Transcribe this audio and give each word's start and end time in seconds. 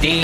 Hey, 0.00 0.22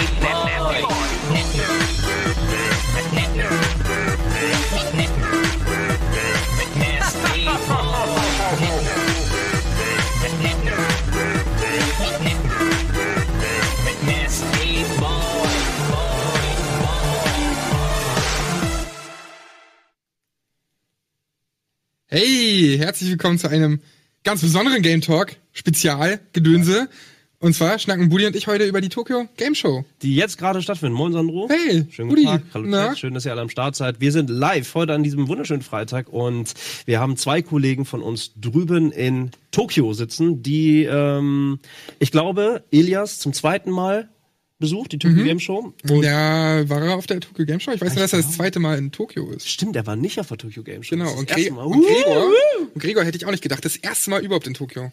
herzlich 22.79 23.11
willkommen 23.11 23.41
zu 23.41 23.48
einem 23.48 23.80
ganz 24.22 24.41
besonderen 24.41 24.82
Game 24.82 25.00
Talk 25.00 25.34
Spezial 25.52 26.20
Gedönse. 26.32 26.88
Und 27.45 27.53
zwar 27.53 27.79
schnacken 27.79 28.09
Budi 28.09 28.25
und 28.25 28.35
ich 28.35 28.47
heute 28.47 28.65
über 28.65 28.81
die 28.81 28.89
Tokyo 28.89 29.29
Game 29.37 29.55
Show. 29.55 29.85
die 30.01 30.17
jetzt 30.17 30.39
gerade 30.39 30.62
stattfindet. 30.62 30.97
Moin 30.97 31.12
Sandro. 31.12 31.47
Hey, 31.51 31.85
schönen 31.91 32.09
Gudi. 32.09 32.23
guten 32.25 32.37
Tag. 32.39 32.43
Hallo 32.55 32.66
Na? 32.66 32.97
Schön, 32.97 33.12
dass 33.12 33.27
ihr 33.27 33.33
alle 33.33 33.43
am 33.43 33.51
Start 33.51 33.77
seid. 33.77 34.01
Wir 34.01 34.12
sind 34.12 34.30
live 34.30 34.75
heute 34.75 34.95
an 34.95 35.02
diesem 35.02 35.29
wunderschönen 35.29 35.61
Freitag 35.61 36.09
und 36.09 36.55
wir 36.87 37.01
haben 37.01 37.19
zwei 37.19 37.43
Kollegen 37.43 37.85
von 37.85 38.01
uns 38.01 38.33
drüben 38.41 38.93
in 38.93 39.30
Tokio 39.51 39.93
sitzen, 39.93 40.43
die, 40.43 40.85
ähm, 40.85 41.59
ich 41.99 42.11
glaube, 42.11 42.65
Elias 42.73 43.19
zum 43.19 43.35
zweiten 43.35 43.71
Mal 43.71 44.09
besucht, 44.59 44.93
die 44.93 44.97
Mhm. 44.97 45.01
Tokyo 45.11 45.24
Game 45.24 45.41
Show. 45.41 45.74
Und 45.91 46.02
Ja, 46.02 46.66
war 46.71 46.80
er 46.83 46.97
auf 46.97 47.07
der 47.07 47.21
Tokyo 47.21 47.45
Game 47.45 47.61
Show? 47.61 47.73
Ich 47.73 47.80
weiß 47.83 47.93
nur, 47.95 48.05
dass 48.05 48.15
er 48.15 48.23
das 48.23 48.33
zweite 48.33 48.59
Mal 48.59 48.79
in 48.79 48.91
Tokio 48.91 49.30
ist. 49.33 49.51
Stimmt, 49.51 49.77
er 49.77 49.87
war 49.87 49.97
nicht 49.97 50.19
auf 50.19 50.29
der 50.29 50.38
Tokyo 50.38 50.63
Game 50.63 50.83
Show. 50.83 50.97
Genau, 50.97 51.13
und, 51.13 51.29
Gre 51.29 51.52
und, 51.52 51.83
Gregor, 51.83 52.33
und 52.73 52.80
Gregor 52.83 53.05
hätte 53.05 53.19
ich 53.19 53.27
auch 53.27 53.30
nicht 53.33 53.43
gedacht. 53.43 53.63
Das 53.66 53.77
erste 53.77 54.09
Mal 54.09 54.24
überhaupt 54.24 54.47
in 54.47 54.55
Tokio. 54.55 54.91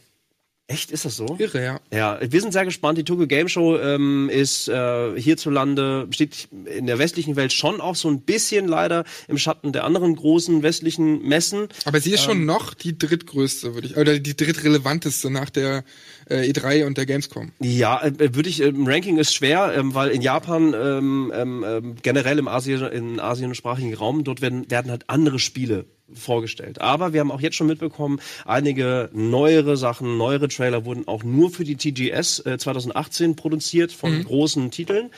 Echt, 0.68 0.92
ist 0.92 1.04
das 1.04 1.18
so? 1.18 1.36
Irre, 1.38 1.62
ja. 1.62 1.80
Ja, 1.92 2.20
wir 2.22 2.40
sind 2.42 2.54
sehr 2.54 2.64
gespannt. 2.64 2.98
Die 2.98 3.04
Tokyo 3.04 3.28
Game 3.28 3.50
Show 3.50 3.78
ähm, 3.78 4.30
ist 4.32 4.70
äh, 4.70 5.20
hierzulande, 5.20 6.08
steht 6.12 6.48
in 6.66 6.88
der 6.88 6.98
westlichen 6.98 7.36
Welt 7.36 7.52
schon 7.52 7.82
auch 7.82 7.96
so 7.96 8.08
ein 8.10 8.22
bisschen 8.22 8.70
leider 8.70 9.04
im 9.28 9.38
Schatten 9.38 9.74
der 9.74 9.84
anderen 9.84 10.16
großen 10.16 10.64
westlichen 10.64 11.28
Messen. 11.28 11.68
Aber 11.84 12.00
sie 12.00 12.14
ist 12.14 12.24
schon 12.24 12.46
noch 12.46 12.74
die 12.74 12.98
drittgrößte, 12.98 13.74
würde 13.74 13.88
ich, 13.88 13.98
oder 13.98 14.18
die 14.20 14.36
drittrelevanteste 14.36 15.30
nach 15.30 15.50
der 15.50 15.84
äh, 16.32 16.50
E3 16.50 16.86
und 16.86 16.98
der 16.98 17.06
Gamescom. 17.06 17.52
Ja, 17.60 18.02
äh, 18.02 18.34
würde 18.34 18.50
ich, 18.50 18.62
ähm, 18.62 18.88
Ranking 18.88 19.18
ist 19.18 19.34
schwer, 19.34 19.74
ähm, 19.76 19.94
weil 19.94 20.10
in 20.10 20.22
Japan, 20.22 20.74
ähm, 20.74 21.32
ähm, 21.36 21.66
ähm, 21.68 21.96
generell 22.02 22.40
im, 22.40 22.48
Asien, 22.48 22.82
im 22.92 23.20
asienischsprachigen 23.20 23.94
Raum, 23.94 24.24
dort 24.24 24.42
werden, 24.42 24.70
werden 24.70 24.90
halt 24.90 25.04
andere 25.08 25.40
Spiele 25.40 25.86
vorgestellt. 26.14 26.82
Aber 26.82 27.14
wir 27.14 27.20
haben 27.20 27.32
auch 27.32 27.42
jetzt 27.42 27.56
schon 27.56 27.68
mitbekommen, 27.68 28.20
einige 28.46 29.10
neuere 29.14 29.78
Sachen, 29.78 30.18
neuere 30.18 30.48
Trailer 30.48 30.86
wurden 30.86 31.08
auch 31.08 31.24
nur 31.24 31.52
für 31.52 31.64
die 31.64 31.76
TGS 31.76 32.40
äh, 32.46 32.58
2018 32.58 33.36
produziert 33.36 33.92
von 33.92 34.24
großen 34.24 34.72
Titeln. 34.72 35.10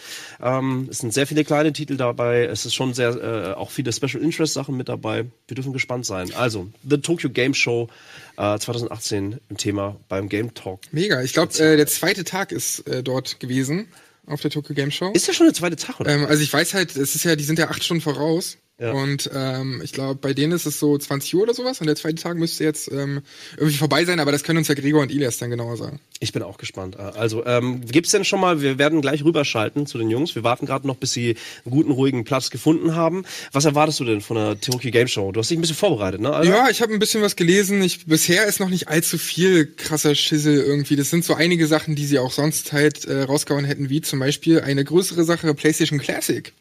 Ähm, 0.41 0.87
es 0.89 0.99
sind 0.99 1.13
sehr 1.13 1.27
viele 1.27 1.43
kleine 1.43 1.73
Titel 1.73 1.97
dabei. 1.97 2.45
Es 2.45 2.65
ist 2.65 2.73
schon 2.75 2.93
sehr, 2.93 3.09
äh, 3.15 3.53
auch 3.53 3.71
viele 3.71 3.91
Special 3.91 4.21
Interest 4.23 4.53
Sachen 4.53 4.77
mit 4.77 4.89
dabei. 4.89 5.25
Wir 5.47 5.55
dürfen 5.55 5.73
gespannt 5.73 6.05
sein. 6.05 6.31
Also, 6.35 6.67
The 6.87 6.97
Tokyo 6.97 7.29
Game 7.29 7.53
Show 7.53 7.89
äh, 8.37 8.57
2018 8.57 9.39
im 9.49 9.57
Thema 9.57 9.99
beim 10.09 10.29
Game 10.29 10.53
Talk. 10.53 10.81
Mega. 10.91 11.21
Ich 11.21 11.33
glaube, 11.33 11.53
äh, 11.59 11.77
der 11.77 11.87
zweite 11.87 12.23
Tag 12.23 12.51
ist 12.51 12.87
äh, 12.87 13.03
dort 13.03 13.39
gewesen 13.39 13.87
auf 14.25 14.41
der 14.41 14.51
Tokyo 14.51 14.73
Game 14.75 14.91
Show. 14.91 15.11
Ist 15.13 15.27
ja 15.27 15.33
schon 15.33 15.47
der 15.47 15.53
zweite 15.53 15.75
Tag, 15.75 15.99
oder? 15.99 16.11
Ähm, 16.11 16.25
also 16.25 16.41
ich 16.41 16.51
weiß 16.51 16.73
halt, 16.73 16.95
es 16.95 17.15
ist 17.15 17.23
ja, 17.23 17.35
die 17.35 17.43
sind 17.43 17.59
ja 17.59 17.69
acht 17.69 17.83
Stunden 17.83 18.01
voraus. 18.01 18.57
Ja. 18.79 18.91
Und 18.91 19.29
ähm, 19.33 19.81
ich 19.83 19.93
glaube, 19.93 20.15
bei 20.15 20.33
denen 20.33 20.51
ist 20.51 20.65
es 20.65 20.79
so 20.79 20.97
20 20.97 21.35
Uhr 21.35 21.43
oder 21.43 21.53
sowas. 21.53 21.79
Und 21.79 21.85
der 21.87 21.95
zweite 21.95 22.21
Tag 22.21 22.37
müsste 22.37 22.63
jetzt 22.63 22.91
ähm, 22.91 23.21
irgendwie 23.55 23.77
vorbei 23.77 24.03
sein, 24.03 24.19
aber 24.19 24.31
das 24.31 24.43
können 24.43 24.57
uns 24.57 24.67
ja 24.67 24.73
Gregor 24.73 25.03
und 25.03 25.11
Ilias 25.11 25.37
dann 25.37 25.51
genauer 25.51 25.77
sagen. 25.77 25.99
Ich 26.19 26.33
bin 26.33 26.41
auch 26.41 26.57
gespannt. 26.57 26.95
Äh, 26.95 27.01
Also, 27.01 27.45
ähm, 27.45 27.85
gibt's 27.85 28.11
denn 28.11 28.25
schon 28.25 28.39
mal, 28.39 28.61
wir 28.61 28.79
werden 28.79 29.01
gleich 29.01 29.23
rüberschalten 29.23 29.85
zu 29.85 29.99
den 29.99 30.09
Jungs. 30.09 30.33
Wir 30.33 30.43
warten 30.43 30.65
gerade 30.65 30.87
noch, 30.87 30.95
bis 30.95 31.11
sie 31.11 31.35
einen 31.65 31.71
guten, 31.71 31.91
ruhigen 31.91 32.23
Platz 32.23 32.49
gefunden 32.49 32.95
haben. 32.95 33.25
Was 33.51 33.65
erwartest 33.65 33.99
du 33.99 34.05
denn 34.05 34.21
von 34.21 34.37
der 34.37 34.59
Tokyo 34.59 34.89
Game 34.89 35.07
Show? 35.07 35.31
Du 35.31 35.39
hast 35.39 35.51
dich 35.51 35.57
ein 35.57 35.61
bisschen 35.61 35.75
vorbereitet, 35.75 36.19
ne? 36.19 36.33
Alter? 36.33 36.49
Ja, 36.49 36.69
ich 36.69 36.81
habe 36.81 36.91
ein 36.93 36.99
bisschen 36.99 37.21
was 37.21 37.35
gelesen. 37.35 37.81
Ich, 37.83 38.07
bisher 38.07 38.45
ist 38.47 38.59
noch 38.59 38.69
nicht 38.69 38.87
allzu 38.87 39.19
viel 39.19 39.67
krasser 39.67 40.15
Schissel 40.15 40.59
irgendwie. 40.59 40.95
Das 40.95 41.11
sind 41.11 41.23
so 41.23 41.35
einige 41.35 41.67
Sachen, 41.67 41.95
die 41.95 42.05
sie 42.05 42.17
auch 42.17 42.31
sonst 42.31 42.73
halt 42.73 43.05
äh, 43.05 43.21
rausgehauen 43.21 43.65
hätten, 43.65 43.89
wie 43.89 44.01
zum 44.01 44.17
Beispiel 44.19 44.61
eine 44.61 44.83
größere 44.83 45.23
Sache, 45.23 45.53
PlayStation 45.53 45.99
Classic. 45.99 46.51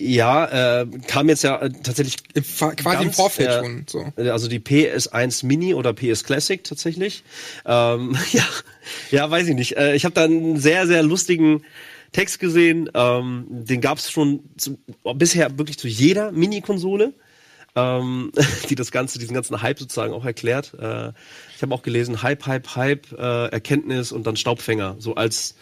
Ja, 0.00 0.80
äh, 0.80 0.86
kam 1.06 1.28
jetzt 1.28 1.44
ja 1.44 1.60
äh, 1.60 1.70
tatsächlich 1.70 2.16
Im, 2.34 2.42
quasi 2.42 2.76
im 2.76 2.84
ganz, 2.84 3.16
Vorfeld 3.16 3.48
äh, 3.48 3.58
schon. 3.60 3.86
So. 3.88 4.12
Also 4.16 4.48
die 4.48 4.60
PS1 4.60 5.44
Mini 5.46 5.74
oder 5.74 5.92
PS 5.92 6.24
Classic 6.24 6.62
tatsächlich. 6.62 7.22
Ähm, 7.66 8.16
ja, 8.32 8.44
ja, 9.10 9.30
weiß 9.30 9.48
ich 9.48 9.54
nicht. 9.54 9.76
Äh, 9.76 9.94
ich 9.94 10.04
habe 10.04 10.14
da 10.14 10.24
einen 10.24 10.58
sehr, 10.58 10.86
sehr 10.86 11.02
lustigen 11.02 11.64
Text 12.12 12.40
gesehen. 12.40 12.90
Ähm, 12.94 13.46
den 13.48 13.80
gab 13.80 13.98
es 13.98 14.10
schon 14.10 14.40
zu, 14.56 14.78
bisher 15.14 15.58
wirklich 15.58 15.78
zu 15.78 15.88
jeder 15.88 16.32
Mini-Konsole, 16.32 17.12
ähm, 17.76 18.32
die 18.68 18.74
das 18.74 18.90
Ganze, 18.90 19.18
diesen 19.18 19.34
ganzen 19.34 19.60
Hype 19.62 19.78
sozusagen 19.78 20.14
auch 20.14 20.24
erklärt. 20.24 20.74
Äh, 20.80 21.12
ich 21.54 21.62
habe 21.62 21.74
auch 21.74 21.82
gelesen, 21.82 22.22
Hype, 22.22 22.46
Hype, 22.46 22.74
Hype, 22.74 23.12
äh, 23.12 23.46
Erkenntnis 23.48 24.12
und 24.12 24.26
dann 24.26 24.36
Staubfänger, 24.36 24.96
so 24.98 25.14
als 25.14 25.56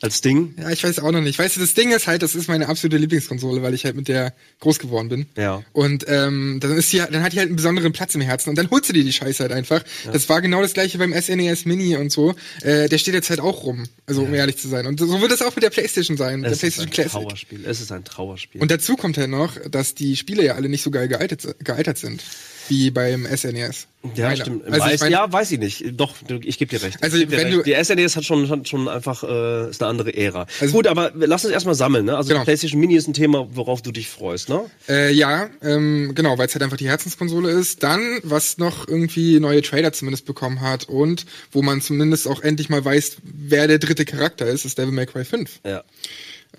als 0.00 0.20
Ding. 0.20 0.54
Ja, 0.58 0.70
ich 0.70 0.84
weiß 0.84 1.00
auch 1.00 1.10
noch 1.10 1.20
nicht. 1.20 1.38
Weißt 1.38 1.56
du, 1.56 1.60
das 1.60 1.74
Ding 1.74 1.90
ist 1.90 2.06
halt, 2.06 2.22
das 2.22 2.34
ist 2.34 2.48
meine 2.48 2.68
absolute 2.68 2.98
Lieblingskonsole, 2.98 3.62
weil 3.62 3.74
ich 3.74 3.84
halt 3.84 3.96
mit 3.96 4.08
der 4.08 4.32
groß 4.60 4.78
geworden 4.78 5.08
bin. 5.08 5.26
Ja. 5.36 5.62
Und 5.72 6.04
ähm, 6.08 6.58
dann 6.60 6.76
ist 6.76 6.92
die, 6.92 6.98
dann 6.98 7.22
hat 7.22 7.32
die 7.32 7.38
halt 7.38 7.48
einen 7.48 7.56
besonderen 7.56 7.92
Platz 7.92 8.14
im 8.14 8.20
Herzen 8.20 8.50
und 8.50 8.56
dann 8.56 8.70
holst 8.70 8.88
du 8.88 8.92
dir 8.92 9.04
die 9.04 9.12
Scheiße 9.12 9.42
halt 9.42 9.52
einfach. 9.52 9.82
Das 10.12 10.28
war 10.28 10.40
genau 10.40 10.62
das 10.62 10.72
gleiche 10.72 10.98
beim 10.98 11.12
SNES 11.12 11.64
Mini 11.64 11.96
und 11.96 12.12
so. 12.12 12.34
Äh, 12.62 12.88
der 12.88 12.98
steht 12.98 13.14
jetzt 13.14 13.30
halt 13.30 13.40
auch 13.40 13.64
rum, 13.64 13.84
also 14.06 14.22
um 14.22 14.34
ehrlich 14.34 14.58
zu 14.58 14.68
sein. 14.68 14.86
Und 14.86 15.00
so 15.00 15.20
wird 15.20 15.32
es 15.32 15.42
auch 15.42 15.54
mit 15.54 15.64
der 15.64 15.70
PlayStation 15.70 16.16
sein, 16.16 16.42
der 16.42 16.52
Es 16.52 16.62
ist 16.62 16.76
PlayStation 16.76 16.88
ein 16.88 16.92
Classic. 16.92 17.12
Trauerspiel. 17.28 17.64
Es 17.66 17.80
ist 17.80 17.92
ein 17.92 18.04
Trauerspiel. 18.04 18.60
Und 18.60 18.70
dazu 18.70 18.96
kommt 18.96 19.18
halt 19.18 19.30
noch, 19.30 19.56
dass 19.70 19.94
die 19.94 20.16
Spiele 20.16 20.44
ja 20.44 20.54
alle 20.54 20.68
nicht 20.68 20.82
so 20.82 20.90
geil 20.90 21.08
gealtert, 21.08 21.56
gealtert 21.64 21.98
sind 21.98 22.22
wie 22.68 22.90
beim 22.90 23.26
SNES. 23.26 23.86
Ja, 24.14 24.28
Meiner. 24.28 24.36
stimmt. 24.42 24.64
Also 24.66 24.80
weiß, 24.80 24.94
ich 24.94 25.00
mein, 25.00 25.12
ja, 25.12 25.32
weiß 25.32 25.50
ich 25.50 25.58
nicht. 25.58 25.84
Doch, 25.96 26.14
ich 26.44 26.56
gebe 26.58 26.70
dir 26.70 26.82
recht. 26.82 27.02
Also, 27.02 27.18
dir 27.18 27.30
wenn 27.32 27.46
recht. 27.48 27.58
du- 27.58 27.62
die 27.64 27.74
SNES 27.84 28.14
hat 28.16 28.24
schon, 28.24 28.48
hat 28.48 28.68
schon 28.68 28.88
einfach 28.88 29.24
äh, 29.24 29.70
ist 29.70 29.82
eine 29.82 29.90
andere 29.90 30.16
Ära. 30.16 30.46
Also- 30.60 30.72
Gut, 30.72 30.86
aber 30.86 31.10
lass 31.16 31.44
uns 31.44 31.52
erstmal 31.52 31.74
sammeln. 31.74 32.04
Ne? 32.04 32.16
Also 32.16 32.28
Genau. 32.30 32.44
PlayStation 32.44 32.80
Mini 32.80 32.94
ist 32.94 33.08
ein 33.08 33.12
Thema, 33.12 33.48
worauf 33.52 33.82
du 33.82 33.90
dich 33.90 34.08
freust. 34.08 34.48
Ne? 34.48 34.66
Äh, 34.88 35.12
ja, 35.12 35.50
ähm, 35.62 36.12
genau, 36.14 36.38
weil 36.38 36.46
es 36.46 36.54
halt 36.54 36.62
einfach 36.62 36.76
die 36.76 36.88
Herzenskonsole 36.88 37.50
ist. 37.50 37.82
Dann, 37.82 38.20
was 38.22 38.58
noch 38.58 38.86
irgendwie 38.86 39.40
neue 39.40 39.62
Trailer 39.62 39.92
zumindest 39.92 40.26
bekommen 40.26 40.60
hat 40.60 40.84
und 40.88 41.26
wo 41.50 41.62
man 41.62 41.80
zumindest 41.80 42.28
auch 42.28 42.40
endlich 42.42 42.68
mal 42.68 42.84
weiß, 42.84 43.16
wer 43.24 43.66
der 43.66 43.78
dritte 43.78 44.04
Charakter 44.04 44.46
ist, 44.46 44.64
ist 44.64 44.78
Devil 44.78 44.92
May 44.92 45.06
Cry 45.06 45.24
5. 45.24 45.60
Ja. 45.66 45.82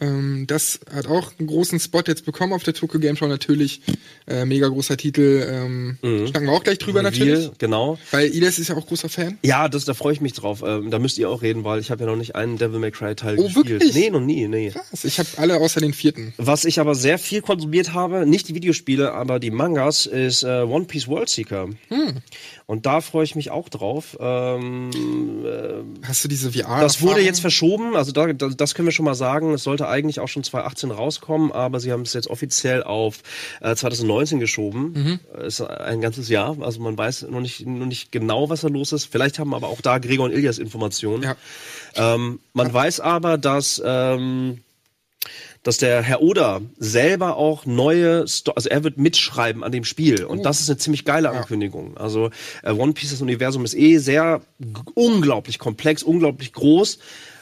Ähm, 0.02 0.46
das 0.48 0.80
hat 0.94 1.08
auch 1.08 1.32
einen 1.38 1.48
großen 1.48 1.80
Spot 1.80 2.02
jetzt 2.08 2.26
bekommen 2.26 2.54
auf 2.54 2.64
der 2.64 2.74
Tokyo 2.74 3.00
Game 3.00 3.16
Show 3.16 3.28
natürlich. 3.28 3.82
Äh, 4.28 4.46
mega 4.46 4.68
großer 4.68 4.96
Titel. 4.98 5.46
Ähm, 5.50 5.98
Schnacken 6.28 6.48
wir 6.48 6.54
auch 6.54 6.64
gleich 6.64 6.78
drüber 6.78 7.02
natürlich. 7.02 7.46
Wir, 7.46 7.52
genau. 7.58 7.98
Weil 8.12 8.28
Ilias 8.28 8.60
ist 8.60 8.70
ja 8.70 8.76
auch 8.76 8.86
großer 8.88 9.10
Fan. 9.10 9.38
Ja, 9.44 9.68
das, 9.70 9.86
da 9.86 9.94
freue 9.94 10.14
ich 10.14 10.22
mich 10.22 10.34
drauf. 10.34 10.64
Ähm, 10.66 10.92
da 10.92 11.00
müsst 11.00 11.18
ihr 11.18 11.30
auch 11.30 11.42
reden, 11.42 11.64
weil 11.64 11.80
ich 11.80 11.92
habe 11.92 12.04
ja 12.04 12.10
noch 12.10 12.16
nicht 12.18 12.36
einen 12.36 12.58
Devil 12.58 12.80
May 12.80 12.92
Cry 12.92 13.16
Teil 13.16 13.38
Oh, 13.40 13.44
gespielt. 13.46 13.68
wirklich? 13.70 13.94
Nee, 13.94 14.10
noch 14.10 14.22
nie, 14.22 14.48
nee. 14.48 14.70
Krass, 14.70 15.04
ich 15.04 15.20
habe 15.20 15.30
alle 15.38 15.58
außer 15.58 15.80
den 15.82 15.94
vierten. 15.94 16.34
Was 16.38 16.66
ich 16.66 16.80
aber 16.80 16.96
sehr 16.96 17.18
viel 17.20 17.42
konsumiert 17.42 17.94
habe, 17.94 18.26
nicht 18.26 18.48
die 18.50 18.56
Videospiele, 18.56 19.14
aber 19.14 19.40
die 19.40 19.52
Mangas, 19.52 20.06
ist 20.06 20.44
äh, 20.44 20.62
One 20.64 20.86
Piece 20.86 21.08
World 21.08 21.30
Seeker. 21.30 21.70
Hm. 21.90 22.18
Und 22.70 22.86
da 22.86 23.02
freue 23.02 23.24
ich 23.24 23.36
mich 23.36 23.50
auch 23.50 23.68
drauf. 23.68 24.16
Ähm, 24.20 24.92
Hast 26.04 26.24
du 26.24 26.28
diese 26.28 26.52
VR? 26.52 26.82
Das 26.82 27.02
wurde 27.02 27.20
jetzt 27.20 27.40
verschoben, 27.40 27.96
also 27.96 28.12
da, 28.12 28.32
da, 28.32 28.50
das 28.50 28.76
können 28.76 28.88
wir 28.88 28.92
schon 28.92 29.06
mal 29.06 29.16
sagen. 29.16 29.56
Es 29.56 29.64
sollte 29.64 29.88
eigentlich 29.88 30.20
auch 30.20 30.28
schon 30.28 30.44
2018 30.44 30.92
rauskommen, 30.92 31.52
aber 31.52 31.80
sie 31.80 31.92
haben 31.92 32.04
es 32.04 32.14
jetzt 32.14 32.28
offiziell 32.28 32.84
auf 32.84 33.24
äh, 33.62 33.76
2019 33.76 34.40
geschoben. 34.40 35.20
Mhm. 35.34 35.42
Ist 35.42 35.62
ein 35.62 36.00
ganzes 36.00 36.30
Jahr, 36.30 36.58
also 36.62 36.80
man 36.82 36.96
weiß 36.96 37.24
noch 37.32 37.42
nicht, 37.42 37.66
noch 37.66 37.88
nicht 37.88 38.12
genau, 38.12 38.52
was 38.52 38.62
da 38.62 38.68
los 38.68 38.92
ist. 38.92 39.06
Vielleicht 39.06 39.40
haben 39.40 39.56
aber 39.56 39.68
auch 39.68 39.82
da 39.82 39.98
Gregor 39.98 40.26
und 40.26 40.32
Ilias 40.32 40.60
Informationen. 40.60 41.24
Ja. 41.24 41.36
Ähm, 41.96 42.40
man 42.54 42.72
weiß 42.72 43.00
aber, 43.00 43.40
dass 43.40 43.82
ähm, 43.84 44.60
dass 45.64 45.78
der 45.78 46.02
Herr 46.02 46.22
Oda 46.22 46.62
selber 46.78 47.38
auch 47.38 47.66
neue, 47.66 48.28
Sto 48.28 48.52
also 48.52 48.70
er 48.70 48.84
wird 48.84 48.98
mitschreiben 48.98 49.64
an 49.64 49.72
dem 49.72 49.84
Spiel 49.84 50.24
und 50.24 50.44
das 50.44 50.62
ist 50.62 50.70
eine 50.70 50.78
ziemlich 50.78 51.06
geile 51.06 51.30
Ankündigung. 51.32 51.98
Also 51.98 52.30
äh, 52.64 52.72
One 52.72 52.94
Piece 52.94 53.12
das 53.12 53.22
Universum 53.22 53.66
ist 53.66 53.76
eh 53.76 53.98
sehr 53.98 54.42
unglaublich 54.94 55.60
komplex, 55.60 56.04
unglaublich 56.04 56.54
groß. 56.54 57.00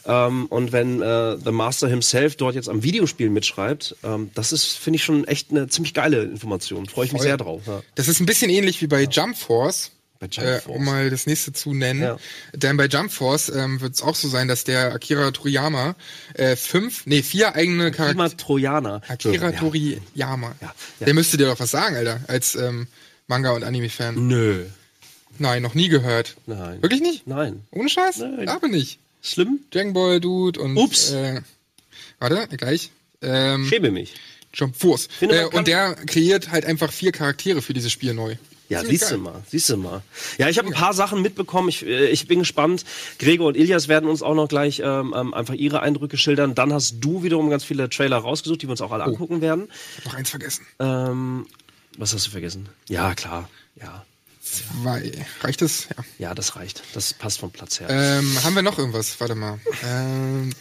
Ähm, 0.07 0.45
und 0.45 0.71
wenn 0.71 1.01
äh, 1.01 1.37
The 1.37 1.51
Master 1.51 1.87
himself 1.87 2.37
dort 2.37 2.55
jetzt 2.55 2.69
am 2.69 2.81
Videospiel 2.81 3.29
mitschreibt, 3.29 3.97
ähm, 4.03 4.31
das 4.33 4.53
ist, 4.53 4.77
finde 4.77 4.95
ich, 4.95 5.03
schon 5.03 5.27
echt 5.27 5.51
eine 5.51 5.67
ziemlich 5.67 5.93
geile 5.93 6.23
Information. 6.23 6.85
Freue 6.85 7.05
ich 7.05 7.11
mich 7.11 7.21
Voll. 7.21 7.27
sehr 7.27 7.37
drauf. 7.37 7.63
Ja. 7.67 7.81
Das 7.95 8.07
ist 8.07 8.21
ein 8.21 8.25
bisschen 8.25 8.49
ähnlich 8.49 8.81
wie 8.81 8.87
bei 8.87 9.03
Jump 9.03 9.37
Force. 9.37 9.91
Jump 10.25 10.47
äh, 10.47 10.69
um 10.69 10.83
mal 10.83 11.09
das 11.09 11.27
nächste 11.27 11.53
zu 11.53 11.73
nennen. 11.73 12.01
Ja. 12.01 12.17
Denn 12.53 12.75
bei 12.77 12.87
Jump 12.87 13.11
Force 13.11 13.49
ähm, 13.49 13.79
wird 13.79 13.93
es 13.93 14.01
auch 14.01 14.15
so 14.15 14.27
sein, 14.27 14.47
dass 14.47 14.63
der 14.63 14.93
Akira 14.93 15.29
Toriyama 15.31 15.95
äh, 16.33 16.55
fünf, 16.55 17.05
nee, 17.05 17.21
vier 17.21 17.55
eigene 17.55 17.91
Charaktere. 17.91 18.35
Trojaner. 18.35 19.01
Akira 19.07 19.51
Ja. 19.51 19.59
Toriyama. 19.59 20.55
Ja, 20.61 20.73
ja. 20.99 21.05
Der 21.05 21.13
müsste 21.13 21.37
dir 21.37 21.45
doch 21.47 21.59
was 21.59 21.71
sagen, 21.71 21.95
Alter, 21.95 22.19
als 22.27 22.55
ähm, 22.55 22.87
Manga- 23.27 23.51
und 23.51 23.63
Anime-Fan. 23.63 24.27
Nö. 24.27 24.65
Nein, 25.39 25.61
noch 25.61 25.75
nie 25.75 25.87
gehört. 25.89 26.35
Nein. 26.47 26.81
Wirklich 26.81 27.01
nicht? 27.01 27.27
Nein. 27.27 27.63
Ohne 27.71 27.89
Scheiß? 27.89 28.17
Nein. 28.17 28.49
Aber 28.49 28.67
nicht. 28.67 28.99
Schlimm? 29.21 29.59
Dragon 29.71 29.93
Ball 29.93 30.19
Dude 30.19 30.59
und 30.59 30.77
Ups. 30.77 31.11
Äh, 31.11 31.41
Warte, 32.19 32.47
gleich. 32.57 32.89
Ähm, 33.21 33.67
Schäme 33.67 33.91
mich. 33.91 34.15
John 34.53 34.73
Force. 34.73 35.07
Finde, 35.19 35.41
Äh, 35.41 35.45
und 35.45 35.67
der 35.67 35.93
kreiert 35.93 36.49
halt 36.49 36.65
einfach 36.65 36.91
vier 36.91 37.11
Charaktere 37.11 37.61
für 37.61 37.73
dieses 37.73 37.91
Spiel 37.91 38.13
neu. 38.15 38.35
Ja, 38.69 38.83
siehst 38.83 39.09
du 39.11 39.17
mal, 39.17 39.41
siehst 39.49 39.69
du 39.69 39.77
mal. 39.77 40.01
Ja, 40.37 40.49
ich 40.49 40.57
habe 40.57 40.67
ein 40.67 40.73
paar 40.73 40.93
Sachen 40.93 41.21
mitbekommen. 41.21 41.69
Ich, 41.69 41.85
äh, 41.85 42.07
ich 42.07 42.27
bin 42.27 42.39
gespannt. 42.39 42.83
Gregor 43.17 43.47
und 43.47 43.55
Ilias 43.57 43.87
werden 43.87 44.09
uns 44.09 44.21
auch 44.21 44.35
noch 44.35 44.47
gleich 44.49 44.81
ähm, 44.83 45.13
ähm, 45.17 45.33
einfach 45.33 45.53
ihre 45.53 45.81
Eindrücke 45.81 46.17
schildern. 46.17 46.53
Dann 46.55 46.73
hast 46.73 46.97
du 46.99 47.23
wiederum 47.23 47.49
ganz 47.49 47.63
viele 47.63 47.89
Trailer 47.89 48.17
rausgesucht, 48.17 48.61
die 48.61 48.67
wir 48.67 48.71
uns 48.71 48.81
auch 48.81 48.91
alle 48.91 49.03
Oh. 49.03 49.07
angucken 49.07 49.39
werden. 49.41 49.69
Ich 49.97 50.05
hab 50.05 50.11
noch 50.11 50.19
eins 50.19 50.29
vergessen. 50.29 50.65
Ähm, 50.79 51.47
was 51.97 52.13
hast 52.13 52.27
du 52.27 52.31
vergessen? 52.31 52.67
Ja, 52.89 53.15
klar. 53.15 53.49
Ja, 53.81 54.05
Zwei. 54.51 55.11
Reicht 55.41 55.61
das? 55.61 55.87
Ja. 55.89 56.03
ja, 56.19 56.35
das 56.35 56.55
reicht. 56.55 56.83
Das 56.93 57.13
passt 57.13 57.39
vom 57.39 57.51
Platz 57.51 57.79
her. 57.79 57.87
Ähm, 57.89 58.43
haben 58.43 58.55
wir 58.55 58.61
noch 58.61 58.77
irgendwas? 58.77 59.19
Warte 59.19 59.35
mal. 59.35 59.59
Ähm, 59.83 60.53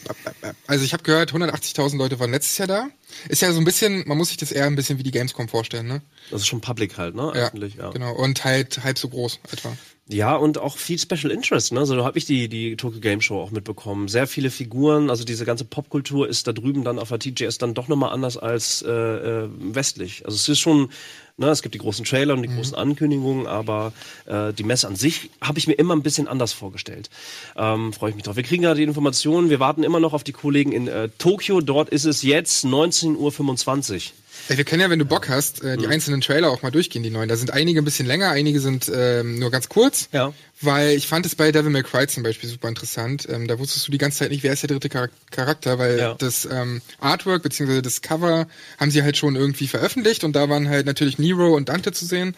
also 0.67 0.83
ich 0.83 0.93
habe 0.93 1.03
gehört, 1.03 1.33
180.000 1.33 1.97
Leute 1.97 2.19
waren 2.19 2.31
letztes 2.31 2.57
Jahr 2.57 2.67
da. 2.67 2.89
Ist 3.29 3.41
ja 3.41 3.51
so 3.53 3.59
ein 3.59 3.65
bisschen, 3.65 4.07
man 4.07 4.17
muss 4.17 4.29
sich 4.29 4.37
das 4.37 4.51
eher 4.51 4.65
ein 4.65 4.75
bisschen 4.75 4.99
wie 4.99 5.03
die 5.03 5.11
Gamescom 5.11 5.47
vorstellen, 5.47 5.87
ne? 5.87 6.01
Das 6.29 6.41
ist 6.41 6.47
schon 6.47 6.61
Public 6.61 6.97
halt, 6.97 7.15
ne? 7.15 7.31
Ja, 7.33 7.47
Öffentlich, 7.47 7.75
ja. 7.75 7.91
genau. 7.91 8.13
Und 8.13 8.43
halt 8.43 8.83
halb 8.83 8.99
so 8.99 9.07
groß 9.09 9.39
etwa. 9.51 9.75
Ja, 10.09 10.35
und 10.35 10.57
auch 10.57 10.77
viel 10.77 10.97
Special 10.97 11.31
Interest, 11.31 11.73
ne? 11.73 11.81
Also 11.81 11.95
da 11.95 12.05
habe 12.05 12.17
ich 12.17 12.25
die, 12.25 12.47
die 12.47 12.77
Tokyo 12.77 13.01
Game 13.01 13.19
Show 13.21 13.41
auch 13.41 13.51
mitbekommen. 13.51 14.07
Sehr 14.07 14.27
viele 14.27 14.51
Figuren, 14.51 15.09
also 15.09 15.25
diese 15.25 15.43
ganze 15.43 15.65
Popkultur 15.65 16.29
ist 16.29 16.47
da 16.47 16.53
drüben 16.53 16.83
dann 16.85 16.97
auf 16.97 17.09
der 17.09 17.19
TGS 17.19 17.57
dann 17.57 17.73
doch 17.73 17.89
nochmal 17.89 18.13
anders 18.13 18.37
als 18.37 18.81
äh, 18.81 18.89
äh, 18.89 19.49
westlich. 19.57 20.25
Also 20.25 20.35
es 20.35 20.47
ist 20.47 20.59
schon, 20.59 20.91
ne, 21.37 21.47
es 21.47 21.61
gibt 21.61 21.75
die 21.75 21.79
großen 21.79 22.05
Trailer 22.05 22.33
und 22.33 22.41
die 22.41 22.49
großen 22.49 22.75
Ankündigungen, 22.75 23.47
aber 23.47 23.93
äh, 24.25 24.53
die 24.53 24.63
Messe 24.63 24.87
an 24.87 24.95
sich 24.95 25.29
habe 25.41 25.59
ich 25.59 25.67
mir 25.67 25.73
immer 25.73 25.95
ein 25.95 26.03
bisschen 26.03 26.27
anders 26.27 26.53
vorgestellt. 26.53 27.09
Ähm, 27.55 27.93
Freue 27.93 28.09
ich 28.09 28.15
mich 28.15 28.25
drauf. 28.25 28.35
Wir 28.35 28.43
kriegen 28.43 28.63
ja 28.63 28.73
die 28.73 28.83
Informationen, 28.83 29.49
wir 29.49 29.59
warten 29.59 29.83
immer 29.83 29.99
noch 29.99 30.13
auf 30.13 30.23
die 30.23 30.33
Kollegen 30.33 30.71
in 30.71 30.87
äh, 30.87 31.09
Tokio. 31.17 31.61
Dort 31.61 31.89
ist 31.89 32.05
es 32.05 32.21
jetzt 32.21 32.65
19.25 32.65 33.95
Uhr. 33.95 34.01
Wir 34.47 34.63
können 34.63 34.81
ja, 34.81 34.89
wenn 34.89 34.99
du 34.99 35.05
Bock 35.05 35.29
hast, 35.29 35.63
äh, 35.63 35.77
die 35.77 35.85
Mhm. 35.85 35.91
einzelnen 35.91 36.21
Trailer 36.21 36.49
auch 36.51 36.61
mal 36.61 36.71
durchgehen, 36.71 37.03
die 37.03 37.09
neuen. 37.09 37.27
Da 37.29 37.35
sind 37.35 37.51
einige 37.51 37.81
ein 37.81 37.85
bisschen 37.85 38.05
länger, 38.07 38.29
einige 38.31 38.59
sind 38.59 38.89
ähm, 38.93 39.39
nur 39.39 39.51
ganz 39.51 39.67
kurz. 39.69 40.09
Ja. 40.11 40.33
Weil 40.61 40.91
ich 40.97 41.07
fand 41.07 41.25
es 41.25 41.35
bei 41.35 41.51
Devil 41.51 41.69
May 41.71 41.83
Cry 41.83 42.07
zum 42.07 42.23
Beispiel 42.23 42.49
super 42.49 42.67
interessant. 42.67 43.27
Ähm, 43.29 43.47
da 43.47 43.59
wusstest 43.59 43.87
du 43.87 43.91
die 43.91 43.97
ganze 43.97 44.19
Zeit 44.19 44.31
nicht, 44.31 44.43
wer 44.43 44.53
ist 44.53 44.63
der 44.63 44.69
dritte 44.69 44.87
Charak- 44.89 45.11
Charakter, 45.31 45.77
weil 45.79 45.99
Ja. 45.99 46.15
das 46.17 46.47
ähm, 46.51 46.81
Artwork 46.99 47.43
bzw. 47.43 47.81
das 47.81 48.01
Cover 48.01 48.47
haben 48.79 48.89
sie 48.91 49.03
halt 49.03 49.17
schon 49.17 49.35
irgendwie 49.35 49.67
veröffentlicht 49.67 50.23
und 50.23 50.35
da 50.35 50.49
waren 50.49 50.69
halt 50.69 50.85
natürlich 50.85 51.19
Nero 51.19 51.55
und 51.55 51.69
Dante 51.69 51.91
zu 51.91 52.05
sehen. 52.05 52.35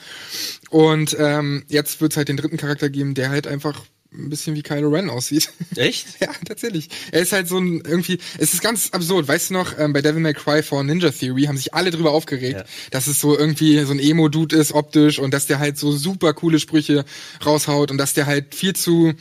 Und 0.70 1.16
ähm, 1.20 1.64
jetzt 1.68 2.02
wird 2.02 2.14
es 2.14 2.18
halt 2.18 2.28
den 2.30 2.38
dritten 2.38 2.58
Charakter 2.58 2.90
geben, 2.90 3.14
der 3.14 3.30
halt 3.30 3.48
einfach 3.48 3.82
ein 4.12 4.30
bisschen 4.30 4.56
wie 4.56 4.64
Kylo 4.64 4.90
Ren 4.90 5.10
aussieht. 5.10 5.52
Echt? 5.76 6.20
Ja, 6.20 6.30
tatsächlich. 6.46 6.90
Er 7.12 7.22
ist 7.22 7.32
halt 7.32 7.48
so 7.48 7.58
ein 7.60 7.82
irgendwie, 7.86 8.18
es 8.40 8.54
ist 8.54 8.62
ganz 8.62 8.90
absurd. 8.92 9.28
Weißt 9.28 9.50
du 9.52 9.54
noch, 9.54 9.78
ähm, 9.78 9.94
bei 9.94 10.02
Devil 10.02 10.20
May 10.22 10.34
Cry 10.34 10.64
for 10.64 10.84
Ninja 10.84 11.12
Theory 11.12 11.44
haben 11.44 11.58
sich 11.58 11.74
alle 11.76 11.92
drüber 11.92 12.12
aufgeregt, 12.12 12.58
Ja. 12.58 12.66
dass 12.92 13.06
es 13.08 13.20
so 13.20 13.38
irgendwie 13.38 13.80
so 13.84 13.92
ein 13.92 14.00
Emo-Dude 14.00 14.56
ist 14.56 14.72
optisch 14.72 15.20
und 15.20 15.32
dass 15.34 15.46
der 15.46 15.60
halt 15.60 15.78
so 15.78 15.92
super 15.92 16.34
coole 16.34 16.60
Sprüche 16.60 17.06
raushaut 17.46 17.92
und 17.92 17.98
dass 18.00 18.14
der 18.16 18.26
halt 18.26 18.56
viel 18.56 18.76
zu, 18.76 19.14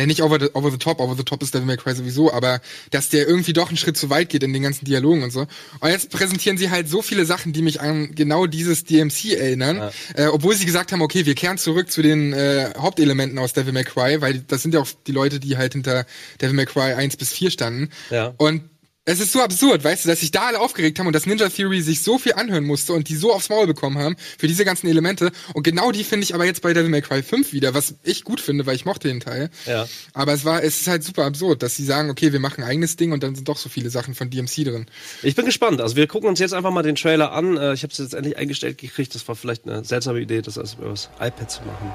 ne, 0.00 0.06
nicht 0.06 0.22
over 0.22 0.38
the, 0.40 0.48
over 0.54 0.70
the 0.70 0.78
top, 0.78 1.00
over 1.00 1.14
the 1.16 1.24
top 1.24 1.42
ist 1.42 1.54
Devil 1.54 1.66
May 1.66 1.76
Cry 1.76 1.94
sowieso, 1.94 2.32
aber 2.32 2.60
dass 2.90 3.08
der 3.08 3.26
irgendwie 3.26 3.52
doch 3.52 3.68
einen 3.68 3.76
Schritt 3.76 3.96
zu 3.96 4.10
weit 4.10 4.28
geht 4.28 4.42
in 4.42 4.52
den 4.52 4.62
ganzen 4.62 4.84
Dialogen 4.84 5.22
und 5.22 5.30
so. 5.30 5.46
Und 5.80 5.90
jetzt 5.90 6.10
präsentieren 6.10 6.58
sie 6.58 6.70
halt 6.70 6.88
so 6.88 7.02
viele 7.02 7.24
Sachen, 7.24 7.52
die 7.52 7.62
mich 7.62 7.80
an 7.80 8.14
genau 8.14 8.46
dieses 8.46 8.84
DMC 8.84 9.34
erinnern, 9.34 9.90
äh, 10.14 10.26
obwohl 10.26 10.54
sie 10.54 10.66
gesagt 10.66 10.92
haben, 10.92 11.02
okay, 11.02 11.26
wir 11.26 11.34
kehren 11.34 11.58
zurück 11.58 11.90
zu 11.90 12.02
den 12.02 12.32
äh, 12.32 12.70
Hauptelementen 12.76 13.38
aus 13.38 13.52
Devil 13.52 13.72
May 13.72 13.84
Cry, 13.84 14.20
weil 14.20 14.40
das 14.40 14.62
sind 14.62 14.74
ja 14.74 14.80
auch 14.80 14.88
die 15.06 15.12
Leute, 15.12 15.40
die 15.40 15.56
halt 15.56 15.72
hinter 15.72 16.06
Devil 16.40 16.54
May 16.54 16.66
Cry 16.66 16.94
1 16.94 17.16
bis 17.16 17.32
4 17.32 17.50
standen. 17.50 17.90
Ja. 18.10 18.34
Und 18.36 18.62
es 19.10 19.18
ist 19.18 19.32
so 19.32 19.42
absurd, 19.42 19.82
weißt 19.82 20.04
du, 20.04 20.08
dass 20.08 20.20
sich 20.20 20.30
da 20.30 20.42
alle 20.46 20.60
aufgeregt 20.60 20.98
haben 21.00 21.08
und 21.08 21.12
dass 21.14 21.26
Ninja 21.26 21.48
Theory 21.48 21.82
sich 21.82 22.02
so 22.02 22.18
viel 22.18 22.34
anhören 22.34 22.64
musste 22.64 22.92
und 22.92 23.08
die 23.08 23.16
so 23.16 23.32
aufs 23.32 23.48
Maul 23.48 23.66
bekommen 23.66 23.98
haben 23.98 24.14
für 24.38 24.46
diese 24.46 24.64
ganzen 24.64 24.86
Elemente. 24.86 25.32
Und 25.52 25.64
genau 25.64 25.90
die 25.90 26.04
finde 26.04 26.22
ich 26.24 26.34
aber 26.34 26.44
jetzt 26.44 26.62
bei 26.62 26.72
Devil 26.72 26.90
May 26.90 27.02
Cry 27.02 27.22
5 27.22 27.52
wieder, 27.52 27.74
was 27.74 27.94
ich 28.04 28.22
gut 28.22 28.40
finde, 28.40 28.66
weil 28.66 28.76
ich 28.76 28.84
mochte 28.84 29.08
den 29.08 29.18
Teil. 29.18 29.50
Ja. 29.66 29.88
Aber 30.12 30.32
es 30.32 30.44
war, 30.44 30.62
es 30.62 30.80
ist 30.80 30.86
halt 30.86 31.02
super 31.02 31.24
absurd, 31.24 31.62
dass 31.62 31.74
sie 31.76 31.84
sagen, 31.84 32.08
okay, 32.10 32.32
wir 32.32 32.40
machen 32.40 32.62
ein 32.62 32.70
eigenes 32.70 32.96
Ding 32.96 33.10
und 33.12 33.22
dann 33.22 33.34
sind 33.34 33.48
doch 33.48 33.56
so 33.58 33.68
viele 33.68 33.90
Sachen 33.90 34.14
von 34.14 34.30
DMC 34.30 34.64
drin. 34.64 34.86
Ich 35.22 35.34
bin 35.34 35.44
gespannt. 35.44 35.80
Also 35.80 35.96
wir 35.96 36.06
gucken 36.06 36.28
uns 36.28 36.38
jetzt 36.38 36.54
einfach 36.54 36.70
mal 36.70 36.82
den 36.82 36.94
Trailer 36.94 37.32
an. 37.32 37.56
Äh, 37.56 37.74
Ich 37.74 37.82
habe 37.82 37.92
es 37.92 37.98
jetzt 37.98 38.14
endlich 38.14 38.36
eingestellt 38.36 38.78
gekriegt. 38.78 39.14
Das 39.14 39.26
war 39.26 39.34
vielleicht 39.34 39.66
eine 39.66 39.84
seltsame 39.84 40.20
Idee, 40.20 40.40
das 40.42 40.56
als 40.56 40.74
über 40.74 40.90
das 40.90 41.08
iPad 41.18 41.50
zu 41.50 41.62
machen. 41.62 41.92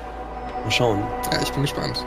Mal 0.64 0.72
schauen. 0.72 1.00
Ja, 1.32 1.42
ich 1.42 1.50
bin 1.52 1.62
gespannt. 1.62 2.04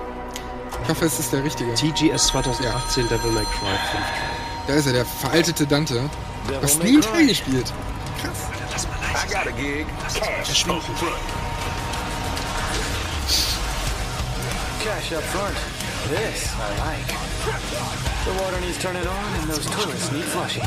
Ich 0.83 0.89
hoffe, 0.89 1.07
es 1.07 1.19
ist 1.19 1.33
der 1.33 1.43
richtige. 1.45 1.73
TGS 1.75 2.29
2018 2.29 3.09
Devil 3.09 3.31
May 3.33 3.45
Cry 3.45 3.79
5. 3.93 4.38
Da 4.69 4.75
ist 4.75 4.87
er, 4.87 4.93
der 4.93 5.07
veraltete 5.07 5.67
Dante. 5.67 6.11
Du 6.47 6.55
hast 6.61 6.83
nie 6.85 6.91
einen 6.91 7.01
Teil 7.01 7.27
gespielt. 7.27 7.73
I 8.23 9.33
got 9.33 9.47
a 9.47 9.51
gig. 9.53 9.87
Cash 10.05 10.69
up 10.69 10.83
front. 10.83 11.17
Cash 14.85 15.13
up 15.15 15.23
front. 15.23 15.57
This 16.11 16.53
I 16.53 16.69
like. 16.85 17.09
The 18.27 18.33
water 18.43 18.61
needs 18.61 18.77
turning 18.77 19.07
on 19.07 19.41
and 19.41 19.49
those 19.49 19.65
toilets 19.65 20.13
need 20.13 20.25
flushing. 20.25 20.63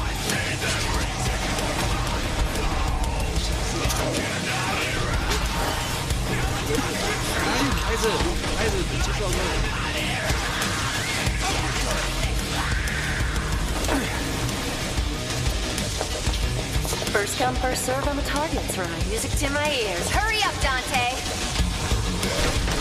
First 17.12 17.38
come, 17.38 17.54
first 17.56 17.84
serve 17.86 18.08
on 18.08 18.16
the 18.16 18.22
targets, 18.22 18.78
right? 18.78 19.08
Music 19.10 19.32
to 19.32 19.50
my 19.52 19.70
ears. 19.70 20.10
Hurry 20.12 20.38
up, 20.44 20.56
Dante. 20.62 21.12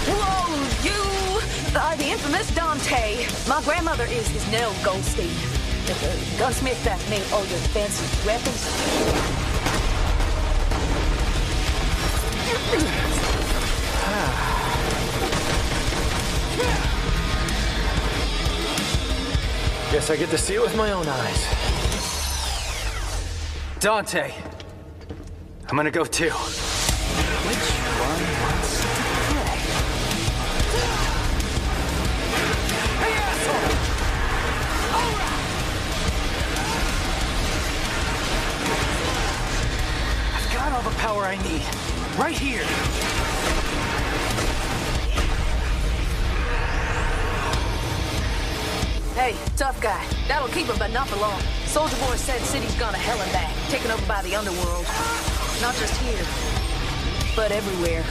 Whoa, 0.07 0.47
you 0.87 1.77
are 1.77 1.97
the 1.97 2.05
infamous 2.05 2.49
Dante. 2.55 3.27
My 3.49 3.61
grandmother 3.65 4.05
is, 4.05 4.33
is 4.37 4.49
Nell 4.53 4.73
Goldstein. 4.85 5.27
The, 5.87 5.95
the 5.95 6.39
gunsmith 6.39 6.83
that 6.85 7.01
made 7.11 7.25
all 7.33 7.45
your 7.47 7.59
fancy 7.75 8.07
weapons. 8.25 8.71
Guess 19.91 20.09
I 20.09 20.17
get 20.17 20.31
to 20.31 20.39
see 20.39 20.55
it 20.55 20.63
with 20.63 20.77
my 20.77 20.93
own 20.93 21.09
eyes. 21.09 21.90
Dante. 23.81 24.35
I'm 25.67 25.75
gonna 25.75 25.91
go 25.91 26.05
too. 26.05 26.29
Which 26.29 26.35
one 27.99 28.23
wants 28.43 28.79
to 28.79 28.87
play? 29.33 29.57
Hey, 33.01 33.15
asshole! 33.17 33.69
I've 40.37 40.49
got 40.53 40.73
all 40.73 40.83
the 40.83 40.97
power 40.99 41.25
I 41.25 41.37
need. 41.43 41.65
Right 42.19 42.37
here. 42.37 42.67
Hey, 49.21 49.37
tough 49.55 49.79
guy. 49.83 50.03
That'll 50.29 50.49
keep 50.49 50.67
him, 50.67 50.77
but 50.79 50.93
not 50.93 51.07
for 51.07 51.17
long. 51.17 51.43
Soldier 51.67 51.95
Boy 51.97 52.17
said 52.17 52.41
city's 52.41 52.75
gone 52.77 52.95
to 52.95 52.99
hell 52.99 53.21
and 53.21 53.31
back, 53.33 53.55
taken 53.69 53.91
over 53.91 54.07
by 54.07 54.23
the 54.23 54.35
underworld. 54.35 54.87
Not 55.61 55.77
just 55.77 55.95
here, 56.01 56.25
but 57.37 57.53
everywhere. 57.53 58.03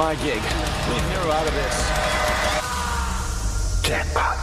My 0.00 0.14
gig. 0.24 0.40
Leave 0.88 1.06
Nero 1.10 1.30
out 1.30 1.46
of 1.46 1.54
this. 1.54 1.76
Jackpot. 3.86 4.36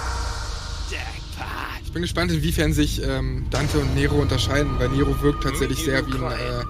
Ich 1.84 1.92
bin 1.94 2.04
gespannt, 2.04 2.32
inwiefern 2.32 2.74
sich 2.74 3.02
ähm, 3.02 3.48
Dante 3.50 3.80
und 3.80 3.96
Nero 3.96 4.18
unterscheiden, 4.18 4.78
weil 4.78 4.90
Nero 4.90 5.20
wirkt 5.24 5.42
tatsächlich 5.42 5.84
sehr 5.84 6.06
wie 6.06 6.14
ein, 6.14 6.32
äh, 6.32 6.64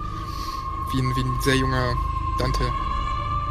wie 0.94 1.00
ein, 1.02 1.16
wie 1.16 1.20
ein 1.20 1.40
sehr 1.44 1.56
junger 1.56 1.94
Dante. 2.38 2.64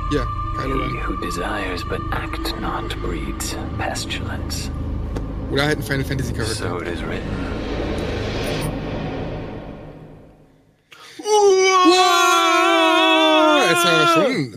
Hier, 0.10 0.26
Kylo 0.60 0.80
Ren. 0.80 0.98
who 1.06 1.16
desires 1.24 1.84
but 1.84 2.02
act 2.14 2.60
not 2.60 3.00
breeds 3.04 3.56
pestilence. 3.78 4.72
Oder 5.52 5.66
halt 5.66 5.78
ein 5.78 5.84
Final 5.84 6.06
Fantasy 6.06 6.34
Charakter. 6.34 6.70
So 6.70 6.80
it 6.80 6.88
is 6.88 7.02
written. 7.04 7.67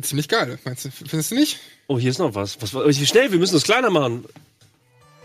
Ziemlich 0.03 0.29
geil. 0.29 0.59
Meinst 0.65 0.85
du, 0.85 0.91
findest 0.91 1.31
du 1.31 1.35
nicht? 1.35 1.59
Oh, 1.87 1.99
hier 1.99 2.11
ist 2.11 2.19
noch 2.19 2.35
was. 2.35 2.59
was 2.61 2.73
wie 3.01 3.07
schnell, 3.07 3.33
wir 3.33 3.39
müssen 3.39 3.55
das 3.55 3.65
kleiner 3.65 3.91
machen. 3.91 4.25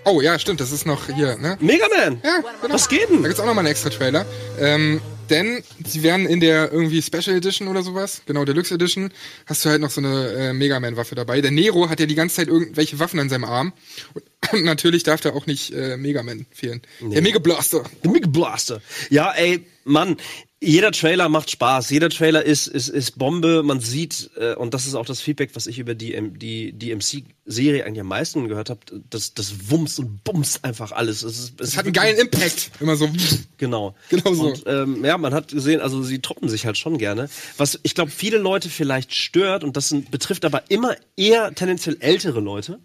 Oh 0.08 0.22
ja, 0.22 0.38
stimmt, 0.38 0.60
das 0.60 0.72
ist 0.72 0.86
noch 0.86 1.08
hier, 1.08 1.36
ne? 1.38 1.58
Mega 1.60 1.86
Man! 1.96 2.20
Ja, 2.24 2.38
genau. 2.62 2.74
Was 2.75 2.88
geht 2.89 3.03
Da 3.03 3.08
denn? 3.08 3.24
gibt's 3.24 3.39
auch 3.39 3.46
noch 3.46 3.55
mal 3.55 3.62
einen 3.62 3.70
extra 3.70 3.89
Trailer. 3.89 4.25
Ähm, 4.60 5.01
denn 5.32 5.63
sie 5.84 6.03
werden 6.03 6.27
in 6.27 6.39
der 6.39 6.72
irgendwie 6.72 7.01
Special 7.01 7.36
Edition 7.36 7.67
oder 7.67 7.82
sowas, 7.82 8.22
genau, 8.27 8.46
Deluxe 8.46 8.75
Edition, 8.75 9.12
hast 9.48 9.65
du 9.65 9.70
halt 9.70 9.82
noch 9.82 9.89
so 9.89 10.01
eine 10.01 10.27
äh, 10.34 10.53
Mega 10.53 10.79
Man-Waffe 10.79 11.15
dabei. 11.15 11.41
Der 11.41 11.50
Nero 11.50 11.89
hat 11.89 12.00
ja 12.00 12.05
die 12.05 12.13
ganze 12.13 12.36
Zeit 12.36 12.48
irgendwelche 12.48 13.00
Waffen 13.00 13.20
an 13.20 13.29
seinem 13.29 13.46
Arm. 13.46 13.74
Und, 14.13 14.24
und 14.53 14.63
natürlich 14.65 15.01
darf 15.01 15.22
da 15.22 15.32
auch 15.32 15.48
nicht 15.48 15.74
äh, 15.74 15.98
Mega 15.98 16.22
Man 16.22 16.46
fehlen. 16.51 16.84
Der 17.01 17.24
Mega 17.24 17.39
Blaster. 17.39 17.84
Der 18.03 18.12
Mega 18.12 18.27
Blaster. 18.27 18.82
Ja, 19.10 19.32
ey, 19.32 19.65
Mann, 19.86 20.17
jeder 20.62 20.91
Trailer 20.91 21.29
macht 21.29 21.51
Spaß. 21.51 21.89
Jeder 21.89 22.09
Trailer 22.09 22.43
ist, 22.43 22.67
ist, 22.67 22.88
ist 22.88 23.17
Bombe. 23.19 23.62
Man 23.62 23.81
sieht, 23.81 24.31
äh, 24.38 24.55
und 24.55 24.74
das 24.74 24.88
ist 24.88 24.95
auch 24.95 25.05
das 25.05 25.19
Feedback, 25.21 25.51
was 25.53 25.67
ich 25.67 25.79
über 25.79 25.95
die, 25.95 26.17
die, 26.31 26.71
die 26.71 26.95
MC-Serie 26.95 27.85
eigentlich 27.85 28.00
am 28.00 28.07
meisten 28.07 28.47
gehört 28.47 28.69
habe, 28.69 28.79
das, 29.09 29.33
das 29.33 29.69
wumms 29.69 30.00
und 30.00 30.24
bumst 30.24 30.63
einfach 30.63 30.91
alles. 30.91 31.24
Es, 31.24 31.38
ist, 31.38 31.50
es 31.50 31.55
Das 31.71 31.77
hat 31.77 31.85
einen 31.85 31.93
geilen 31.93 32.17
Impact. 32.17 32.71
Immer 32.79 32.95
so. 32.95 33.09
Genau. 33.57 33.95
Genau 34.09 34.33
so. 34.33 34.47
Und 34.47 34.63
ähm, 34.67 35.03
ja, 35.03 35.17
man 35.17 35.33
hat 35.33 35.50
gesehen, 35.50 35.81
also 35.81 36.01
sie 36.03 36.19
toppen 36.19 36.47
sich 36.47 36.65
halt 36.65 36.77
schon 36.77 36.97
gerne. 36.97 37.29
Was 37.57 37.79
ich 37.83 37.95
glaube, 37.95 38.12
viele 38.12 38.38
Leute 38.38 38.69
vielleicht 38.69 39.13
stört, 39.13 39.63
und 39.63 39.75
das 39.75 39.89
sind, 39.89 40.12
betrifft 40.12 40.45
aber 40.45 40.63
immer 40.69 40.95
eher 41.17 41.53
tendenziell 41.53 41.97
ältere 42.00 42.39
Leute, 42.39 42.79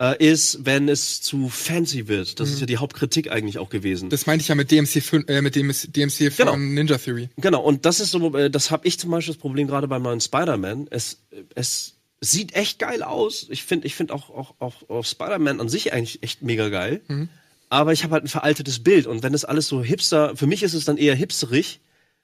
äh, 0.00 0.16
ist, 0.24 0.64
wenn 0.64 0.88
es 0.88 1.20
zu 1.20 1.48
fancy 1.48 2.08
wird. 2.08 2.40
Das 2.40 2.50
ist 2.50 2.60
ja 2.60 2.66
die 2.66 2.78
Hauptkritik 2.78 3.30
eigentlich 3.30 3.58
auch 3.58 3.68
gewesen. 3.68 4.08
Das 4.08 4.26
meinte 4.26 4.42
ich 4.42 4.48
ja 4.48 4.54
mit 4.54 4.70
DMC, 4.70 5.02
5, 5.02 5.28
äh, 5.28 5.42
mit 5.42 5.54
DMC 5.54 6.32
von 6.32 6.46
Genau. 6.46 6.56
Ninja 6.56 6.96
Theory. 6.98 7.28
Genau, 7.36 7.60
und 7.62 7.84
das 7.84 8.00
ist 8.00 8.10
so, 8.12 8.34
äh, 8.34 8.50
das 8.50 8.70
habe 8.70 8.88
ich 8.88 8.98
zum 8.98 9.10
Beispiel 9.10 9.34
das 9.34 9.40
Problem 9.40 9.66
gerade 9.66 9.88
beim 9.88 10.02
neuen 10.02 10.20
Spider-Man. 10.20 10.88
Es, 10.90 11.18
es 11.54 11.96
sieht 12.20 12.54
echt 12.54 12.78
geil 12.78 13.02
aus. 13.02 13.46
Ich 13.50 13.62
finde 13.62 13.86
ich 13.86 13.94
find 13.94 14.10
auch, 14.10 14.30
auch, 14.30 14.54
auch, 14.58 14.88
auch 14.88 15.04
Spider-Man 15.04 15.60
an 15.60 15.68
sich 15.68 15.92
eigentlich 15.92 16.22
echt 16.22 16.42
mega 16.42 16.70
geil. 16.70 17.02
Mhm. 17.08 17.28
Aber 17.68 17.92
ich 17.92 18.02
habe 18.02 18.14
halt 18.14 18.24
ein 18.24 18.28
veraltetes 18.28 18.82
Bild. 18.82 19.06
Und 19.06 19.22
wenn 19.22 19.32
das 19.32 19.44
alles 19.44 19.68
so 19.68 19.82
hipster, 19.82 20.34
für 20.34 20.46
mich 20.46 20.62
ist 20.62 20.74
es 20.74 20.86
dann 20.86 20.96
eher 20.96 21.14
hipsterig. 21.14 21.80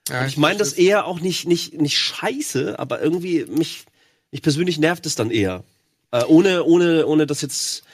Ja, 0.09 0.23
Und 0.23 0.29
ich 0.29 0.37
meine 0.39 0.59
das 0.59 0.73
eher 0.73 1.05
auch 1.05 1.21
nicht, 1.21 1.47
nicht, 1.47 1.79
nicht 1.81 1.99
scheiße, 1.99 2.79
aber 2.79 3.03
irgendwie 3.03 3.45
mich, 3.45 3.85
mich 4.33 4.41
persönlich 4.41 4.79
nervt 4.79 5.05
es 5.05 5.15
dann 5.15 5.31
eher. 5.31 5.63
Äh, 6.11 6.25
ohne, 6.25 6.65
ohne, 6.65 7.07
ohne 7.07 7.27
das 7.27 7.43
jetzt 7.43 7.85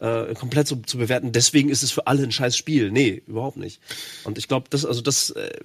äh, 0.00 0.34
komplett 0.34 0.66
so 0.66 0.76
zu 0.76 0.98
bewerten. 0.98 1.32
Deswegen 1.32 1.68
ist 1.68 1.82
es 1.82 1.92
für 1.92 2.06
alle 2.06 2.22
ein 2.22 2.32
scheiß 2.32 2.56
Spiel. 2.56 2.90
Nee, 2.90 3.22
überhaupt 3.26 3.56
nicht. 3.56 3.80
Und 4.24 4.38
ich 4.38 4.48
glaube, 4.48 4.66
das, 4.70 4.84
also 4.84 5.00
das 5.00 5.30
äh, 5.30 5.60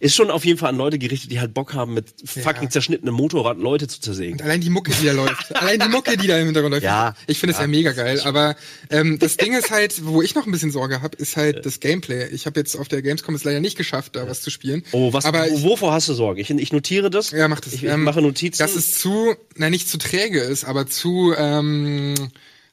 ist 0.00 0.14
schon 0.14 0.30
auf 0.30 0.44
jeden 0.44 0.58
Fall 0.58 0.70
an 0.70 0.76
Leute 0.76 0.98
gerichtet, 0.98 1.30
die 1.30 1.40
halt 1.40 1.54
Bock 1.54 1.74
haben, 1.74 1.94
mit 1.94 2.06
fucking 2.24 2.70
zerschnittenem 2.70 3.14
Motorrad 3.14 3.58
Leute 3.58 3.88
zu 3.88 4.00
zersägen. 4.00 4.40
Allein 4.40 4.60
die 4.60 4.70
Mucke, 4.70 4.92
die 4.92 5.06
da 5.06 5.12
läuft. 5.12 5.54
Allein 5.56 5.80
die 5.80 5.88
Mucke, 5.88 6.16
die 6.16 6.26
da 6.26 6.38
im 6.38 6.46
Hintergrund 6.46 6.72
läuft. 6.72 6.84
Ja. 6.84 7.14
Ich 7.26 7.38
finde 7.38 7.54
es 7.54 7.60
ja. 7.60 7.66
mega 7.66 7.92
geil. 7.92 8.20
Aber 8.24 8.56
ähm, 8.90 9.18
das 9.18 9.36
Ding 9.36 9.54
ist 9.54 9.70
halt, 9.70 10.04
wo 10.04 10.22
ich 10.22 10.34
noch 10.34 10.46
ein 10.46 10.52
bisschen 10.52 10.70
Sorge 10.70 11.02
habe, 11.02 11.16
ist 11.16 11.36
halt 11.36 11.66
das 11.66 11.80
Gameplay. 11.80 12.28
Ich 12.28 12.46
habe 12.46 12.60
jetzt 12.60 12.76
auf 12.76 12.88
der 12.88 13.02
Gamescom 13.02 13.34
es 13.34 13.44
leider 13.44 13.60
nicht 13.60 13.76
geschafft, 13.76 14.16
da 14.16 14.28
was 14.28 14.42
zu 14.42 14.50
spielen. 14.50 14.84
Oh, 14.92 15.12
was, 15.12 15.24
Aber 15.24 15.46
wovor 15.62 15.92
hast 15.92 16.08
du 16.08 16.14
Sorge? 16.14 16.40
Ich, 16.40 16.50
ich 16.50 16.72
notiere 16.72 17.10
das. 17.10 17.30
ja, 17.30 17.48
mach 17.48 17.60
das. 17.60 17.72
Ich, 17.72 17.84
ich 17.84 17.90
Ähm, 17.90 18.04
mache 18.04 18.22
Notizen. 18.22 18.58
Dass 18.58 18.76
es 18.76 18.98
zu, 18.98 19.34
na 19.56 19.70
nicht 19.70 19.88
zu 19.88 19.98
träge 19.98 20.40
ist, 20.40 20.64
aber 20.64 20.86
zu 20.86 21.34
ähm, 21.36 22.14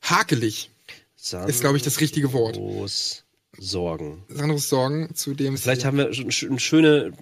hakelig. 0.02 0.70
ist, 1.48 1.62
glaub 1.62 1.76
ich, 1.76 1.82
das 1.82 2.00
richtige 2.00 2.34
Wort. 2.34 2.56
Sandros 2.56 3.25
Sorgen. 3.58 4.24
Sandros 4.28 4.70
Sorgen 4.70 5.14
zu 5.16 5.34
dem. 5.34 5.58
Vielleicht 5.58 5.86
haben 5.86 5.98
wir 5.98 6.12
sch- 6.12 6.60
schöne, 6.60 7.14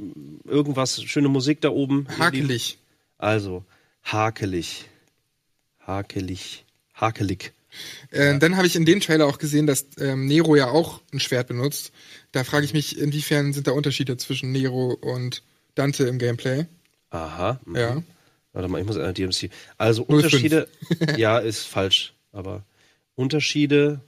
irgendwas, 0.46 1.02
schöne 1.04 1.28
Musik 1.30 1.62
da 1.62 1.70
oben. 1.70 2.08
hakelig. 2.18 2.78
Also, 3.18 3.64
hakelig. 4.04 4.86
Hakelig. 5.80 6.66
Hakelig. 6.96 7.52
Äh, 8.12 8.38
Dann 8.38 8.56
habe 8.56 8.68
ich 8.68 8.76
in 8.76 8.86
dem 8.86 9.00
Trailer 9.00 9.26
auch 9.26 9.40
gesehen, 9.40 9.66
dass 9.66 9.88
ähm, 9.98 10.28
Nero 10.28 10.56
ja 10.56 10.70
auch 10.70 11.02
ein 11.12 11.20
Schwert 11.20 11.48
benutzt. 11.48 11.92
Da 12.32 12.44
frage 12.44 12.66
ich 12.66 12.74
mich, 12.74 13.00
inwiefern 13.00 13.52
sind 13.54 13.66
da 13.68 13.72
Unterschiede 13.72 14.16
zwischen 14.18 14.52
Nero 14.52 14.94
und 14.94 15.42
Dante 15.76 16.04
im 16.06 16.20
Gameplay? 16.20 16.66
Aha. 17.10 17.60
mhm. 17.66 17.76
Ja. 17.76 18.04
Warte 18.54 18.68
mal, 18.68 18.80
ich 18.80 18.86
muss 18.86 18.96
äh, 18.98 19.12
DMC. 19.14 19.50
Also 19.78 20.04
05. 20.06 20.10
Unterschiede. 20.26 20.68
ja, 21.18 21.40
ist 21.40 21.64
falsch, 21.66 22.14
aber 22.32 22.64
Unterschiede. 23.16 24.02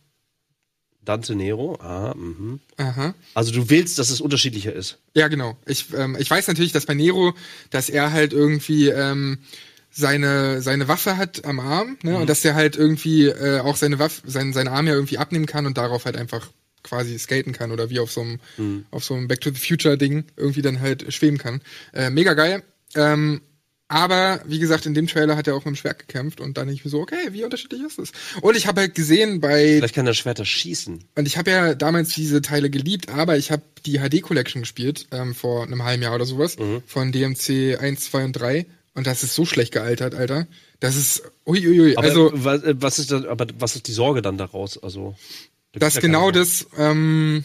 Dante 1.06 1.36
Nero. 1.36 1.78
Ah, 1.82 2.14
mhm. 2.16 2.60
Aha. 2.78 3.14
Also 3.34 3.52
du 3.52 3.70
willst, 3.70 4.00
dass 4.00 4.10
es 4.10 4.22
unterschiedlicher 4.22 4.74
ist. 4.74 4.98
Ja, 5.14 5.28
genau. 5.28 5.58
Ich, 5.66 5.94
ähm, 5.94 6.18
ich 6.20 6.30
weiß 6.30 6.48
natürlich, 6.48 6.72
dass 6.72 6.86
bei 6.86 6.94
Nero, 6.94 7.34
dass 7.70 7.90
er 7.90 8.12
halt 8.12 8.34
irgendwie 8.34 8.90
ähm, 8.90 9.40
seine, 9.92 10.62
seine 10.62 10.88
Waffe 10.88 11.18
hat 11.18 11.46
am 11.46 11.60
Arm, 11.60 11.98
ne? 12.04 12.18
Und 12.18 12.30
dass 12.30 12.44
er 12.44 12.54
halt 12.56 12.76
irgendwie 12.76 13.28
äh, 13.28 13.60
auch 13.60 13.78
seine 13.78 13.98
Waffe, 14.00 14.24
sein, 14.26 14.52
seinen 14.52 14.68
Arm 14.68 14.88
ja 14.88 14.94
irgendwie 14.94 15.18
abnehmen 15.18 15.46
kann 15.46 15.66
und 15.66 15.78
darauf 15.78 16.06
halt 16.06 16.18
einfach 16.18 16.50
quasi 16.84 17.18
skaten 17.18 17.54
kann 17.54 17.72
oder 17.72 17.90
wie 17.90 18.00
auf 18.00 18.12
so 18.12 18.22
einem, 18.22 18.40
auf 18.92 19.04
so 19.04 19.16
einem 19.16 19.28
Back 19.28 19.42
to 19.42 19.50
the 19.50 19.60
Future 19.60 19.98
Ding 19.98 20.26
irgendwie 20.36 20.62
dann 20.62 20.82
halt 20.82 21.12
schweben 21.14 21.40
kann. 21.40 21.62
Äh, 21.94 22.10
mega 22.10 22.34
geil. 22.34 22.62
Ähm, 22.96 23.42
aber 23.88 24.42
wie 24.46 24.60
gesagt, 24.60 24.86
in 24.86 24.94
dem 24.94 25.08
Trailer 25.08 25.36
hat 25.36 25.48
er 25.48 25.56
auch 25.56 25.66
mit 25.66 25.74
dem 25.74 25.76
Schwert 25.76 26.00
gekämpft 26.00 26.42
und 26.42 26.58
dann 26.58 26.70
ich 26.70 26.84
mir 26.84 26.92
so, 26.92 27.02
okay, 27.02 27.30
wie 27.32 27.44
unterschiedlich 27.44 27.82
ist 27.82 28.00
das? 28.00 28.12
Und 28.42 28.58
ich 28.58 28.68
habe 28.68 28.82
halt 28.82 28.96
gesehen 28.96 29.42
bei 29.42 29.78
Vielleicht 29.78 29.96
kann 29.96 30.06
der 30.06 30.14
Schwerter 30.14 30.46
schießen. 30.46 31.04
und 31.16 31.28
ich 31.28 31.38
habe 31.38 31.52
ja 31.52 31.76
damals 31.76 32.14
diese 32.14 32.42
Teile 32.42 32.70
geliebt, 32.70 33.10
aber 33.10 33.38
ich 33.38 33.52
habe 33.52 33.64
die 33.86 34.00
HD 34.00 34.22
Collection 34.22 34.62
gespielt 34.62 35.08
ähm, 35.12 35.36
vor 35.36 35.64
einem 35.64 35.84
halben 35.84 36.04
Jahr 36.04 36.16
oder 36.16 36.26
sowas 36.26 36.58
von 36.88 37.12
DMC 37.12 37.78
1, 37.80 38.12
2 38.12 38.26
und 38.26 38.34
3 38.34 38.66
und 38.96 39.08
das 39.08 39.24
ist 39.24 39.36
so 39.36 39.46
schlecht 39.46 39.74
gealtert, 39.74 40.16
Alter. 40.16 40.48
Das 40.80 40.96
ist 40.96 41.24
uiuiui. 41.46 41.98
Aber 41.98 42.08
also 42.08 42.32
was, 42.34 42.64
äh, 42.64 42.76
was 42.80 42.98
ist 42.98 43.12
da, 43.12 43.26
aber 43.30 43.48
was 43.60 43.76
ist 43.76 43.88
die 43.88 43.92
Sorge 43.92 44.22
dann 44.22 44.38
daraus? 44.38 44.82
Also 44.82 45.16
da 45.74 45.80
dass 45.80 46.00
genau 46.00 46.32
das 46.32 46.66
ähm, 46.78 47.44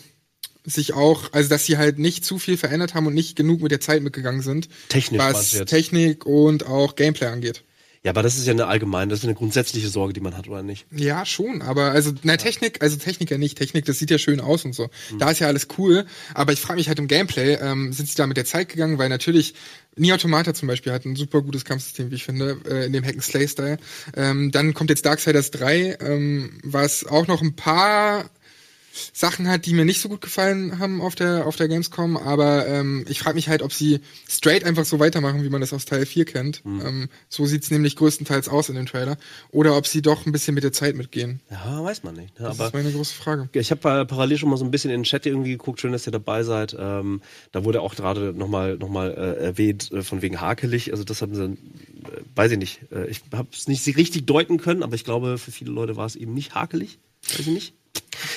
sich 0.65 0.93
auch, 0.95 1.33
also 1.33 1.49
dass 1.49 1.65
sie 1.65 1.79
halt 1.79 1.99
nicht 1.99 2.25
zu 2.25 2.39
viel 2.39 2.57
verändert 2.57 2.95
haben 2.95 3.07
und 3.07 3.15
nicht 3.15 3.37
genug 3.37 3.63
mit 3.63 3.73
der 3.73 3.81
Zeit 3.81 4.03
mitgegangen 4.03 4.43
sind, 4.43 4.69
Technisch 4.89 5.21
was? 5.21 5.51
Technik 5.67 6.27
und 6.27 6.67
auch 6.67 6.97
Gameplay 6.97 7.29
angeht. 7.29 7.65
Ja, 8.03 8.13
aber 8.13 8.23
das 8.23 8.39
ist 8.39 8.47
ja 8.47 8.55
eine 8.55 8.67
allgemeine, 8.67 9.11
das 9.11 9.19
ist 9.19 9.27
eine 9.27 9.35
grundsätzliche 9.35 9.89
Sorge, 9.89 10.15
die 10.15 10.21
man 10.21 10.35
hat, 10.35 10.49
oder 10.49 10.63
nicht? 10.63 10.87
Ja, 10.91 11.27
schon, 11.27 11.61
aber 11.61 11.91
also 11.91 12.13
na 12.23 12.39
Technik, 12.39 12.83
also 12.83 12.97
Technik 12.97 13.31
ja 13.31 13.37
nicht. 13.37 13.59
Technik, 13.59 13.85
das 13.85 13.99
sieht 13.99 14.11
ja 14.11 14.17
schön 14.17 14.41
aus 14.41 14.65
und 14.65 14.75
so. 14.75 14.89
Da 15.19 15.31
ist 15.31 15.41
ja 15.41 15.49
alles 15.49 15.69
cool, 15.77 16.07
aber 16.33 16.55
ich 16.55 16.61
frage 16.61 16.79
mich 16.79 16.89
halt 16.89 16.99
im 16.99 17.09
Gameplay, 17.09 17.59
ähm, 17.61 17.93
sind 17.93 18.09
sie 18.09 18.17
da 18.17 18.27
mit 18.27 18.39
der 18.39 18.47
Zeit 18.47 18.71
gegangen, 18.71 18.97
weil 18.97 19.11
natürlich 19.11 19.53
Nier 19.97 20.15
Automata 20.15 20.55
zum 20.55 20.67
Beispiel 20.69 20.93
hat 20.93 21.05
ein 21.05 21.15
super 21.15 21.43
gutes 21.43 21.67
Kampfsystem, 21.67 22.11
wie 22.11 22.15
ich 22.15 22.25
finde, 22.25 22.59
äh, 22.67 22.87
in 22.87 22.95
dem 22.95 23.05
Hack 23.05 23.15
and 23.15 23.23
Slay 23.23 23.47
Style. 23.47 23.77
Ähm, 24.17 24.51
dann 24.51 24.73
kommt 24.73 24.89
jetzt 24.89 25.05
Darksiders 25.05 25.51
3, 25.51 25.99
ähm, 26.01 26.59
was 26.63 27.05
auch 27.05 27.27
noch 27.27 27.43
ein 27.43 27.55
paar 27.55 28.31
Sachen 29.13 29.49
hat, 29.49 29.67
die 29.67 29.73
mir 29.75 29.85
nicht 29.85 30.01
so 30.01 30.09
gut 30.09 30.21
gefallen 30.21 30.79
haben 30.79 31.01
auf 31.01 31.15
der 31.15 31.47
auf 31.47 31.57
der 31.57 31.69
Gamescom, 31.69 32.17
aber 32.17 32.67
ähm, 32.67 33.05
ich 33.09 33.21
frage 33.21 33.37
mich 33.37 33.49
halt, 33.49 33.63
ob 33.63 33.73
sie 33.73 34.01
straight 34.29 34.65
einfach 34.65 34.85
so 34.85 34.99
weitermachen, 34.99 35.43
wie 35.45 35.49
man 35.49 35.61
das 35.61 35.73
aus 35.73 35.85
Teil 35.85 36.07
4 36.07 36.25
kennt. 36.25 36.63
Ähm, 36.65 37.09
so 37.29 37.47
sieht's 37.47 37.71
nämlich 37.71 37.97
größtenteils 37.97 38.49
aus 38.49 38.69
in 38.69 38.75
dem 38.77 38.87
Trailer. 38.87 39.17
Oder 39.51 39.77
ob 39.77 39.87
sie 39.87 40.03
doch 40.03 40.27
ein 40.27 40.33
bisschen 40.33 40.55
mit 40.55 40.65
der 40.65 40.73
Zeit 40.73 40.97
mitgehen. 40.97 41.41
Ja, 41.51 41.83
weiß 41.83 42.03
man 42.03 42.15
nicht. 42.15 42.39
ne? 42.39 42.47
Das 42.47 42.59
Aber 42.59 42.69
ist 42.69 42.75
meine 42.75 42.93
große 42.93 43.15
Frage. 43.15 43.49
ich 43.53 43.71
habe 43.71 44.01
äh, 44.01 44.05
parallel 44.05 44.39
schon 44.39 44.51
mal 44.51 44.57
so 44.57 44.65
ein 44.65 44.71
bisschen 44.71 44.91
in 44.91 45.01
den 45.01 45.05
Chat 45.05 45.27
irgendwie 45.27 45.51
geguckt, 45.53 45.81
schön, 45.81 45.93
dass 45.93 46.07
ihr 46.07 46.13
dabei 46.13 46.43
seid. 46.43 46.77
Ähm, 46.79 47.21
da 47.53 47.65
wurde 47.65 47.81
auch 47.83 47.95
gerade 47.95 48.33
nochmal 48.33 48.77
noch 48.77 48.89
mal, 48.89 49.11
äh, 49.13 49.45
erwähnt, 49.45 49.91
äh, 49.93 50.03
von 50.03 50.23
wegen 50.23 50.41
hakelig. 50.41 50.93
Also 50.93 51.05
das 51.05 51.23
haben 51.23 51.35
sie, 51.35 51.45
äh, 51.45 51.57
weiß 52.35 52.53
ich 52.53 52.59
nicht. 52.59 52.81
Äh, 52.93 53.07
ich 53.07 53.23
habe 53.33 53.49
es 53.53 53.69
nicht 53.69 53.87
richtig 53.97 54.27
deuten 54.27 54.59
können, 54.59 54.83
aber 54.83 54.95
ich 54.95 55.05
glaube, 55.05 55.39
für 55.39 55.53
viele 55.53 55.71
Leute 55.71 55.97
war 55.97 56.07
es 56.07 56.17
eben 56.17 56.35
nicht 56.35 56.55
hakelig. 56.55 56.99
Weiß 57.29 57.41
ich 57.41 57.47
nicht. 57.47 57.75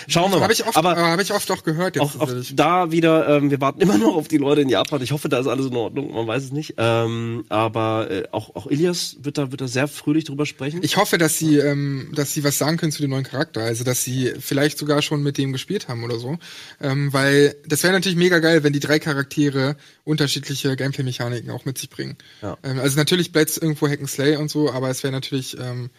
Schauen 0.08 0.32
wir 0.32 0.38
mal. 0.38 0.44
Habe 0.44 0.54
ich 0.54 0.66
oft, 0.66 0.78
aber 0.78 0.92
aber 0.92 1.08
habe 1.08 1.22
ich 1.22 1.34
oft 1.34 1.50
auch 1.52 1.64
gehört 1.64 1.96
jetzt. 1.96 2.02
auch, 2.02 2.20
auch 2.20 2.32
da 2.54 2.92
wieder, 2.92 3.28
ähm, 3.28 3.52
wir 3.52 3.62
warten 3.62 3.82
immer 3.82 3.98
noch 3.98 4.16
auf 4.16 4.28
die 4.28 4.38
Leute 4.38 4.62
in 4.62 4.70
Japan. 4.70 5.02
Ich 5.02 5.12
hoffe, 5.12 5.30
da 5.30 5.40
ist 5.40 5.48
alles 5.48 5.68
in 5.68 5.76
Ordnung. 5.76 6.14
Man 6.14 6.28
weiß 6.28 6.44
es 6.44 6.52
nicht. 6.52 6.76
Ähm, 6.78 7.46
aber 7.50 8.10
äh, 8.10 8.24
auch, 8.32 8.56
auch 8.56 8.68
Ilias 8.68 9.18
wird 9.22 9.38
da, 9.38 9.52
wird 9.52 9.62
da 9.62 9.68
sehr 9.68 9.88
fröhlich 9.88 10.26
drüber 10.26 10.46
sprechen. 10.46 10.82
Ich 10.84 10.98
hoffe, 10.98 11.18
dass 11.18 11.38
sie, 11.38 11.58
ähm, 11.58 12.12
dass 12.14 12.34
sie 12.34 12.44
was 12.44 12.58
sagen 12.58 12.78
können 12.78 12.92
zu 12.92 13.02
dem 13.02 13.12
neuen 13.12 13.24
Charakter. 13.24 13.62
Also, 13.62 13.84
dass 13.84 14.04
sie 14.04 14.34
vielleicht 14.40 14.78
sogar 14.78 15.02
schon 15.02 15.24
mit 15.24 15.38
dem 15.38 15.52
gespielt 15.52 15.88
haben 15.88 16.04
oder 16.04 16.20
so. 16.20 16.38
Ähm, 16.82 17.12
weil 17.14 17.56
das 17.66 17.84
wäre 17.84 17.94
natürlich 17.94 18.18
mega 18.18 18.40
geil, 18.40 18.64
wenn 18.64 18.74
die 18.74 18.80
drei 18.80 19.00
Charaktere 19.00 19.76
unterschiedliche 20.04 20.76
Gameplay-Mechaniken 20.76 21.52
auch 21.52 21.66
mit 21.66 21.78
sich 21.78 21.90
bringen. 21.90 22.18
Ja. 22.42 22.58
Ähm, 22.64 22.80
also 22.80 22.98
natürlich 22.98 23.32
bleibt 23.32 23.58
irgendwo 23.58 23.88
Hack 23.88 24.00
and 24.00 24.10
Slay 24.10 24.38
und 24.38 24.50
so, 24.50 24.72
aber 24.72 24.90
es 24.90 25.04
wäre 25.04 25.14
natürlich 25.14 25.58
ähm, 25.60 25.90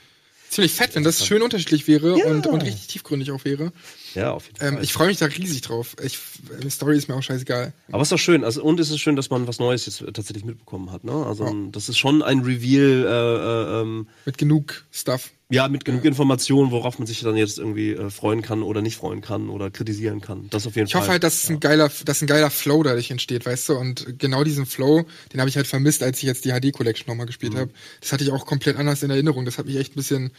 ziemlich 0.55 0.73
fett, 0.73 0.95
wenn 0.95 1.05
das 1.05 1.27
schön 1.27 1.43
unterschiedlich 1.43 1.87
wäre 1.87 2.15
und, 2.15 2.47
und 2.47 2.63
richtig 2.63 2.87
tiefgründig 2.87 3.31
auch 3.33 3.45
wäre. 3.45 3.73
Ja, 4.15 4.33
auf 4.33 4.47
jeden 4.47 4.65
Ähm, 4.65 4.75
Fall. 4.75 4.85
ich 4.85 4.93
freue 4.93 5.09
mich 5.09 5.19
da 5.19 5.27
riesig 5.27 5.63
drauf. 5.63 5.97
Ich, 6.03 6.19
die 6.63 6.71
Story 6.71 6.97
ist 6.97 7.09
mir 7.09 7.15
auch 7.17 7.23
scheißegal. 7.23 7.73
Aber 7.93 8.03
ist 8.03 8.13
doch 8.13 8.19
schön. 8.19 8.45
Also, 8.45 8.63
und 8.63 8.79
es 8.81 8.91
ist 8.91 9.01
schön, 9.01 9.17
dass 9.17 9.31
man 9.31 9.47
was 9.49 9.59
Neues 9.59 9.87
jetzt 9.87 9.99
tatsächlich 10.15 10.45
mitbekommen 10.45 10.91
hat. 10.93 11.05
Ne? 11.05 11.13
Also, 11.13 11.53
das 11.73 11.89
ist 11.89 11.99
schon 11.99 12.23
ein 12.23 12.41
Reveal, 12.41 13.05
äh, 13.07 13.79
äh, 13.79 13.83
ähm, 13.83 14.09
Mit 14.25 14.39
genug 14.39 14.85
Stuff. 14.93 15.31
ja, 15.51 15.69
mit 15.69 15.85
genug 15.85 16.05
Informationen, 16.05 16.71
worauf 16.71 16.99
man 16.99 17.07
sich 17.07 17.21
dann 17.21 17.37
jetzt 17.37 17.59
irgendwie 17.59 17.91
äh, 17.93 18.11
freuen 18.11 18.43
kann 18.43 18.63
oder 18.63 18.83
nicht 18.83 18.97
freuen 18.97 19.21
kann 19.21 19.49
oder 19.49 19.71
kritisieren 19.71 20.21
kann. 20.21 20.49
Das 20.51 20.67
auf 20.67 20.75
jeden 20.77 20.87
Ich 20.87 20.93
Fall. 20.93 21.03
hoffe 21.03 21.11
halt, 21.13 21.23
dass 21.25 21.49
ein 21.51 21.61
geiler, 21.61 21.91
dass 22.05 22.23
ein 22.23 22.27
geiler 22.27 22.51
Flow 22.51 22.83
dadurch 22.83 23.11
entsteht, 23.11 23.45
weißt 23.47 23.69
du? 23.69 23.75
Und 23.75 24.19
genau 24.19 24.45
diesen 24.45 24.67
Flow, 24.67 25.05
den 25.33 25.41
habe 25.41 25.49
ich 25.51 25.57
halt 25.57 25.67
vermisst, 25.67 26.03
als 26.03 26.19
ich 26.19 26.25
jetzt 26.25 26.45
die 26.45 26.51
HD 26.53 26.73
Collection 26.73 27.07
nochmal 27.09 27.27
gespielt 27.27 27.55
habe. 27.57 27.71
Das 28.01 28.13
hatte 28.13 28.25
ich 28.25 28.31
auch 28.31 28.47
komplett 28.47 28.77
anders 28.77 29.03
in 29.03 29.11
Erinnerung. 29.11 29.45
Das 29.45 29.59
hat 29.59 29.67
mich 29.67 29.77
echt 29.77 29.93
ein 29.93 29.97
bisschen, 29.97 30.31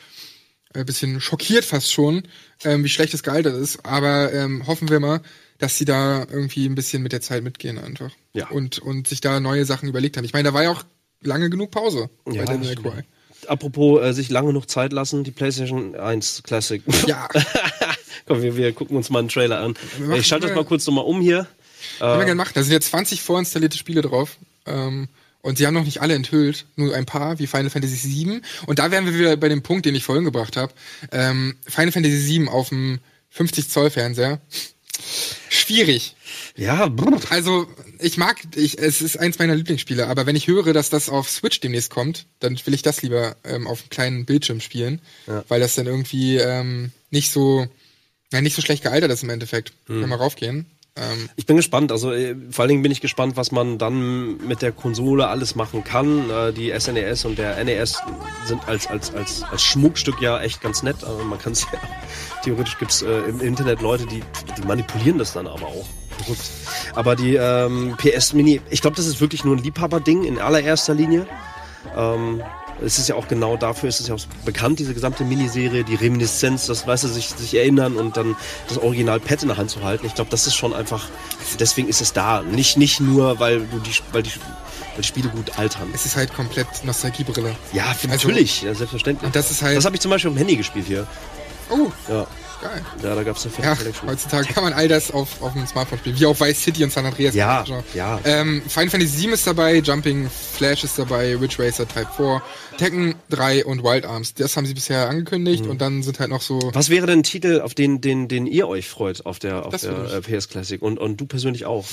äh, 0.75 0.83
bisschen 0.83 1.19
schockiert 1.21 1.65
fast 1.65 1.91
schon, 1.91 2.23
ähm, 2.63 2.83
wie 2.83 2.89
schlecht 2.89 3.13
es 3.13 3.23
gealtert 3.23 3.55
ist. 3.55 3.85
Aber 3.85 4.31
ähm, 4.33 4.67
hoffen 4.67 4.89
wir 4.89 4.99
mal, 4.99 5.21
dass 5.57 5.77
sie 5.77 5.85
da 5.85 6.25
irgendwie 6.29 6.65
ein 6.67 6.75
bisschen 6.75 7.01
mit 7.01 7.11
der 7.11 7.21
Zeit 7.21 7.43
mitgehen 7.43 7.77
einfach. 7.77 8.11
Ja. 8.33 8.49
Und, 8.49 8.79
und 8.79 9.07
sich 9.07 9.21
da 9.21 9.39
neue 9.39 9.65
Sachen 9.65 9.87
überlegt 9.89 10.17
haben. 10.17 10.25
Ich 10.25 10.33
meine, 10.33 10.49
da 10.49 10.53
war 10.53 10.63
ja 10.63 10.71
auch 10.71 10.83
lange 11.21 11.49
genug 11.49 11.71
Pause 11.71 12.09
Ja, 12.29 12.43
bei 12.45 12.57
Devil 12.57 12.75
May. 12.81 12.91
Cry. 12.91 13.01
Apropos 13.47 14.01
äh, 14.01 14.13
sich 14.13 14.29
lange 14.29 14.53
noch 14.53 14.65
Zeit 14.65 14.91
lassen, 14.91 15.23
die 15.23 15.31
PlayStation 15.31 15.95
1 15.95 16.43
Classic. 16.43 16.81
Ja. 17.07 17.27
Komm, 18.27 18.41
wir, 18.41 18.57
wir 18.57 18.73
gucken 18.73 18.97
uns 18.97 19.09
mal 19.09 19.19
einen 19.19 19.29
Trailer 19.29 19.59
an. 19.61 19.75
Ich 20.15 20.27
schalte 20.27 20.47
das 20.47 20.55
mal- 20.55 20.65
kurz 20.65 20.85
nochmal 20.87 21.05
um 21.05 21.21
hier. 21.21 21.47
Können 21.99 22.19
wir 22.19 22.25
gerne 22.25 22.35
machen. 22.35 22.51
Da 22.55 22.63
sind 22.63 22.71
jetzt 22.73 22.89
20 22.89 23.21
vorinstallierte 23.21 23.77
Spiele 23.77 24.01
drauf. 24.01 24.37
Ähm, 24.65 25.07
und 25.45 25.59
sie 25.59 25.67
haben 25.67 25.75
noch 25.75 25.85
nicht 25.85 26.01
alle 26.01 26.15
enthüllt, 26.15 26.65
nur 26.75 26.95
ein 26.95 27.05
paar, 27.05 27.37
wie 27.37 27.45
Final 27.45 27.69
Fantasy 27.69 28.09
VII. 28.09 28.41
Und 28.65 28.79
da 28.79 28.89
wären 28.89 29.05
wir 29.05 29.13
wieder 29.13 29.37
bei 29.37 29.47
dem 29.47 29.61
Punkt, 29.61 29.85
den 29.85 29.93
ich 29.93 30.03
vorhin 30.03 30.25
gebracht 30.25 30.57
habe. 30.57 30.73
Ähm, 31.11 31.55
Final 31.67 31.91
Fantasy 31.91 32.39
VII 32.39 32.47
auf 32.47 32.69
dem 32.69 32.97
50 33.29 33.69
Zoll 33.69 33.91
Fernseher. 33.91 34.41
Schwierig. 35.49 36.15
Ja, 36.55 36.87
brr. 36.87 37.19
Also 37.29 37.67
ich 37.99 38.17
mag, 38.17 38.37
ich, 38.55 38.79
es 38.79 39.03
ist 39.03 39.17
eins 39.19 39.37
meiner 39.37 39.53
Lieblingsspiele, 39.53 40.07
aber 40.07 40.25
wenn 40.25 40.35
ich 40.35 40.47
höre, 40.47 40.73
dass 40.73 40.89
das 40.89 41.09
auf 41.09 41.29
Switch 41.29 41.59
demnächst 41.59 41.91
kommt, 41.91 42.25
dann 42.39 42.59
will 42.65 42.73
ich 42.73 42.81
das 42.81 43.03
lieber 43.03 43.35
ähm, 43.43 43.67
auf 43.67 43.81
einem 43.81 43.89
kleinen 43.89 44.25
Bildschirm 44.25 44.61
spielen, 44.61 44.99
weil 45.47 45.59
das 45.59 45.75
dann 45.75 45.85
irgendwie 45.85 46.37
ähm, 46.37 46.91
nicht 47.11 47.29
so, 47.29 47.67
ja, 48.33 48.41
nicht 48.41 48.55
so 48.55 48.63
schlecht 48.63 48.81
gealtert 48.81 49.11
ist 49.11 49.21
im 49.21 49.29
Endeffekt. 49.29 49.73
Können 49.85 50.09
wir 50.09 50.17
raufgehen. 50.17 50.65
Ähm, 50.97 51.29
Ich 51.35 51.45
bin 51.45 51.57
gespannt. 51.57 51.91
Also 51.91 52.11
äh, 52.13 52.35
vor 52.51 52.63
allen 52.63 52.69
Dingen 52.69 52.81
bin 52.81 52.91
ich 52.91 53.01
gespannt, 53.01 53.35
was 53.37 53.51
man 53.51 53.77
dann 53.77 54.37
mit 54.47 54.61
der 54.61 54.71
Konsole 54.71 55.27
alles 55.27 55.55
machen 55.55 55.83
kann. 55.83 56.29
Äh, 56.29 56.53
die 56.53 56.73
SNES 56.77 57.25
und 57.25 57.37
der 57.37 57.61
NES 57.63 58.01
sind 58.45 58.67
als 58.67 58.87
als 58.87 59.13
als 59.13 59.43
als 59.43 59.63
Schmuckstück 59.63 60.21
ja 60.21 60.39
echt 60.41 60.61
ganz 60.61 60.83
nett. 60.83 61.03
Also 61.03 61.23
man 61.23 61.39
kann 61.39 61.53
es 61.53 61.63
ja 61.73 61.79
theoretisch 62.43 62.77
gibt's 62.77 63.01
äh, 63.01 63.19
im 63.29 63.41
Internet 63.41 63.81
Leute, 63.81 64.05
die 64.05 64.23
die 64.57 64.67
manipulieren 64.67 65.17
das 65.17 65.33
dann 65.33 65.47
aber 65.47 65.67
auch. 65.67 65.85
Aber 66.95 67.15
die 67.15 67.35
ähm, 67.35 67.95
PS 67.97 68.33
Mini, 68.33 68.61
ich 68.69 68.81
glaube, 68.81 68.95
das 68.95 69.05
ist 69.05 69.19
wirklich 69.19 69.43
nur 69.43 69.55
ein 69.57 69.61
Liebhaberding 69.61 70.23
in 70.23 70.39
allererster 70.39 70.93
Linie. 70.93 71.27
Ähm, 71.95 72.41
es 72.83 72.99
ist 72.99 73.07
ja 73.09 73.15
auch 73.15 73.27
genau 73.27 73.57
dafür, 73.57 73.89
ist 73.89 73.99
es 73.99 74.07
ja 74.07 74.15
auch 74.15 74.19
bekannt, 74.45 74.79
diese 74.79 74.93
gesamte 74.93 75.23
Miniserie, 75.23 75.83
die 75.83 75.95
Reminiszenz, 75.95 76.65
das 76.67 76.85
weißt 76.85 77.05
du, 77.05 77.07
sich, 77.07 77.29
sich 77.29 77.55
erinnern 77.55 77.95
und 77.97 78.17
dann 78.17 78.35
das 78.67 78.77
Original 78.77 79.19
Pad 79.19 79.41
in 79.43 79.47
der 79.49 79.57
Hand 79.57 79.69
zu 79.69 79.83
halten. 79.83 80.05
Ich 80.05 80.15
glaube, 80.15 80.29
das 80.29 80.45
ist 80.47 80.55
schon 80.55 80.73
einfach, 80.73 81.07
deswegen 81.59 81.87
ist 81.87 82.01
es 82.01 82.13
da. 82.13 82.41
Nicht, 82.41 82.77
nicht 82.77 82.99
nur, 82.99 83.39
weil 83.39 83.59
du 83.61 83.79
die, 83.79 83.91
weil 84.11 84.23
die, 84.23 84.31
weil 84.95 85.03
Spiele 85.03 85.29
gut 85.29 85.57
altern. 85.57 85.89
es 85.93 86.05
ist 86.05 86.15
halt 86.15 86.33
komplett 86.33 86.67
Nostalgiebrille. 86.83 87.55
Ja, 87.73 87.85
Also- 87.87 88.07
natürlich, 88.07 88.61
ja, 88.61 88.73
selbstverständlich. 88.73 89.25
Und 89.27 89.35
das 89.35 89.51
ist 89.51 89.61
halt- 89.61 89.77
Das 89.77 89.85
habe 89.85 89.95
ich 89.95 90.01
zum 90.01 90.11
Beispiel 90.11 90.29
auf 90.29 90.35
dem 90.35 90.39
Handy 90.39 90.55
gespielt 90.55 90.85
hier. 90.87 91.07
Oh, 91.69 91.91
Ja, 92.09 92.27
geil. 92.61 92.81
ja 93.03 93.15
da 93.15 93.23
gab 93.23 93.37
es 93.37 93.43
eine 93.43 93.53
fette 93.53 93.67
Ja, 93.67 93.75
Collection. 93.75 94.09
heutzutage 94.09 94.53
kann 94.53 94.63
man 94.63 94.73
all 94.73 94.87
das 94.87 95.11
auf, 95.11 95.41
auf 95.41 95.53
dem 95.53 95.65
Smartphone 95.67 95.99
spielen, 95.99 96.19
wie 96.19 96.25
auch 96.25 96.39
Vice 96.39 96.61
City 96.63 96.83
und 96.83 96.91
San 96.91 97.05
Andreas. 97.05 97.35
Ja, 97.35 97.63
ja. 97.93 98.19
Ähm, 98.25 98.61
Final 98.67 98.89
Fantasy 98.89 99.17
7 99.17 99.33
ist 99.33 99.45
dabei, 99.47 99.77
Jumping 99.77 100.29
Flash 100.29 100.83
ist 100.83 100.97
dabei, 100.99 101.35
Ridge 101.35 101.55
Racer 101.59 101.87
Type 101.87 102.07
4, 102.17 102.41
Tekken 102.77 103.15
3 103.29 103.65
und 103.65 103.83
Wild 103.83 104.05
Arms. 104.05 104.33
Das 104.33 104.55
haben 104.57 104.65
sie 104.65 104.73
bisher 104.73 105.09
angekündigt 105.09 105.63
Mhm. 105.65 105.69
und 105.71 105.81
dann 105.81 106.03
sind 106.03 106.19
halt 106.19 106.29
noch 106.29 106.41
so. 106.41 106.59
Was 106.73 106.89
wäre 106.89 107.07
denn 107.07 107.19
ein 107.19 107.23
Titel, 107.23 107.61
auf 107.61 107.73
den, 107.73 108.01
den, 108.01 108.27
den 108.27 108.45
ihr 108.47 108.67
euch 108.67 108.87
freut 108.89 109.25
auf 109.25 109.39
der, 109.39 109.65
auf 109.65 109.71
Das 109.71 109.81
der 109.81 109.91
äh, 110.13 110.21
PS 110.21 110.49
Classic 110.49 110.81
und, 110.81 110.97
und 110.99 111.17
du 111.17 111.25
persönlich 111.25 111.65
auch? 111.65 111.85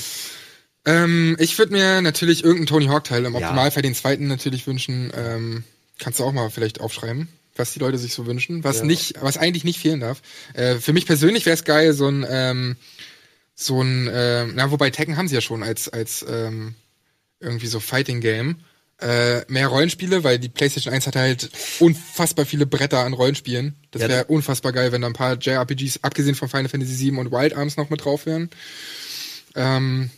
Ähm, 0.85 1.37
ich 1.39 1.57
würde 1.59 1.73
mir 1.73 2.03
natürlich 2.03 2.43
irgendeinen 2.43 2.67
Tony 2.67 2.87
Hawk 2.87 3.05
Teil 3.05 3.25
im 3.25 3.35
Ja. 3.35 3.41
Optimalfall 3.41 3.83
den 3.83 3.95
zweiten 3.95 4.27
natürlich 4.27 4.67
wünschen. 4.67 5.13
Ähm, 5.17 5.65
kannst 6.01 6.19
du 6.19 6.25
auch 6.25 6.33
mal 6.33 6.51
vielleicht 6.51 6.81
aufschreiben, 6.81 7.29
was 7.57 7.73
die 7.73 7.79
Leute 7.79 7.99
sich 7.99 8.15
so 8.15 8.27
wünschen, 8.27 8.65
was 8.65 8.83
nicht, 8.83 9.15
was 9.21 9.37
eigentlich 9.37 9.65
nicht 9.65 9.79
fehlen 9.79 10.01
darf. 10.01 10.23
Äh, 10.55 10.77
für 10.77 10.93
mich 10.93 11.07
persönlich 11.07 11.47
wäre 11.47 11.55
es 11.55 11.65
geil, 11.65 11.93
so 11.93 12.09
ein 12.09 12.25
ähm, 12.29 12.77
so 13.55 13.83
ein, 13.83 14.09
ähm, 14.13 14.53
na 14.55 14.71
wobei 14.71 14.91
Tekken 14.91 15.17
haben 15.17 15.29
sie 15.29 15.35
ja 15.35 15.41
schon 15.41 15.63
als 15.63 15.89
als 15.89 16.25
ähm, 16.29 16.75
irgendwie 17.41 17.67
so 17.67 17.81
Fighting 17.81 18.21
Game. 18.21 18.57
Äh, 19.01 19.45
mehr 19.49 19.67
Rollenspiele, 19.67 20.23
weil 20.23 20.39
die 20.39 20.49
PlayStation 20.49 20.95
1 20.95 21.09
hat 21.09 21.17
halt 21.17 21.51
unfassbar 21.81 22.47
viele 22.47 22.67
Bretter 22.67 23.01
an 23.01 23.15
Rollenspielen. 23.15 23.75
Das 23.91 24.03
Ja, 24.03 24.09
wäre 24.09 24.25
unfassbar 24.27 24.71
geil, 24.73 24.93
wenn 24.93 25.01
da 25.01 25.09
ein 25.09 25.13
paar 25.13 25.35
JRPGs, 25.35 26.05
abgesehen 26.05 26.37
von 26.37 26.49
Final 26.49 26.69
Fantasy 26.69 26.95
7 26.95 27.19
und 27.19 27.33
Wild 27.33 27.57
Arms 27.57 27.77
noch 27.77 27.91
mit 27.91 28.05
drauf 28.05 28.27
wären. 28.27 28.49
Ähm, 29.57 30.11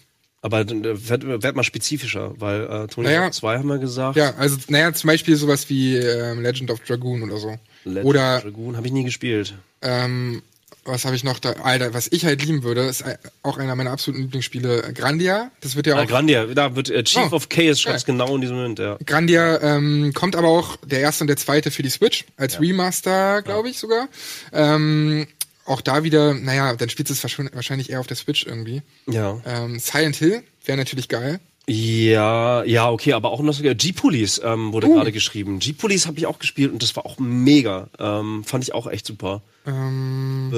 Aber 0.44 0.60
äh, 0.60 1.08
werd, 1.08 1.42
werd 1.42 1.56
mal 1.56 1.62
spezifischer, 1.64 2.34
weil 2.38 2.64
äh, 2.64 2.86
Tony 2.88 3.06
Naja. 3.08 3.22
Hawk 3.22 3.32
2 3.32 3.58
haben 3.58 3.68
wir 3.68 3.78
gesagt. 3.78 4.16
Ja, 4.16 4.34
also, 4.36 4.58
naja, 4.68 4.92
zum 4.92 5.08
Beispiel 5.08 5.36
sowas 5.36 5.70
wie 5.70 5.96
ähm, 5.96 6.42
Legend 6.42 6.70
of 6.70 6.80
Dragoon 6.80 7.22
oder 7.22 7.38
so. 7.38 7.56
Legend 7.84 8.04
oder, 8.04 8.36
of 8.36 8.42
Dragoon 8.42 8.76
habe 8.76 8.86
ich 8.86 8.92
nie 8.92 9.04
gespielt. 9.04 9.54
ähm, 9.80 10.42
was 10.86 11.06
habe 11.06 11.16
ich 11.16 11.24
noch 11.24 11.38
da? 11.38 11.52
Alter, 11.62 11.94
was 11.94 12.08
ich 12.12 12.26
halt 12.26 12.44
lieben 12.44 12.62
würde, 12.62 12.82
ist 12.82 13.00
äh, 13.00 13.16
auch 13.42 13.56
einer 13.56 13.74
meiner 13.74 13.90
absoluten 13.90 14.20
Lieblingsspiele, 14.24 14.92
Grandia. 14.92 15.50
Das 15.62 15.76
wird 15.76 15.86
ja 15.86 15.96
Ah, 15.96 16.02
auch. 16.02 16.06
Grandia, 16.06 16.44
da 16.44 16.76
wird 16.76 16.90
äh, 16.90 17.02
Chief 17.04 17.32
Oh, 17.32 17.36
of 17.36 17.48
Chaos 17.48 17.80
schreibt's 17.80 18.04
geil. 18.04 18.18
genau 18.18 18.34
in 18.34 18.42
diesem 18.42 18.56
Moment, 18.56 18.78
ja. 18.78 18.98
Grandia 19.06 19.62
ähm, 19.62 20.12
kommt 20.14 20.36
aber 20.36 20.48
auch 20.48 20.76
der 20.84 21.00
erste 21.00 21.24
und 21.24 21.28
der 21.28 21.38
zweite 21.38 21.70
für 21.70 21.82
die 21.82 21.88
Switch, 21.88 22.26
als 22.36 22.60
Remaster, 22.60 23.40
glaube 23.40 23.70
ich 23.70 23.78
sogar. 23.78 24.08
Ähm, 24.52 25.26
auch 25.66 25.80
da 25.80 26.04
wieder, 26.04 26.34
naja, 26.34 26.74
dann 26.76 26.88
spielt 26.88 27.08
es 27.10 27.22
wahrscheinlich 27.24 27.90
eher 27.90 28.00
auf 28.00 28.06
der 28.06 28.16
Switch 28.16 28.44
irgendwie. 28.46 28.82
Ja. 29.06 29.40
Ähm, 29.46 29.78
Silent 29.78 30.16
Hill 30.16 30.42
wäre 30.64 30.78
natürlich 30.78 31.08
geil. 31.08 31.40
Ja, 31.66 32.62
ja, 32.64 32.90
okay, 32.90 33.14
aber 33.14 33.30
auch 33.30 33.40
noch 33.40 33.54
sogar 33.54 33.74
G-Police 33.74 34.42
ähm, 34.44 34.74
wurde 34.74 34.86
Uh. 34.86 34.96
gerade 34.96 35.12
geschrieben. 35.12 35.60
G-Police 35.60 36.06
habe 36.06 36.18
ich 36.18 36.26
auch 36.26 36.38
gespielt 36.38 36.70
und 36.70 36.82
das 36.82 36.94
war 36.94 37.06
auch 37.06 37.18
mega. 37.18 37.88
Ähm, 37.98 38.44
fand 38.44 38.64
ich 38.64 38.74
auch 38.74 38.86
echt 38.86 39.06
super. 39.06 39.40
Ähm, 39.66 40.50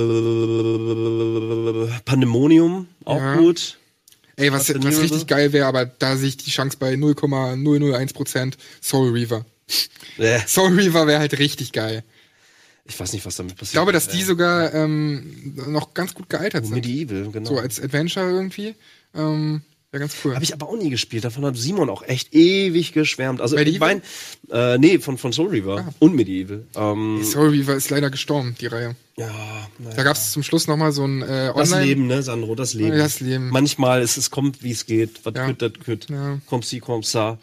Pandemonium, 2.04 2.88
auch 3.04 3.18
Ja. 3.20 3.36
gut. 3.36 3.78
ey, 4.36 4.52
was, 4.52 4.66
du 4.66 4.82
was 4.82 5.00
richtig 5.00 5.20
so? 5.20 5.26
geil 5.26 5.52
wäre, 5.52 5.66
aber 5.66 5.86
da 5.86 6.16
sehe 6.16 6.28
ich 6.28 6.36
die 6.36 6.50
Chance 6.50 6.76
bei 6.78 6.94
0,001% 6.94 8.54
Soul 8.82 9.12
Reaver. 9.12 9.44
Soul 10.46 10.74
Reaver 10.74 11.06
wäre 11.06 11.20
halt 11.20 11.38
richtig 11.38 11.72
geil. 11.72 12.02
Ich 12.88 12.98
weiß 12.98 13.12
nicht, 13.12 13.24
was 13.26 13.36
damit 13.36 13.54
passiert. 13.54 13.68
Ich 13.68 13.72
glaube, 13.72 13.92
dass 13.92 14.08
die 14.08 14.22
sogar 14.22 14.72
ähm, 14.74 15.54
noch 15.68 15.94
ganz 15.94 16.14
gut 16.14 16.28
gealtert 16.28 16.62
Oh, 16.64 16.66
sind. 16.66 16.74
Medieval, 16.74 17.30
genau. 17.30 17.48
So 17.48 17.58
als 17.58 17.80
Adventure 17.80 18.30
irgendwie. 18.30 18.74
Ähm, 19.14 19.62
wäre 19.90 20.00
ganz 20.00 20.14
cool. 20.24 20.34
Habe 20.34 20.44
ich 20.44 20.52
aber 20.52 20.68
auch 20.68 20.76
nie 20.76 20.90
gespielt. 20.90 21.24
Davon 21.24 21.44
hat 21.44 21.56
Simon 21.56 21.88
auch 21.90 22.02
echt 22.02 22.34
ewig 22.34 22.92
geschwärmt. 22.92 23.40
Also 23.40 23.56
ich 23.56 23.64
Medieval? 23.64 24.02
mein, 24.50 24.74
äh, 24.74 24.78
nee, 24.78 24.98
von, 24.98 25.16
von 25.18 25.32
Soul 25.32 25.48
Reaver 25.48 25.92
und 26.00 26.14
Medieval. 26.14 26.64
Ähm, 26.76 27.22
Soul 27.24 27.50
Reaver 27.50 27.74
ist 27.76 27.90
leider 27.90 28.10
gestorben, 28.10 28.54
die 28.60 28.66
Reihe. 28.66 28.94
ja, 29.16 29.26
naja. 29.78 29.96
Da 29.96 30.02
gab 30.02 30.16
es 30.16 30.32
zum 30.32 30.42
Schluss 30.42 30.66
noch 30.66 30.76
mal 30.76 30.92
so 30.92 31.04
ein 31.06 31.22
äh, 31.22 31.52
Das 31.54 31.72
Online. 31.72 31.86
Leben, 31.86 32.06
ne, 32.08 32.22
Sandro, 32.22 32.54
das 32.54 32.74
Leben. 32.74 32.98
Das 32.98 33.20
Leben. 33.20 33.48
Manchmal 33.50 34.02
ist 34.02 34.16
es 34.16 34.30
kommt, 34.30 34.62
wie 34.62 34.72
es 34.72 34.86
geht. 34.86 35.20
Was 35.24 35.34
Ja. 35.34 35.46
kütt, 35.46 35.62
das 35.62 35.72
kütt. 35.84 36.06
Ja. 36.10 36.38
Kommt 36.46 36.64
sie, 36.66 36.80
kommt 36.80 37.06
sa. 37.06 37.38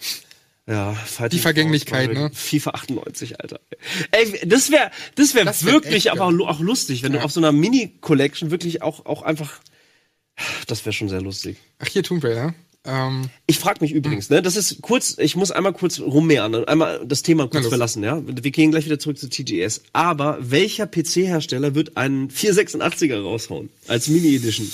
Ja, 0.66 0.96
Die 1.30 1.40
Vergänglichkeit, 1.40 2.14
ne? 2.14 2.32
FIFA 2.34 2.72
98, 2.72 3.42
Alter. 3.42 3.60
Ey, 4.12 4.40
das 4.48 4.72
wäre 4.72 4.92
das 5.16 5.36
wär 5.36 5.44
Das 5.44 5.66
wär 5.66 5.74
wirklich 5.74 6.06
echt 6.08 6.10
aber 6.12 6.32
lu- 6.32 6.46
auch 6.46 6.62
lustig, 6.62 7.04
wenn 7.04 7.12
Ja. 7.14 7.20
du 7.20 7.26
auf 7.26 7.32
so 7.34 7.42
einer 7.42 7.52
Mini-Collection 7.52 8.50
wirklich 8.50 8.82
auch, 8.82 9.06
auch 9.06 9.24
einfach. 9.24 9.60
Das 10.68 10.86
wäre 10.86 10.94
schon 10.94 11.10
sehr 11.10 11.22
lustig. 11.22 11.58
Ach 11.80 11.88
hier 11.88 12.02
Tomb 12.02 12.24
Raider. 12.24 12.56
Ähm, 12.86 13.30
Ich 13.46 13.60
frage 13.60 13.80
mich 13.82 13.92
übrigens, 13.92 14.30
ne, 14.30 14.42
das 14.42 14.56
ist 14.56 14.82
kurz, 14.82 15.18
ich 15.18 15.36
muss 15.36 15.52
einmal 15.52 15.74
kurz 15.74 16.00
rummehren, 16.00 16.56
einmal 16.66 17.02
das 17.06 17.24
Thema 17.24 17.48
kurz 17.48 17.68
verlassen, 17.68 18.02
ja. 18.04 18.22
Wir 18.26 18.52
gehen 18.52 18.72
gleich 18.72 18.86
wieder 18.86 19.00
zurück 19.00 19.18
zu 19.18 19.30
TGS. 19.30 19.84
Aber 19.94 20.38
welcher 20.40 20.88
PC-Hersteller 20.88 21.76
wird 21.76 21.98
einen 21.98 22.30
486er 22.30 23.22
raushauen 23.22 23.70
als 23.88 24.08
Mini-Edition? 24.08 24.70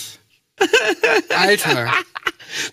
Alter. 1.35 1.93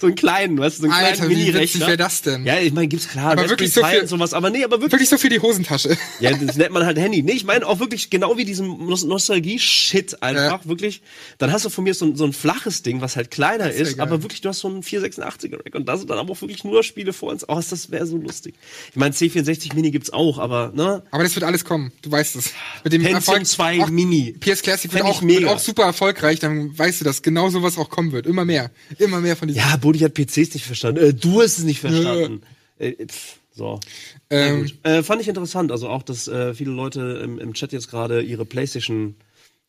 So 0.01 0.07
einen 0.07 0.17
kleinen, 0.17 0.59
weißt 0.59 0.79
du, 0.79 0.83
so 0.83 0.89
einen 0.89 0.95
Alter, 0.95 1.17
kleinen 1.17 1.31
wie 1.31 1.35
witzig 1.37 1.47
Mini-Rechner. 1.55 1.87
wär 1.89 1.97
das 1.97 2.23
denn? 2.23 2.45
Ja, 2.47 2.59
ich 2.59 2.73
meine, 2.73 2.89
gibt's 2.89 3.09
klar, 3.09 3.33
Aber 3.33 3.43
Raspberry 3.43 3.51
wirklich 3.51 3.73
so 3.73 3.85
viel- 3.85 4.01
und 4.01 4.07
sowas, 4.09 4.33
aber 4.35 4.51
nee, 4.51 4.65
aber 4.65 4.77
wirklich. 4.77 4.93
Wirklich 4.93 5.09
so 5.09 5.19
für 5.19 5.29
die 5.29 5.41
Hosentasche. 5.41 5.97
Ja, 6.21 6.31
das 6.33 6.57
nennt 6.57 6.73
man 6.73 6.85
halt 6.87 6.99
Handy. 6.99 7.23
Nee, 7.23 7.33
ich 7.33 7.45
meine 7.45 7.67
auch 7.67 7.79
wirklich 7.79 8.09
genau 8.11 8.37
wie 8.39 8.45
diesen 8.45 8.87
Nos- 8.87 9.05
Nostalgie-Shit 9.05 10.23
einfach, 10.23 10.67
wirklich. 10.67 11.03
Dann 11.39 11.53
hast 11.53 11.65
du 11.65 11.71
von 11.71 11.85
mir 11.85 11.95
so, 11.95 12.07
ein- 12.07 12.17
so 12.17 12.25
ein 12.25 12.33
flaches 12.33 12.83
Ding, 12.83 13.01
was 13.01 13.17
halt 13.17 13.31
kleiner 13.31 13.71
ist 13.71 13.79
ja 13.79 13.83
ist, 13.87 14.01
aber 14.01 14.23
wirklich, 14.23 14.41
du 14.41 14.49
hast 14.49 14.61
so 14.61 14.69
einen 14.69 14.83
486er-Rack 14.83 15.75
und 15.75 15.87
da 15.89 15.97
sind 15.97 16.11
dann 16.11 16.19
aber 16.19 16.33
auch 16.33 16.41
wirklich 16.41 16.65
nur 16.65 16.83
Spiele 16.83 17.13
vor 17.13 17.31
uns. 17.31 17.45
Oh, 17.49 17.61
das 17.69 17.91
wäre 17.91 18.07
so 18.07 18.17
lustig. 18.17 18.55
Ich 18.91 18.97
meine, 18.97 19.15
C64 19.15 19.75
Mini 19.75 19.91
gibt's 19.91 20.11
auch, 20.13 20.39
aber, 20.39 20.73
ne? 20.75 21.03
Aber 21.11 21.23
das 21.23 21.35
wird 21.35 21.45
alles 21.45 21.65
kommen. 21.65 21.93
Du 22.03 22.11
weißt 22.11 22.37
es. 22.37 22.51
Mit 22.85 22.93
dem 22.93 23.03
Pentium 23.03 23.17
Erfolg 23.19 23.47
2 23.47 23.83
auch 23.83 23.89
Mini. 23.91 24.33
PS 24.39 24.63
Classic 24.63 24.93
wird 24.93 25.05
auch, 25.05 25.23
wird 25.23 25.45
auch 25.47 25.59
super 25.59 25.85
erfolgreich. 25.85 26.39
Dann 26.41 26.77
weißt 26.77 27.01
du, 27.01 27.05
dass 27.05 27.23
genau 27.23 27.51
sowas 27.51 27.79
auch 27.79 27.91
kommen 27.91 28.13
wird. 28.13 28.27
Immer 28.27 28.45
mehr. 28.45 28.71
Immer 28.99 29.21
mehr 29.21 29.37
von 29.37 29.49
diesen. 29.49 29.59
Ja, 29.61 29.66
Bodi 29.77 29.99
hat 30.01 30.15
PCs 30.15 30.55
nicht 30.55 30.65
verstanden. 30.65 31.03
Äh, 31.05 31.15
du 31.15 31.43
hast 31.43 31.59
es 31.59 31.65
nicht 31.65 31.81
verstanden. 31.81 32.43
Äh, 32.79 32.93
pff, 33.07 33.37
so. 33.55 33.81
Ähm. 34.31 34.71
Äh, 34.83 35.03
fand 35.03 35.21
ich 35.23 35.29
interessant. 35.29 35.73
Also 35.73 35.89
auch, 35.89 36.03
dass 36.03 36.29
äh, 36.29 36.55
viele 36.55 36.71
Leute 36.73 37.21
im, 37.25 37.39
im 37.39 37.55
Chat 37.55 37.73
jetzt 37.73 37.89
gerade 37.91 38.21
ihre 38.23 38.45
PlayStation 38.45 39.17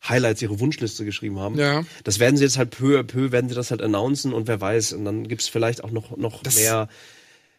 Highlights, 0.07 0.41
ihre 0.41 0.59
Wunschliste 0.59 1.05
geschrieben 1.05 1.39
haben. 1.39 1.57
Ja. 1.57 1.83
Das 2.03 2.19
werden 2.19 2.37
sie 2.37 2.43
jetzt 2.43 2.57
halt 2.57 2.69
peu 2.69 2.99
à 2.99 3.03
peu, 3.03 3.31
werden 3.31 3.49
sie 3.49 3.55
das 3.55 3.71
halt 3.71 3.81
announcen 3.81 4.33
und 4.33 4.47
wer 4.47 4.61
weiß. 4.61 4.93
Und 4.93 5.05
dann 5.05 5.27
gibt's 5.27 5.47
vielleicht 5.47 5.83
auch 5.83 5.91
noch, 5.91 6.15
noch 6.17 6.43
Das- 6.43 6.57
mehr. 6.57 6.87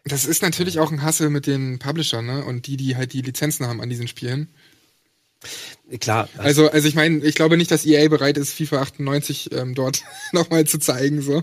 Das 0.05 0.25
ist 0.25 0.43
natürlich 0.43 0.79
auch 0.79 0.91
ein 0.93 1.03
Hassel 1.03 1.29
mit 1.29 1.47
den 1.47 1.79
Publishern, 1.81 2.25
ne? 2.25 2.45
Und 2.45 2.67
die, 2.67 2.77
die 2.77 2.97
halt 2.97 3.13
die 3.13 3.21
Lizenzen 3.21 3.67
haben 3.67 3.81
an 3.83 3.91
diesen 3.91 4.09
Spielen. 4.09 4.49
Klar, 6.01 6.29
Also, 6.37 6.71
also 6.71 6.89
ich 6.89 6.95
meine, 6.95 7.19
ich 7.25 7.35
glaube 7.35 7.57
nicht, 7.57 7.71
dass 7.71 7.87
EA 7.87 8.09
bereit 8.09 8.37
ist, 8.39 8.53
FIFA 8.53 8.83
98 8.83 9.53
ähm, 9.53 9.75
dort 9.75 10.03
nochmal 10.33 10.65
zu 10.67 10.79
zeigen, 10.79 11.23
so. 11.23 11.43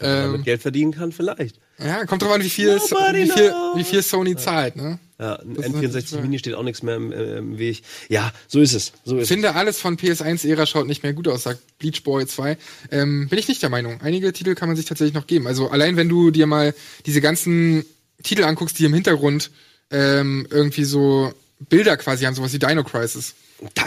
Wenn 0.00 0.08
man 0.10 0.18
Ähm, 0.24 0.32
damit 0.32 0.44
Geld 0.44 0.62
verdienen 0.62 0.92
kann, 0.92 1.12
vielleicht. 1.12 1.56
ja, 1.78 2.04
kommt 2.06 2.22
drauf 2.22 2.32
an, 2.32 2.42
wie 2.42 2.50
viel, 2.50 2.76
Nobody 2.76 3.22
wie 3.24 3.30
viel, 3.30 3.52
wie 3.76 3.84
viel 3.84 4.02
Sony 4.02 4.36
zahlt, 4.36 4.76
ne? 4.76 4.98
Ja, 5.18 5.34
ein 5.36 5.54
Das 5.54 5.66
ist 5.66 5.72
natürlich 5.74 5.94
N64 6.06 6.12
wahr. 6.14 6.22
Mini 6.22 6.38
steht 6.38 6.54
auch 6.54 6.62
nichts 6.62 6.82
mehr 6.82 6.96
im, 6.96 7.12
äh, 7.12 7.36
im 7.38 7.58
Weg. 7.58 7.82
Ja, 8.08 8.32
so 8.48 8.58
ist 8.60 8.72
es. 8.72 8.92
So 9.04 9.16
Ich 9.16 9.22
ist 9.22 9.22
es. 9.24 9.28
finde, 9.34 9.54
alles 9.54 9.78
von 9.78 9.98
PS1-Ära 9.98 10.64
schaut 10.64 10.86
nicht 10.86 11.02
mehr 11.02 11.12
gut 11.12 11.28
aus, 11.28 11.42
sagt 11.42 11.60
Bleach 11.78 12.02
Boy 12.04 12.26
2. 12.26 12.56
Ähm, 12.90 13.28
bin 13.28 13.38
ich 13.38 13.46
nicht 13.46 13.62
der 13.62 13.68
Meinung. 13.68 14.00
Einige 14.00 14.32
Titel 14.32 14.54
kann 14.54 14.68
man 14.68 14.76
sich 14.76 14.86
tatsächlich 14.86 15.14
noch 15.14 15.26
geben. 15.26 15.46
Also 15.46 15.68
allein 15.68 15.96
wenn 15.96 16.08
du 16.08 16.30
dir 16.30 16.46
mal 16.46 16.74
diese 17.04 17.20
ganzen 17.20 17.84
Titel 18.22 18.44
anguckst, 18.44 18.78
die 18.78 18.86
im 18.86 18.94
Hintergrund 18.94 19.50
ähm, 19.90 20.46
irgendwie 20.50 20.84
so 20.84 21.32
Bilder 21.68 21.98
quasi 21.98 22.24
haben, 22.24 22.34
sowas 22.34 22.52
wie 22.54 22.58
Dino 22.58 22.82
Crisis. 22.84 23.34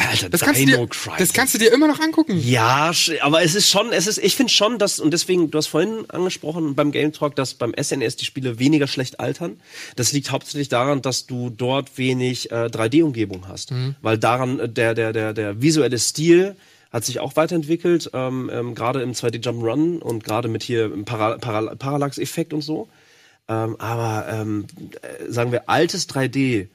Alter, 0.10 0.30
Das 0.30 0.42
kannst, 0.42 0.60
Dino 0.60 0.78
dir, 0.78 0.88
Crisis. 0.88 1.18
das 1.18 1.34
kannst 1.34 1.54
du 1.54 1.58
dir 1.58 1.74
immer 1.74 1.88
noch 1.88 2.00
angucken. 2.00 2.40
Ja, 2.44 2.92
aber 3.22 3.42
es 3.42 3.56
ist 3.56 3.70
schon, 3.70 3.92
es 3.92 4.08
ist, 4.08 4.18
ich 4.20 4.36
finde 4.36 4.52
schon, 4.52 4.78
dass, 4.78 5.00
und 5.00 5.12
deswegen, 5.12 5.50
du 5.50 5.58
hast 5.58 5.68
vorhin 5.68 6.10
angesprochen 6.10 6.76
beim 6.76 6.92
Game 6.92 7.12
Talk, 7.12 7.36
dass 7.36 7.56
beim 7.56 7.74
SNES 7.80 8.16
die 8.18 8.26
Spiele 8.26 8.60
weniger 8.60 8.88
schlecht 8.88 9.20
altern. 9.20 9.60
Das 9.96 10.12
liegt 10.12 10.32
hauptsächlich 10.32 10.70
daran, 10.70 11.02
dass 11.02 11.26
du 11.26 11.50
dort 11.50 11.98
wenig 11.98 12.52
äh, 12.52 12.66
3D-Umgebung 12.66 13.48
hast. 13.48 13.74
Weil 14.02 14.18
daran 14.18 14.60
äh, 14.60 14.70
der, 14.70 14.94
der, 14.94 15.14
der, 15.14 15.34
der 15.34 15.62
visuelle 15.62 15.98
Stil 15.98 16.56
hat 16.92 17.04
sich 17.04 17.20
auch 17.20 17.36
weiterentwickelt, 17.36 18.12
ähm, 18.14 18.52
ähm, 18.54 18.76
gerade 18.76 19.02
im 19.02 19.14
2D 19.14 19.44
Jump'n'Run 19.44 19.98
und 20.00 20.24
gerade 20.24 20.48
mit 20.48 20.62
hier 20.62 20.86
im 20.86 21.06
Para 21.06 21.40
Para 21.40 21.74
Parallax-Effekt 21.76 22.54
und 22.54 22.62
so. 22.62 22.88
Ähm, 23.48 23.76
aber 23.80 24.28
ähm, 24.32 24.68
äh, 25.02 25.32
sagen 25.32 25.52
wir, 25.52 25.68
altes 25.70 26.08
3D 26.08 26.68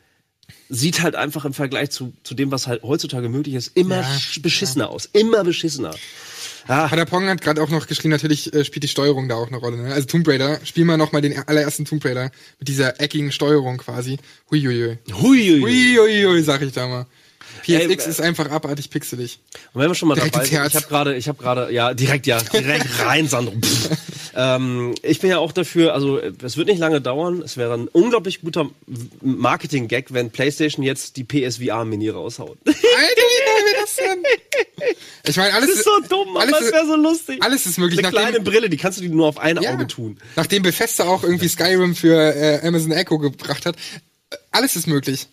sieht 0.68 1.02
halt 1.02 1.14
einfach 1.14 1.44
im 1.44 1.52
Vergleich 1.54 1.90
zu, 1.90 2.12
zu 2.24 2.34
dem, 2.34 2.50
was 2.50 2.66
halt 2.66 2.82
heutzutage 2.82 3.28
möglich 3.28 3.54
ist, 3.54 3.76
immer 3.76 4.00
Ja, 4.02 4.08
sch- 4.16 4.42
beschissener 4.42 4.90
aus. 4.90 5.08
Immer 5.12 5.44
beschissener. 5.44 5.94
Ah, 6.66 6.86
Padapong 6.88 7.26
hat 7.28 7.40
gerade 7.40 7.62
auch 7.62 7.70
noch 7.70 7.86
geschrieben, 7.86 8.10
natürlich 8.10 8.52
äh, 8.52 8.62
spielt 8.64 8.82
die 8.82 8.88
Steuerung 8.88 9.26
da 9.28 9.36
auch 9.36 9.48
eine 9.48 9.56
Rolle. 9.56 9.78
Ne? 9.78 9.92
Also 9.94 10.06
Tomb 10.06 10.28
Raider, 10.28 10.60
spiel 10.64 10.84
mal 10.84 10.98
noch 10.98 11.12
mal 11.12 11.22
den 11.22 11.38
allerersten 11.48 11.86
Tomb 11.86 12.04
Raider 12.04 12.30
mit 12.58 12.68
dieser 12.68 13.00
eckigen 13.00 13.32
Steuerung 13.32 13.78
quasi. 13.78 14.18
Huiuiui. 14.50 14.98
Huiuiui. 15.10 15.62
Huiuiui, 15.96 16.42
sag 16.42 16.60
ich 16.60 16.72
da 16.72 16.86
mal. 16.86 17.06
PSX 17.62 18.06
ist 18.06 18.20
einfach 18.20 18.50
abartig 18.50 18.90
pixelig. 18.90 19.40
Und 19.72 19.80
wenn 19.80 19.90
wir 19.90 19.94
schon 19.94 20.08
mal 20.08 20.14
Direkt 20.14 20.34
dabei 20.34 20.44
sind, 20.44 20.66
ich 20.66 20.74
habe 20.76 20.86
gerade, 20.86 21.16
ich 21.16 21.28
habe 21.28 21.42
gerade, 21.42 21.72
ja, 21.72 21.94
direkt, 21.94 22.26
ja, 22.26 22.38
direkt 22.40 22.86
rein, 23.00 23.26
Sandro. 23.28 23.54
Pff. 23.58 23.88
Ähm, 24.38 24.94
ich 25.02 25.18
bin 25.18 25.30
ja 25.30 25.38
auch 25.38 25.50
dafür, 25.50 25.94
also 25.94 26.20
es 26.20 26.56
wird 26.56 26.68
nicht 26.68 26.78
lange 26.78 27.00
dauern. 27.00 27.42
Es 27.42 27.56
wäre 27.56 27.74
ein 27.74 27.88
unglaublich 27.88 28.40
guter 28.40 28.70
Marketing-Gag, 29.20 30.12
wenn 30.14 30.30
PlayStation 30.30 30.84
jetzt 30.84 31.16
die 31.16 31.24
PSVR 31.24 31.84
Mini 31.84 32.08
raushaut. 32.08 32.56
Alter, 32.64 32.76
wie 32.84 33.80
das 33.80 33.96
denn? 33.96 34.22
Ich 35.24 35.36
meine, 35.36 35.54
alles 35.54 35.70
Das 35.70 35.78
ist 35.78 35.84
so 35.84 36.00
dumm, 36.08 36.36
aber 36.36 36.40
alles 36.42 36.66
es 36.68 36.72
wäre 36.72 36.86
so 36.86 36.94
lustig. 36.94 37.42
Alles 37.42 37.66
ist 37.66 37.78
möglich. 37.78 37.98
Eine 37.98 38.10
kleine 38.10 38.40
Brille, 38.40 38.70
die 38.70 38.76
kannst 38.76 38.98
du 38.98 39.02
dir 39.02 39.10
nur 39.10 39.26
auf 39.26 39.38
ein 39.38 39.60
ja, 39.60 39.72
Auge 39.72 39.88
tun. 39.88 40.18
nachdem 40.36 40.62
Bethesda 40.62 41.04
auch 41.04 41.24
irgendwie 41.24 41.48
Skyrim 41.48 41.96
für 41.96 42.14
äh, 42.14 42.64
Amazon 42.64 42.92
Echo 42.92 43.18
gebracht 43.18 43.66
hat, 43.66 43.74
äh, 44.30 44.36
alles 44.52 44.76
ist 44.76 44.86
möglich. 44.86 45.26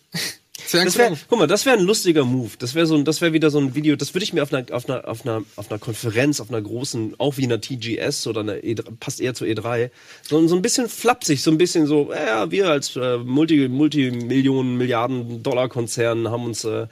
Das 0.71 0.97
wär, 0.97 1.17
guck 1.29 1.39
mal, 1.39 1.47
das 1.47 1.65
wäre 1.65 1.77
ein 1.77 1.83
lustiger 1.83 2.25
Move. 2.25 2.51
Das 2.59 2.75
wäre 2.75 2.85
so 2.85 3.01
das 3.01 3.21
wäre 3.21 3.33
wieder 3.33 3.49
so 3.49 3.59
ein 3.59 3.75
Video. 3.75 3.95
Das 3.95 4.13
würde 4.13 4.23
ich 4.23 4.33
mir 4.33 4.43
auf 4.43 4.53
einer, 4.53 4.65
auf 4.73 4.89
einer, 4.89 5.07
auf 5.07 5.25
einer, 5.25 5.43
auf 5.55 5.69
einer 5.69 5.79
Konferenz, 5.79 6.39
auf 6.39 6.49
einer 6.49 6.61
großen, 6.61 7.15
auch 7.17 7.37
wie 7.37 7.43
einer 7.43 7.61
TGS 7.61 8.27
oder 8.27 8.41
einer 8.41 8.55
E3, 8.55 8.83
passt 8.99 9.21
eher 9.21 9.33
zur 9.33 9.47
E3, 9.47 9.89
so, 10.21 10.47
so 10.47 10.55
ein 10.55 10.61
bisschen 10.61 10.89
flapsig, 10.89 11.41
so 11.41 11.51
ein 11.51 11.57
bisschen 11.57 11.87
so, 11.87 12.11
äh, 12.11 12.25
ja, 12.25 12.51
wir 12.51 12.69
als 12.69 12.95
äh, 12.95 13.17
Multi, 13.17 13.67
Multimillionen, 13.67 14.77
Milliarden 14.77 15.43
Dollar 15.43 15.69
Konzern 15.69 16.29
haben 16.29 16.45
uns 16.45 16.63
äh, 16.63 16.87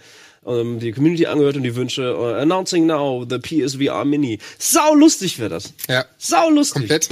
ähm, 0.46 0.80
die 0.80 0.92
Community 0.92 1.26
angehört 1.26 1.56
und 1.56 1.64
die 1.64 1.76
Wünsche. 1.76 2.04
Äh, 2.04 2.42
announcing 2.42 2.86
now 2.86 3.26
the 3.28 3.40
PSVR 3.40 4.06
Mini. 4.06 4.40
Sau 4.58 4.96
lustig 4.96 5.40
wäre 5.40 5.50
das. 5.50 5.74
Ja, 5.88 6.06
Sau 6.18 6.50
lustig. 6.50 6.82
komplett. 6.82 7.10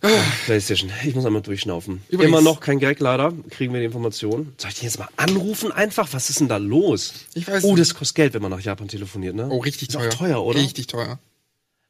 PlayStation. 0.00 0.92
Ich 1.04 1.14
muss 1.14 1.24
einmal 1.26 1.42
durchschnaufen. 1.42 2.02
Übrigens- 2.08 2.28
Immer 2.32 2.40
noch 2.42 2.60
kein 2.60 2.78
Gag 2.78 3.00
leider. 3.00 3.32
Kriegen 3.50 3.72
wir 3.72 3.80
die 3.80 3.86
Information. 3.86 4.52
Soll 4.56 4.70
ich 4.70 4.76
den 4.76 4.84
jetzt 4.84 4.98
mal 4.98 5.08
anrufen 5.16 5.72
einfach? 5.72 6.08
Was 6.12 6.30
ist 6.30 6.38
denn 6.40 6.48
da 6.48 6.56
los? 6.58 7.12
Ich 7.34 7.48
weiß 7.48 7.64
Oh, 7.64 7.74
das 7.74 7.94
kostet 7.94 8.14
Geld, 8.14 8.34
wenn 8.34 8.42
man 8.42 8.50
nach 8.52 8.60
Japan 8.60 8.86
telefoniert, 8.88 9.34
ne? 9.34 9.48
Oh, 9.50 9.58
richtig 9.58 9.88
Ist 9.88 9.94
teuer. 9.96 10.10
teuer, 10.10 10.42
oder? 10.44 10.60
Richtig 10.60 10.86
teuer. 10.86 11.18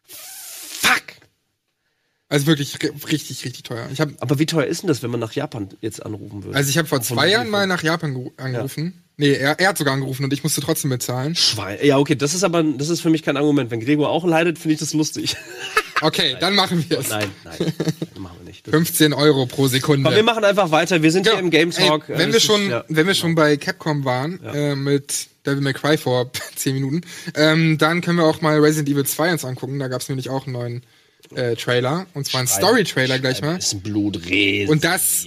Fuck! 0.07 1.03
Also 2.31 2.47
wirklich 2.47 2.75
ri- 2.77 2.93
richtig, 3.11 3.45
richtig 3.45 3.63
teuer. 3.65 3.89
Ich 3.93 4.01
habe 4.01 4.15
Aber 4.21 4.39
wie 4.39 4.47
teuer 4.47 4.65
ist 4.67 4.83
denn 4.83 4.89
das, 4.89 5.03
wenn 5.03 5.11
man 5.11 5.21
nach 5.21 5.33
Japan 5.33 5.69
jetzt 5.83 6.05
anrufen 6.05 6.45
würde? 6.45 6.57
also 6.57 6.71
ich 6.71 6.79
habe 6.79 6.89
vor 6.89 7.03
zwei 7.03 7.29
Jahren 7.29 7.51
mal 7.51 7.67
nach 7.67 7.83
Japan 7.83 8.15
geru- 8.17 8.33
angerufen. 8.39 9.03
Nee, 9.21 9.33
er, 9.33 9.59
er 9.59 9.69
hat 9.69 9.79
sogar 9.79 9.95
angerufen 9.95 10.23
und 10.25 10.33
ich 10.33 10.43
musste 10.45 10.61
trotzdem 10.61 10.91
bezahlen. 10.91 11.35
Schwein. 11.35 11.79
Ja, 11.83 11.99
okay, 11.99 12.15
das 12.15 12.35
ist 12.35 12.45
aber, 12.45 12.63
das 12.63 12.89
ist 12.89 13.01
für 13.01 13.11
mich 13.11 13.23
kein 13.25 13.37
Argument. 13.37 13.71
Wenn 13.71 13.81
Gregor 13.81 14.09
auch 14.11 14.25
leidet, 14.25 14.59
finde 14.59 14.75
ich 14.75 14.81
das 14.81 14.95
lustig. 14.95 15.37
Okay, 16.01 16.37
dann 16.39 16.55
machen 16.55 16.85
wir 16.89 17.01
es. 17.01 17.09
nein, 17.09 17.29
nein, 17.43 17.73
machen 18.21 18.37
wir 18.39 18.45
nicht. 18.47 18.65
Das 18.65 18.71
15 18.73 19.13
Euro 19.13 19.47
pro 19.47 19.67
Sekunde. 19.67 20.05
Komm, 20.05 20.15
wir 20.15 20.23
machen 20.23 20.45
einfach 20.45 20.71
weiter. 20.71 21.03
Wir 21.03 21.11
sind 21.11 21.29
hier 21.29 21.37
im 21.41 21.51
Game 21.51 21.73
Talk. 21.73 22.09
Ey, 22.09 22.19
wenn 22.19 22.33
wir 22.33 22.39
schon, 22.39 22.63
ist- 22.63 22.71
ja. 22.71 22.85
wenn 22.87 23.09
wir 23.09 23.15
schon 23.15 23.35
bei 23.35 23.57
Capcom 23.57 24.05
waren 24.05 24.39
äh, 24.45 24.77
mit 24.77 25.27
Devil 25.45 25.61
May 25.61 25.73
Cry 25.73 25.99
vor 25.99 26.31
10 26.55 26.75
Minuten, 26.75 27.01
ähm, 27.35 27.79
dann 27.79 28.01
können 28.01 28.17
wir 28.19 28.27
auch 28.27 28.41
mal 28.43 28.61
Resident 28.61 28.89
Evil 28.91 29.07
2 29.07 29.33
uns 29.33 29.45
angucken. 29.45 29.81
Da 29.81 29.89
gab 29.89 30.01
es 30.01 30.09
nämlich 30.09 30.31
auch 30.31 30.45
einen 30.47 30.53
neuen 30.53 30.83
äh, 31.35 31.57
Trailer 31.57 32.07
und 32.15 32.25
zwar 32.27 32.41
einen 32.41 32.49
Story-Trailer 32.49 33.19
gleich 33.19 33.43
mal. 33.43 33.57
ist 33.59 33.73
ein 33.75 33.81
Blutreh. 33.81 34.67
Und 34.67 34.85
das 34.85 35.25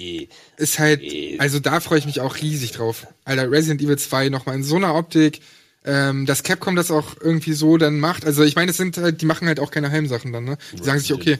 ist 0.57 0.79
halt, 0.79 1.01
also 1.39 1.59
da 1.59 1.79
freue 1.79 1.99
ich 1.99 2.05
mich 2.05 2.19
auch 2.21 2.37
riesig 2.37 2.71
drauf. 2.71 3.07
Alter, 3.25 3.51
Resident 3.51 3.81
Evil 3.81 3.97
2 3.97 4.29
nochmal 4.29 4.55
in 4.55 4.63
so 4.63 4.75
einer 4.77 4.95
Optik, 4.95 5.41
ähm, 5.83 6.25
dass 6.25 6.43
Capcom 6.43 6.75
das 6.75 6.91
auch 6.91 7.15
irgendwie 7.21 7.53
so 7.53 7.77
dann 7.77 7.99
macht. 7.99 8.25
Also 8.25 8.43
ich 8.43 8.55
meine, 8.55 8.67
das 8.67 8.77
sind 8.77 8.97
halt, 8.97 9.21
die 9.21 9.25
machen 9.25 9.47
halt 9.47 9.59
auch 9.59 9.71
keine 9.71 9.89
Heimsachen 9.91 10.31
dann, 10.31 10.43
ne? 10.43 10.57
Die 10.73 10.83
sagen 10.83 10.99
sich, 10.99 11.13
okay, 11.13 11.37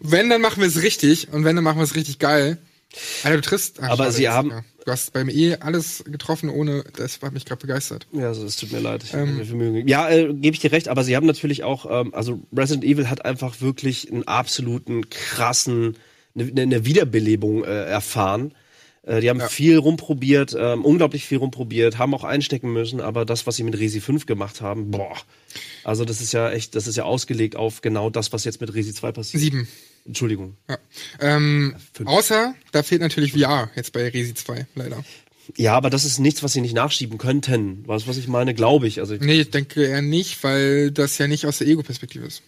wenn, 0.00 0.28
dann 0.28 0.40
machen 0.42 0.60
wir 0.60 0.68
es 0.68 0.82
richtig 0.82 1.28
und 1.32 1.44
wenn, 1.44 1.56
dann 1.56 1.64
machen 1.64 1.78
wir 1.78 1.84
es 1.84 1.94
richtig 1.94 2.18
geil. 2.18 2.58
Alter, 3.22 3.36
du 3.36 3.42
triffst. 3.42 3.76
ach, 3.80 3.88
Aber 3.90 4.04
schade, 4.04 4.12
sie 4.16 4.28
haben- 4.28 4.50
ja. 4.50 4.64
Du 4.84 4.90
hast 4.90 5.12
beim 5.12 5.28
E 5.28 5.56
alles 5.56 6.02
getroffen, 6.06 6.48
ohne. 6.48 6.84
Das 6.96 7.20
hat 7.22 7.32
mich 7.32 7.44
gerade 7.44 7.60
begeistert. 7.60 8.06
Ja, 8.12 8.28
also 8.28 8.44
es 8.44 8.56
tut 8.56 8.72
mir 8.72 8.80
leid. 8.80 9.04
Ich 9.04 9.14
Ähm. 9.14 9.36
mir. 9.56 9.84
Ja, 9.86 10.10
äh, 10.10 10.32
gebe 10.34 10.54
ich 10.54 10.60
dir 10.60 10.72
recht, 10.72 10.88
aber 10.88 11.04
sie 11.04 11.14
haben 11.14 11.26
natürlich 11.26 11.62
auch, 11.62 11.86
ähm, 11.88 12.12
also 12.14 12.40
Resident 12.56 12.84
Evil 12.84 13.08
hat 13.08 13.24
einfach 13.24 13.60
wirklich 13.60 14.10
einen 14.10 14.26
absoluten 14.26 15.08
krassen, 15.08 15.96
eine, 16.34 16.60
eine 16.60 16.84
Wiederbelebung 16.84 17.64
äh, 17.64 17.84
erfahren. 17.84 18.54
Äh, 19.04 19.20
die 19.20 19.30
haben 19.30 19.40
viel 19.40 19.78
rumprobiert, 19.78 20.56
ähm, 20.58 20.84
unglaublich 20.84 21.26
viel 21.26 21.38
rumprobiert, 21.38 21.98
haben 21.98 22.14
auch 22.14 22.24
einstecken 22.24 22.72
müssen, 22.72 23.00
aber 23.00 23.24
das, 23.24 23.46
was 23.46 23.56
sie 23.56 23.64
mit 23.64 23.78
Resi 23.78 24.00
5 24.00 24.26
gemacht 24.26 24.60
haben, 24.60 24.90
boah. 24.90 25.16
Also 25.84 26.04
das 26.04 26.20
ist 26.20 26.32
ja 26.32 26.50
echt, 26.50 26.74
das 26.74 26.86
ist 26.86 26.96
ja 26.96 27.04
ausgelegt 27.04 27.56
auf 27.56 27.80
genau 27.82 28.10
das, 28.10 28.32
was 28.32 28.44
jetzt 28.44 28.60
mit 28.60 28.72
Resi 28.74 28.94
2 28.94 29.12
passiert. 29.12 29.42
Sieben. 29.42 29.68
Entschuldigung. 30.04 30.56
Ja. 30.68 30.78
Ähm, 31.20 31.76
fünf. 31.92 32.08
außer, 32.08 32.54
da 32.72 32.82
fehlt 32.82 33.00
natürlich 33.00 33.32
VR 33.32 33.70
jetzt 33.76 33.92
bei 33.92 34.08
Resi 34.08 34.34
2, 34.34 34.66
leider. 34.74 35.04
Ja, 35.56 35.74
aber 35.74 35.90
das 35.90 36.04
ist 36.04 36.18
nichts, 36.18 36.42
was 36.42 36.52
sie 36.52 36.60
nicht 36.60 36.74
nachschieben 36.74 37.18
könnten. 37.18 37.86
Weißt 37.86 38.04
du, 38.04 38.10
was 38.10 38.16
ich 38.16 38.28
meine? 38.28 38.54
Glaube 38.54 38.86
ich. 38.86 39.00
Also 39.00 39.14
ich 39.14 39.20
Nee, 39.20 39.40
ich 39.40 39.50
denke 39.50 39.84
eher 39.84 40.02
nicht, 40.02 40.42
weil 40.44 40.90
das 40.90 41.18
ja 41.18 41.26
nicht 41.26 41.46
aus 41.46 41.58
der 41.58 41.66
Ego-Perspektive 41.66 42.26
ist. 42.26 42.42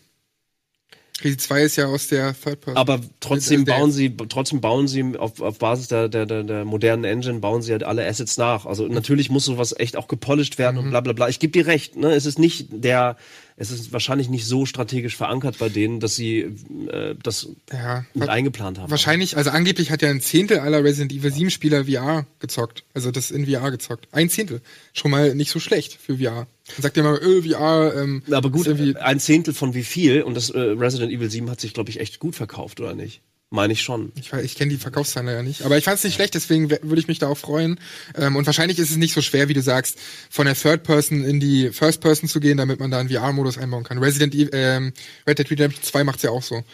Resi 1.23 1.37
2 1.37 1.63
ist 1.63 1.77
ja 1.77 1.87
aus 1.87 2.09
der 2.09 2.35
Third 2.35 2.61
Person. 2.61 2.77
Aber 2.77 3.01
trotzdem 3.21 3.65
bauen 3.65 3.93
sie, 3.93 4.15
trotzdem 4.29 4.61
bauen 4.61 4.89
sie 4.89 5.17
auf, 5.17 5.41
auf 5.41 5.59
Basis 5.59 5.89
der, 5.89 6.09
der, 6.09 6.27
der, 6.27 6.43
der 6.43 6.65
modernen 6.65 7.05
Engine 7.05 7.39
bauen 7.39 7.63
sie 7.63 7.71
halt 7.71 7.85
alle 7.85 8.07
Assets 8.07 8.37
nach. 8.37 8.67
Also 8.67 8.89
natürlich 8.89 9.31
muss 9.31 9.45
sowas 9.45 9.75
echt 9.79 9.97
auch 9.97 10.09
gepolished 10.09 10.59
werden 10.59 10.79
und 10.79 10.91
bla 10.91 11.01
bla 11.01 11.13
bla. 11.13 11.29
Ich 11.29 11.39
gebe 11.39 11.53
dir 11.53 11.67
recht, 11.67 11.97
ne? 11.97 12.13
Es 12.13 12.27
ist 12.27 12.39
nicht 12.39 12.67
der 12.71 13.17
es 13.57 13.71
ist 13.71 13.93
wahrscheinlich 13.93 14.29
nicht 14.29 14.47
so 14.47 14.67
strategisch 14.67 15.17
verankert 15.17 15.59
bei 15.59 15.69
denen, 15.69 16.01
dass 16.01 16.17
sie 16.17 16.41
äh, 16.89 17.15
das 17.23 17.49
Ja, 17.73 18.05
mit 18.13 18.29
eingeplant 18.29 18.79
haben. 18.79 18.91
Wahrscheinlich, 18.91 19.37
also 19.37 19.51
angeblich 19.51 19.93
hat 19.93 20.03
ja 20.03 20.11
ein 20.11 20.21
Zehntel 20.21 20.59
aller 20.59 20.83
Resident 20.83 21.13
Evil 21.13 21.33
7 21.33 21.51
Spieler 21.51 21.85
VR 21.85 22.27
gezockt. 22.41 22.85
Also 22.95 23.13
das 23.13 23.31
in 23.31 23.47
VR 23.47 23.71
gezockt. 23.71 24.09
Ein 24.11 24.29
Zehntel. 24.29 24.61
Schon 24.93 25.13
mal 25.13 25.35
nicht 25.37 25.51
so 25.51 25.61
schlecht 25.61 25.95
für 25.95 26.19
VR. 26.19 26.49
Dann 26.75 26.83
sagt 26.83 26.97
ihr 26.97 27.05
mal, 27.05 27.19
äh, 27.19 27.43
VR, 27.43 27.95
ähm, 27.97 28.23
Aber 28.31 28.51
gut, 28.51 28.67
ein 28.69 29.21
Zehntel 29.21 29.55
von 29.55 29.75
wie 29.75 29.85
viel? 29.85 30.23
Und 30.23 30.35
das 30.35 30.51
äh, 30.51 30.59
Resident 30.59 31.13
Evil 31.13 31.31
7 31.31 31.49
hat 31.49 31.61
sich, 31.61 31.75
glaube 31.75 31.91
ich, 31.91 32.01
echt 32.01 32.19
gut 32.19 32.35
verkauft, 32.35 32.81
oder 32.81 32.95
nicht? 32.95 33.21
Meine 33.55 33.73
ich 33.73 33.83
schon. 33.83 34.11
ich, 34.17 34.33
ich 34.33 34.57
kenne 34.57 34.73
die 34.73 34.79
Verkaufszahlen 34.79 35.29
ja 35.29 35.41
nicht. 35.41 35.63
Aber 35.63 35.79
ich 35.79 35.85
fand 35.85 35.99
es 35.99 36.03
nicht 36.03 36.17
schlecht, 36.17 36.35
deswegen 36.35 36.71
würde 36.71 36.99
ich 36.99 37.07
mich 37.07 37.21
da 37.21 37.29
auch 37.29 37.39
freuen. 37.39 37.79
Ähm, 38.19 38.35
und 38.35 38.47
wahrscheinlich 38.47 38.81
ist 38.81 38.91
es 38.91 38.97
nicht 38.97 39.15
so 39.15 39.23
schwer, 39.23 39.49
wie 39.49 39.55
du 39.55 39.63
sagst, 39.63 39.97
von 40.29 40.47
der 40.47 40.57
Third 40.57 40.83
Person 40.83 41.23
in 41.23 41.39
die 41.39 41.71
First 41.71 42.01
Person 42.01 42.29
zu 42.29 42.41
gehen, 42.41 42.57
damit 42.57 42.81
man 42.81 42.91
da 42.91 42.99
einen 42.99 43.11
VR-Modus 43.11 43.57
einbauen 43.57 43.85
kann. 43.85 43.99
Resident 43.99 44.35
Evil, 44.35 44.51
ähm, 44.55 44.93
Red 45.25 45.39
Dead 45.39 45.49
Redemption 45.53 45.85
2 45.85 46.03
macht's 46.03 46.25
ja 46.25 46.31
auch 46.31 46.43
so. 46.43 46.65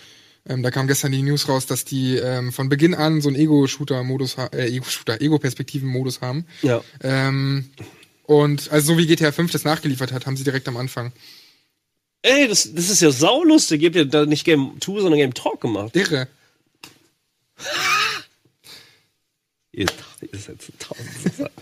Ähm, 0.48 0.62
da 0.62 0.70
kam 0.70 0.86
gestern 0.86 1.12
die 1.12 1.20
News 1.20 1.50
raus, 1.50 1.66
dass 1.66 1.84
die 1.84 2.16
ähm, 2.16 2.50
von 2.50 2.70
Beginn 2.70 2.94
an 2.94 3.20
so 3.20 3.28
einen 3.28 3.36
Ego-Shooter-Modus, 3.36 4.38
äh, 4.52 4.74
Ego-Shooter, 4.74 5.20
Ego-Perspektiven-Modus 5.20 6.22
haben. 6.22 6.46
Ja. 6.62 6.82
Ähm, 7.02 7.68
und 8.22 8.72
also 8.72 8.94
so 8.94 8.98
wie 8.98 9.06
GTA 9.06 9.32
5 9.32 9.52
das 9.52 9.64
nachgeliefert 9.64 10.12
hat, 10.12 10.24
haben 10.24 10.38
sie 10.38 10.44
direkt 10.44 10.66
am 10.66 10.78
Anfang. 10.78 11.12
Ey, 12.22 12.48
das, 12.48 12.72
das 12.72 12.88
ist 12.88 13.02
ja 13.02 13.10
saulustig. 13.10 13.82
Ihr 13.82 13.88
habt 13.88 13.96
ja 13.96 14.04
da 14.04 14.24
nicht 14.24 14.46
Game 14.46 14.80
2, 14.80 15.00
sondern 15.00 15.18
Game 15.18 15.34
Talk 15.34 15.60
gemacht. 15.60 15.94
Irre. 15.94 16.26
Ihr, 19.72 19.86
ihr 20.20 20.38
seid 20.38 20.60
so 20.62 20.72
tausend. 20.78 21.50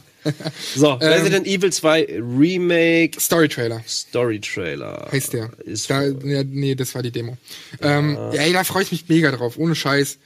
So, 0.75 0.95
Resident 0.95 1.47
Evil 1.47 1.73
2 1.73 2.21
Remake 2.21 3.19
Story-Trailer 3.19 3.83
Story 3.87 4.41
Trailer. 4.41 5.09
heißt 5.11 5.33
der. 5.33 5.51
Ist 5.65 5.89
Da, 5.89 6.03
ja, 6.03 6.43
nee, 6.45 6.75
das 6.75 6.95
war 6.95 7.03
die 7.03 7.13
Demo. 7.13 7.39
Ähm, 7.81 8.15
ja, 8.33 8.43
ey, 8.43 8.53
da 8.53 8.65
freue 8.65 8.83
ich 8.83 8.93
mich 8.93 9.09
mega 9.09 9.31
drauf, 9.31 9.57
ohne 9.57 9.75
Scheiß. 9.75 10.19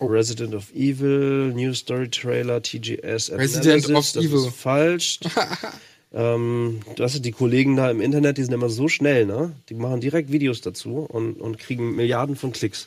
Resident 0.00 0.54
of 0.54 0.72
Evil, 0.74 1.52
New 1.54 1.74
Story 1.74 2.08
Trailer, 2.08 2.62
TGS 2.62 3.32
Resident 3.32 3.66
Analysis, 3.66 3.90
of 3.90 4.12
das 4.12 4.24
Evil. 4.24 4.46
Ist 4.46 4.56
falsch. 4.56 5.20
ähm, 6.12 6.80
du 6.94 7.02
hast 7.02 7.14
ja 7.14 7.20
die 7.20 7.32
Kollegen 7.32 7.74
da 7.74 7.90
im 7.90 8.00
Internet, 8.00 8.38
die 8.38 8.44
sind 8.44 8.52
immer 8.52 8.68
so 8.68 8.88
schnell, 8.88 9.26
ne? 9.26 9.56
Die 9.68 9.74
machen 9.74 10.00
direkt 10.00 10.30
Videos 10.30 10.60
dazu 10.60 10.98
und, 10.98 11.40
und 11.40 11.58
kriegen 11.58 11.96
Milliarden 11.96 12.36
von 12.36 12.52
Klicks. 12.52 12.86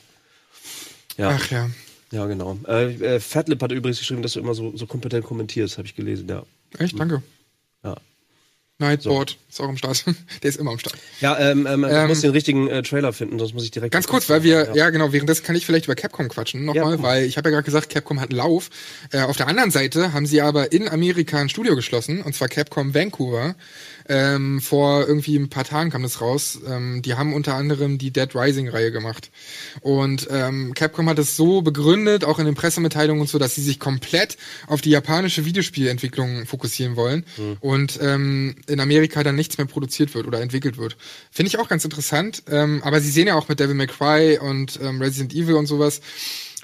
Ja, 1.17 1.31
Ach 1.31 1.51
ja. 1.51 1.69
Ja, 2.11 2.25
genau. 2.25 2.57
Äh, 2.67 2.93
äh, 3.15 3.19
Fatlip 3.19 3.61
hat 3.61 3.71
übrigens 3.71 3.99
geschrieben, 3.99 4.21
dass 4.21 4.33
du 4.33 4.39
immer 4.39 4.53
so, 4.53 4.75
so 4.75 4.85
kompetent 4.85 5.25
kommentierst, 5.25 5.77
habe 5.77 5.87
ich 5.87 5.95
gelesen, 5.95 6.27
ja. 6.29 6.43
Echt, 6.77 6.97
danke. 6.99 7.21
Ja. 7.83 7.95
Nightboard 8.79 9.37
ist 9.47 9.61
auch 9.61 9.69
am 9.69 9.77
Start. 9.77 10.03
Der 10.43 10.49
ist 10.49 10.57
immer 10.59 10.71
am 10.71 10.79
Start. 10.79 10.95
Ja, 11.19 11.37
ähm, 11.39 11.67
ähm, 11.67 11.83
ich 11.85 11.91
Ähm, 11.91 12.07
muss 12.07 12.21
den 12.21 12.31
richtigen 12.31 12.67
äh, 12.67 12.81
Trailer 12.81 13.13
finden, 13.13 13.37
sonst 13.37 13.53
muss 13.53 13.63
ich 13.63 13.69
direkt. 13.69 13.93
Ganz 13.93 14.07
kurz, 14.07 14.27
weil 14.27 14.41
wir, 14.41 14.71
ja, 14.73 14.89
genau, 14.89 15.13
währenddessen 15.13 15.43
kann 15.45 15.55
ich 15.55 15.67
vielleicht 15.67 15.85
über 15.85 15.93
Capcom 15.93 16.29
quatschen 16.29 16.65
nochmal, 16.65 16.95
Ja. 16.95 17.03
weil 17.03 17.25
ich 17.25 17.37
habe 17.37 17.49
ja 17.49 17.53
gerade 17.53 17.65
gesagt, 17.65 17.89
Capcom 17.89 18.19
hat 18.19 18.31
einen 18.31 18.37
Lauf. 18.39 18.69
Äh, 19.11 19.21
auf 19.21 19.37
der 19.37 19.47
anderen 19.47 19.69
Seite 19.69 20.13
haben 20.13 20.25
sie 20.25 20.41
aber 20.41 20.71
in 20.71 20.89
Amerika 20.89 21.37
ein 21.39 21.49
Studio 21.49 21.75
geschlossen, 21.75 22.23
und 22.23 22.33
zwar 22.33 22.47
Capcom 22.47 22.95
Vancouver. 22.95 23.55
Ähm, 24.13 24.59
vor 24.59 25.07
irgendwie 25.07 25.37
ein 25.37 25.47
paar 25.47 25.63
Tagen 25.63 25.89
kam 25.89 26.03
das 26.03 26.19
raus. 26.19 26.59
Ähm, 26.67 27.01
die 27.01 27.13
haben 27.13 27.33
unter 27.33 27.55
anderem 27.55 27.97
die 27.97 28.11
Dead 28.11 28.35
Rising-Reihe 28.35 28.91
gemacht. 28.91 29.31
Und 29.79 30.27
ähm, 30.29 30.73
Capcom 30.73 31.07
hat 31.07 31.17
es 31.17 31.37
so 31.37 31.61
begründet, 31.61 32.25
auch 32.25 32.37
in 32.37 32.45
den 32.45 32.55
Pressemitteilungen 32.55 33.21
und 33.21 33.29
so, 33.29 33.39
dass 33.39 33.55
sie 33.55 33.61
sich 33.61 33.79
komplett 33.79 34.35
auf 34.67 34.81
die 34.81 34.89
japanische 34.89 35.45
Videospielentwicklung 35.45 36.45
fokussieren 36.45 36.97
wollen 36.97 37.23
und 37.61 37.99
ähm, 38.01 38.55
in 38.67 38.81
Amerika 38.81 39.23
dann 39.23 39.35
nichts 39.35 39.57
mehr 39.57 39.67
produziert 39.67 40.13
wird 40.13 40.27
oder 40.27 40.41
entwickelt 40.41 40.77
wird. 40.77 40.97
Finde 41.31 41.47
ich 41.47 41.57
auch 41.57 41.69
ganz 41.69 41.85
interessant. 41.85 42.43
Ähm, 42.49 42.81
aber 42.83 42.99
sie 42.99 43.11
sehen 43.11 43.27
ja 43.27 43.35
auch 43.35 43.47
mit 43.47 43.61
Devil 43.61 43.75
May 43.75 43.87
Cry 43.87 44.39
und 44.39 44.77
ähm, 44.83 45.01
Resident 45.01 45.33
Evil 45.33 45.55
und 45.55 45.67
sowas, 45.67 46.01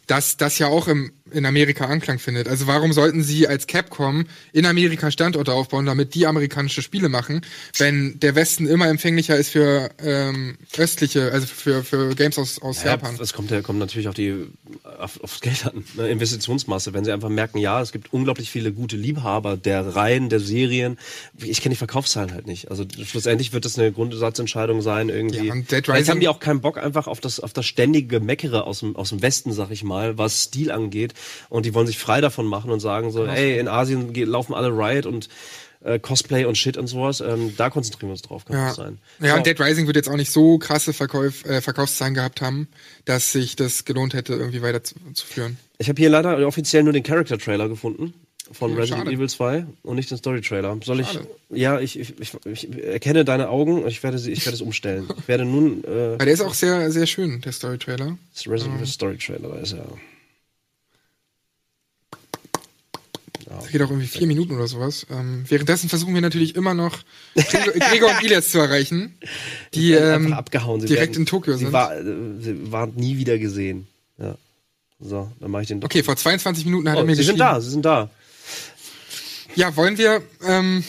dass 0.08 0.38
das 0.38 0.58
ja 0.58 0.68
auch 0.68 0.88
im, 0.88 1.12
in 1.32 1.46
Amerika 1.46 1.86
Anklang 1.86 2.18
findet. 2.20 2.48
Also 2.48 2.66
warum 2.68 2.94
sollten 2.94 3.22
sie 3.24 3.48
als 3.48 3.68
Capcom 3.68 4.26
in 4.54 4.66
Amerika 4.66 5.12
Standorte 5.12 5.52
aufbauen, 5.54 5.86
damit 5.86 6.16
die 6.16 6.26
amerikanische 6.26 6.82
Spiele 6.82 7.10
machen, 7.10 7.42
wenn 7.78 8.18
der 8.22 8.34
Westen 8.36 8.68
immer 8.68 8.88
empfänglicher 8.88 9.36
ist 9.36 9.50
für 9.50 9.90
ähm, 10.02 10.58
östliche, 10.78 11.34
also 11.34 11.46
für, 11.46 11.84
für 11.84 12.16
Games 12.16 12.38
aus, 12.40 12.62
aus 12.62 12.84
Ja, 12.84 12.92
Japan? 12.92 13.18
es 13.22 13.34
kommt, 13.34 13.52
ja- 13.52 13.62
kommt 13.62 13.80
natürlich 13.80 14.08
auf 14.08 14.14
die, 14.16 14.46
auf, 14.98 15.22
aufs 15.22 15.42
Geld 15.42 15.66
an, 15.66 15.84
ne? 15.98 16.08
Investitionsmasse. 16.08 16.94
Wenn 16.94 17.04
sie 17.04 17.12
einfach 17.12 17.28
merken, 17.30 17.58
ja, 17.58 17.82
es 17.82 17.92
gibt 17.92 18.14
unglaublich 18.14 18.50
viele 18.50 18.72
gute 18.72 18.96
Liebhaber 18.96 19.58
der 19.58 19.94
Reihen, 19.96 20.30
der 20.30 20.40
Serien. 20.40 20.98
Ich 21.38 21.60
kenne 21.62 21.74
die 21.74 21.78
Verkaufszahlen 21.80 22.32
halt 22.34 22.48
nicht. 22.48 22.72
Also 22.72 22.86
schlussendlich 23.06 23.52
wird 23.52 23.66
das 23.66 23.78
eine 23.78 23.92
Grundsatzentscheidung 23.92 24.82
sein 24.82 25.10
irgendwie. 25.10 25.48
Ja, 25.48 25.54
Rising- 25.54 26.08
haben 26.12 26.20
die 26.22 26.30
auch 26.30 26.40
keinen 26.40 26.62
Bock 26.62 26.78
einfach 26.78 27.08
auf 27.08 27.20
das, 27.20 27.42
auf 27.42 27.52
das 27.52 27.66
ständige 27.66 28.22
Meckere 28.22 28.64
aus 28.64 28.80
dem, 28.80 28.96
aus 28.96 29.10
dem 29.10 29.22
Westen, 29.22 29.52
sag 29.52 29.70
ich 29.72 29.84
mal, 29.84 29.97
was 30.18 30.44
Stil 30.44 30.72
angeht. 30.72 31.14
Und 31.50 31.66
die 31.66 31.74
wollen 31.74 31.88
sich 31.88 31.98
frei 31.98 32.22
davon 32.22 32.46
machen 32.46 32.72
und 32.72 32.80
sagen 32.80 33.12
so, 33.12 33.26
ey, 33.26 33.60
in 33.60 33.68
Asien 33.68 34.14
laufen 34.14 34.54
alle 34.54 34.70
Riot 34.70 35.06
und 35.06 35.30
äh, 35.84 36.00
Cosplay 36.00 36.46
und 36.46 36.58
Shit 36.58 36.78
und 36.78 36.88
sowas. 36.88 37.22
Ähm, 37.22 37.54
da 37.58 37.70
konzentrieren 37.70 38.10
wir 38.10 38.14
uns 38.14 38.22
drauf, 38.22 38.46
kann 38.46 38.56
Ja, 38.56 38.68
das 38.68 38.76
sein. 38.78 38.98
ja 39.20 39.32
So. 39.32 39.38
und 39.38 39.46
Dead 39.46 39.60
Rising 39.60 39.88
wird 39.88 39.96
jetzt 39.96 40.10
auch 40.10 40.16
nicht 40.16 40.32
so 40.32 40.58
krasse 40.58 40.94
Verkauf, 40.94 41.46
äh, 41.46 41.62
Verkaufszahlen 41.62 42.14
gehabt 42.14 42.42
haben, 42.42 42.68
dass 43.06 43.32
sich 43.32 43.56
das 43.56 43.86
gelohnt 43.86 44.14
hätte, 44.14 44.34
irgendwie 44.34 44.62
weiterzuführen. 44.62 45.58
Ich 45.78 45.90
habe 45.90 46.00
hier 46.00 46.10
leider 46.10 46.46
offiziell 46.48 46.84
nur 46.84 46.94
den 46.94 47.04
Character-Trailer 47.04 47.70
gefunden 47.70 48.14
von 48.52 48.72
Ja, 48.72 48.78
Resident 48.78 49.06
schade. 49.06 49.16
Evil 49.16 49.30
2 49.30 49.66
und 49.84 49.96
nicht 49.96 50.12
den 50.12 50.18
Story-Trailer. 50.18 50.78
Soll 50.84 51.00
ich? 51.00 51.08
Schade. 51.08 51.28
Ja, 51.50 51.80
ich, 51.80 52.00
ich, 52.00 52.14
ich, 52.20 52.34
ich 52.46 52.84
erkenne 52.84 53.26
deine 53.26 53.50
Augen. 53.50 53.88
Ich 53.88 54.04
werde 54.04 54.18
sie, 54.18 54.32
ich 54.32 54.46
werde 54.46 54.56
es 54.56 54.62
umstellen. 54.62 55.08
Ich 55.18 55.28
werde 55.28 55.46
nun 55.46 55.84
äh, 55.84 56.18
Weil 56.18 56.26
der 56.26 56.34
ist 56.34 56.42
auch 56.42 56.54
sehr, 56.54 56.92
sehr 56.92 57.08
schön, 57.08 57.42
der 57.42 57.52
Story-Trailer. 57.52 58.18
Resident 58.48 58.78
Evil 58.78 58.88
Story-Trailer. 58.88 59.50
Da 59.50 59.56
ist 59.58 59.74
er. 59.74 59.86
Das 63.50 63.70
geht 63.70 63.82
auch 63.82 63.90
irgendwie 63.90 64.08
vier 64.08 64.28
Minuten 64.28 64.56
oder 64.56 64.68
sowas. 64.68 65.08
Ähm, 65.10 65.46
währenddessen 65.48 65.90
versuchen 65.90 66.14
wir 66.14 66.22
natürlich 66.22 66.56
immer 66.56 66.74
noch 66.74 67.00
Gregor, 67.36 67.74
Gregor 67.90 68.10
und 68.12 68.24
Ilias 68.24 68.52
zu 68.52 68.60
erreichen, 68.60 69.18
die 69.74 69.92
werden 69.92 70.28
ähm, 70.28 70.34
abgehauen. 70.34 70.82
Sie 70.82 70.88
direkt 70.88 71.14
werden, 71.14 71.22
in 71.22 71.26
Tokio 71.26 71.54
sie 71.54 71.66
sind. 71.66 71.74
War, 71.74 71.92
sie 72.02 72.72
waren 72.72 72.94
nie 72.96 73.18
wieder 73.18 73.38
gesehen. 73.38 73.88
Ja. 74.18 74.38
So, 75.00 75.32
dann 75.40 75.52
mache 75.52 75.62
ich 75.64 75.68
den. 75.68 75.84
Okay, 75.84 76.04
vor 76.04 76.16
22 76.16 76.66
Minuten 76.66 76.90
hat 76.90 76.98
er 76.98 77.04
oh, 77.04 77.06
mir 77.06 77.16
sie 77.16 77.24
sind 77.24 77.36
geschrieben. 77.36 77.54
da. 77.54 77.62
Sie 77.62 77.70
sind 77.70 77.86
da. 77.86 78.10
Ja, 79.58 79.76
wollen 79.76 79.98
wir 79.98 80.22
ähm, 80.46 80.84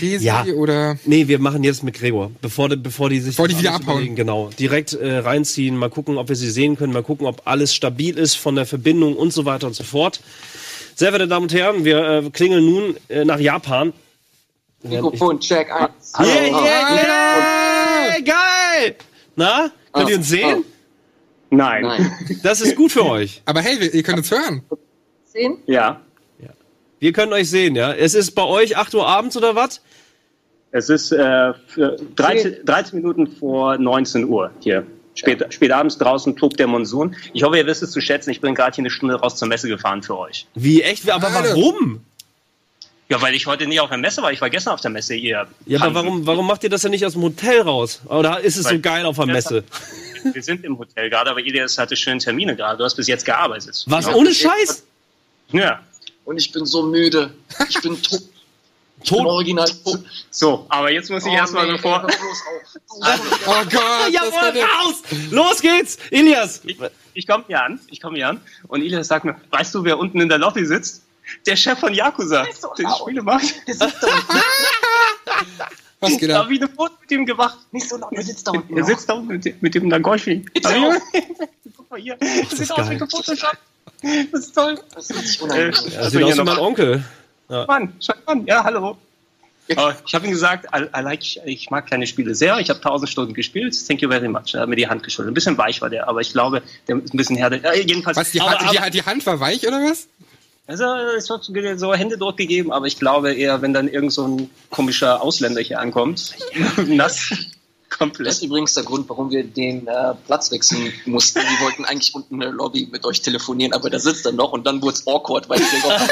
Resi 0.00 0.26
Ja. 0.26 0.44
oder 0.44 0.96
Nee, 1.06 1.28
wir 1.28 1.38
machen 1.38 1.64
jetzt 1.64 1.82
mit 1.82 1.94
Gregor, 1.94 2.30
bevor 2.42 2.68
die, 2.68 2.76
bevor 2.76 3.08
die 3.08 3.20
sich 3.20 3.36
Bevor 3.36 3.48
die 3.48 3.58
wieder 3.58 3.72
abhauen. 3.74 3.94
überlegen, 3.96 4.16
Genau, 4.16 4.50
direkt 4.58 4.92
äh, 4.92 5.18
reinziehen, 5.18 5.76
mal 5.76 5.88
gucken, 5.90 6.18
ob 6.18 6.28
wir 6.28 6.36
sie 6.36 6.50
sehen 6.50 6.76
können, 6.76 6.92
mal 6.92 7.02
gucken, 7.02 7.26
ob 7.26 7.42
alles 7.46 7.74
stabil 7.74 8.18
ist 8.18 8.34
von 8.36 8.54
der 8.54 8.66
Verbindung 8.66 9.16
und 9.16 9.32
so 9.32 9.44
weiter 9.46 9.66
und 9.66 9.74
so 9.74 9.82
fort. 9.82 10.20
Sehr 10.94 11.08
verehrte 11.08 11.26
Damen 11.28 11.44
und 11.44 11.54
Herren, 11.54 11.84
wir 11.86 12.04
äh, 12.26 12.30
klingeln 12.30 12.64
nun 12.66 12.96
äh, 13.08 13.24
nach 13.24 13.40
Japan. 13.40 13.92
Mikrofon, 14.82 15.40
check 15.40 15.70
1. 15.72 15.90
Yeah, 16.18 16.26
yeah, 16.26 16.94
yeah, 16.94 18.20
geil! 18.20 18.94
Na, 19.36 19.70
könnt 19.92 20.10
ihr 20.10 20.16
uns 20.18 20.28
sehen? 20.28 20.64
Nein. 21.50 21.82
Nein. 21.82 22.12
Das 22.42 22.60
ist 22.60 22.76
gut 22.76 22.92
für 22.92 23.04
euch. 23.06 23.40
Aber 23.46 23.60
hey, 23.62 23.80
wir- 23.80 23.94
ihr 23.94 24.02
könnt 24.02 24.18
uns 24.18 24.30
hören. 24.30 24.62
Sehen? 25.24 25.58
Ja. 25.66 26.00
Wir 27.02 27.12
können 27.12 27.32
euch 27.32 27.50
sehen, 27.50 27.74
ja. 27.74 27.92
Es 27.92 28.14
ist 28.14 28.30
bei 28.36 28.44
euch 28.44 28.76
8 28.76 28.94
Uhr 28.94 29.04
abends 29.04 29.36
oder 29.36 29.56
was? 29.56 29.80
Es 30.70 30.88
ist 30.88 31.10
äh, 31.10 31.52
für 31.66 31.96
13, 32.14 32.64
13 32.64 32.96
Minuten 33.00 33.26
vor 33.26 33.76
19 33.76 34.24
Uhr 34.28 34.52
hier. 34.60 34.86
Spät, 35.16 35.44
spät 35.52 35.72
abends 35.72 35.98
draußen 35.98 36.36
tobt 36.36 36.60
der 36.60 36.68
Monsun. 36.68 37.16
Ich 37.32 37.42
hoffe, 37.42 37.56
ihr 37.58 37.66
wisst 37.66 37.82
es 37.82 37.90
zu 37.90 38.00
schätzen. 38.00 38.30
Ich 38.30 38.40
bin 38.40 38.54
gerade 38.54 38.76
hier 38.76 38.82
eine 38.82 38.90
Stunde 38.90 39.16
raus 39.16 39.34
zur 39.34 39.48
Messe 39.48 39.66
gefahren 39.66 40.04
für 40.04 40.16
euch. 40.16 40.46
Wie, 40.54 40.80
echt? 40.82 41.10
Aber 41.10 41.26
warum? 41.34 42.04
Ja, 43.08 43.20
weil 43.20 43.34
ich 43.34 43.48
heute 43.48 43.66
nicht 43.66 43.80
auf 43.80 43.88
der 43.88 43.98
Messe 43.98 44.22
war. 44.22 44.30
Ich 44.30 44.40
war 44.40 44.48
gestern 44.48 44.72
auf 44.72 44.80
der 44.80 44.92
Messe, 44.92 45.16
ihr. 45.16 45.48
Ja, 45.66 45.80
aber 45.82 45.94
warum, 45.96 46.24
warum 46.24 46.46
macht 46.46 46.62
ihr 46.62 46.70
das 46.70 46.82
denn 46.82 46.92
nicht 46.92 47.04
aus 47.04 47.14
dem 47.14 47.22
Hotel 47.22 47.62
raus? 47.62 48.00
Oder 48.06 48.38
ist 48.42 48.56
es 48.58 48.62
so 48.62 48.70
Weil- 48.70 48.78
geil 48.78 49.06
auf 49.06 49.16
der 49.16 49.26
Messe? 49.26 49.64
Wir 50.32 50.42
sind 50.44 50.64
im 50.64 50.78
Hotel 50.78 51.10
gerade, 51.10 51.30
aber 51.30 51.40
Ilias 51.40 51.76
hatte 51.78 51.96
schöne 51.96 52.18
Termine 52.20 52.54
gerade. 52.54 52.78
Du 52.78 52.84
hast 52.84 52.94
bis 52.94 53.08
jetzt 53.08 53.24
gearbeitet. 53.24 53.82
Was, 53.88 54.06
Ja. 54.06 54.14
ohne 54.14 54.32
Scheiß? 54.32 54.84
Ja. 55.50 55.80
Und 56.24 56.38
ich 56.38 56.52
bin 56.52 56.64
so 56.66 56.82
müde. 56.84 57.32
Ich 57.68 57.80
bin 57.80 58.00
tot. 58.02 58.20
Ich 59.04 59.10
bin 59.10 59.18
Tot? 59.18 59.26
original 59.26 59.68
tot. 59.68 60.00
So, 60.30 60.64
aber 60.68 60.92
jetzt 60.92 61.10
muss 61.10 61.24
ich 61.26 61.32
Oh, 61.32 61.34
erstmal 61.34 61.66
nee, 61.66 61.72
bevor. 61.72 62.04
auf. 62.04 62.10
Oh 63.00 63.64
Gott, 63.64 63.74
das 63.74 64.12
Jawohl, 64.12 64.52
der, 64.52 64.64
raus! 64.64 65.02
Los 65.30 65.60
geht's! 65.60 65.98
Ilias! 66.10 66.60
Ich, 66.64 66.78
ich 67.14 67.26
komme 67.26 67.42
hier 67.48 67.62
an, 67.64 67.80
ich 67.88 68.00
komme 68.00 68.16
hier 68.16 68.28
an 68.28 68.40
und 68.68 68.80
Ilias 68.82 69.08
sagt 69.08 69.24
mir, 69.24 69.34
weißt 69.50 69.74
du, 69.74 69.82
wer 69.82 69.98
unten 69.98 70.20
in 70.20 70.28
der 70.28 70.38
Lobby 70.38 70.64
sitzt? 70.64 71.02
Der 71.46 71.56
Chef 71.56 71.78
von 71.80 71.92
Yakuza, 71.94 72.42
ist 72.44 72.60
so 72.62 72.68
der 72.68 72.76
die 72.76 72.82
laut. 72.84 73.00
Spiele 73.00 73.22
macht. 73.22 73.66
Der 73.66 73.74
sitzt 73.74 74.02
da 74.02 74.08
was 76.00 76.18
geht 76.18 76.30
Da 76.30 76.40
ab? 76.40 76.44
hab 76.44 76.50
ich 76.52 76.60
ein 76.62 76.68
Foto 76.74 76.92
mit 77.00 77.10
ihm 77.10 77.26
gemacht. 77.26 77.58
Nicht 77.72 77.88
so 77.88 77.96
laut, 77.96 78.12
der 78.12 78.22
sitzt 78.24 78.46
da 78.46 78.52
unten. 78.52 78.74
Er 78.76 78.80
noch. 78.80 78.86
sitzt 78.86 79.08
da 79.08 79.14
unten 79.14 79.28
mit, 79.28 79.44
dem- 79.44 79.56
mit 79.60 79.74
dem 79.74 79.88
auf. 79.90 81.02
Guck 81.76 81.90
mal 81.90 82.00
hier. 82.00 82.16
Das 82.18 82.58
sieht 82.58 82.70
aus 82.72 82.90
wie 82.90 82.96
gefotoshoppt. 82.98 83.58
Das 84.32 84.40
ist 84.40 84.54
toll. 84.54 84.78
Das 84.94 85.10
ist 85.10 85.16
richtig 85.16 85.40
Äh, 85.40 85.44
unangenehm. 85.44 85.72
Ja, 85.92 86.00
was 86.00 86.12
sieht 86.12 86.22
aus 86.22 86.38
wie 86.38 86.42
mein 86.42 86.58
Onkel. 86.58 87.04
Mann, 87.48 87.92
schau 88.00 88.14
an. 88.26 88.46
Ja, 88.46 88.64
hallo. 88.64 88.96
Aber 89.76 89.96
ich 90.04 90.14
habe 90.14 90.26
ihm 90.26 90.32
gesagt, 90.32 90.66
I, 90.74 90.84
I 90.96 91.02
like, 91.02 91.22
ich 91.44 91.70
mag 91.70 91.86
kleine 91.86 92.06
Spiele 92.06 92.34
sehr. 92.34 92.58
Ich 92.58 92.68
habe 92.68 92.78
1000 92.78 93.08
Stunden 93.08 93.34
gespielt. 93.34 93.76
Thank 93.86 94.02
you 94.02 94.08
very 94.08 94.28
much. 94.28 94.54
Er 94.54 94.62
hat 94.62 94.68
mir 94.68 94.76
die 94.76 94.88
Hand 94.88 95.02
geschüttelt. 95.02 95.30
Ein 95.30 95.34
bisschen 95.34 95.56
weich 95.56 95.80
war 95.80 95.90
der, 95.90 96.08
aber 96.08 96.20
ich 96.20 96.32
glaube, 96.32 96.62
der 96.88 96.98
ist 96.98 97.14
ein 97.14 97.16
bisschen 97.16 97.36
härter. 97.36 97.62
Äh, 97.64 97.80
jedenfalls. 97.80 98.16
Was, 98.16 98.32
die, 98.32 98.40
aber, 98.40 98.58
Hand, 98.58 98.78
aber, 98.78 98.90
die, 98.90 98.98
die 98.98 99.02
Hand 99.02 99.24
war 99.26 99.40
weich 99.40 99.66
oder 99.66 99.78
was? 99.78 100.08
also, 100.66 100.84
es 101.16 101.28
wird 101.28 101.78
so 101.78 101.94
Händedruck 101.94 102.36
gegeben, 102.36 102.72
aber 102.72 102.86
ich 102.86 102.98
glaube 102.98 103.32
eher, 103.34 103.62
wenn 103.62 103.72
dann 103.72 103.88
irgend 103.88 104.12
so 104.12 104.26
ein 104.26 104.50
komischer 104.70 105.22
Ausländer 105.22 105.60
hier 105.60 105.80
ankommt, 105.80 106.34
nass, 106.86 107.32
Das 107.92 107.98
komplett. 107.98 108.32
ist 108.32 108.42
übrigens 108.42 108.74
der 108.74 108.82
Grund, 108.84 109.08
warum 109.08 109.30
wir 109.30 109.44
den 109.44 109.86
äh, 109.86 110.14
Platz 110.26 110.50
wechseln 110.50 110.92
mussten. 111.06 111.40
Die 111.40 111.64
wollten 111.64 111.84
eigentlich 111.84 112.14
unten 112.14 112.34
in 112.34 112.40
der 112.40 112.50
Lobby 112.50 112.88
mit 112.90 113.04
euch 113.04 113.20
telefonieren, 113.22 113.72
aber 113.72 113.90
da 113.90 113.98
sitzt 113.98 114.26
er 114.26 114.32
noch 114.32 114.52
und 114.52 114.66
dann 114.66 114.82
wurde 114.82 114.94
es 114.96 115.06
awkward, 115.06 115.48
weil 115.48 115.60
Gregor 115.60 116.00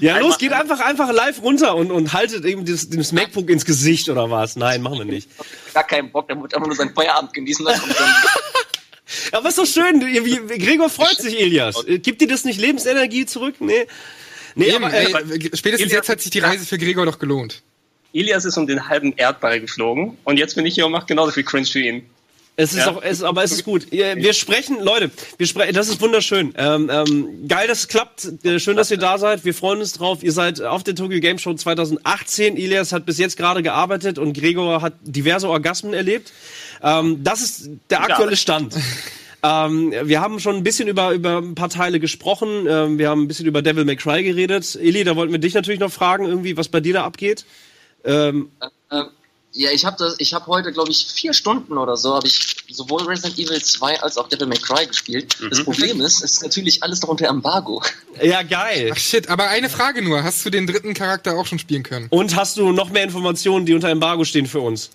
Ja, 0.00 0.18
los, 0.18 0.38
geht 0.38 0.52
einfach, 0.52 0.78
einfach 0.80 1.12
live 1.12 1.42
runter 1.42 1.74
und, 1.74 1.90
und 1.90 2.12
haltet 2.12 2.44
eben 2.44 2.64
das, 2.64 2.88
das 2.88 3.12
MacBook 3.12 3.50
ins 3.50 3.64
Gesicht 3.64 4.08
oder 4.08 4.30
was. 4.30 4.56
Nein, 4.56 4.82
machen 4.82 4.98
wir 4.98 5.04
nicht. 5.04 5.28
gar 5.74 5.84
keinen 5.84 6.12
Bock, 6.12 6.28
der 6.28 6.38
wollte 6.40 6.56
einfach 6.56 6.68
nur 6.68 6.76
seinen 6.76 6.94
Feierabend 6.94 7.32
genießen. 7.32 7.64
Dann 7.64 7.78
kommt 7.80 7.98
dann 7.98 8.08
Aber 9.32 9.48
ist 9.48 9.58
doch 9.58 9.66
schön. 9.66 9.98
Gregor 10.00 10.88
freut 10.88 11.16
sich, 11.16 11.40
Elias. 11.40 11.84
Äh, 11.86 11.98
Gibt 11.98 12.20
dir 12.20 12.28
das 12.28 12.44
nicht 12.44 12.60
Lebensenergie 12.60 13.26
zurück? 13.26 13.56
Nee. 13.58 13.86
Nee, 14.54 14.66
Eben, 14.68 14.84
aber, 14.84 14.94
äh, 14.94 15.06
spätestens 15.54 15.80
Ilias- 15.80 15.92
jetzt 15.92 16.08
hat 16.08 16.20
sich 16.20 16.30
die 16.30 16.38
Reise 16.38 16.64
für 16.64 16.78
Gregor 16.78 17.06
doch 17.06 17.18
gelohnt. 17.18 17.62
Ilias 18.12 18.44
ist 18.44 18.56
um 18.56 18.66
den 18.66 18.88
halben 18.88 19.12
Erdball 19.16 19.60
geflogen 19.60 20.16
und 20.24 20.36
jetzt 20.38 20.54
bin 20.54 20.66
ich 20.66 20.74
hier 20.74 20.86
und 20.86 20.92
mache 20.92 21.06
genauso 21.06 21.32
viel 21.32 21.44
Cringe 21.44 21.66
wie 21.72 21.88
ihn. 21.88 22.02
Es 22.56 22.72
ist 22.72 22.80
Ja. 22.80 22.90
auch, 22.90 23.02
es, 23.02 23.22
aber 23.22 23.42
es 23.42 23.52
ist 23.52 23.64
gut. 23.64 23.90
Wir 23.90 24.32
sprechen, 24.34 24.82
Leute, 24.82 25.10
wir 25.38 25.46
sprechen, 25.46 25.72
das 25.72 25.88
ist 25.88 26.00
wunderschön. 26.02 26.52
Ähm, 26.58 26.90
ähm, 26.92 27.48
geil, 27.48 27.66
dass 27.68 27.78
es 27.78 27.88
klappt. 27.88 28.28
Äh, 28.44 28.58
Schön, 28.58 28.76
dass 28.76 28.90
ihr 28.90 28.98
da 28.98 29.16
seid. 29.16 29.46
Wir 29.46 29.54
freuen 29.54 29.78
uns 29.80 29.94
drauf. 29.94 30.22
Ihr 30.22 30.32
seid 30.32 30.60
auf 30.60 30.82
der 30.84 30.94
Tokyo 30.94 31.20
Game 31.20 31.38
Show 31.38 31.54
2018. 31.54 32.56
Elias 32.58 32.92
hat 32.92 33.06
bis 33.06 33.16
jetzt 33.16 33.38
gerade 33.38 33.62
gearbeitet 33.62 34.18
und 34.18 34.34
Gregor 34.34 34.82
hat 34.82 34.92
diverse 35.02 35.48
Orgasmen 35.48 35.94
erlebt. 35.94 36.32
Ähm, 36.82 37.24
das 37.24 37.40
ist 37.40 37.70
der 37.88 38.02
aktuelle 38.02 38.36
Stand. 38.36 38.74
Ähm, 39.42 39.94
wir 40.02 40.20
haben 40.20 40.38
schon 40.38 40.56
ein 40.56 40.62
bisschen 40.62 40.86
über, 40.88 41.12
über 41.12 41.38
ein 41.38 41.54
paar 41.54 41.70
Teile 41.70 41.98
gesprochen. 41.98 42.66
Ähm, 42.68 42.98
wir 42.98 43.08
haben 43.08 43.22
ein 43.22 43.28
bisschen 43.28 43.46
über 43.46 43.62
Devil 43.62 43.86
May 43.86 43.96
Cry 43.96 44.22
geredet. 44.22 44.76
Eli, 44.78 45.02
da 45.04 45.16
wollten 45.16 45.32
wir 45.32 45.38
dich 45.38 45.54
natürlich 45.54 45.80
noch 45.80 45.92
fragen, 45.92 46.26
irgendwie, 46.26 46.58
was 46.58 46.68
bei 46.68 46.80
dir 46.80 46.92
da 46.92 47.04
abgeht. 47.04 47.46
Ähm, 48.04 48.50
Ähm, 48.90 49.06
ja, 49.52 49.70
ich 49.72 49.84
habe 49.84 49.96
das, 49.98 50.14
ich 50.18 50.32
habe 50.32 50.46
heute, 50.46 50.72
glaube 50.72 50.90
ich, 50.90 51.06
vier 51.06 51.32
Stunden 51.32 51.76
oder 51.76 51.96
so, 51.96 52.14
habe 52.14 52.26
ich 52.26 52.56
sowohl 52.70 53.02
Resident 53.02 53.36
Evil 53.36 53.60
2 53.60 54.00
als 54.00 54.16
auch 54.16 54.28
Devil 54.28 54.46
May 54.46 54.58
Cry 54.58 54.86
gespielt. 54.86 55.36
Das 55.50 55.64
Problem 55.64 56.00
ist, 56.00 56.22
es 56.22 56.34
ist 56.34 56.42
natürlich 56.42 56.82
alles 56.84 57.02
noch 57.02 57.08
unter 57.08 57.26
Embargo. 57.26 57.82
ja, 58.22 58.42
geil. 58.42 58.90
Ach 58.92 58.98
shit, 58.98 59.28
aber 59.28 59.48
eine 59.48 59.68
Frage 59.68 60.02
nur. 60.02 60.22
Hast 60.22 60.46
du 60.46 60.50
den 60.50 60.68
dritten 60.68 60.94
Charakter 60.94 61.36
auch 61.36 61.46
schon 61.46 61.58
spielen 61.58 61.82
können? 61.82 62.06
Und 62.10 62.36
hast 62.36 62.58
du 62.58 62.70
noch 62.70 62.90
mehr 62.90 63.02
Informationen, 63.02 63.66
die 63.66 63.74
unter 63.74 63.88
Embargo 63.88 64.24
stehen 64.24 64.46
für 64.46 64.60
uns? 64.60 64.90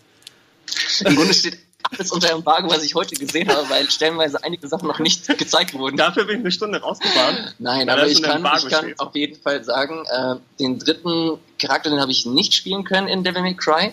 Im 1.03 1.15
Grunde 1.15 1.33
steht 1.33 1.57
alles 1.91 2.11
unter 2.11 2.31
Embargo, 2.31 2.69
was 2.69 2.83
ich 2.83 2.95
heute 2.95 3.15
gesehen 3.15 3.49
habe, 3.49 3.69
weil 3.69 3.89
stellenweise 3.91 4.41
einige 4.43 4.67
Sachen 4.67 4.87
noch 4.87 4.99
nicht 4.99 5.27
gezeigt 5.37 5.73
wurden. 5.73 5.97
Dafür 5.97 6.23
bin 6.25 6.37
ich 6.37 6.41
eine 6.41 6.51
Stunde 6.51 6.79
rausgefahren. 6.79 7.53
Nein, 7.59 7.89
aber 7.89 8.07
ich 8.07 8.23
kann, 8.23 8.45
ich 8.57 8.69
kann 8.69 8.93
auf 8.99 9.15
jeden 9.15 9.39
Fall 9.41 9.63
sagen, 9.63 10.05
äh, 10.09 10.35
den 10.59 10.79
dritten 10.79 11.39
Charakter, 11.59 11.89
den 11.89 11.99
habe 11.99 12.11
ich 12.11 12.25
nicht 12.25 12.53
spielen 12.53 12.83
können 12.83 13.07
in 13.07 13.23
Devil 13.23 13.41
May 13.41 13.55
Cry. 13.55 13.91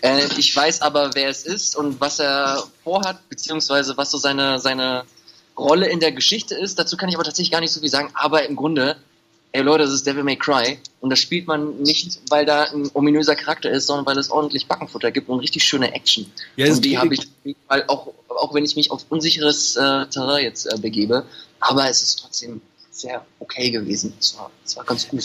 Äh, 0.00 0.26
ich 0.36 0.54
weiß 0.54 0.82
aber, 0.82 1.14
wer 1.14 1.28
es 1.28 1.44
ist 1.44 1.76
und 1.76 2.00
was 2.00 2.18
er 2.18 2.62
vorhat, 2.82 3.28
beziehungsweise 3.28 3.96
was 3.96 4.10
so 4.10 4.18
seine, 4.18 4.58
seine 4.58 5.04
Rolle 5.56 5.88
in 5.88 6.00
der 6.00 6.12
Geschichte 6.12 6.54
ist. 6.54 6.78
Dazu 6.78 6.96
kann 6.96 7.08
ich 7.08 7.14
aber 7.14 7.24
tatsächlich 7.24 7.52
gar 7.52 7.60
nicht 7.60 7.72
so 7.72 7.80
viel 7.80 7.88
sagen, 7.88 8.10
aber 8.14 8.46
im 8.46 8.56
Grunde, 8.56 8.96
ey 9.52 9.62
Leute, 9.62 9.84
das 9.84 9.92
ist 9.92 10.06
Devil 10.06 10.24
May 10.24 10.36
Cry 10.36 10.78
und 11.00 11.10
das 11.10 11.20
spielt 11.20 11.46
man 11.46 11.80
nicht, 11.80 12.20
weil 12.28 12.44
da 12.44 12.64
ein 12.64 12.90
ominöser 12.94 13.36
Charakter 13.36 13.70
ist, 13.70 13.86
sondern 13.86 14.06
weil 14.06 14.18
es 14.18 14.30
ordentlich 14.30 14.66
Backenfutter 14.66 15.10
gibt 15.10 15.28
und 15.28 15.40
richtig 15.40 15.64
schöne 15.64 15.92
Action. 15.94 16.30
Ja, 16.56 16.72
und 16.72 16.84
die 16.84 16.98
habe 16.98 17.14
ich, 17.14 17.28
weil 17.68 17.84
auch, 17.86 18.08
auch 18.28 18.52
wenn 18.54 18.64
ich 18.64 18.76
mich 18.76 18.90
auf 18.90 19.06
unsicheres 19.08 19.76
äh, 19.76 20.06
Terrain 20.06 20.44
jetzt 20.44 20.66
äh, 20.66 20.78
begebe, 20.78 21.24
aber 21.60 21.88
es 21.88 22.02
ist 22.02 22.16
trotzdem 22.20 22.60
sehr 22.94 23.24
okay 23.40 23.70
gewesen. 23.70 24.14
Es 24.20 24.36
war, 24.38 24.50
es 24.64 24.76
war 24.76 24.84
ganz 24.84 25.08
gut. 25.08 25.24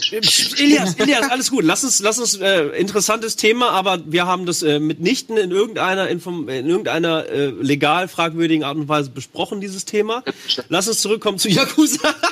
Elias, 0.60 0.95
Elias, 0.95 1.29
alles 1.29 1.51
gut. 1.51 1.63
Lass 1.63 1.84
uns, 1.84 1.99
lass 1.99 2.19
uns 2.19 2.36
äh, 2.36 2.67
interessantes 2.69 3.36
Thema, 3.36 3.69
aber 3.71 3.99
wir 4.05 4.25
haben 4.25 4.45
das 4.45 4.63
äh, 4.63 4.79
mitnichten 4.79 5.38
in 5.38 5.51
irgendeiner 5.51 6.08
Inform 6.10 6.49
in 6.49 6.67
irgendeiner 6.67 7.25
äh, 7.27 7.47
legal 7.47 8.08
fragwürdigen 8.08 8.63
Art 8.63 8.77
und 8.77 8.88
Weise 8.89 9.12
besprochen, 9.12 9.62
dieses 9.62 9.86
Thema. 9.86 10.23
Lass 10.69 10.88
uns 10.88 11.01
zurückkommen 11.01 11.38
zu 11.38 11.49
Yakuza. 11.49 12.13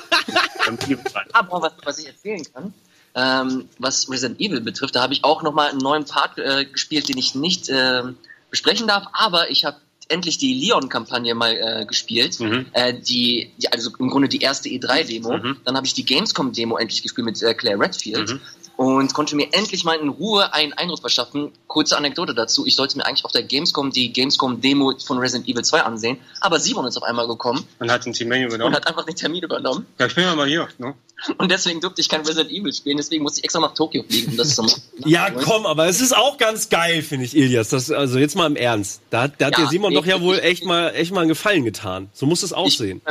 Aber 1.33 1.61
was, 1.61 1.73
was 1.83 1.99
ich 1.99 2.07
erzählen 2.07 2.43
kann, 2.53 2.73
ähm, 3.15 3.69
was 3.79 4.09
Resident 4.09 4.39
Evil 4.41 4.59
betrifft, 4.59 4.95
da 4.95 5.01
habe 5.01 5.13
ich 5.13 5.23
auch 5.23 5.43
nochmal 5.43 5.69
einen 5.69 5.79
neuen 5.79 6.05
Part 6.05 6.37
äh, 6.37 6.65
gespielt, 6.65 7.07
den 7.07 7.17
ich 7.17 7.35
nicht 7.35 7.69
ähm, 7.69 8.17
besprechen 8.49 8.87
darf, 8.87 9.05
aber 9.13 9.49
ich 9.49 9.65
habe 9.65 9.77
endlich 10.09 10.37
die 10.37 10.53
Leon-Kampagne 10.53 11.35
mal 11.35 11.53
äh, 11.55 11.85
gespielt, 11.85 12.39
äh, 12.73 12.93
die, 12.93 13.51
die, 13.57 13.71
also 13.71 13.91
im 13.99 14.09
Grunde 14.09 14.27
die 14.29 14.39
erste 14.41 14.69
E3-Demo. 14.69 15.37
Dann 15.65 15.75
habe 15.75 15.85
ich 15.85 15.93
die 15.93 16.05
Gamescom-Demo 16.05 16.77
endlich 16.77 17.01
gespielt 17.03 17.25
mit 17.25 17.41
äh, 17.43 17.53
Claire 17.53 17.79
Redfield 17.79 18.39
und 18.77 19.13
konnte 19.13 19.35
mir 19.35 19.47
endlich 19.53 19.83
mal 19.83 19.95
in 19.97 20.07
Ruhe 20.09 20.53
einen 20.53 20.73
Eindruck 20.73 20.99
verschaffen. 20.99 21.51
Kurze 21.67 21.97
Anekdote 21.97 22.33
dazu, 22.35 22.65
ich 22.65 22.75
sollte 22.75 22.97
mir 22.97 23.05
eigentlich 23.05 23.25
auf 23.25 23.31
der 23.31 23.43
Gamescom 23.43 23.91
die 23.91 24.13
Gamescom-Demo 24.13 24.93
von 25.03 25.17
Resident 25.17 25.49
Evil 25.49 25.63
2 25.63 25.81
ansehen, 25.81 26.17
aber 26.41 26.59
Simon 26.59 26.85
ist 26.85 26.95
auf 26.97 27.03
einmal 27.03 27.27
gekommen 27.27 27.65
Und 27.79 27.91
hat 27.91 28.05
den 28.05 28.13
und 28.13 28.19
übernommen. 28.43 28.75
hat 28.75 28.87
einfach 28.87 29.05
den 29.05 29.15
Termin 29.15 29.43
übernommen. 29.43 29.87
Ja, 29.99 30.09
spielen 30.09 30.27
wir 30.27 30.35
mal 30.35 30.47
hier. 30.47 30.67
Ne? 30.77 30.93
Und 31.39 31.51
deswegen 31.51 31.81
durfte 31.81 31.99
ich 32.01 32.09
kein 32.09 32.21
Resident 32.21 32.51
Evil 32.51 32.71
spielen, 32.71 32.97
deswegen 32.97 33.23
musste 33.23 33.39
ich 33.39 33.45
extra 33.45 33.59
nach 33.59 33.73
Tokio 33.73 34.03
fliegen, 34.03 34.31
um 34.31 34.37
das 34.37 34.55
zu 34.55 34.61
machen. 34.63 34.81
Ja, 35.05 35.31
komm, 35.31 35.65
aber 35.65 35.87
es 35.87 35.99
ist 35.99 36.15
auch 36.15 36.37
ganz 36.37 36.69
geil, 36.69 37.01
finde 37.01 37.25
ich, 37.25 37.35
Elias. 37.35 37.69
Das, 37.69 37.89
also 37.89 38.19
jetzt 38.19 38.35
mal 38.35 38.45
im 38.45 38.55
Ernst. 38.55 39.01
Da, 39.09 39.23
hat- 39.23 39.33
da 39.39 39.47
hat 39.47 39.57
Ja, 39.57 39.63
dir 39.65 39.69
Simon 39.69 39.91
ich- 39.93 39.97
doch 39.97 40.05
ja 40.05 40.21
wohl 40.21 40.37
echt 40.39 40.63
mal, 40.63 40.89
echt 40.95 41.11
mal 41.11 41.21
einen 41.21 41.29
Gefallen 41.29 41.63
getan. 41.65 42.09
So 42.13 42.25
muss 42.27 42.43
es 42.43 42.53
aussehen. 42.53 43.01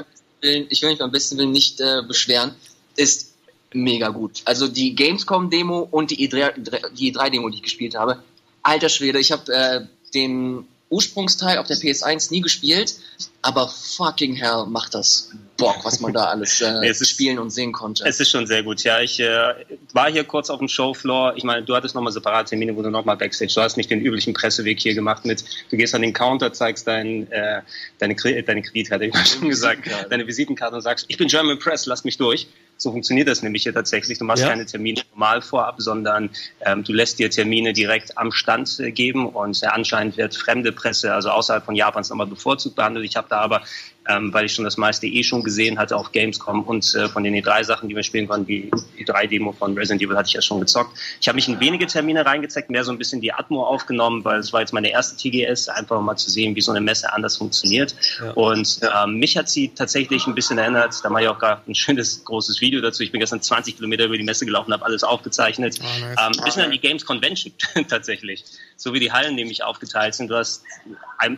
Ich, 0.41 0.49
will- 0.49 0.67
ich 0.69 0.83
will 0.83 0.91
mich 0.91 0.99
beim 1.01 1.11
besten 1.11 1.37
Willen 1.39 1.51
nicht 1.51 1.81
äh, 1.81 2.03
beschweren. 2.07 2.55
Ist 2.95 3.33
mega 3.73 4.09
gut. 4.09 4.41
Also 4.45 4.69
die 4.69 4.95
Gamescom-Demo 4.95 5.89
und 5.91 6.11
die 6.13 6.29
E3, 6.31 6.91
die 6.95 7.13
E3-Demo, 7.13 7.49
die 7.51 7.57
ich 7.57 7.63
gespielt 7.63 7.97
habe. 7.97 8.23
Alter 8.63 8.89
Schwede, 8.89 9.19
ich 9.19 9.33
habe 9.33 9.53
äh, 9.53 9.81
den 10.15 10.65
Ursprungsteil 10.89 11.59
auf 11.59 11.67
der 11.67 11.77
PS1 11.77 12.31
nie 12.31 12.41
gespielt, 12.41 12.95
aber 13.43 13.69
fucking 13.69 14.35
hell 14.37 14.67
macht 14.69 14.95
das 14.95 15.31
Bock, 15.57 15.85
was 15.85 16.01
man 16.01 16.13
da 16.13 16.25
alles 16.27 16.61
äh, 16.61 16.71
Nee, 16.81 16.91
ist- 16.91 17.09
spielen 17.09 17.39
und 17.39 17.51
sehen 17.51 17.73
konnte. 17.73 18.05
Es 18.07 18.21
ist 18.21 18.31
schon 18.31 18.47
sehr 18.47 18.63
gut, 18.63 18.85
ja. 18.85 19.01
Ich 19.01 19.19
äh, 19.19 19.55
war 19.93 20.11
hier 20.11 20.25
kurz 20.25 20.49
auf 20.51 20.59
dem 20.59 20.69
Showfloor. 20.69 21.35
Ich 21.37 21.45
meine, 21.45 21.65
du 21.65 21.75
hattest 21.75 21.95
nochmal 21.95 22.13
separate 22.13 22.51
Termine, 22.51 22.77
wo 22.77 22.83
du 22.83 22.91
nochmal 22.91 23.17
Backstage. 23.17 23.53
Du 23.55 23.61
hast 23.63 23.77
nicht 23.77 23.91
den 23.91 24.01
üblichen 24.01 24.33
Presseweg 24.35 24.79
hier 24.81 24.95
gemacht 24.95 25.25
mit, 25.25 25.45
du 25.71 25.77
gehst 25.77 25.95
an 25.95 26.03
den 26.03 26.13
Counter, 26.13 26.53
zeigst 26.53 26.87
dein, 26.87 27.31
äh, 27.33 27.63
deine, 27.99 28.15
deine 28.15 28.63
Kreditkarte, 28.63 29.07
ich 29.07 29.15
mal 29.15 29.27
schon 29.27 29.49
gesagt, 29.49 29.89
deine 30.11 30.27
Visitenkarte 30.27 30.77
und 30.77 30.83
sagst, 30.83 31.07
ich 31.09 31.17
bin 31.17 31.29
German 31.29 31.59
Press, 31.59 31.87
lass 31.87 32.05
mich 32.05 32.17
durch. 32.19 32.47
So 32.79 32.91
funktioniert 32.91 33.29
das 33.29 33.43
nämlich 33.43 33.63
hier 33.63 33.73
tatsächlich. 33.73 34.19
Du 34.19 34.25
machst 34.25 34.43
Ja. 34.43 34.51
keine 34.51 34.67
Termine 34.67 35.03
normal 35.13 35.41
vorab, 35.41 35.77
sondern 35.79 36.31
ähm, 36.61 36.85
du 36.85 36.93
lässt 36.93 37.19
dir 37.19 37.31
Termine 37.31 37.73
direkt 37.73 38.19
am 38.19 38.33
Stand 38.33 38.79
äh, 38.81 38.91
geben 38.93 39.29
und 39.29 39.63
äh, 39.63 39.67
anscheinend 39.67 40.17
wird 40.17 40.37
fremde 40.37 40.73
Presse, 40.73 41.15
also 41.15 41.31
außerhalb 41.31 41.65
von 41.65 41.75
Japans, 41.75 42.11
nochmal 42.11 42.27
bevorzugt 42.27 42.77
behandelt. 42.77 43.07
Ich 43.07 43.17
habe 43.17 43.29
da 43.31 43.41
aber 43.41 43.63
ähm, 44.09 44.33
weil 44.33 44.47
ich 44.47 44.53
schon 44.53 44.65
das 44.65 44.77
meiste 44.77 45.07
eh 45.07 45.23
schon 45.23 45.43
gesehen 45.43 45.79
hatte 45.79 45.97
auf 45.97 46.13
Gamescom 46.13 46.63
und 46.63 46.95
äh, 46.95 47.09
von 47.09 47.25
den 47.25 47.35
E3-Sachen, 47.35 47.89
die 47.89 47.97
wir 47.97 48.03
spielen 48.03 48.29
konnten, 48.29 48.47
die 48.47 48.71
E3-Demo 48.99 49.53
von 49.53 49.77
Resident 49.77 50.03
Evil 50.03 50.17
hatte 50.17 50.29
ich 50.29 50.35
ja 50.35 50.43
schon 50.43 50.61
gezockt. 50.61 50.97
Ich 51.21 51.29
habe 51.29 51.37
mich 51.37 51.49
in 51.49 51.59
wenige 51.61 51.87
Termine 51.87 52.25
reingezeigt, 52.25 52.71
mehr 52.71 52.85
so 52.85 52.93
ein 52.93 52.99
bisschen 52.99 53.21
die 53.21 53.33
Atmo 53.33 53.65
aufgenommen, 53.65 54.25
weil 54.25 54.39
es 54.39 54.53
war 54.53 54.61
jetzt 54.61 54.73
meine 54.73 54.91
erste 54.91 55.17
TGS, 55.17 55.69
einfach 55.69 56.01
mal 56.01 56.17
zu 56.17 56.31
sehen, 56.31 56.55
wie 56.55 56.61
so 56.61 56.71
eine 56.71 56.81
Messe 56.81 57.13
anders 57.13 57.37
funktioniert. 57.37 57.95
Und 58.35 58.81
ähm, 58.83 59.19
mich 59.19 59.37
hat 59.37 59.49
sie 59.49 59.69
tatsächlich 59.69 60.27
ein 60.27 60.35
bisschen 60.35 60.59
erinnert, 60.59 60.95
da 61.03 61.11
mache 61.11 61.23
ich 61.25 61.29
auch 61.29 61.39
gerade 61.39 61.63
ein 61.67 61.75
schönes 61.75 62.25
großes 62.25 62.61
Video 62.61 62.81
dazu. 62.81 63.03
Ich 63.03 63.13
bin 63.13 63.21
gestern 63.21 63.41
20 63.41 63.77
Kilometer 63.77 64.05
über 64.05 64.17
die 64.17 64.25
Messe 64.25 64.47
gelaufen, 64.47 64.73
habe 64.73 64.85
alles 64.85 65.05
aufgezeichnet. 65.05 65.79
Ah, 65.81 65.85
nice. 65.85 66.17
ähm, 66.19 66.33
ein 66.39 66.45
bisschen 66.45 66.63
an 66.63 66.71
die 66.71 66.81
Games 66.81 67.05
Convention 67.05 67.53
tatsächlich. 67.89 68.45
So 68.77 68.93
wie 68.93 69.01
die 69.01 69.13
Hallen 69.13 69.35
nämlich 69.35 69.65
aufgeteilt 69.65 70.15
sind. 70.15 70.29
Du 70.29 70.37
hast 70.37 70.63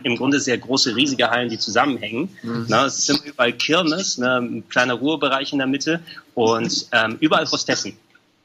im 0.03 0.15
Grunde 0.17 0.39
sehr 0.39 0.57
große, 0.57 0.95
riesige 0.95 1.29
Hallen, 1.29 1.49
die 1.49 1.57
zusammenhängen. 1.57 2.29
Ne, 2.67 2.85
es 2.85 3.05
sind 3.05 3.23
überall 3.25 3.53
Kirmes, 3.53 4.17
ne, 4.17 4.37
ein 4.37 4.67
kleiner 4.69 4.95
Ruhebereich 4.95 5.51
in 5.53 5.59
der 5.59 5.67
Mitte 5.67 6.01
und 6.35 6.85
ähm, 6.91 7.17
überall 7.19 7.49
Hostessen. 7.49 7.97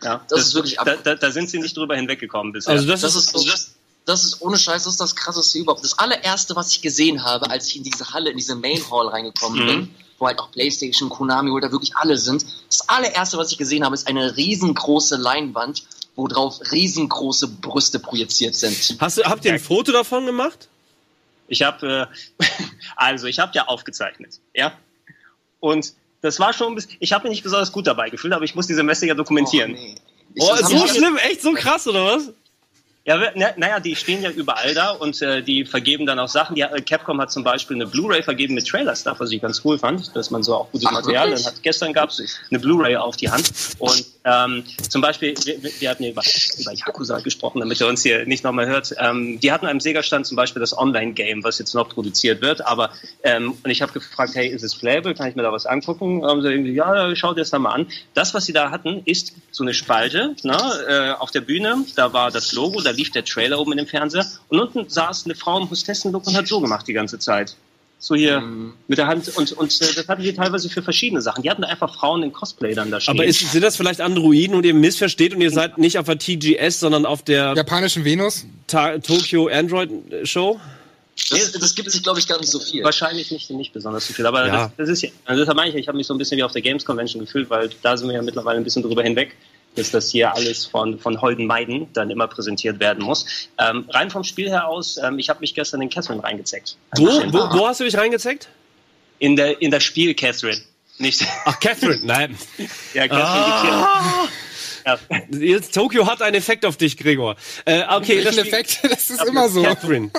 Ja, 0.03 0.23
Das 0.29 0.41
ist 0.49 0.55
wirklich 0.55 0.79
ab- 0.79 0.87
da, 0.87 0.97
da, 0.97 1.15
da 1.15 1.31
sind 1.31 1.49
sie 1.49 1.59
nicht 1.59 1.77
drüber 1.77 1.97
hinweggekommen 1.97 2.53
bisher. 2.53 2.73
Also 2.75 2.87
das, 2.87 3.01
Das 3.01 3.15
ist, 3.17 3.29
ist, 3.29 3.35
also 3.35 3.47
das, 3.51 3.71
das 4.05 4.25
ist 4.25 4.43
ohne 4.43 4.59
Scheiß, 4.59 4.85
das 4.85 4.95
ist 4.95 5.01
das 5.01 5.17
krasseste 5.17 5.59
überhaupt. 5.59 5.83
Das 5.83 5.99
allererste, 5.99 6.55
was 6.57 6.71
ich 6.71 6.83
gesehen 6.83 7.25
habe, 7.25 7.49
als 7.51 7.69
ich 7.69 7.77
in 7.77 7.83
diese 7.85 8.13
Halle, 8.13 8.31
in 8.31 8.37
diese 8.37 8.55
Main 8.55 8.83
Hall 8.91 9.09
reingekommen 9.09 9.63
Mhm. 9.63 9.67
bin, 9.67 9.95
wo 10.19 10.27
halt 10.27 10.39
auch 10.39 10.51
Playstation, 10.53 11.09
Konami, 11.09 11.51
wo 11.51 11.59
da 11.59 11.73
wirklich 11.73 11.97
alle 11.97 12.19
sind. 12.19 12.45
Das 12.69 12.87
allererste, 12.89 13.39
was 13.39 13.51
ich 13.51 13.57
gesehen 13.59 13.83
habe, 13.85 13.95
ist 13.95 14.07
eine 14.07 14.37
riesengroße 14.37 15.17
Leinwand, 15.17 15.85
wo 16.17 16.29
drauf 16.29 16.61
riesengroße 16.71 17.49
Brüste 17.49 17.99
projiziert 17.99 18.55
sind. 18.55 18.77
hast 19.01 19.19
du, 19.19 19.23
habt 19.25 19.45
ihr 19.47 19.53
ein 19.55 19.59
Foto 19.61 19.91
davon 19.91 20.27
gemacht? 20.27 20.69
Ich 21.49 21.63
habe, 21.63 22.09
äh, 22.39 22.45
also 22.97 23.27
ich 23.27 23.39
habe 23.39 23.53
ja 23.55 23.67
aufgezeichnet, 23.67 24.41
ja. 24.55 24.73
Und 25.61 25.95
das 26.21 26.41
war 26.41 26.53
schon 26.53 26.73
ein 26.73 26.75
bisschen, 26.75 26.97
ich 27.01 27.13
habe 27.13 27.25
mich 27.25 27.31
nicht 27.37 27.43
besonders 27.43 27.73
gut 27.73 27.87
dabei 27.87 28.11
gefühlt, 28.11 28.33
aber 28.33 28.45
ich 28.45 28.55
muss 28.55 28.67
diese 28.67 28.83
Messe 28.83 29.07
ja 29.07 29.15
dokumentieren. 29.15 29.73
Oh, 29.73 29.75
nee. 29.79 29.95
Ich- 30.35 30.43
Oh, 30.43 30.57
so 30.57 30.87
schlimm, 30.89 31.17
echt 31.19 31.43
so 31.43 31.53
krass, 31.53 31.87
oder 31.87 32.05
was? 32.07 32.31
Ja, 33.07 33.19
na- 33.35 33.53
naja, 33.59 33.81
die 33.81 33.97
stehen 33.97 34.23
ja 34.23 34.31
überall 34.31 34.73
da 34.73 34.93
und 34.93 35.21
äh, 35.21 35.43
die 35.43 35.67
vergeben 35.67 36.07
dann 36.07 36.19
auch 36.19 36.29
Sachen. 36.29 36.55
Die, 36.57 36.63
äh, 36.63 36.81
Capcom 36.81 37.21
hat 37.21 37.31
zum 37.31 37.45
Beispiel 37.45 37.77
eine 37.77 37.87
Blu-ray 37.87 38.23
vergeben 38.23 38.55
mit 38.55 38.67
Trailer-Stuff, 38.67 39.21
was 39.21 39.31
ich 39.31 39.43
ganz 39.43 39.61
cool 39.63 39.79
fand, 39.79 40.17
dass 40.17 40.31
man 40.31 40.43
so 40.43 40.55
auch 40.55 40.71
gutes 40.73 40.87
Ach, 40.89 40.93
Material 40.93 41.29
wirklich? 41.29 41.47
hat. 41.47 41.63
Gestern 41.63 41.93
gab 41.93 42.09
es 42.09 42.23
eine 42.51 42.59
Blu-ray 42.61 42.97
auf 42.97 43.17
die 43.19 43.31
Hand 43.31 43.51
und 43.79 44.07
ähm, 44.27 44.65
zum 44.89 45.03
Beispiel, 45.03 45.35
wir, 45.45 45.63
wir- 45.81 45.91
hatten 45.91 46.03
ja 46.03 46.11
über, 46.13 46.23
über 46.59 46.73
Yakuza 46.73 47.19
gesprochen, 47.21 47.61
damit 47.61 47.79
ihr 47.79 47.87
uns 47.87 48.03
hier 48.03 48.25
nicht 48.25 48.43
nochmal 48.43 48.67
hört. 48.67 48.95
Ähm, 48.99 49.39
die 49.39 49.53
hatten 49.53 49.67
am 49.67 49.81
Sega-Stand 49.81 50.25
zum 50.27 50.37
Beispiel 50.37 50.61
das 50.61 50.77
Online-Game, 50.77 51.45
was 51.45 51.59
jetzt 51.59 51.75
noch 51.75 51.91
produziert 51.91 52.41
wird, 52.41 52.67
aber 52.67 52.89
ähm, 53.23 53.55
und 53.63 53.71
ich 53.71 53.83
habe 53.83 53.93
gefragt, 53.93 54.35
hey, 54.35 54.49
ist 54.49 54.63
es 54.63 54.75
playable? 54.75 55.13
Kann 55.15 55.29
ich 55.29 55.37
mir 55.37 55.43
da 55.43 55.53
was 55.53 55.67
angucken? 55.67 56.25
Haben 56.25 56.41
sie 56.41 56.49
irgendwie, 56.49 56.73
ja, 56.73 57.15
schau 57.15 57.35
dir 57.35 57.43
das 57.43 57.51
da 57.51 57.59
mal 57.59 57.73
an. 57.73 57.87
Das, 58.15 58.33
was 58.33 58.47
sie 58.47 58.55
da 58.55 58.71
hatten, 58.71 59.03
ist 59.05 59.35
so 59.51 59.63
eine 59.63 59.75
Spalte 59.75 60.35
ne, 60.43 60.57
äh, 60.89 61.11
auf 61.21 61.31
der 61.31 61.43
Bühne. 61.43 61.85
Da 61.95 62.15
war 62.15 62.31
das 62.31 62.53
Logo, 62.55 62.81
da 62.81 62.94
lief 62.95 63.11
der 63.11 63.25
Trailer 63.25 63.59
oben 63.61 63.73
in 63.73 63.79
dem 63.79 63.87
Fernseher 63.87 64.27
und 64.49 64.59
unten 64.61 64.89
saß 64.89 65.25
eine 65.27 65.35
Frau 65.35 65.61
im 65.61 65.71
Hostessenlook 65.71 66.27
und 66.27 66.37
hat 66.37 66.47
so 66.49 66.61
gemacht 66.61 66.87
die 66.89 66.93
ganze 66.93 67.19
Zeit. 67.19 67.57
So 67.99 68.15
hier 68.15 68.43
mit 68.87 68.99
der 68.99 69.07
Hand 69.07 69.35
und, 69.37 69.53
und 69.53 69.81
äh, 69.81 69.95
das 69.95 70.09
hatten 70.09 70.23
die 70.23 70.35
teilweise 70.35 70.69
für 70.69 70.83
verschiedene 70.83 71.23
Sachen. 71.23 71.43
Die 71.43 71.49
hatten 71.49 71.63
da 71.63 71.69
einfach 71.69 71.95
Frauen 71.95 72.23
in 72.23 72.33
Cosplay 72.35 72.75
dann 72.75 72.91
da 72.91 73.01
stehen. 73.01 73.15
Aber 73.15 73.25
ist, 73.25 73.51
sind 73.51 73.63
das 73.63 73.77
vielleicht 73.77 74.03
Androiden 74.03 74.55
und 74.55 74.67
ihr 74.67 74.75
missversteht 74.75 75.35
und 75.35 75.41
ihr 75.41 75.51
seid 75.51 75.79
nicht 75.79 75.97
auf 75.99 76.05
der 76.05 76.19
TGS, 76.19 76.81
sondern 76.81 77.07
auf 77.07 77.23
der 77.23 77.55
Japanischen 77.57 78.05
Venus? 78.05 78.45
Ta 78.67 78.99
Tokyo 78.99 79.47
Android 79.49 79.91
Show? 80.25 80.61
Das, 81.31 81.53
das 81.53 81.75
gibt 81.75 81.91
sich, 81.91 82.03
glaube 82.03 82.19
ich, 82.19 82.27
gar 82.27 82.39
nicht 82.39 82.51
so 82.51 82.59
viel. 82.59 82.85
Wahrscheinlich 82.85 83.31
nicht, 83.31 83.49
nicht 83.51 83.73
besonders 83.73 84.07
so 84.07 84.13
viel, 84.13 84.27
aber 84.27 84.47
Ja. 84.49 84.65
das, 84.65 84.71
das 84.77 84.89
ist 84.91 85.03
ja, 85.03 85.09
also 85.25 85.41
deshalb 85.41 85.57
meine 85.57 85.71
ich, 85.71 85.77
ich 85.77 85.89
habe 85.89 85.97
mich 85.97 86.07
so 86.07 86.13
ein 86.13 86.19
bisschen 86.19 86.37
wie 86.37 86.43
auf 86.43 86.53
der 86.53 86.61
Games 86.61 86.85
Convention 86.85 87.25
gefühlt, 87.25 87.49
weil 87.49 87.71
da 87.83 87.97
sind 87.97 88.09
wir 88.09 88.17
ja 88.17 88.23
mittlerweile 88.23 88.59
ein 88.59 88.65
bisschen 88.65 88.83
drüber 88.83 89.03
hinweg, 89.03 89.35
dass 89.77 89.91
das 89.91 90.11
hier 90.11 90.35
alles 90.35 90.67
von, 90.67 90.99
von 90.99 91.21
Holden 91.21 91.47
Meiden 91.47 91.93
dann 91.93 92.11
immer 92.11 92.27
präsentiert 92.29 92.81
werden 92.81 93.05
muss. 93.05 93.49
Ähm, 93.59 93.89
rein 93.91 94.11
vom 94.11 94.25
Spiel 94.25 94.49
her 94.49 94.69
aus, 94.69 94.97
ähm, 95.03 95.19
ich 95.19 95.29
habe 95.29 95.41
mich 95.41 95.55
gestern 95.55 95.83
in 95.83 95.91
Catherine 95.91 96.23
reingezeckt. 96.23 96.77
Ein 96.91 97.03
Wo, 97.03 97.33
wo, 97.33 97.59
wo 97.59 97.67
hast 97.69 97.81
du 97.81 97.85
dich 97.85 97.97
reingezeckt? 97.97 98.49
In 99.19 99.37
der, 99.37 99.61
in 99.61 99.71
das 99.71 99.83
Spiel 99.83 100.15
Catherine. 100.15 100.61
Nicht, 100.99 101.25
Ach, 101.45 101.59
Catherine, 101.59 102.01
nein. 102.05 102.39
ja, 102.93 103.09
Catherine 103.09 103.87
Ah. 103.87 104.29
Ja. 104.87 104.99
Jetzt, 105.31 105.75
Tokio 105.75 106.07
hat 106.07 106.21
einen 106.23 106.37
Effekt 106.37 106.67
auf 106.67 106.77
dich, 106.77 106.97
Gregor. 106.97 107.37
Äh, 107.65 107.83
okay, 107.91 108.23
das 108.23 108.37
Effekt? 108.39 108.81
Das 108.95 109.11
ist 109.11 109.25
immer 109.25 109.49
so. 109.49 109.63
Catherine. 109.63 110.11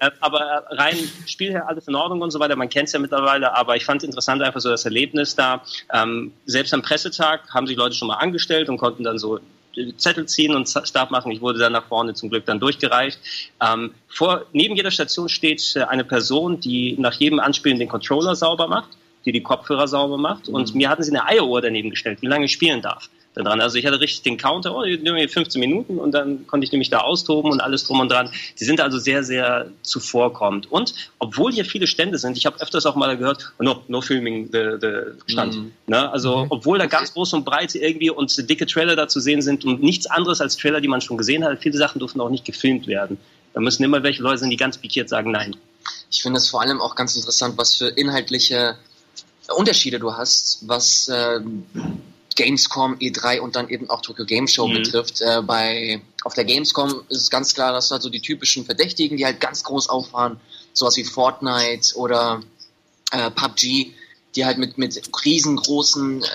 Äh, 0.00 0.10
aber 0.20 0.40
äh, 0.40 0.74
rein 0.74 0.96
Spiel 1.26 1.50
her 1.50 1.68
alles 1.68 1.86
in 1.88 1.94
Ordnung 1.94 2.20
und 2.22 2.30
so 2.30 2.40
weiter. 2.40 2.56
Man 2.56 2.68
kennt 2.68 2.88
es 2.88 2.92
ja 2.92 2.98
mittlerweile, 2.98 3.56
aber 3.56 3.76
ich 3.76 3.84
fand 3.84 4.02
interessant 4.02 4.42
einfach 4.42 4.60
so 4.60 4.70
das 4.70 4.84
Erlebnis 4.84 5.36
da. 5.36 5.62
Ähm, 5.92 6.32
selbst 6.46 6.72
am 6.74 6.82
Pressetag 6.82 7.48
haben 7.52 7.66
sich 7.66 7.76
Leute 7.76 7.94
schon 7.94 8.08
mal 8.08 8.16
angestellt 8.16 8.68
und 8.68 8.78
konnten 8.78 9.04
dann 9.04 9.18
so 9.18 9.38
äh, 9.76 9.92
Zettel 9.96 10.26
ziehen 10.26 10.54
und 10.54 10.68
Stab 10.68 11.10
machen. 11.10 11.32
Ich 11.32 11.40
wurde 11.40 11.58
dann 11.58 11.72
nach 11.72 11.86
vorne 11.86 12.14
zum 12.14 12.30
Glück 12.30 12.46
dann 12.46 12.60
durchgereicht. 12.60 13.18
Ähm, 13.62 13.94
vor, 14.08 14.46
neben 14.52 14.74
jeder 14.74 14.90
Station 14.90 15.28
steht 15.28 15.76
eine 15.88 16.04
Person, 16.04 16.60
die 16.60 16.96
nach 16.98 17.14
jedem 17.14 17.40
Anspielen 17.40 17.78
den 17.78 17.88
Controller 17.88 18.34
sauber 18.34 18.68
macht, 18.68 18.90
die 19.24 19.32
die 19.32 19.42
Kopfhörer 19.42 19.86
sauber 19.86 20.16
macht. 20.16 20.48
Und 20.48 20.74
mir 20.74 20.88
hatten 20.88 21.02
sie 21.02 21.10
eine 21.10 21.26
Eieruhr 21.26 21.60
daneben 21.60 21.90
gestellt, 21.90 22.22
wie 22.22 22.26
lange 22.26 22.46
ich 22.46 22.52
spielen 22.52 22.80
darf. 22.80 23.08
Da 23.34 23.42
dran. 23.42 23.60
Also 23.60 23.78
ich 23.78 23.86
hatte 23.86 24.00
richtig 24.00 24.22
den 24.22 24.38
Counter, 24.38 24.74
oh, 24.74 24.82
ich 24.82 25.00
nehme 25.02 25.14
mir 25.20 25.28
15 25.28 25.60
Minuten 25.60 25.98
und 25.98 26.10
dann 26.12 26.48
konnte 26.48 26.64
ich 26.64 26.72
nämlich 26.72 26.90
da 26.90 26.98
austoben 26.98 27.52
und 27.52 27.60
alles 27.60 27.84
drum 27.84 28.00
und 28.00 28.10
dran. 28.10 28.28
Die 28.58 28.64
sind 28.64 28.80
also 28.80 28.98
sehr, 28.98 29.22
sehr 29.22 29.68
zuvorkommend. 29.82 30.70
Und 30.70 30.94
obwohl 31.20 31.52
hier 31.52 31.64
viele 31.64 31.86
Stände 31.86 32.18
sind, 32.18 32.36
ich 32.36 32.44
habe 32.44 32.60
öfters 32.60 32.86
auch 32.86 32.96
mal 32.96 33.16
gehört, 33.16 33.52
no, 33.60 33.82
no 33.86 34.00
filming 34.00 34.48
the, 34.50 34.78
the 34.80 35.32
Stand. 35.32 35.54
Mhm. 35.54 35.72
Ne? 35.86 36.10
Also 36.10 36.46
obwohl 36.48 36.78
da 36.78 36.86
ganz 36.86 37.14
groß 37.14 37.34
und 37.34 37.44
breit 37.44 37.76
irgendwie 37.76 38.10
und 38.10 38.50
dicke 38.50 38.66
Trailer 38.66 38.96
da 38.96 39.06
zu 39.06 39.20
sehen 39.20 39.42
sind 39.42 39.64
und 39.64 39.80
nichts 39.80 40.06
anderes 40.06 40.40
als 40.40 40.56
Trailer, 40.56 40.80
die 40.80 40.88
man 40.88 41.00
schon 41.00 41.16
gesehen 41.16 41.44
hat, 41.44 41.56
viele 41.60 41.78
Sachen 41.78 42.00
durften 42.00 42.20
auch 42.20 42.30
nicht 42.30 42.44
gefilmt 42.44 42.88
werden. 42.88 43.16
Da 43.54 43.60
müssen 43.60 43.84
immer 43.84 44.02
welche 44.02 44.22
Leute 44.22 44.38
sein, 44.38 44.50
die 44.50 44.56
ganz 44.56 44.78
pikiert 44.78 45.08
sagen, 45.08 45.30
nein. 45.30 45.54
Ich 46.10 46.22
finde 46.22 46.38
es 46.38 46.50
vor 46.50 46.62
allem 46.62 46.80
auch 46.80 46.96
ganz 46.96 47.14
interessant, 47.14 47.56
was 47.58 47.76
für 47.76 47.88
inhaltliche 47.88 48.76
Unterschiede 49.56 50.00
du 50.00 50.12
hast, 50.14 50.66
was 50.66 51.08
äh, 51.08 51.40
Gamescom, 52.44 52.94
E3 52.98 53.40
und 53.40 53.56
dann 53.56 53.68
eben 53.68 53.88
auch 53.90 54.00
Tokyo 54.02 54.24
Game 54.24 54.48
Show 54.48 54.66
Mhm. 54.68 54.74
betrifft. 54.82 55.20
Äh, 55.20 55.42
bei, 55.42 56.00
auf 56.24 56.34
der 56.34 56.44
Gamescom 56.44 57.02
ist 57.08 57.18
es 57.22 57.30
ganz 57.30 57.54
klar, 57.54 57.72
dass 57.72 57.88
du 57.88 57.92
halt 57.92 58.02
so 58.02 58.08
die 58.10 58.20
typischen 58.20 58.64
Verdächtigen, 58.64 59.16
die 59.16 59.24
halt 59.24 59.40
ganz 59.40 59.62
groß 59.64 59.88
auffahren, 59.88 60.40
sowas 60.72 60.96
wie 60.96 61.04
Fortnite 61.04 61.94
oder 61.96 62.40
äh, 63.12 63.30
PUBG, 63.30 63.92
die 64.36 64.44
halt 64.44 64.58
mit, 64.58 64.78
mit 64.78 65.00
riesengroßen 65.24 66.22
äh, 66.22 66.26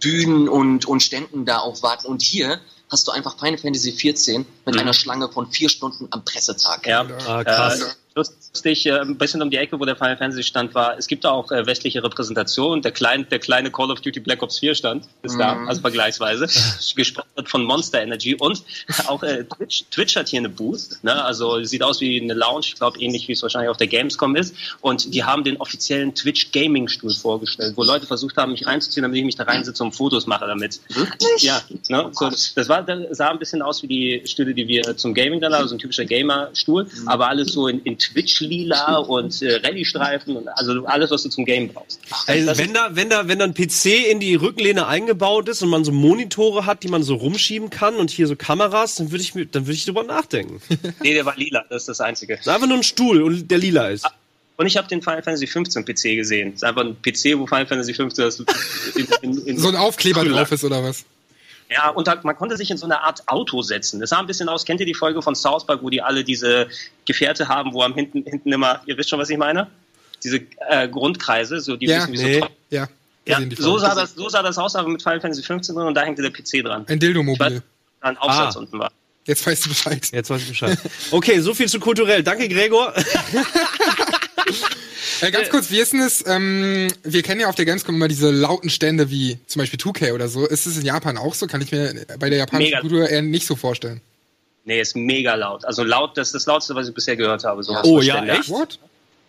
Bühnen 0.00 0.48
und, 0.48 0.86
und 0.86 1.00
Ständen 1.02 1.44
da 1.44 1.58
aufwarten. 1.58 2.06
Und 2.08 2.22
hier 2.22 2.60
hast 2.90 3.06
du 3.06 3.12
einfach 3.12 3.38
Final 3.38 3.58
Fantasy 3.58 3.92
14 3.92 4.44
mit 4.66 4.74
Mhm. 4.74 4.80
einer 4.80 4.92
Schlange 4.92 5.28
von 5.30 5.50
vier 5.50 5.68
Stunden 5.68 6.08
am 6.10 6.24
Pressetag. 6.24 6.86
Ja. 6.86 7.02
Ah, 7.26 7.44
krass. 7.44 7.96
Lustig, 8.18 8.84
äh, 8.86 8.98
ein 8.98 9.16
bisschen 9.16 9.40
um 9.42 9.50
die 9.50 9.56
Ecke, 9.56 9.78
wo 9.78 9.84
der 9.84 9.94
Final 9.94 10.16
Fantasy 10.16 10.42
stand, 10.42 10.74
war, 10.74 10.98
es 10.98 11.06
gibt 11.06 11.22
da 11.24 11.30
auch 11.30 11.52
äh, 11.52 11.64
westliche 11.66 12.02
Repräsentation. 12.02 12.82
Der, 12.82 12.90
klein, 12.90 13.26
der 13.30 13.38
kleine 13.38 13.70
Call 13.70 13.90
of 13.92 14.00
Duty 14.00 14.18
Black 14.20 14.42
Ops 14.42 14.58
4 14.58 14.74
stand, 14.74 15.04
ist 15.22 15.38
da, 15.38 15.54
Mhm. 15.54 15.68
also 15.68 15.80
vergleichsweise, 15.80 16.46
gesponsert 16.96 17.48
von 17.48 17.62
Monster 17.64 18.02
Energy. 18.02 18.34
Und 18.34 18.62
auch 19.06 19.22
äh, 19.22 19.44
Twitch, 19.44 19.84
Twitch 19.90 20.16
hat 20.16 20.28
hier 20.28 20.40
eine 20.40 20.48
Booth, 20.48 20.98
ne? 21.02 21.22
also 21.24 21.62
sieht 21.62 21.82
aus 21.82 22.00
wie 22.00 22.20
eine 22.20 22.34
Lounge, 22.34 22.64
ich 22.66 22.74
glaube 22.74 23.00
ähnlich 23.00 23.28
wie 23.28 23.32
es 23.32 23.42
wahrscheinlich 23.42 23.70
auf 23.70 23.76
der 23.76 23.86
Gamescom 23.86 24.34
ist. 24.34 24.54
Und 24.80 25.14
die 25.14 25.22
haben 25.22 25.44
den 25.44 25.56
offiziellen 25.58 26.14
Twitch 26.14 26.50
Gaming 26.50 26.88
Stuhl 26.88 27.14
vorgestellt, 27.14 27.74
wo 27.76 27.84
Leute 27.84 28.06
versucht 28.06 28.36
haben, 28.36 28.50
mich 28.52 28.66
reinzuziehen, 28.66 29.02
damit 29.02 29.18
ich 29.18 29.24
mich 29.24 29.36
da 29.36 29.44
reinsitze 29.44 29.84
und 29.84 29.92
Fotos 29.92 30.26
mache 30.26 30.46
damit. 30.46 30.80
Wirklich? 30.88 31.42
Ja, 31.42 31.62
ne? 31.88 32.10
so, 32.12 32.28
das 32.28 32.68
war, 32.68 32.82
das 32.82 33.16
sah 33.16 33.28
ein 33.30 33.38
bisschen 33.38 33.62
aus 33.62 33.82
wie 33.84 33.86
die 33.88 34.22
Stühle, 34.26 34.54
die 34.54 34.66
wir 34.66 34.96
zum 34.96 35.14
Gaming 35.14 35.40
dann 35.40 35.52
haben, 35.54 35.62
also 35.62 35.74
ein 35.76 35.78
typischer 35.78 36.04
Gamer-Stuhl, 36.04 36.84
Mhm. 36.88 37.08
aber 37.08 37.28
alles 37.28 37.52
so 37.52 37.68
in, 37.68 37.80
in 37.82 37.98
Twitch-Lila 38.12 38.96
und 38.98 39.42
äh, 39.42 39.56
Rallye-Streifen 39.56 40.36
und 40.36 40.48
also 40.48 40.84
alles, 40.86 41.10
was 41.10 41.22
du 41.22 41.28
zum 41.28 41.44
Game 41.44 41.68
brauchst. 41.68 42.00
Ey, 42.26 42.44
Das 42.44 42.58
wenn 42.58 42.72
da, 42.72 42.90
wenn 42.92 43.10
da, 43.10 43.28
wenn 43.28 43.38
da 43.38 43.44
ein 43.44 43.54
PC 43.54 44.10
in 44.10 44.20
die 44.20 44.34
Rücklehne 44.34 44.86
eingebaut 44.86 45.48
ist 45.48 45.62
und 45.62 45.68
man 45.68 45.84
so 45.84 45.92
Monitore 45.92 46.66
hat, 46.66 46.82
die 46.82 46.88
man 46.88 47.02
so 47.02 47.14
rumschieben 47.14 47.70
kann 47.70 47.96
und 47.96 48.10
hier 48.10 48.26
so 48.26 48.36
Kameras, 48.36 48.96
dann 48.96 49.10
würde 49.10 49.22
ich 49.22 49.34
mir, 49.34 49.46
dann 49.46 49.66
würde 49.66 49.74
ich 49.74 49.84
drüber 49.84 50.02
nachdenken. 50.04 50.60
nee, 51.02 51.14
der 51.14 51.24
war 51.24 51.36
lila, 51.36 51.64
das 51.68 51.82
ist 51.82 51.88
das 51.88 52.00
Einzige. 52.00 52.36
Das 52.36 52.46
ist 52.46 52.52
einfach 52.52 52.68
nur 52.68 52.78
ein 52.78 52.82
Stuhl 52.82 53.22
und 53.22 53.50
der 53.50 53.58
lila 53.58 53.88
ist. 53.88 54.06
Und 54.56 54.66
ich 54.66 54.76
habe 54.76 54.88
den 54.88 55.02
Final 55.02 55.22
Fantasy 55.22 55.46
15 55.46 55.84
PC 55.84 56.02
gesehen. 56.16 56.50
Das 56.50 56.62
ist 56.62 56.64
einfach 56.64 56.82
ein 56.82 56.96
PC, 57.00 57.38
wo 57.38 57.46
Final 57.46 57.66
Fantasy 57.66 57.94
15 57.94 58.24
das 58.24 58.40
in, 58.96 59.06
in, 59.22 59.46
in, 59.46 59.58
So 59.58 59.68
ein 59.68 59.76
Aufkleber 59.76 60.24
drauf 60.24 60.50
ist 60.50 60.64
oder 60.64 60.82
was? 60.82 61.04
Ja, 61.70 61.90
und 61.90 62.06
da, 62.08 62.18
man 62.22 62.34
konnte 62.36 62.56
sich 62.56 62.70
in 62.70 62.78
so 62.78 62.86
eine 62.86 63.02
Art 63.02 63.28
Auto 63.28 63.60
setzen. 63.62 64.00
Das 64.00 64.10
sah 64.10 64.18
ein 64.20 64.26
bisschen 64.26 64.48
aus, 64.48 64.64
kennt 64.64 64.80
ihr 64.80 64.86
die 64.86 64.94
Folge 64.94 65.20
von 65.20 65.34
South 65.34 65.66
Park, 65.66 65.82
wo 65.82 65.90
die 65.90 66.00
alle 66.00 66.24
diese 66.24 66.68
Gefährte 67.04 67.48
haben, 67.48 67.74
wo 67.74 67.82
am 67.82 67.94
hinten, 67.94 68.24
hinten 68.24 68.52
immer, 68.52 68.80
ihr 68.86 68.96
wisst 68.96 69.10
schon, 69.10 69.18
was 69.18 69.28
ich 69.28 69.36
meine? 69.36 69.66
Diese 70.24 70.40
äh, 70.68 70.88
Grundkreise, 70.88 71.60
so 71.60 71.76
die 71.76 71.86
Ja, 71.86 71.98
wissen, 72.08 72.12
wie 72.14 72.16
nee. 72.24 72.40
so 72.40 72.46
Ja. 72.70 72.88
Ja, 73.26 73.40
so 73.58 73.76
sah, 73.76 73.94
das, 73.94 74.14
so 74.14 74.30
sah 74.30 74.42
das 74.42 74.56
aus, 74.56 74.74
aber 74.74 74.88
mit 74.88 75.02
Final 75.02 75.20
Fantasy 75.20 75.42
15 75.42 75.74
drin 75.74 75.86
und 75.86 75.94
da 75.94 76.00
hängte 76.02 76.22
der 76.22 76.30
PC 76.30 76.64
dran. 76.64 76.86
Ein 76.88 76.98
Dildo-Mobil. 76.98 77.62
da 78.00 78.08
ein 78.08 78.16
Aufsatz 78.16 78.56
Ah. 78.56 78.60
unten 78.60 78.78
war. 78.78 78.90
Jetzt 79.26 79.46
weißt 79.46 79.66
du 79.66 79.68
Bescheid. 79.68 80.08
Jetzt 80.10 80.30
weiß 80.30 80.40
ich 80.40 80.48
Bescheid. 80.48 80.78
Okay, 81.10 81.38
so 81.40 81.52
viel 81.52 81.68
zu 81.68 81.78
kulturell. 81.78 82.22
Danke, 82.22 82.48
Gregor. 82.48 82.94
Äh, 85.20 85.30
ganz 85.30 85.48
kurz, 85.50 85.70
wie 85.70 85.78
ist 85.78 85.92
denn 85.92 86.00
es? 86.00 86.24
Ähm, 86.26 86.88
wir 87.02 87.22
kennen 87.22 87.40
ja 87.40 87.48
auf 87.48 87.54
der 87.54 87.64
Gamescom 87.64 87.94
immer 87.94 88.08
diese 88.08 88.30
lauten 88.30 88.70
Stände 88.70 89.10
wie 89.10 89.38
zum 89.46 89.60
Beispiel 89.60 89.78
2K 89.78 90.12
oder 90.12 90.28
so. 90.28 90.46
Ist 90.46 90.66
es 90.66 90.76
in 90.76 90.84
Japan 90.84 91.16
auch 91.18 91.34
so? 91.34 91.46
Kann 91.46 91.60
ich 91.60 91.72
mir 91.72 92.06
bei 92.18 92.28
der 92.30 92.38
japanischen 92.38 92.70
Mega. 92.70 92.80
Kultur 92.80 93.08
eher 93.08 93.22
nicht 93.22 93.46
so 93.46 93.56
vorstellen. 93.56 94.00
Nee, 94.64 94.80
ist 94.80 94.94
mega 94.96 95.34
laut. 95.34 95.64
Also 95.64 95.82
laut, 95.82 96.16
das 96.18 96.28
ist 96.28 96.34
das 96.34 96.46
lauteste, 96.46 96.74
was 96.74 96.88
ich 96.88 96.94
bisher 96.94 97.16
gehört 97.16 97.44
habe. 97.44 97.62
So 97.62 97.72
Ja. 97.72 97.82
Oh 97.84 98.00
ja, 98.00 98.16
Stände. 98.16 98.32
echt? 98.34 98.50
What? 98.50 98.78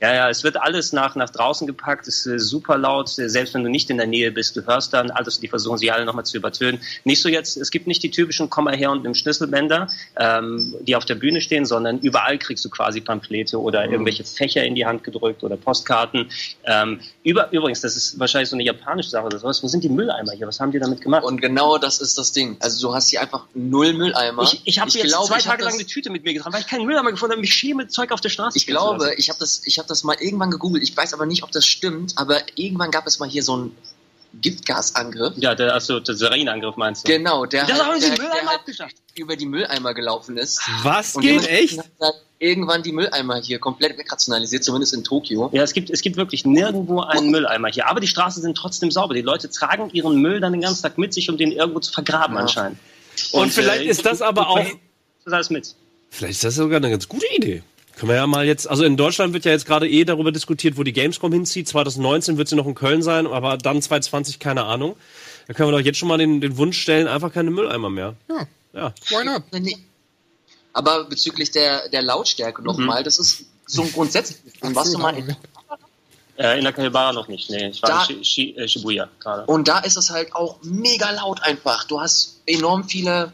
Ja, 0.02 0.14
ja, 0.14 0.30
es 0.30 0.44
wird 0.44 0.56
alles 0.56 0.94
nach, 0.94 1.16
nach 1.16 1.30
draußen 1.30 1.68
gepackt, 1.68 2.08
ist 2.08 2.26
äh, 2.26 2.40
super 2.40 2.78
laut, 2.78 3.10
selbst 3.10 3.54
wenn 3.54 3.64
du 3.64 3.70
nicht 3.70 3.90
in 3.90 3.98
der 3.98 4.08
Nähe 4.08 4.32
bist, 4.32 4.56
du 4.56 4.66
hörst 4.66 4.94
dann 4.94 5.12
alles, 5.12 5.40
die 5.40 5.48
versuchen 5.48 5.78
sie 5.78 5.92
alle 5.92 6.06
nochmal 6.06 6.26
zu 6.26 6.38
übertönen. 6.38 6.80
Nicht 7.04 7.22
so 7.22 7.28
jetzt, 7.28 7.58
es 7.58 7.70
gibt 7.70 7.86
nicht 7.88 8.02
die 8.04 8.12
typischen 8.12 8.50
Komm 8.50 8.66
mal 8.66 8.76
her 8.78 8.92
und 8.92 9.04
nimm 9.04 9.14
Schlüsselbänder, 9.14 9.90
ähm, 10.18 10.74
die 10.82 10.96
auf 10.96 11.04
der 11.06 11.16
Bühne 11.16 11.42
stehen, 11.42 11.66
sondern 11.66 12.00
überall 12.00 12.38
kriegst 12.38 12.64
du 12.64 12.70
quasi 12.70 13.02
Pamphlete 13.02 13.60
oder 13.60 13.86
Mhm. 13.86 13.92
irgendwelche 13.94 14.24
Fächer 14.24 14.64
in 14.64 14.76
die 14.76 14.86
Hand 14.86 15.04
gedrückt 15.04 15.44
oder 15.44 15.58
Postkarten. 15.58 16.30
Ähm, 16.64 17.02
über, 17.24 17.52
übrigens, 17.52 17.82
das 17.82 17.98
ist 17.98 18.18
wahrscheinlich 18.20 18.50
so 18.50 18.56
eine 18.56 18.64
japanische 18.64 19.10
Sache 19.10 19.26
oder 19.26 19.38
sowas. 19.40 19.62
Wo 19.62 19.68
sind 19.68 19.84
die 19.84 19.90
Mülleimer 19.90 20.32
hier? 20.32 20.48
Was 20.48 20.60
haben 20.62 20.72
die 20.72 20.80
damit 20.80 21.02
gemacht? 21.02 21.24
Und 21.24 21.42
genau 21.42 21.78
das 21.78 22.00
ist 22.00 22.18
das 22.18 22.32
Ding. 22.32 22.56
Also 22.62 22.88
du 22.88 22.96
hast 22.96 23.10
hier 23.10 23.22
einfach 23.22 23.46
null 23.54 23.92
Mülleimer. 23.94 24.44
ich 24.44 24.62
ich 24.64 24.80
habe 24.80 24.90
jetzt 24.90 25.04
glaube, 25.08 25.28
zwei 25.28 25.40
Tage 25.40 25.64
lang 25.66 25.74
eine 25.74 25.86
Tüte 25.86 26.10
mit 26.10 26.24
mir 26.24 26.34
getragen, 26.34 26.54
weil 26.54 26.62
ich 26.62 26.68
keinen 26.68 26.86
Mülleimer 26.86 27.12
gefunden 27.12 27.34
habe. 27.34 27.42
Mich 27.42 27.54
schäme 27.54 27.88
Zeug 27.90 28.12
auf 28.14 28.22
der 28.22 28.30
Straße. 28.30 28.58
Ich 28.58 28.66
glaube, 28.66 29.14
ich 29.18 29.30
habe 29.30 29.40
das, 29.40 29.62
ich 29.66 29.78
habe 29.78 29.89
das 29.90 30.04
mal 30.04 30.16
irgendwann 30.20 30.52
gegoogelt. 30.52 30.84
Ich 30.84 30.96
weiß 30.96 31.14
aber 31.14 31.26
nicht, 31.26 31.44
ob 31.44 31.52
das 31.52 31.66
stimmt. 31.66 32.14
Aber 32.18 32.42
irgendwann 32.56 32.92
gab 32.92 33.08
es 33.08 33.20
mal 33.20 33.30
hier 33.30 33.44
so 33.44 33.54
einen 33.54 33.76
Giftgasangriff. 34.42 35.34
Ja, 35.38 35.56
der, 35.56 35.74
also, 35.74 36.00
der 36.00 36.16
Sarinangriff 36.16 36.76
meinst 36.78 37.08
du? 37.08 37.12
Genau, 37.12 37.46
der, 37.46 37.66
Das 37.66 37.80
haben 37.80 37.90
halt, 37.92 38.02
sie 38.02 38.10
der, 38.10 38.18
den 38.18 38.26
Mülleimer 38.26 38.52
der 38.68 38.76
halt 38.86 38.96
über 39.16 39.36
die 39.36 39.46
Mülleimer 39.46 39.94
gelaufen 39.94 40.38
ist. 40.38 40.62
Was 40.84 41.16
Und 41.16 41.22
geht? 41.24 41.48
Echt? 41.48 41.80
irgendwann 42.42 42.82
die 42.84 42.94
Mülleimer 42.94 43.42
hier 43.42 43.60
komplett 43.60 43.98
wegrationalisiert, 43.98 44.64
zumindest 44.64 44.94
in 44.94 45.04
Tokio. 45.04 45.50
Ja, 45.52 45.62
es 45.62 45.74
gibt, 45.74 45.90
es 45.90 46.02
gibt 46.02 46.16
wirklich 46.16 46.46
nirgendwo 46.46 47.02
einen 47.02 47.32
Mülleimer 47.32 47.68
hier. 47.68 47.88
Aber 47.88 48.00
die 48.00 48.08
Straßen 48.08 48.42
sind 48.42 48.56
trotzdem 48.56 48.92
sauber. 48.92 49.14
Die 49.14 49.22
Leute 49.22 49.50
tragen 49.50 49.90
ihren 49.92 50.22
Müll 50.22 50.40
dann 50.40 50.54
den 50.54 50.62
ganzen 50.62 50.82
Tag 50.82 50.98
mit 50.98 51.14
sich, 51.14 51.30
um 51.30 51.38
den 51.38 51.52
irgendwo 51.52 51.82
zu 51.82 51.92
vergraben 51.92 52.36
Ja. 52.36 52.42
anscheinend. 52.44 52.80
Und, 53.34 53.52
vielleicht 53.52 53.86
ist 53.86 54.06
das 54.06 54.22
aber 54.22 54.48
auch. 54.50 54.66
Das 55.26 55.34
alles 55.34 55.50
mit. 55.50 55.76
Vielleicht 56.10 56.36
ist 56.36 56.44
das 56.46 56.56
sogar 56.56 56.78
eine 56.78 56.90
ganz 56.90 57.10
gute 57.10 57.28
Idee. 57.36 57.62
Können 58.00 58.10
wir 58.12 58.16
ja 58.16 58.28
mal 58.28 58.46
jetzt, 58.46 58.66
also 58.70 58.86
in 58.86 58.96
Deutschland 58.96 59.34
wird 59.34 59.44
ja 59.44 59.52
jetzt 59.52 59.66
gerade 59.66 59.90
eh 59.90 60.06
darüber 60.06 60.32
diskutiert, 60.32 60.78
wo 60.78 60.84
die 60.84 60.94
Gamescom 60.94 61.34
hinzieht. 61.34 61.68
2019 61.68 62.38
wird 62.38 62.48
sie 62.48 62.56
noch 62.56 62.66
in 62.66 62.74
Köln 62.74 63.02
sein, 63.02 63.28
aber 63.28 63.58
dann 63.58 63.82
2020 63.82 64.40
keine 64.40 64.64
Ahnung. 64.64 64.96
Da 65.48 65.54
können 65.54 65.70
wir 65.70 65.78
doch 65.78 65.84
jetzt 65.86 65.98
schon 65.98 66.08
mal 66.08 66.18
den, 66.18 66.40
den 66.40 66.56
Wunsch 66.56 66.80
stellen, 66.80 67.08
einfach 67.10 67.34
keine 67.34 67.52
Mülleimer 67.52 67.90
mehr. 67.90 68.16
Ja, 68.30 68.48
Ja. 68.74 68.94
why 69.10 69.26
not? 69.26 69.44
Nee. 69.52 69.76
Aber 70.72 71.04
bezüglich 71.04 71.52
der, 71.52 71.90
der 71.90 72.02
Lautstärke 72.02 72.62
nochmal, 72.64 73.04
das 73.04 73.20
ist 73.20 73.44
so 73.66 73.82
ein 73.82 73.92
grundsätzliches 73.92 74.54
Ding. 74.62 74.74
Warst 74.76 74.94
du 74.94 74.98
mal 74.98 75.18
in 75.18 75.36
Äh, 76.38 76.58
in 76.58 76.64
der 76.64 76.72
Kahibara 76.72 77.12
noch 77.12 77.28
nicht, 77.28 77.50
nee. 77.50 77.68
Ich 77.68 77.84
war 77.84 77.90
Da- 78.08 78.14
in 78.14 78.22
äh, 78.56 78.66
Shibuya 78.66 79.10
gerade. 79.20 79.46
Und 79.48 79.68
da 79.68 79.80
ist 79.80 79.98
es 79.98 80.10
halt 80.10 80.34
auch 80.34 80.56
mega 80.64 81.12
laut 81.12 81.44
einfach. 81.44 81.84
Du 81.84 82.00
hast 82.00 82.40
enorm 82.46 82.88
viele, 82.88 83.34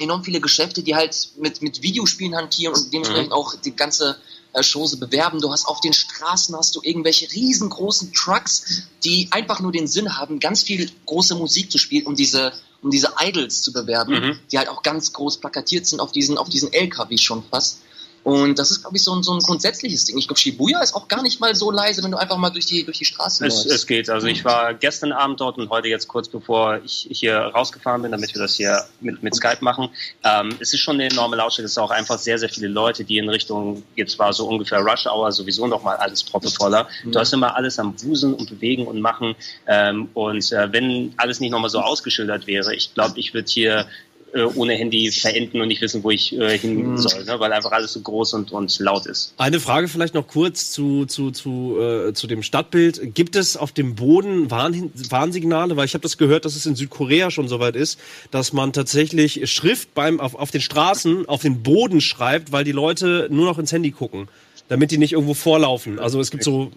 enorm 0.00 0.24
viele 0.24 0.40
Geschäfte, 0.40 0.82
die 0.82 0.94
halt 0.94 1.28
mit, 1.38 1.62
mit 1.62 1.82
Videospielen 1.82 2.34
hantieren 2.36 2.74
und 2.74 2.92
dementsprechend 2.92 3.28
Mhm. 3.28 3.32
auch 3.32 3.54
die 3.56 3.74
ganze 3.76 4.16
äh, 4.54 4.62
Chose 4.62 4.96
bewerben. 4.98 5.40
Du 5.40 5.50
hast 5.50 5.66
auf 5.66 5.80
den 5.80 5.92
Straßen 5.92 6.54
hast 6.56 6.74
du 6.74 6.80
irgendwelche 6.82 7.30
riesengroßen 7.32 8.12
Trucks, 8.12 8.82
die 9.04 9.28
einfach 9.30 9.60
nur 9.60 9.72
den 9.72 9.86
Sinn 9.86 10.16
haben, 10.18 10.40
ganz 10.40 10.62
viel 10.62 10.90
große 11.06 11.34
Musik 11.34 11.70
zu 11.70 11.78
spielen, 11.78 12.06
um 12.06 12.14
diese, 12.16 12.52
um 12.82 12.90
diese 12.90 13.12
Idols 13.20 13.62
zu 13.62 13.72
bewerben, 13.72 14.12
Mhm. 14.12 14.38
die 14.50 14.58
halt 14.58 14.68
auch 14.68 14.82
ganz 14.82 15.12
groß 15.12 15.38
plakatiert 15.38 15.86
sind 15.86 16.00
auf 16.00 16.12
diesen, 16.12 16.36
auf 16.38 16.48
diesen 16.48 16.72
LKW 16.72 17.16
schon 17.18 17.42
fast. 17.50 17.78
Und 18.24 18.58
das 18.58 18.70
ist, 18.70 18.82
glaube 18.82 18.96
ich, 18.96 19.02
so 19.02 19.14
ein, 19.14 19.22
so 19.22 19.32
ein 19.32 19.40
grundsätzliches 19.40 20.04
Ding. 20.04 20.16
Ich 20.16 20.28
glaube, 20.28 20.38
Shibuya 20.38 20.80
ist 20.80 20.94
auch 20.94 21.08
gar 21.08 21.22
nicht 21.22 21.40
mal 21.40 21.54
so 21.54 21.70
leise, 21.70 22.04
wenn 22.04 22.12
du 22.12 22.18
einfach 22.18 22.36
mal 22.36 22.50
durch 22.50 22.66
die, 22.66 22.84
durch 22.84 22.98
die 22.98 23.04
Straßen 23.04 23.44
Es, 23.46 23.64
läufst. 23.64 23.70
es 23.70 23.86
geht. 23.86 24.08
Also 24.08 24.28
ich 24.28 24.44
war 24.44 24.74
gestern 24.74 25.12
Abend 25.12 25.40
dort 25.40 25.58
und 25.58 25.70
heute 25.70 25.88
jetzt 25.88 26.06
kurz 26.06 26.28
bevor 26.28 26.80
ich 26.84 27.08
hier 27.10 27.36
rausgefahren 27.36 28.02
bin, 28.02 28.12
damit 28.12 28.32
wir 28.32 28.40
das 28.40 28.54
hier 28.54 28.84
mit, 29.00 29.22
mit 29.22 29.34
Skype 29.34 29.58
machen. 29.60 29.88
Ähm, 30.22 30.54
es 30.60 30.72
ist 30.72 30.80
schon 30.80 30.94
eine 30.94 31.10
enorme 31.10 31.36
Lautstärke. 31.36 31.66
Es 31.66 31.74
sind 31.74 31.82
auch 31.82 31.90
einfach 31.90 32.18
sehr, 32.18 32.38
sehr 32.38 32.48
viele 32.48 32.68
Leute, 32.68 33.04
die 33.04 33.18
in 33.18 33.28
Richtung, 33.28 33.82
jetzt 33.96 34.18
war 34.18 34.32
so 34.32 34.46
ungefähr 34.46 34.80
Rush 34.80 35.06
Hour 35.06 35.32
sowieso 35.32 35.66
nochmal 35.66 35.96
alles 35.96 36.22
proppevoller. 36.22 36.88
Du 37.04 37.18
hast 37.18 37.32
immer 37.32 37.56
alles 37.56 37.78
am 37.78 37.94
Wuseln 38.02 38.34
und 38.34 38.48
Bewegen 38.48 38.86
und 38.86 39.00
Machen. 39.00 39.34
Ähm, 39.66 40.08
und 40.14 40.52
äh, 40.52 40.72
wenn 40.72 41.12
alles 41.16 41.40
nicht 41.40 41.50
nochmal 41.50 41.70
so 41.70 41.80
ausgeschildert 41.80 42.46
wäre, 42.46 42.74
ich 42.74 42.94
glaube, 42.94 43.18
ich 43.18 43.34
würde 43.34 43.50
hier 43.50 43.86
äh, 44.34 44.44
ohne 44.44 44.74
Handy 44.74 45.10
verenden 45.10 45.60
und 45.60 45.68
nicht 45.68 45.82
wissen, 45.82 46.02
wo 46.02 46.10
ich 46.10 46.38
äh, 46.38 46.58
hin 46.58 46.96
soll, 46.96 47.24
ne? 47.24 47.38
weil 47.38 47.52
einfach 47.52 47.72
alles 47.72 47.92
so 47.92 48.00
groß 48.00 48.34
und, 48.34 48.52
und 48.52 48.78
laut 48.78 49.06
ist. 49.06 49.34
Eine 49.36 49.60
Frage 49.60 49.88
vielleicht 49.88 50.14
noch 50.14 50.26
kurz 50.26 50.70
zu, 50.70 51.04
zu, 51.06 51.30
zu, 51.30 51.78
äh, 51.78 52.14
zu 52.14 52.26
dem 52.26 52.42
Stadtbild. 52.42 53.14
Gibt 53.14 53.36
es 53.36 53.56
auf 53.56 53.72
dem 53.72 53.94
Boden 53.94 54.50
Warn 54.50 54.90
Warnsignale? 54.94 55.76
Weil 55.76 55.84
ich 55.84 55.94
habe 55.94 56.02
das 56.02 56.16
gehört, 56.16 56.44
dass 56.44 56.56
es 56.56 56.64
in 56.64 56.76
Südkorea 56.76 57.30
schon 57.30 57.48
soweit 57.48 57.76
ist, 57.76 57.98
dass 58.30 58.52
man 58.52 58.72
tatsächlich 58.72 59.50
Schrift 59.50 59.94
beim, 59.94 60.18
auf, 60.18 60.34
auf 60.34 60.50
den 60.50 60.60
Straßen 60.60 61.28
auf 61.28 61.42
den 61.42 61.62
Boden 61.62 62.00
schreibt, 62.00 62.52
weil 62.52 62.64
die 62.64 62.72
Leute 62.72 63.28
nur 63.30 63.46
noch 63.46 63.58
ins 63.58 63.72
Handy 63.72 63.90
gucken, 63.90 64.28
damit 64.68 64.90
die 64.90 64.98
nicht 64.98 65.12
irgendwo 65.12 65.34
vorlaufen. 65.34 65.98
Also 65.98 66.20
es 66.20 66.30
gibt 66.30 66.44
so. 66.44 66.72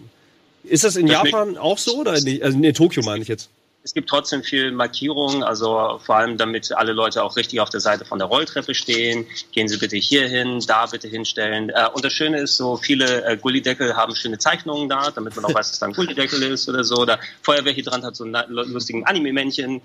Ist 0.64 0.84
das 0.84 0.96
in 0.96 1.06
Das 1.06 1.22
Japan 1.24 1.56
auch 1.56 1.78
so? 1.78 2.00
Oder 2.00 2.16
in, 2.16 2.42
also 2.42 2.58
in 2.58 2.74
Tokio 2.74 3.02
meine 3.02 3.22
ich 3.22 3.28
jetzt? 3.28 3.48
Es 3.86 3.94
gibt 3.94 4.08
trotzdem 4.08 4.42
viel 4.42 4.72
Markierung, 4.72 5.44
also 5.44 6.00
vor 6.04 6.16
allem 6.16 6.36
damit 6.36 6.72
alle 6.72 6.92
Leute 6.92 7.22
auch 7.22 7.36
richtig 7.36 7.60
auf 7.60 7.70
der 7.70 7.78
Seite 7.78 8.04
von 8.04 8.18
der 8.18 8.26
Rolltreppe 8.26 8.74
stehen. 8.74 9.28
Gehen 9.52 9.68
Sie 9.68 9.76
bitte 9.76 9.96
hier 9.96 10.26
hin, 10.26 10.58
da 10.66 10.86
bitte 10.86 11.06
hinstellen. 11.06 11.70
Äh, 11.70 11.86
und 11.94 12.04
das 12.04 12.12
Schöne 12.12 12.40
ist, 12.40 12.56
so 12.56 12.76
viele 12.78 13.24
äh, 13.24 13.36
Gullideckel 13.36 13.94
haben 13.94 14.16
schöne 14.16 14.38
Zeichnungen 14.38 14.88
da, 14.88 15.12
damit 15.12 15.36
man 15.36 15.44
auch 15.44 15.54
weiß, 15.54 15.70
dass 15.70 15.78
da 15.78 15.86
ein 15.86 15.92
Gullideckel 15.92 16.42
ist 16.42 16.68
oder 16.68 16.82
so. 16.82 16.96
Oder 16.96 17.20
Feuerwehr 17.42 17.72
hier 17.72 17.84
dran 17.84 18.02
hat 18.04 18.16
so 18.16 18.24
einen 18.24 18.34
lustigen 18.48 19.06
Anime-Männchen. 19.06 19.80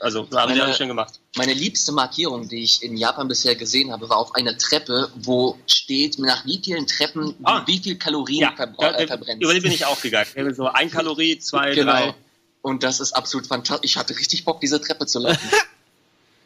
Also 0.00 0.20
haben 0.20 0.28
die 0.30 0.34
Meine- 0.36 0.64
alles 0.64 0.76
schön 0.76 0.88
gemacht. 0.88 1.18
Meine 1.38 1.54
liebste 1.54 1.92
Markierung, 1.92 2.46
die 2.46 2.62
ich 2.62 2.82
in 2.82 2.98
Japan 2.98 3.26
bisher 3.26 3.54
gesehen 3.56 3.90
habe, 3.90 4.06
war 4.10 4.18
auf 4.18 4.34
einer 4.34 4.58
Treppe, 4.58 5.08
wo 5.16 5.56
steht, 5.66 6.18
nach 6.18 6.44
wie 6.44 6.60
vielen 6.62 6.86
Treppen, 6.86 7.34
Ah. 7.42 7.62
wie 7.64 7.78
viel 7.78 7.96
Kalorien 7.96 8.42
Ja, 8.42 8.52
da, 8.54 8.90
äh, 8.98 9.06
verbrennt. 9.06 9.42
über 9.42 9.54
die 9.54 9.60
bin 9.60 9.72
ich 9.72 9.86
auch 9.86 9.98
gegangen. 9.98 10.28
So 10.54 10.66
ein 10.68 10.90
Kalorie, 10.90 11.38
zwei, 11.38 11.74
Genau. 11.74 11.90
drei. 11.92 12.14
Und 12.68 12.82
das 12.82 13.00
ist 13.00 13.12
absolut 13.12 13.46
fantastisch. 13.46 13.90
Ich 13.90 13.96
hatte 13.96 14.16
richtig 14.16 14.44
Bock, 14.44 14.60
diese 14.60 14.80
Treppe 14.80 15.06
zu 15.06 15.18
laufen. 15.20 15.38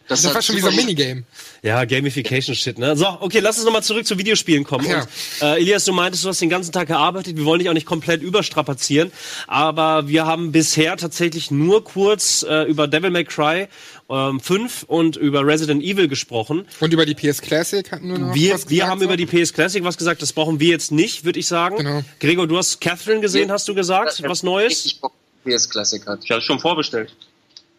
Das 0.08 0.18
ist 0.18 0.24
ja 0.24 0.30
hat 0.30 0.36
fast 0.36 0.48
schon 0.48 0.56
wie 0.56 0.60
so 0.60 0.68
ein 0.68 0.76
Minigame. 0.76 1.22
Ja, 1.62 1.84
Gamification-Shit, 1.84 2.76
ne? 2.76 2.96
So, 2.96 3.06
okay, 3.20 3.38
lass 3.38 3.56
uns 3.56 3.64
nochmal 3.64 3.84
zurück 3.84 4.04
zu 4.04 4.18
Videospielen 4.18 4.64
kommen. 4.64 4.86
Ja. 4.86 5.02
Und, 5.02 5.08
äh, 5.40 5.56
Elias, 5.58 5.84
du 5.84 5.92
meintest, 5.92 6.24
du 6.24 6.28
hast 6.28 6.40
den 6.40 6.50
ganzen 6.50 6.72
Tag 6.72 6.88
gearbeitet. 6.88 7.36
Wir 7.36 7.44
wollen 7.44 7.60
dich 7.60 7.68
auch 7.68 7.72
nicht 7.72 7.86
komplett 7.86 8.20
überstrapazieren. 8.20 9.12
Aber 9.46 10.08
wir 10.08 10.26
haben 10.26 10.52
bisher 10.52 10.96
tatsächlich 10.96 11.50
nur 11.50 11.84
kurz 11.84 12.42
äh, 12.42 12.64
über 12.64 12.88
Devil 12.88 13.10
May 13.10 13.24
Cry 13.24 13.68
ähm, 14.10 14.40
5 14.40 14.82
und 14.82 15.16
über 15.16 15.46
Resident 15.46 15.82
Evil 15.82 16.08
gesprochen. 16.08 16.66
Und 16.80 16.92
über 16.92 17.06
die 17.06 17.14
PS 17.14 17.40
Classic 17.40 17.90
hatten 17.90 18.08
wir 18.10 18.18
noch 18.18 18.34
Wir, 18.34 18.54
was 18.54 18.68
wir 18.68 18.78
gesagt, 18.78 18.90
haben 18.90 18.98
so? 18.98 19.04
über 19.04 19.16
die 19.16 19.26
PS 19.26 19.52
Classic 19.52 19.84
was 19.84 19.96
gesagt. 19.96 20.20
Das 20.20 20.32
brauchen 20.32 20.58
wir 20.60 20.68
jetzt 20.68 20.90
nicht, 20.90 21.24
würde 21.24 21.38
ich 21.38 21.46
sagen. 21.46 21.76
Genau. 21.76 22.02
Gregor, 22.20 22.48
du 22.48 22.58
hast 22.58 22.80
Catherine 22.80 23.20
gesehen, 23.20 23.52
hast 23.52 23.68
du 23.68 23.74
gesagt? 23.74 24.18
Ja, 24.18 24.28
Was 24.28 24.42
Neues? 24.42 24.70
Richtig 24.72 25.00
Bock, 25.00 25.12
PS 25.44 25.68
Classic 25.68 26.06
hat. 26.06 26.20
Ich 26.24 26.30
habe 26.30 26.38
es 26.38 26.44
schon 26.44 26.58
vorbestellt. 26.58 27.14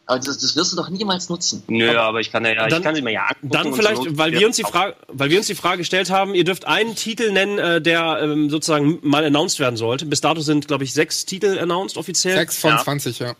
Aber 0.05 0.19
das, 0.19 0.37
das 0.37 0.55
wirst 0.57 0.73
du 0.73 0.75
doch 0.77 0.89
niemals 0.89 1.29
nutzen. 1.29 1.63
Nö, 1.67 1.97
aber, 1.97 2.19
ich 2.19 2.29
kann 2.29 2.43
ja, 2.43 2.51
ja 2.51 2.67
dann- 2.67 2.79
ich 2.79 2.83
kann 2.83 2.93
sie 2.95 3.01
mir 3.01 3.13
ja 3.13 3.21
angucken. 3.21 3.49
Dann 3.51 3.67
und 3.67 3.75
vielleicht, 3.75 4.17
weil 4.17 4.33
wir 4.33 4.45
uns 4.45 4.57
die 4.57 4.63
Frage, 4.63 4.95
weil 5.07 5.29
wir 5.29 5.37
uns 5.37 5.47
die 5.47 5.55
Frage 5.55 5.77
gestellt 5.77 6.09
haben, 6.09 6.35
ihr 6.35 6.43
dürft 6.43 6.65
einen 6.67 6.95
Titel 6.95 7.31
nennen, 7.31 7.57
äh, 7.57 7.81
der 7.81 8.19
ähm, 8.21 8.49
sozusagen 8.49 8.99
mal 9.01 9.23
announced 9.23 9.59
werden 9.61 9.77
sollte. 9.77 10.05
Bis 10.05 10.19
dato 10.19 10.41
sind, 10.41 10.67
glaube 10.67 10.83
ich, 10.83 10.93
sechs 10.93 11.25
Titel 11.25 11.57
announced 11.57 11.97
offiziell. 11.97 12.35
Sechs 12.35 12.57
von 12.59 12.71
Ja. 12.71 12.83
20, 12.83 13.19
ja. 13.19 13.33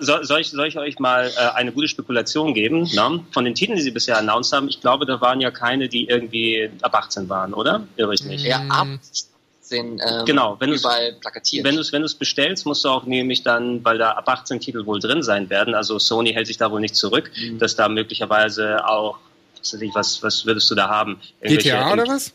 So, 0.00 0.22
soll, 0.22 0.40
ich, 0.40 0.50
soll 0.50 0.66
ich 0.66 0.78
euch 0.78 0.98
mal 0.98 1.30
äh, 1.36 1.54
eine 1.54 1.72
gute 1.72 1.88
Spekulation 1.88 2.52
geben? 2.52 2.88
Na? 2.94 3.20
Von 3.30 3.44
den 3.44 3.54
Titeln, 3.54 3.76
die 3.76 3.82
sie 3.82 3.90
bisher 3.90 4.18
announced 4.18 4.52
haben, 4.52 4.68
ich 4.68 4.80
glaube, 4.80 5.06
da 5.06 5.20
waren 5.20 5.40
ja 5.40 5.50
keine, 5.50 5.88
die 5.88 6.08
irgendwie 6.08 6.70
ab 6.82 6.94
18 6.94 7.28
waren, 7.28 7.54
oder? 7.54 7.86
Irre 7.96 8.12
ich 8.14 8.24
nicht? 8.24 8.44
Ja, 8.44 8.62
ab 8.68 8.88
18 9.72 10.00
ähm, 10.00 10.24
Genau, 10.24 10.56
wenn 10.60 10.70
du's- 10.70 10.80
überall 10.80 11.12
plakatiert. 11.14 11.64
Wenn 11.64 11.74
du 11.74 11.80
es 11.80 11.92
wenn 11.92 12.02
du's 12.02 12.14
bestellst, 12.14 12.66
musst 12.66 12.84
du 12.84 12.88
auch 12.88 13.04
nämlich 13.04 13.42
dann, 13.42 13.84
weil 13.84 13.98
da 13.98 14.12
ab 14.12 14.28
18 14.28 14.60
Titel 14.60 14.86
wohl 14.86 15.00
drin 15.00 15.22
sein 15.22 15.48
werden, 15.50 15.74
also 15.74 15.98
Sony 15.98 16.32
hält 16.32 16.46
sich 16.46 16.56
da 16.56 16.70
wohl 16.70 16.80
nicht 16.80 16.96
zurück, 16.96 17.30
Mhm. 17.36 17.58
dass 17.58 17.76
da 17.76 17.88
möglicherweise 17.88 18.86
auch, 18.88 19.18
was, 19.58 19.74
was, 19.94 20.22
was 20.22 20.46
würdest 20.46 20.70
du 20.70 20.74
da 20.74 20.88
haben? 20.88 21.20
GTA 21.42 21.92
oder 21.92 22.06
was? 22.06 22.32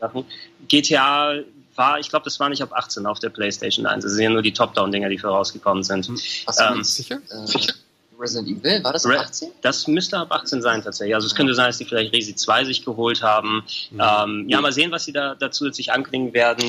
Sachen. 0.00 0.24
GTA 0.68 1.36
war, 1.74 1.98
ich 1.98 2.08
glaube, 2.08 2.24
das 2.24 2.38
war 2.40 2.48
nicht 2.48 2.62
ab 2.62 2.70
18 2.72 3.06
auf 3.06 3.18
der 3.18 3.30
PlayStation 3.30 3.86
1. 3.86 4.02
Das 4.04 4.12
sind 4.12 4.22
ja 4.22 4.30
nur 4.30 4.42
die 4.42 4.52
Top-Down-Dinger, 4.52 5.08
die 5.08 5.18
vorausgekommen 5.18 5.82
sind. 5.84 6.08
Was 6.46 6.58
ähm, 6.60 6.66
meinst 6.76 6.94
Sicher? 6.96 7.18
du? 7.28 7.34
Äh, 7.58 7.66
Resident 8.18 8.48
Evil, 8.48 8.82
war 8.84 8.92
das 8.92 9.04
ab 9.06 9.12
Re- 9.12 9.18
18? 9.20 9.50
Das 9.62 9.86
müsste 9.86 10.18
ab 10.18 10.32
18 10.32 10.62
sein 10.62 10.82
tatsächlich. 10.82 11.14
Also 11.14 11.26
es 11.26 11.34
könnte 11.34 11.54
sein, 11.54 11.66
dass 11.66 11.78
die 11.78 11.84
vielleicht 11.84 12.12
Resi 12.12 12.34
2 12.34 12.64
sich 12.64 12.84
geholt 12.84 13.22
haben. 13.22 13.64
Ähm, 13.92 14.46
ja, 14.48 14.60
mal 14.60 14.72
sehen, 14.72 14.90
was 14.90 15.04
sie 15.04 15.12
da, 15.12 15.34
da 15.34 15.50
zusätzlich 15.50 15.92
ankündigen 15.92 16.32
werden. 16.34 16.66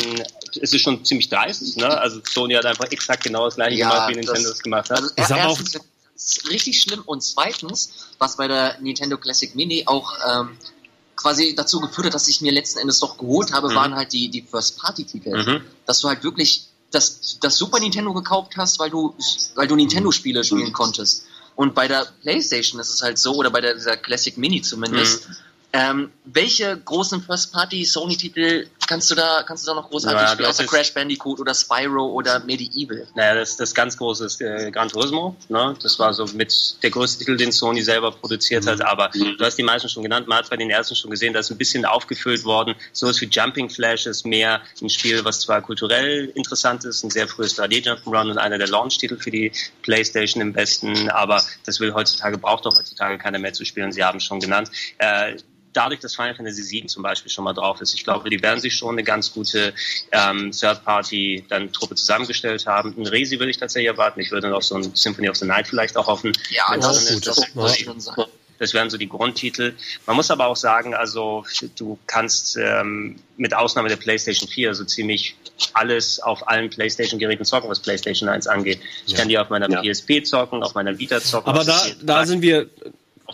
Es 0.61 0.73
ist 0.73 0.81
schon 0.81 1.03
ziemlich 1.05 1.29
dreist. 1.29 1.77
Ne? 1.77 1.87
Also 1.87 2.19
Sony 2.29 2.53
hat 2.55 2.65
einfach 2.65 2.85
exakt 2.91 3.23
genau 3.23 3.45
das 3.45 3.55
gleiche 3.55 3.77
Ja, 3.77 3.89
gemacht, 3.89 4.09
wie 4.09 4.15
Nintendo 4.15 4.49
es 4.49 4.59
gemacht 4.63 4.89
hat. 4.89 5.01
Also 5.17 5.33
auch- 5.33 5.37
erstens 5.37 5.71
das 5.71 5.81
ist 6.15 6.49
richtig 6.49 6.81
schlimm 6.81 7.03
und 7.05 7.21
zweitens, 7.21 8.07
was 8.17 8.37
bei 8.37 8.47
der 8.47 8.79
Nintendo 8.81 9.17
Classic 9.17 9.53
Mini 9.55 9.83
auch 9.85 10.13
ähm, 10.27 10.49
quasi 11.15 11.53
dazu 11.55 11.79
geführt 11.79 12.07
hat, 12.07 12.13
dass 12.15 12.27
ich 12.27 12.41
mir 12.41 12.51
letzten 12.51 12.79
Endes 12.79 12.99
doch 12.99 13.17
geholt 13.17 13.53
habe, 13.53 13.69
Mhm. 13.69 13.75
waren 13.75 13.95
halt 13.95 14.13
die, 14.13 14.29
die 14.29 14.41
First-Party-Titel. 14.41 15.35
Mhm. 15.43 15.61
Dass 15.85 15.99
du 16.01 16.07
halt 16.07 16.23
wirklich 16.23 16.65
das, 16.91 17.37
das 17.41 17.57
Super 17.57 17.79
Nintendo 17.79 18.13
gekauft 18.13 18.53
hast, 18.57 18.79
weil 18.79 18.89
du, 18.89 19.13
weil 19.55 19.67
du 19.67 19.75
Nintendo-Spiele 19.75 20.43
spielen 20.43 20.71
konntest. 20.73 21.25
Und 21.57 21.73
bei 21.73 21.87
der 21.87 22.07
PlayStation 22.21 22.79
ist 22.79 22.93
es 22.93 23.01
halt 23.01 23.17
so, 23.17 23.33
oder 23.33 23.49
bei 23.49 23.61
der, 23.61 23.73
dieser 23.73 23.97
Classic 23.97 24.37
Mini 24.37 24.61
zumindest, 24.61 25.27
ähm, 25.73 26.11
welche 26.25 26.77
großen 26.77 27.21
First-Party-Sony-Titel 27.21 28.67
kannst 28.87 29.11
du 29.11 29.15
da, 29.15 29.43
kannst 29.45 29.65
du 29.67 29.71
da 29.71 29.75
noch 29.75 29.89
großartig 29.89 30.21
Ja, 30.21 30.27
spielen, 30.29 30.49
außer 30.49 30.63
ist- 30.63 30.69
Crash 30.69 30.93
Bandicoot 30.93 31.39
oder 31.41 31.53
Spyro 31.53 32.05
oder 32.13 32.39
Medieval? 32.39 33.05
Naja, 33.15 33.35
das, 33.35 33.57
das 33.57 33.75
ganz 33.75 33.97
große 33.97 34.25
ist 34.25 34.41
äh, 34.41 34.71
Gran 34.71 34.87
Turismo. 34.87 35.35
Ne? 35.49 35.75
Das 35.83 35.99
war 35.99 36.13
so 36.13 36.25
mit 36.33 36.53
der 36.83 36.89
größte 36.89 37.19
Titel, 37.19 37.35
den 37.37 37.51
Sony 37.51 37.81
selber 37.81 38.11
produziert 38.11 38.65
hat. 38.65 38.81
Aber 38.81 39.09
du 39.09 39.37
hast 39.43 39.57
die 39.57 39.63
meisten 39.63 39.89
schon 39.89 40.03
genannt. 40.03 40.27
Man 40.27 40.37
hat 40.37 40.49
bei 40.49 40.55
den 40.55 40.69
ersten 40.69 40.95
schon 40.95 41.11
gesehen, 41.11 41.33
da 41.33 41.39
ist 41.39 41.51
ein 41.51 41.57
bisschen 41.57 41.83
aufgefüllt 41.85 42.45
worden. 42.45 42.73
Sowas 42.93 43.19
wie 43.19 43.25
Jumping 43.25 43.69
Flash 43.69 44.05
ist 44.05 44.25
mehr 44.25 44.61
ein 44.81 44.89
Spiel, 44.89 45.25
was 45.25 45.41
zwar 45.41 45.61
kulturell 45.61 46.31
interessant 46.35 46.85
ist, 46.85 47.03
ein 47.03 47.09
sehr 47.11 47.27
frühes 47.27 47.59
3D-Jump'n'Run 47.59 48.31
und 48.31 48.37
einer 48.37 48.57
der 48.57 48.67
Launch-Titel 48.69 49.17
für 49.17 49.31
die 49.31 49.51
PlayStation 49.81 50.41
im 50.41 50.53
Besten. 50.53 51.09
Aber 51.09 51.43
das 51.65 51.79
will 51.81 51.93
heutzutage, 51.93 52.37
braucht 52.37 52.65
doch 52.65 52.77
heutzutage 52.77 53.17
keiner 53.17 53.37
mehr 53.39 53.51
zu 53.53 53.65
spielen. 53.65 53.91
Sie 53.91 54.03
haben 54.03 54.17
es 54.17 54.23
schon 54.23 54.39
genannt. 54.39 54.71
Äh, 54.97 55.35
dadurch, 55.77 55.99
dass 55.99 56.15
Final 56.15 56.35
Fantasy 56.35 56.63
VII 56.69 56.87
zum 56.87 57.03
Beispiel 57.03 57.31
schon 57.31 57.43
mal 57.43 57.53
drauf 57.53 57.79
ist, 57.81 57.93
ich 57.93 58.03
glaube, 58.03 58.29
die 58.29 58.41
werden 58.41 58.59
sich 58.59 58.75
schon 58.75 58.95
eine 58.95 59.03
ganz 59.03 59.31
gute 59.31 59.73
ähm, 60.11 60.51
Third-Party 60.51 61.45
dann 61.49 61.71
Truppe 61.71 61.95
zusammengestellt 61.95 62.65
haben. 62.65 62.95
Ein 62.97 63.05
Resi 63.05 63.39
würde 63.39 63.51
ich 63.51 63.57
tatsächlich 63.57 63.87
erwarten. 63.87 64.19
Ich 64.19 64.31
würde 64.31 64.49
noch 64.49 64.63
so 64.63 64.75
ein 64.75 64.95
Symphony 64.95 65.29
of 65.29 65.35
the 65.35 65.45
Night 65.45 65.67
vielleicht 65.67 65.95
auch 65.95 66.07
hoffen. 66.07 66.33
Ja, 66.49 66.75
das, 66.75 67.03
ist, 67.03 67.11
ist. 67.11 67.27
das 67.27 67.53
muss 67.53 67.77
schon 67.77 67.99
sein. 67.99 68.25
Das 68.59 68.73
wären 68.73 68.89
so 68.89 68.97
die 68.97 69.07
Grundtitel. 69.07 69.75
Man 70.07 70.15
muss 70.15 70.31
aber 70.31 70.47
auch 70.47 70.55
sagen, 70.55 70.95
also 70.95 71.45
du 71.75 71.99
kannst 72.07 72.57
ähm, 72.57 73.17
mit 73.37 73.53
Ausnahme 73.53 73.87
der 73.87 73.97
PlayStation 73.97 74.49
4 74.49 74.73
so 74.73 74.83
ziemlich 74.83 75.35
alles 75.73 76.19
auf 76.19 76.47
allen 76.47 76.69
PlayStation-Geräten 76.69 77.45
zocken, 77.45 77.69
was 77.69 77.79
PlayStation 77.79 78.29
1 78.29 78.47
angeht. 78.47 78.79
Ich 79.05 79.13
kann 79.13 79.29
die 79.29 79.37
auf 79.37 79.49
meiner 79.49 79.69
Ja. 79.69 79.81
PSP 79.81 80.23
zocken, 80.23 80.63
auf 80.63 80.73
meiner 80.73 80.97
Vita 80.97 81.21
zocken. 81.21 81.49
Aber 81.49 81.63
da, 81.63 81.85
da 82.01 82.21
PS3. 82.21 82.25
sind 82.25 82.41
wir, 82.41 82.67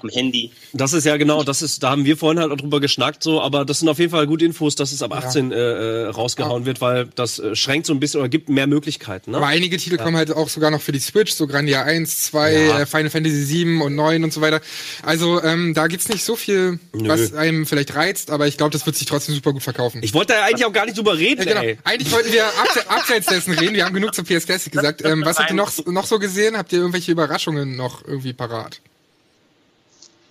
dem 0.01 0.09
Handy. 0.09 0.51
Das 0.73 0.93
ist 0.93 1.05
ja 1.05 1.17
genau, 1.17 1.43
das 1.43 1.61
ist, 1.61 1.83
da 1.83 1.91
haben 1.91 2.05
wir 2.05 2.17
vorhin 2.17 2.39
halt 2.39 2.51
auch 2.51 2.57
drüber 2.57 2.79
geschnackt, 2.79 3.23
so, 3.23 3.41
aber 3.41 3.63
das 3.65 3.79
sind 3.79 3.89
auf 3.89 3.99
jeden 3.99 4.11
Fall 4.11 4.25
gute 4.27 4.45
Infos, 4.45 4.75
dass 4.75 4.91
es 4.91 5.01
ab 5.03 5.13
18 5.13 5.51
äh, 5.51 5.55
äh, 5.55 6.05
rausgehauen 6.07 6.65
wird, 6.65 6.81
weil 6.81 7.07
das 7.15 7.39
äh, 7.39 7.55
schränkt 7.55 7.85
so 7.87 7.93
ein 7.93 7.99
bisschen 7.99 8.19
oder 8.19 8.29
gibt 8.29 8.49
mehr 8.49 8.67
Möglichkeiten. 8.67 9.31
Ne? 9.31 9.37
Aber 9.37 9.47
einige 9.47 9.77
Titel 9.77 9.97
kommen 9.97 10.17
halt 10.17 10.31
auch 10.35 10.49
sogar 10.49 10.71
noch 10.71 10.81
für 10.81 10.91
die 10.91 10.99
Switch, 10.99 11.31
so 11.33 11.47
Grandia 11.47 11.83
1, 11.83 12.23
2, 12.25 12.53
Ja. 12.53 12.79
äh, 12.81 12.85
Final 12.85 13.09
Fantasy 13.09 13.43
7 13.43 13.81
und 13.81 13.95
9 13.95 14.23
und 14.23 14.33
so 14.33 14.41
weiter. 14.41 14.61
Also 15.03 15.41
ähm, 15.43 15.73
da 15.73 15.87
gibt's 15.87 16.09
nicht 16.09 16.23
so 16.23 16.35
viel, 16.35 16.79
Nö. 16.93 17.07
was 17.09 17.33
einem 17.33 17.65
vielleicht 17.65 17.95
reizt, 17.95 18.31
aber 18.31 18.47
ich 18.47 18.57
glaube, 18.57 18.71
das 18.71 18.85
wird 18.85 18.95
sich 18.95 19.07
trotzdem 19.07 19.35
super 19.35 19.53
gut 19.53 19.63
verkaufen. 19.63 20.01
Ich 20.03 20.13
wollte 20.13 20.33
da 20.33 20.43
eigentlich 20.43 20.65
auch 20.65 20.73
gar 20.73 20.85
nicht 20.85 20.97
drüber 20.97 21.17
reden, 21.17 21.41
Ja, 21.47 21.53
genau. 21.53 21.61
ey. 21.61 21.77
Eigentlich 21.83 22.11
wollten 22.11 22.31
wir 22.33 22.45
abse 22.45 22.89
abseits 22.89 23.27
dessen 23.27 23.53
reden. 23.53 23.75
Wir 23.75 23.85
haben 23.85 23.93
genug 23.93 24.15
zur 24.15 24.23
PS 24.25 24.45
Classic 24.45 24.71
gesagt. 24.71 25.03
Ähm, 25.05 25.23
was 25.25 25.39
habt 25.39 25.51
ihr 25.51 25.55
noch, 25.55 25.71
noch 25.85 26.05
so 26.05 26.19
gesehen? 26.19 26.57
Habt 26.57 26.71
ihr 26.73 26.79
irgendwelche 26.79 27.11
Überraschungen 27.11 27.75
noch 27.75 28.03
irgendwie 28.05 28.33
parat? 28.33 28.81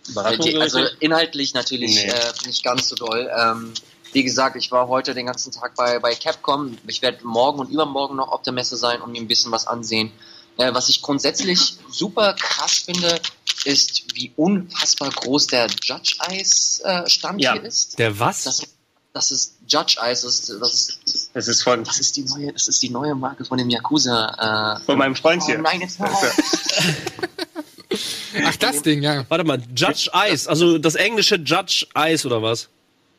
Überraschung, 0.08 0.40
Die- 0.46 0.56
Also 0.56 0.80
inhaltlich 1.00 1.54
natürlich 1.54 1.94
Nee. 1.96 2.10
äh, 2.10 2.32
nicht 2.46 2.62
ganz 2.64 2.88
so 2.88 2.96
doll. 2.96 3.30
Ähm, 3.36 3.72
wie 4.12 4.22
gesagt, 4.24 4.56
ich 4.56 4.70
war 4.70 4.88
heute 4.88 5.14
den 5.14 5.26
ganzen 5.26 5.52
Tag 5.52 5.74
bei, 5.74 5.98
bei 5.98 6.14
Capcom. 6.14 6.76
Ich 6.86 7.00
werde 7.02 7.26
morgen 7.26 7.60
und 7.60 7.70
übermorgen 7.70 8.16
noch 8.16 8.28
auf 8.28 8.42
der 8.42 8.52
Messe 8.52 8.76
sein 8.76 9.00
und 9.00 9.12
mir 9.12 9.20
ein 9.22 9.28
bisschen 9.28 9.50
was 9.52 9.66
ansehen. 9.66 10.12
Äh, 10.58 10.74
was 10.74 10.88
ich 10.90 11.00
grundsätzlich 11.00 11.76
super 11.90 12.34
krass 12.34 12.72
finde, 12.84 13.18
ist, 13.64 14.02
wie 14.14 14.32
unfassbar 14.36 15.08
groß 15.10 15.46
der 15.46 15.66
Judge 15.82 16.16
Eyes 16.28 16.80
äh, 16.84 17.08
Stand 17.08 17.40
Ja. 17.40 17.54
hier 17.54 17.62
ist. 17.64 17.98
Der 17.98 18.18
was? 18.18 18.42
Das, 18.44 18.62
das 19.14 19.30
ist 19.30 19.54
Judge 19.66 19.96
Eyes, 20.02 20.22
das 20.22 20.40
ist, 20.40 20.48
das 20.60 20.74
ist, 20.74 21.30
Das 21.32 21.48
ist 21.48 21.62
von, 21.62 21.84
das 21.84 21.98
ist 22.00 22.16
die 22.16 22.24
neue, 22.24 22.52
das 22.52 22.68
ist 22.68 22.82
die 22.82 22.90
neue 22.90 23.14
Marke 23.14 23.44
von 23.46 23.56
dem 23.56 23.70
Yakuza. 23.70 24.76
Äh, 24.80 24.84
von 24.84 24.98
meinem 24.98 25.16
Freund 25.16 25.42
hier. 25.44 25.58
Oh 25.58 25.62
nein, 25.62 25.80
jetzt 25.80 25.98
hör 25.98 26.08
Das 26.08 26.22
auf. 26.22 26.36
Ach, 28.44 28.56
das 28.56 28.82
Ding, 28.82 29.02
ja. 29.02 29.24
Warte 29.28 29.44
mal, 29.44 29.60
Judge 29.76 30.10
Ice, 30.30 30.48
also 30.48 30.78
das 30.78 30.94
englische 30.94 31.36
Judge 31.36 31.86
Ice 31.96 32.26
oder 32.26 32.42
was? 32.42 32.68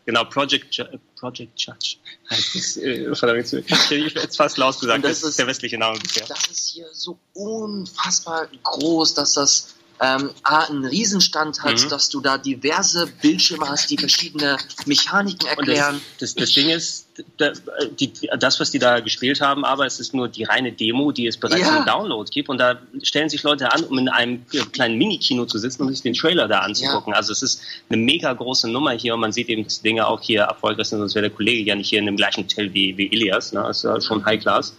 Genau, 0.06 0.26
Project, 0.26 0.76
Ju 0.76 0.84
Project 1.16 1.58
Judge. 1.60 1.96
heißt 2.30 2.56
es, 2.56 2.78
äh, 2.84 3.16
verdammt, 3.16 3.54
ich 3.54 3.70
hätte 3.90 3.96
jetzt 3.96 4.36
fast 4.36 4.58
laut 4.58 4.78
gesagt, 4.80 5.04
das, 5.06 5.12
das 5.12 5.20
ist 5.22 5.30
ist- 5.30 5.40
der 5.40 5.48
westliche 5.48 5.78
Name 5.78 5.98
bisher. 6.00 6.26
das 6.28 6.46
ist 6.48 6.70
hier 6.74 6.86
so 6.92 7.18
unfassbar 7.34 8.48
groß, 8.64 9.14
dass 9.14 9.34
das 9.34 9.76
ähm, 10.02 10.32
A, 10.44 10.62
einen 10.66 10.86
Riesenstand 10.86 11.62
hat, 11.64 11.82
Mhm. 11.84 11.90
dass 11.90 12.10
du 12.10 12.20
da 12.20 12.38
diverse 12.38 13.08
Bildschirme 13.22 13.68
hast, 13.70 13.90
die 13.90 13.98
verschiedene 13.98 14.58
Mechaniken 14.86 15.48
Und 15.58 15.68
das, 15.68 15.78
erklären. 15.78 16.02
das, 16.20 16.36
das 16.36 16.52
Ding 16.52 16.70
ist, 16.70 17.08
da, 17.38 17.52
die, 18.00 18.12
das, 18.40 18.60
was 18.60 18.72
die 18.72 18.80
da 18.80 19.00
gespielt 19.00 19.40
haben, 19.40 19.64
aber 19.64 19.86
es 19.86 20.00
ist 20.00 20.14
nur 20.16 20.28
die 20.28 20.44
reine 20.46 20.72
Demo, 20.72 21.12
die 21.12 21.28
es 21.28 21.38
bereits 21.38 21.62
Ja. 21.68 21.78
im 21.78 21.86
Download 21.86 22.30
gibt. 22.30 22.50
Und 22.50 22.58
da 22.58 22.80
stellen 23.04 23.30
sich 23.30 23.44
Leute 23.44 23.72
an, 23.72 23.84
um 23.84 23.98
in 24.00 24.10
einem 24.10 24.46
äh, 24.52 24.60
kleinen 24.72 24.98
Mini-Kino 24.98 25.46
zu 25.46 25.60
sitzen 25.60 25.84
und 25.84 25.90
sich 25.90 26.02
den 26.02 26.16
Trailer 26.16 26.48
da 26.48 26.60
anzugucken. 26.60 27.14
Also 27.14 27.32
es 27.32 27.44
ist 27.44 27.62
eine 27.90 27.98
mega 28.02 28.34
große 28.34 28.68
Nummer 28.70 28.92
hier 28.92 29.14
und 29.14 29.20
man 29.20 29.32
sieht 29.32 29.48
eben 29.50 29.66
die 29.68 29.82
Dinge 29.84 30.08
auch 30.08 30.22
hier 30.22 30.42
erfolgreich 30.42 30.88
sind, 30.88 31.00
sonst 31.00 31.14
wäre 31.16 31.28
der 31.30 31.36
Kollege 31.36 31.62
ja 31.70 31.76
nicht 31.76 31.90
hier 31.90 32.00
in 32.00 32.08
dem 32.08 32.18
gleichen 32.18 32.44
Hotel 32.44 32.74
wie, 32.74 32.98
wie 32.98 33.06
Ilias. 33.08 33.54
Ne? 33.54 33.62
Das 33.62 33.78
ist 33.78 33.84
ja 33.84 34.02
schon 34.02 34.26
High 34.26 34.42
Class. 34.42 34.74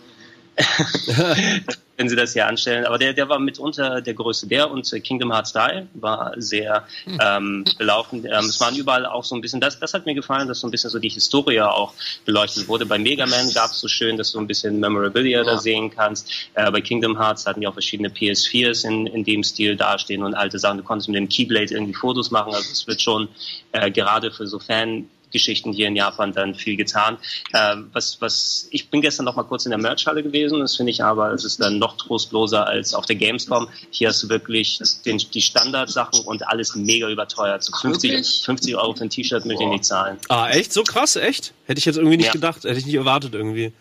wenn 1.97 2.09
sie 2.09 2.17
das 2.17 2.33
hier 2.33 2.47
anstellen. 2.47 2.87
Aber 2.87 2.99
der, 2.99 3.13
der 3.13 3.29
war 3.29 3.39
mitunter 3.39 4.01
der 4.01 4.15
größte. 4.15 4.47
Der 4.49 4.71
und 4.71 4.93
äh, 4.93 5.01
Kingdom 5.01 5.33
Hearts 5.33 5.53
3 5.53 5.87
war 5.95 6.33
sehr 6.37 6.87
ähm, 7.21 7.65
belaufen. 7.79 8.25
Ähm, 8.27 8.47
es 8.47 8.61
waren 8.61 8.75
überall 8.77 9.07
auch 9.07 9.25
so 9.25 9.35
ein 9.35 9.41
bisschen, 9.41 9.61
das, 9.61 9.79
das 9.79 9.95
hat 9.95 10.05
mir 10.07 10.15
gefallen, 10.15 10.49
dass 10.49 10.61
so 10.61 10.67
ein 10.67 10.71
bisschen 10.71 10.91
so 10.91 10.99
die 10.99 11.09
Historie 11.09 11.61
auch 11.61 11.95
beleuchtet 12.25 12.67
wurde. 12.69 12.85
Bei 12.87 12.99
Mega 12.99 13.27
Man 13.27 13.51
gab 13.53 13.71
es 13.71 13.81
so 13.81 13.89
schön, 13.89 14.17
dass 14.17 14.33
du 14.33 14.39
ein 14.41 14.47
bisschen 14.47 14.81
Memorabilia 14.81 15.45
da 15.45 15.53
Ja. 15.53 15.59
sehen 15.59 15.91
kannst. 15.91 16.31
Äh, 16.55 16.71
bei 16.71 16.81
Kingdom 16.81 17.17
Hearts 17.19 17.47
hatten 17.47 17.61
die 17.61 17.67
auch 17.69 17.73
verschiedene 17.75 18.09
PS4s 18.09 18.85
in, 18.87 19.07
in 19.07 19.25
dem 19.25 19.45
Stil 19.45 19.77
dastehen 19.77 20.23
und 20.23 20.35
alte 20.35 20.59
Sachen. 20.59 20.79
Du 20.79 20.85
konntest 20.85 21.09
mit 21.09 21.17
dem 21.17 21.29
Keyblade 21.29 21.75
irgendwie 21.75 21.95
Fotos 21.95 22.31
machen. 22.31 22.53
Also 22.55 22.71
es 22.73 22.87
wird 22.87 23.01
schon 23.01 23.29
äh, 23.73 23.91
gerade 23.91 24.31
für 24.33 24.47
so 24.47 24.59
Fan 24.59 25.09
Geschichten 25.35 25.73
hier 25.75 25.89
in 25.89 25.97
Japan 25.97 26.33
dann 26.33 26.55
viel 26.55 26.77
getan. 26.77 27.19
Ähm, 27.53 27.91
was, 27.93 28.19
was, 28.23 28.67
ich 28.71 28.89
bin 28.89 29.03
gestern 29.03 29.25
noch 29.27 29.37
mal 29.37 29.43
kurz 29.43 29.67
in 29.67 29.71
der 29.71 29.79
Merchhalle 29.79 30.23
gewesen, 30.23 30.61
das 30.61 30.77
finde 30.77 30.93
ich 30.93 31.05
aber, 31.05 31.33
es 31.35 31.45
ist 31.45 31.61
dann 31.61 31.79
noch 31.79 31.99
trostloser 31.99 32.67
als 32.67 32.95
auf 32.95 33.05
der 33.05 33.17
Gamescom. 33.17 33.69
Hier 33.91 34.09
hast 34.09 34.23
du 34.23 34.29
wirklich 34.31 34.79
den, 35.05 35.19
die 35.19 35.43
Standardsachen 35.43 36.21
und 36.25 36.47
alles 36.49 36.75
mega 36.75 37.11
überteuert. 37.11 37.63
So 37.63 37.77
50, 37.77 38.11
Wirklich? 38.11 38.43
50 38.45 38.77
Euro 38.77 38.95
für 38.95 39.05
ein 39.05 39.11
T-Shirt 39.11 39.45
möchte 39.45 39.65
ich 39.65 39.69
nicht 39.71 39.85
zahlen. 39.85 40.17
Ah, 40.29 40.49
echt? 40.49 40.73
So 40.73 40.83
krass, 40.85 41.17
echt? 41.17 41.53
Hätte 41.67 41.79
ich 41.79 41.85
jetzt 41.85 41.97
irgendwie 41.97 42.17
nicht 42.17 42.27
Ja. 42.27 42.33
gedacht, 42.33 42.65
hätte 42.65 42.79
ich 42.79 42.87
nicht 42.87 42.95
erwartet 42.95 43.35
irgendwie. 43.35 43.73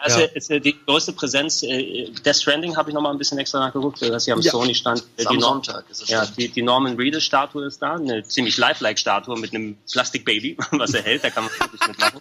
Also 0.00 0.20
Ja. 0.20 0.26
ist, 0.26 0.50
äh, 0.50 0.60
die 0.60 0.76
größte 0.86 1.12
Präsenz, 1.12 1.62
äh, 1.62 2.10
Death 2.24 2.36
Stranding 2.36 2.76
habe 2.76 2.90
ich 2.90 2.94
noch 2.94 3.02
mal 3.02 3.10
ein 3.10 3.18
bisschen 3.18 3.38
extra 3.38 3.58
nachgeguckt, 3.58 4.00
das 4.02 4.24
hier 4.24 4.34
am 4.34 4.40
Ja. 4.40 4.52
Sony-Stand. 4.52 4.98
Das 5.00 5.06
ist 5.16 5.20
die 5.22 5.26
am 5.26 5.36
Nor- 5.36 5.48
Sonntag. 5.50 5.84
Ist 5.90 6.02
es 6.02 6.08
Ja, 6.08 6.24
die, 6.26 6.48
die 6.48 6.62
Norman 6.62 6.96
Reedus-Statue 6.96 7.64
ist 7.66 7.80
da, 7.82 7.94
eine 7.96 8.22
ziemlich 8.22 8.56
lifelike 8.56 8.98
Statue 8.98 9.38
mit 9.38 9.54
einem 9.54 9.76
Plastikbaby, 9.90 10.56
was 10.72 10.94
er 10.94 11.02
hält, 11.02 11.24
da 11.24 11.30
kann 11.30 11.44
man 11.44 11.52
wirklich 11.58 11.86
mitmachen. 11.88 12.20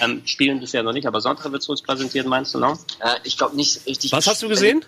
Ähm, 0.00 0.22
spielen 0.26 0.60
bisher 0.60 0.82
noch 0.82 0.92
nicht, 0.92 1.06
aber 1.06 1.20
Sonntag 1.20 1.50
wird 1.50 1.62
es 1.62 1.68
uns 1.68 1.80
präsentiert, 1.82 2.26
meinst 2.26 2.54
du 2.54 2.58
noch? 2.58 2.78
Äh, 3.00 3.16
ich 3.24 3.36
glaube 3.38 3.56
nicht 3.56 3.86
richtig. 3.86 4.12
Was 4.12 4.26
hast 4.26 4.42
du 4.42 4.48
gesehen? 4.48 4.84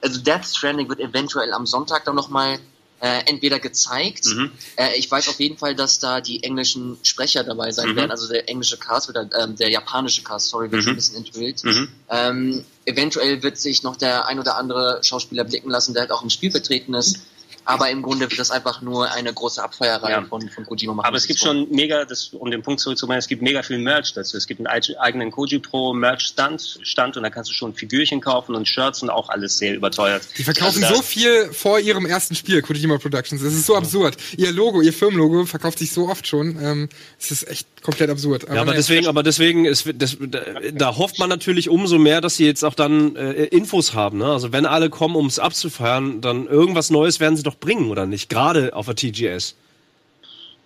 Also 0.00 0.20
Death 0.20 0.44
Stranding 0.46 0.88
wird 0.88 1.00
eventuell 1.00 1.52
am 1.52 1.66
Sonntag 1.66 2.04
dann 2.04 2.14
nochmal 2.14 2.58
äh, 3.00 3.20
entweder 3.26 3.58
gezeigt. 3.60 4.24
Mhm. 4.26 4.50
Äh, 4.76 4.96
ich 4.96 5.10
weiß 5.10 5.28
auf 5.28 5.38
jeden 5.38 5.58
Fall, 5.58 5.74
dass 5.74 5.98
da 5.98 6.20
die 6.20 6.42
englischen 6.42 6.96
Sprecher 7.02 7.44
dabei 7.44 7.70
sein 7.70 7.90
Mhm. 7.90 7.96
werden. 7.96 8.10
Also 8.10 8.26
der 8.28 8.48
englische 8.48 8.78
Cast 8.78 9.10
dann- 9.14 9.30
ähm, 9.38 9.56
der 9.56 9.68
japanische 9.70 10.22
Cast, 10.22 10.48
sorry, 10.48 10.70
wird 10.70 10.80
Mhm. 10.80 10.84
schon 10.84 10.92
ein 10.92 10.96
bisschen 10.96 11.16
enthüllt. 11.16 11.64
Mhm. 11.64 11.88
Ähm, 12.08 12.64
eventuell 12.86 13.42
wird 13.42 13.58
sich 13.58 13.82
noch 13.82 13.96
der 13.96 14.26
ein 14.26 14.38
oder 14.38 14.56
andere 14.56 15.00
Schauspieler 15.02 15.44
blicken 15.44 15.68
lassen, 15.70 15.92
der 15.92 16.02
halt 16.02 16.10
auch 16.12 16.22
im 16.22 16.30
Spiel 16.30 16.50
vertreten 16.50 16.94
ist. 16.94 17.18
Aber 17.66 17.90
im 17.90 18.00
Grunde 18.02 18.30
wird 18.30 18.38
das 18.38 18.50
einfach 18.50 18.80
nur 18.80 19.10
eine 19.12 19.32
große 19.34 19.62
Abfeierei 19.62 20.10
Ja. 20.12 20.22
von, 20.24 20.48
von 20.48 20.64
Kojima 20.64 20.94
machen. 20.94 21.06
Aber 21.06 21.16
es 21.16 21.26
gibt 21.26 21.40
schon 21.40 21.68
mega, 21.70 22.04
das, 22.04 22.28
um 22.32 22.50
den 22.50 22.62
Punkt 22.62 22.80
zurückzumachen, 22.80 23.18
es 23.18 23.26
gibt 23.26 23.42
mega 23.42 23.62
viel 23.62 23.78
Merch 23.78 24.12
dazu. 24.14 24.36
Es 24.36 24.46
gibt 24.46 24.60
einen 24.60 24.68
eig- 24.68 24.96
eigenen 24.98 25.30
Koji 25.32 25.58
Pro 25.58 25.92
Merch 25.92 26.22
Stand, 26.22 26.78
Stand 26.82 27.16
und 27.16 27.24
da 27.24 27.30
kannst 27.30 27.50
du 27.50 27.54
schon 27.54 27.74
Figürchen 27.74 28.20
kaufen 28.20 28.54
und 28.54 28.66
Shirts 28.68 29.02
und 29.02 29.10
auch 29.10 29.28
alles 29.28 29.58
sehr 29.58 29.74
überteuert. 29.74 30.22
Die 30.38 30.44
verkaufen 30.44 30.82
Also 30.84 30.96
so 30.96 31.02
viel 31.02 31.52
vor 31.52 31.80
ihrem 31.80 32.06
ersten 32.06 32.34
Spiel, 32.34 32.62
Kojima 32.62 32.98
Productions. 32.98 33.42
Das 33.42 33.52
ist 33.52 33.66
so 33.66 33.76
absurd. 33.76 34.16
Ihr 34.36 34.52
Logo, 34.52 34.80
ihr 34.80 34.92
Firmenlogo 34.92 35.44
verkauft 35.44 35.78
sich 35.80 35.90
so 35.92 36.08
oft 36.08 36.26
schon. 36.26 36.58
Ähm, 36.62 36.88
es 37.20 37.30
ist 37.32 37.48
echt 37.48 37.66
komplett 37.82 38.10
absurd. 38.10 38.46
Ja, 38.48 38.60
aber 38.60 38.74
deswegen, 38.74 39.06
aber 39.08 39.22
deswegen 39.22 39.64
ist 39.64 39.88
das, 39.96 40.16
da, 40.20 40.40
da 40.72 40.96
hofft 40.96 41.18
man 41.18 41.28
natürlich 41.28 41.68
umso 41.68 41.98
mehr, 41.98 42.20
dass 42.20 42.36
sie 42.36 42.46
jetzt 42.46 42.64
auch 42.64 42.74
dann 42.74 43.16
äh, 43.16 43.44
Infos 43.46 43.92
haben. 43.94 44.18
Ne? 44.18 44.26
Also 44.26 44.52
wenn 44.52 44.66
alle 44.66 44.88
kommen, 44.88 45.16
um 45.16 45.26
es 45.26 45.38
abzufeiern, 45.38 46.20
dann 46.20 46.46
irgendwas 46.46 46.90
Neues 46.90 47.18
werden 47.20 47.36
sie 47.36 47.42
doch 47.42 47.55
bringen, 47.60 47.90
oder 47.90 48.06
nicht? 48.06 48.28
Gerade 48.28 48.74
auf 48.74 48.86
der 48.86 48.94
TGS. 48.96 49.54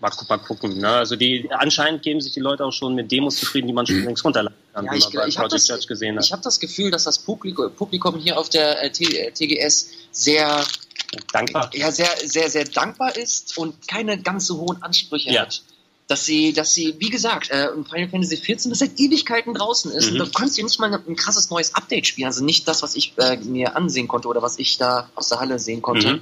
Mal, 0.01 0.11
gu- 0.11 0.25
mal 0.29 0.39
gucken. 0.39 0.79
Ne? 0.79 0.89
Also 0.89 1.15
die 1.17 1.47
anscheinend 1.51 2.03
geben 2.03 2.21
sich 2.23 2.33
die 2.33 2.41
Leute 2.41 2.65
auch 2.65 2.73
schon 2.73 2.95
mit 2.95 3.13
Demos 3.13 3.37
zufrieden, 3.37 3.67
die 3.67 3.73
man 3.75 3.87
schon 3.87 4.03
längst 4.03 4.25
runterladen 4.25 4.57
kann, 4.73 4.87
Ja, 4.87 4.93
wie 4.93 4.97
ich, 4.99 5.05
man 5.05 5.13
bei 5.15 5.29
ich 5.29 5.37
habe 5.39 5.49
Project 5.49 5.53
das, 5.53 5.69
Judge 5.69 5.87
gesehen 5.89 6.17
hat. 6.17 6.25
ich 6.25 6.33
hab 6.33 6.41
das 6.43 6.59
Gefühl, 6.59 6.91
dass 6.91 7.05
das 7.05 7.19
Publikum, 7.19 7.71
Publikum 7.75 8.17
hier 8.19 8.39
auf 8.39 8.49
der 8.49 8.83
äh, 8.83 8.91
T- 8.91 9.05
äh, 9.19 9.31
TGS 9.31 9.91
sehr, 10.13 10.65
Dankbar. 11.33 11.71
ja, 11.75 11.91
sehr, 11.93 12.09
sehr, 12.25 12.49
sehr 12.49 12.65
dankbar 12.65 13.15
ist 13.17 13.59
und 13.59 13.87
keine 13.89 14.19
ganz 14.23 14.47
so 14.47 14.59
hohen 14.61 14.83
Ansprüche 14.83 15.31
Ja. 15.33 15.43
hat. 15.43 15.63
Dass 16.09 16.25
sie, 16.25 16.53
dass 16.53 16.73
sie, 16.75 16.97
wie 16.99 17.11
gesagt, 17.11 17.51
äh, 17.51 17.69
in 17.69 17.85
Final 17.85 18.09
Fantasy 18.09 18.37
14, 18.39 18.71
das 18.71 18.79
seit 18.81 18.99
Ewigkeiten 18.99 19.53
draußen 19.55 19.93
ist, 19.93 20.07
Mhm. 20.07 20.13
und 20.21 20.27
du 20.27 20.33
kannst 20.33 20.57
dir 20.57 20.65
nicht 20.65 20.81
mal 20.81 20.93
ein, 20.93 21.01
ein 21.07 21.15
krasses 21.15 21.51
neues 21.51 21.75
Update 21.75 22.07
spielen. 22.07 22.27
Also 22.27 22.43
nicht 22.43 22.67
das, 22.67 22.83
was 22.83 22.97
ich 22.97 23.13
äh, 23.19 23.37
mir 23.37 23.77
ansehen 23.77 24.09
konnte 24.09 24.27
oder 24.29 24.41
was 24.43 24.59
ich 24.59 24.77
da 24.79 25.09
aus 25.15 25.29
der 25.29 25.39
Halle 25.41 25.59
sehen 25.61 25.83
konnte. 25.83 26.15
Mhm. 26.15 26.21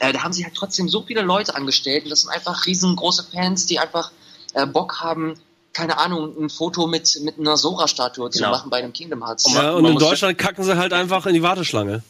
Äh, 0.00 0.12
da 0.12 0.22
haben 0.22 0.32
sie 0.32 0.44
halt 0.44 0.54
trotzdem 0.54 0.88
so 0.88 1.02
viele 1.02 1.22
Leute 1.22 1.54
angestellt 1.54 2.04
und 2.04 2.10
das 2.10 2.22
sind 2.22 2.30
einfach 2.30 2.66
riesengroße 2.66 3.26
Fans, 3.32 3.66
die 3.66 3.78
einfach 3.78 4.12
äh, 4.54 4.66
Bock 4.66 5.00
haben, 5.00 5.34
keine 5.72 5.98
Ahnung, 5.98 6.34
ein 6.40 6.50
Foto 6.50 6.86
mit, 6.86 7.20
mit 7.22 7.38
einer 7.38 7.56
Sora-Statue 7.56 8.30
zu 8.30 8.38
Genau. 8.38 8.50
machen 8.50 8.70
bei 8.70 8.78
einem 8.78 8.92
Kingdom 8.92 9.24
Hearts. 9.24 9.52
Ja, 9.52 9.72
und 9.72 9.84
in 9.84 9.98
Deutschland 9.98 10.38
kacken 10.38 10.64
sie 10.64 10.76
halt 10.76 10.92
einfach 10.92 11.26
in 11.26 11.34
die 11.34 11.42
Warteschlange. 11.42 12.02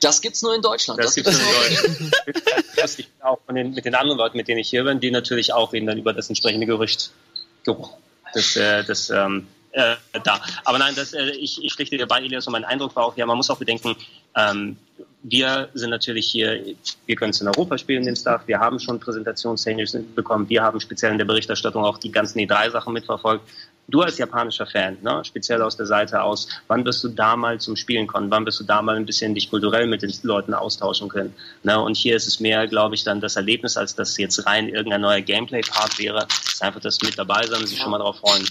Das 0.00 0.20
gibt's 0.20 0.42
nur 0.42 0.54
in 0.54 0.62
Deutschland. 0.62 0.98
Das 1.02 1.14
gibt's 1.14 1.32
nur 1.32 1.66
in 1.98 2.10
Deutschland. 2.76 3.08
Auch 3.20 3.38
von 3.44 3.54
den, 3.54 3.74
mit 3.74 3.84
den 3.84 3.94
anderen 3.94 4.18
Leuten, 4.18 4.36
mit 4.36 4.48
denen 4.48 4.60
ich 4.60 4.70
hier 4.70 4.84
bin, 4.84 4.98
die 5.00 5.10
natürlich 5.10 5.52
auch 5.52 5.72
reden 5.72 5.86
dann 5.86 5.98
über 5.98 6.12
das 6.12 6.28
entsprechende 6.28 6.66
Gerücht. 6.66 7.10
Geruch. 7.64 7.90
Das, 8.32 8.56
äh, 8.56 8.82
das, 8.84 9.10
ähm, 9.10 9.46
äh, 9.72 9.96
da. 10.24 10.40
Aber 10.64 10.78
nein, 10.78 10.94
das, 10.96 11.12
äh, 11.12 11.30
ich, 11.32 11.62
ich 11.62 11.72
schlichte 11.72 11.98
dir 11.98 12.06
bei, 12.06 12.18
Elias, 12.18 12.46
und 12.46 12.52
mein 12.52 12.64
Eindruck 12.64 12.96
war 12.96 13.04
auch, 13.04 13.16
ja, 13.16 13.26
man 13.26 13.36
muss 13.36 13.50
auch 13.50 13.58
bedenken, 13.58 13.94
ähm, 14.36 14.78
wir 15.22 15.68
sind 15.74 15.90
natürlich 15.90 16.26
hier, 16.26 16.74
wir 17.06 17.16
können 17.16 17.30
es 17.30 17.40
in 17.40 17.48
Europa 17.48 17.76
spielen, 17.76 18.04
den 18.04 18.16
Stuff, 18.16 18.42
wir 18.46 18.58
haben 18.58 18.78
schon 18.78 18.98
Präsentationstechnisch 18.98 19.92
bekommen, 20.14 20.48
wir 20.48 20.62
haben 20.62 20.80
speziell 20.80 21.12
in 21.12 21.18
der 21.18 21.26
Berichterstattung 21.26 21.84
auch 21.84 21.98
die 21.98 22.10
ganzen 22.10 22.38
E3-Sachen 22.38 22.92
mitverfolgt. 22.92 23.44
Du 23.88 24.02
als 24.02 24.18
japanischer 24.18 24.66
Fan, 24.66 24.98
ne, 25.02 25.20
speziell 25.24 25.60
aus 25.62 25.76
der 25.76 25.86
Seite 25.86 26.22
aus, 26.22 26.48
wann 26.68 26.84
wirst 26.84 27.02
du 27.02 27.08
da 27.08 27.34
mal 27.34 27.58
zum 27.58 27.74
Spielen 27.74 28.06
kommen? 28.06 28.30
Wann 28.30 28.46
wirst 28.46 28.60
du 28.60 28.64
da 28.64 28.80
mal 28.82 28.94
ein 28.94 29.04
bisschen 29.04 29.34
dich 29.34 29.50
kulturell 29.50 29.88
mit 29.88 30.02
den 30.02 30.12
Leuten 30.22 30.54
austauschen 30.54 31.08
können? 31.08 31.34
Ne, 31.64 31.78
und 31.78 31.96
hier 31.96 32.14
ist 32.14 32.28
es 32.28 32.38
mehr, 32.38 32.68
glaube 32.68 32.94
ich, 32.94 33.02
dann 33.02 33.20
das 33.20 33.34
Erlebnis, 33.34 33.76
als 33.76 33.96
dass 33.96 34.16
jetzt 34.16 34.46
rein 34.46 34.68
irgendein 34.68 35.00
neuer 35.00 35.20
Gameplay-Part 35.20 35.98
wäre. 35.98 36.26
Es 36.30 36.54
ist 36.54 36.62
einfach 36.62 36.80
das 36.80 37.00
mit 37.02 37.18
dabei 37.18 37.44
sein 37.46 37.60
und 37.60 37.66
sich 37.66 37.80
schon 37.80 37.90
mal 37.90 37.98
drauf 37.98 38.18
freuen. 38.18 38.46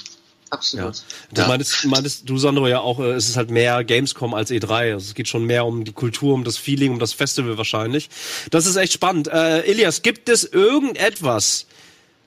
Absolut. 0.49 1.03
Du 1.33 1.41
meintest, 1.43 1.85
meintest 1.85 2.29
du, 2.29 2.37
Sandro, 2.37 2.67
ja 2.67 2.79
auch, 2.79 2.99
äh, 2.99 3.11
es 3.11 3.29
ist 3.29 3.37
halt 3.37 3.49
mehr 3.49 3.83
Gamescom 3.83 4.33
als 4.33 4.51
E3. 4.51 4.93
Also 4.93 5.07
es 5.07 5.13
geht 5.15 5.27
schon 5.27 5.45
mehr 5.45 5.65
um 5.65 5.83
die 5.83 5.93
Kultur, 5.93 6.33
um 6.33 6.43
das 6.43 6.57
Feeling, 6.57 6.91
um 6.93 6.99
das 6.99 7.13
Festival 7.13 7.57
wahrscheinlich. 7.57 8.09
Das 8.51 8.65
ist 8.65 8.75
echt 8.75 8.93
spannend. 8.93 9.27
Äh, 9.27 9.61
Elias, 9.61 10.01
gibt 10.01 10.29
es 10.29 10.43
irgendetwas, 10.43 11.65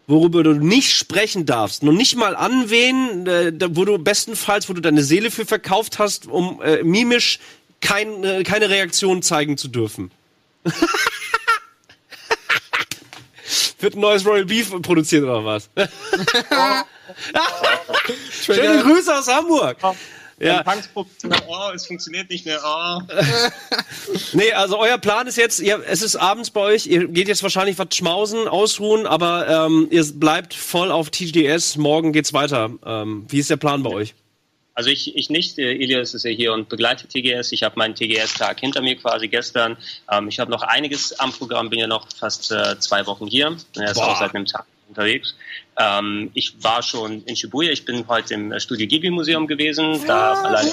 worüber 0.06 0.42
du 0.42 0.52
nicht 0.52 0.92
sprechen 0.92 1.46
darfst, 1.46 1.82
noch 1.82 1.92
nicht 1.92 2.16
mal 2.16 2.36
anwählen, 2.36 3.26
äh, 3.26 3.52
wo 3.70 3.84
du 3.84 3.98
bestenfalls, 3.98 4.68
wo 4.68 4.72
du 4.72 4.80
deine 4.80 5.02
Seele 5.02 5.30
für 5.30 5.46
verkauft 5.46 5.98
hast, 5.98 6.26
um 6.26 6.60
äh, 6.62 6.82
mimisch 6.82 7.38
kein, 7.80 8.24
äh, 8.24 8.42
keine 8.42 8.70
Reaktion 8.70 9.22
zeigen 9.22 9.56
zu 9.56 9.68
dürfen? 9.68 10.10
Wird 13.80 13.96
ein 13.96 14.00
neues 14.00 14.24
Royal 14.24 14.44
Beef 14.44 14.70
produziert 14.80 15.24
oder 15.24 15.44
was? 15.44 15.68
Schöne 18.30 18.82
Grüße 18.82 19.18
aus 19.18 19.28
Hamburg. 19.28 19.76
Ja. 20.38 20.64
Oh, 21.46 21.70
es 21.72 21.86
funktioniert 21.86 22.28
nicht 22.28 22.44
mehr. 22.46 22.60
Oh. 22.64 23.00
Nee, 24.32 24.52
also 24.52 24.78
euer 24.78 24.98
Plan 24.98 25.26
ist 25.26 25.36
jetzt, 25.36 25.60
ihr, 25.60 25.82
es 25.86 26.02
ist 26.02 26.16
abends 26.16 26.50
bei 26.50 26.60
euch, 26.60 26.86
ihr 26.86 27.06
geht 27.06 27.28
jetzt 27.28 27.42
wahrscheinlich 27.42 27.78
was 27.78 27.94
schmausen, 27.94 28.48
ausruhen, 28.48 29.06
aber 29.06 29.66
ähm, 29.66 29.88
ihr 29.90 30.04
bleibt 30.14 30.54
voll 30.54 30.90
auf 30.90 31.10
TGS, 31.10 31.76
morgen 31.76 32.12
geht's 32.12 32.32
weiter. 32.32 32.70
Ähm, 32.84 33.26
wie 33.28 33.38
ist 33.38 33.50
der 33.50 33.56
Plan 33.56 33.82
bei 33.82 33.90
euch? 33.90 34.14
Also 34.74 34.88
ich, 34.90 35.14
ich 35.16 35.28
nicht, 35.28 35.58
Elias 35.58 36.14
ist 36.14 36.24
ja 36.24 36.30
hier 36.30 36.52
und 36.52 36.68
begleitet 36.68 37.10
TGS. 37.10 37.52
Ich 37.52 37.62
habe 37.62 37.78
meinen 37.78 37.94
TGS-Tag 37.94 38.58
hinter 38.58 38.80
mir 38.80 38.96
quasi 38.96 39.28
gestern. 39.28 39.76
Ähm, 40.10 40.28
ich 40.28 40.40
habe 40.40 40.50
noch 40.50 40.62
einiges 40.62 41.12
am 41.20 41.30
Programm, 41.30 41.68
bin 41.68 41.78
ja 41.78 41.86
noch 41.86 42.08
fast 42.18 42.50
äh, 42.50 42.78
zwei 42.78 43.06
Wochen 43.06 43.26
hier. 43.26 43.56
Er 43.76 43.90
ist 43.90 43.94
Boah. 43.94 44.08
auch 44.12 44.18
seit 44.18 44.34
einem 44.34 44.46
Tag 44.46 44.64
unterwegs. 44.92 45.34
Ähm, 45.78 46.30
ich 46.34 46.62
war 46.62 46.82
schon 46.82 47.24
in 47.24 47.34
Shibuya, 47.34 47.72
ich 47.72 47.84
bin 47.84 48.06
heute 48.08 48.34
im 48.34 48.52
äh, 48.52 48.60
Studio 48.60 48.86
Ghibli 48.86 49.10
Museum 49.10 49.46
gewesen, 49.46 50.00
da 50.06 50.34
alleine 50.34 50.72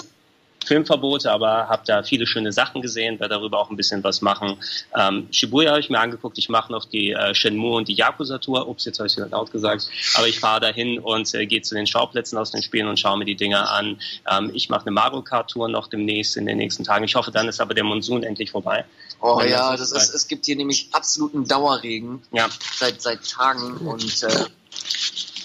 Filmverbote, 0.69 1.31
aber 1.31 1.67
habe 1.67 1.81
da 1.87 2.03
viele 2.03 2.27
schöne 2.27 2.51
Sachen 2.51 2.83
gesehen, 2.83 3.19
werde 3.19 3.33
darüber 3.33 3.59
auch 3.59 3.71
ein 3.71 3.75
bisschen 3.75 4.03
was 4.03 4.21
machen. 4.21 4.57
Ähm, 4.95 5.27
Shibuya 5.31 5.71
habe 5.71 5.79
ich 5.79 5.89
mir 5.89 5.99
angeguckt, 5.99 6.37
ich 6.37 6.47
mache 6.47 6.71
noch 6.71 6.85
die 6.85 7.11
äh, 7.11 7.33
Shenmue 7.33 7.75
und 7.75 7.87
die 7.87 7.95
Yakuza-Tour. 7.95 8.67
Ups, 8.67 8.85
jetzt 8.85 8.99
habe 8.99 9.07
ich 9.07 9.17
wieder 9.17 9.27
laut 9.29 9.51
gesagt. 9.51 9.89
Aber 10.13 10.27
ich 10.27 10.39
fahre 10.39 10.61
dahin 10.61 10.99
und 10.99 11.33
äh, 11.33 11.47
gehe 11.47 11.63
zu 11.63 11.73
den 11.73 11.87
Schauplätzen 11.87 12.37
aus 12.37 12.51
den 12.51 12.61
Spielen 12.61 12.87
und 12.87 12.99
schaue 12.99 13.17
mir 13.17 13.25
die 13.25 13.35
Dinger 13.35 13.71
an. 13.71 13.99
Ähm, 14.29 14.51
ich 14.53 14.69
mache 14.69 14.81
eine 14.81 14.91
Mario 14.91 15.23
Kart-Tour 15.23 15.69
noch 15.69 15.87
demnächst 15.87 16.37
in 16.37 16.45
den 16.45 16.57
nächsten 16.57 16.83
Tagen. 16.83 17.03
Ich 17.03 17.15
hoffe, 17.15 17.31
dann 17.31 17.47
ist 17.47 17.59
aber 17.59 17.73
der 17.73 17.83
Monsun 17.83 18.21
endlich 18.21 18.51
vorbei. 18.51 18.85
Oh 19.21 19.41
ja, 19.41 19.75
das 19.75 19.91
ist, 19.91 20.13
es 20.13 20.27
gibt 20.27 20.45
hier 20.45 20.55
nämlich 20.55 20.89
absoluten 20.91 21.45
Dauerregen 21.45 22.21
Ja, 22.31 22.47
seit, 22.77 23.01
seit 23.01 23.27
Tagen 23.27 23.77
und 23.77 24.23
äh, 24.23 24.45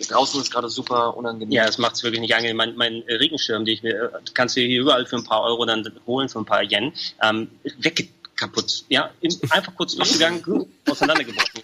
draußen 0.08 0.40
ist 0.40 0.50
gerade 0.50 0.68
super 0.68 1.16
unangenehm. 1.16 1.52
ja, 1.52 1.66
das 1.66 1.78
macht 1.78 1.94
es 1.94 2.02
wirklich 2.02 2.20
nicht 2.20 2.34
angenehm. 2.34 2.56
Mein, 2.56 2.76
mein 2.76 3.02
Regenschirm, 3.08 3.64
den 3.64 3.74
ich 3.74 3.82
mir, 3.82 3.94
äh, 3.94 4.08
kannst 4.34 4.56
du 4.56 4.60
hier 4.60 4.80
überall 4.80 5.06
für 5.06 5.16
ein 5.16 5.24
paar 5.24 5.42
Euro 5.42 5.64
dann 5.64 5.88
holen, 6.06 6.28
für 6.28 6.38
ein 6.38 6.44
paar 6.44 6.62
Yen, 6.62 6.92
ähm, 7.22 7.48
weg 7.78 8.08
kaputt. 8.36 8.84
Ja, 8.88 9.10
einfach 9.50 9.74
kurz 9.76 9.94
durchgegangen, 9.96 10.42
auseinandergebrochen. 10.88 11.62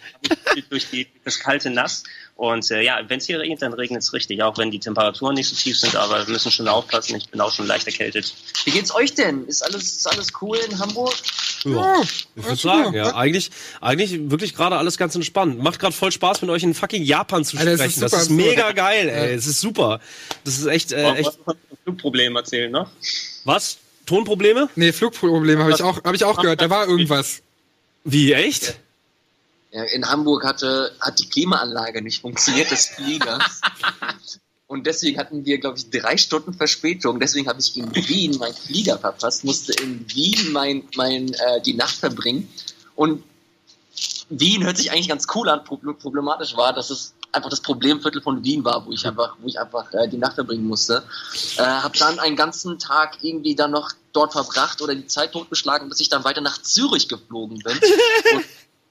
Durch 0.69 0.89
die, 0.91 1.09
das 1.25 1.39
kalte 1.41 1.71
Nass. 1.71 2.05
Und 2.37 2.71
äh, 2.71 2.83
ja, 2.83 3.01
wenn 3.09 3.19
es 3.19 3.27
hier 3.27 3.39
regnet, 3.39 3.63
dann 3.63 3.73
regnet 3.73 4.03
es 4.03 4.13
richtig, 4.13 4.43
auch 4.43 4.57
wenn 4.57 4.71
die 4.71 4.79
Temperaturen 4.79 5.35
nicht 5.35 5.49
so 5.49 5.57
tief 5.57 5.79
sind, 5.79 5.97
aber 5.97 6.27
wir 6.27 6.33
müssen 6.33 6.51
schon 6.51 6.69
aufpassen. 6.69 7.17
Ich 7.17 7.29
bin 7.29 7.41
auch 7.41 7.53
schon 7.53 7.67
leicht 7.67 7.87
erkältet. 7.87 8.33
Wie 8.65 8.71
geht's 8.71 8.95
euch 8.95 9.15
denn? 9.15 9.47
Ist 9.47 9.63
alles, 9.63 9.97
ist 9.97 10.07
alles 10.07 10.33
cool 10.41 10.57
in 10.59 10.79
Hamburg? 10.79 11.15
Ja, 11.65 12.01
ich 12.03 12.27
würde 12.35 12.57
sagen, 12.57 12.95
ja. 12.95 13.15
Eigentlich, 13.15 13.51
eigentlich 13.81 14.31
wirklich 14.31 14.55
gerade 14.55 14.77
alles 14.77 14.97
ganz 14.97 15.15
entspannt. 15.15 15.59
Macht 15.63 15.79
gerade 15.79 15.95
voll 15.95 16.11
Spaß, 16.13 16.41
mit 16.43 16.51
euch 16.51 16.63
in 16.63 16.75
fucking 16.75 17.03
Japan 17.03 17.45
zu 17.45 17.57
Alter, 17.59 17.77
sprechen. 17.77 18.01
das 18.01 18.13
Das 18.13 18.23
ist 18.23 18.31
ist, 18.31 18.37
super 18.37 18.43
mega 18.49 18.73
geil, 18.73 19.09
ey. 19.09 19.35
Es 19.35 19.47
ist 19.47 19.61
super. 19.61 20.01
Das 20.45 20.59
ist 20.59 20.67
echt, 20.67 20.93
äh, 20.93 21.15
echt. 21.17 21.39
Flugproblem 21.85 22.37
erzählen 22.37 22.71
noch. 22.71 22.91
Was? 23.45 23.79
Tonprobleme? 24.07 24.69
Nee, 24.75 24.93
Flugprobleme 24.93 25.63
habe 25.63 25.73
ich 25.73 25.83
auch, 25.83 26.03
habe 26.05 26.17
ich 26.17 26.25
auch 26.25 26.41
gehört. 26.41 26.61
Da 26.61 26.71
war 26.71 26.87
irgendwas. 26.89 27.43
Wie, 28.05 28.33
echt? 28.33 28.79
Ja, 29.73 29.85
in 29.85 30.05
Hamburg 30.09 30.45
hatte, 30.45 30.93
hat 31.01 31.19
die 31.19 31.29
Klimaanlage 31.29 32.03
nicht 32.03 32.21
funktioniert 32.21 32.71
des 32.71 32.87
Fliegers. 32.87 33.61
Und 34.71 34.87
deswegen 34.87 35.19
hatten 35.19 35.45
wir, 35.45 35.59
glaube 35.59 35.79
ich, 35.79 35.91
drei 35.91 36.17
Stunden 36.17 36.55
Verspätung. 36.55 37.19
Deswegen 37.19 37.49
habe 37.49 37.59
ich 37.59 37.77
in 37.77 37.93
Wien 37.93 38.39
meinen 38.39 38.55
Flieger 38.55 38.99
verpasst, 39.01 39.43
musste 39.43 39.73
in 39.83 40.07
Wien 40.15 40.53
mein, 40.53 40.85
mein, 40.95 41.35
äh, 41.35 41.61
die 41.61 41.75
Nacht 41.75 41.97
verbringen. 41.97 42.49
Und 42.95 43.25
Wien 44.29 44.63
hört 44.63 44.77
sich 44.77 44.93
eigentlich 44.93 45.09
ganz 45.09 45.27
cool 45.35 45.49
an. 45.49 45.65
Pro- 45.65 45.81
Problematisch 45.95 46.57
war, 46.57 46.73
dass 46.73 46.91
es 46.91 47.15
einfach 47.33 47.51
das 47.51 47.63
Problemviertel 47.63 48.23
von 48.23 48.45
Wien 48.45 48.65
war, 48.65 48.87
wo 48.87 48.93
ich 48.93 49.05
einfach, 49.05 49.35
wo 49.41 49.49
ich 49.49 49.59
einfach 49.59 49.93
äh, 49.93 50.07
die 50.07 50.19
Nacht 50.19 50.35
verbringen 50.35 50.69
musste. 50.69 51.03
Äh, 51.57 51.63
habe 51.65 51.99
dann 51.99 52.21
einen 52.21 52.37
ganzen 52.37 52.79
Tag 52.79 53.19
irgendwie 53.23 53.57
dann 53.57 53.73
noch 53.73 53.91
dort 54.13 54.31
verbracht 54.35 54.81
oder 54.83 54.95
die 54.95 55.09
Zeit 55.09 55.33
totgeschlagen, 55.33 55.89
bis 55.89 55.99
ich 55.99 56.11
dann 56.11 56.23
weiter 56.23 56.43
nach 56.43 56.63
Zürich 56.63 57.09
geflogen 57.09 57.59
bin. 57.59 57.77
Und 58.35 58.45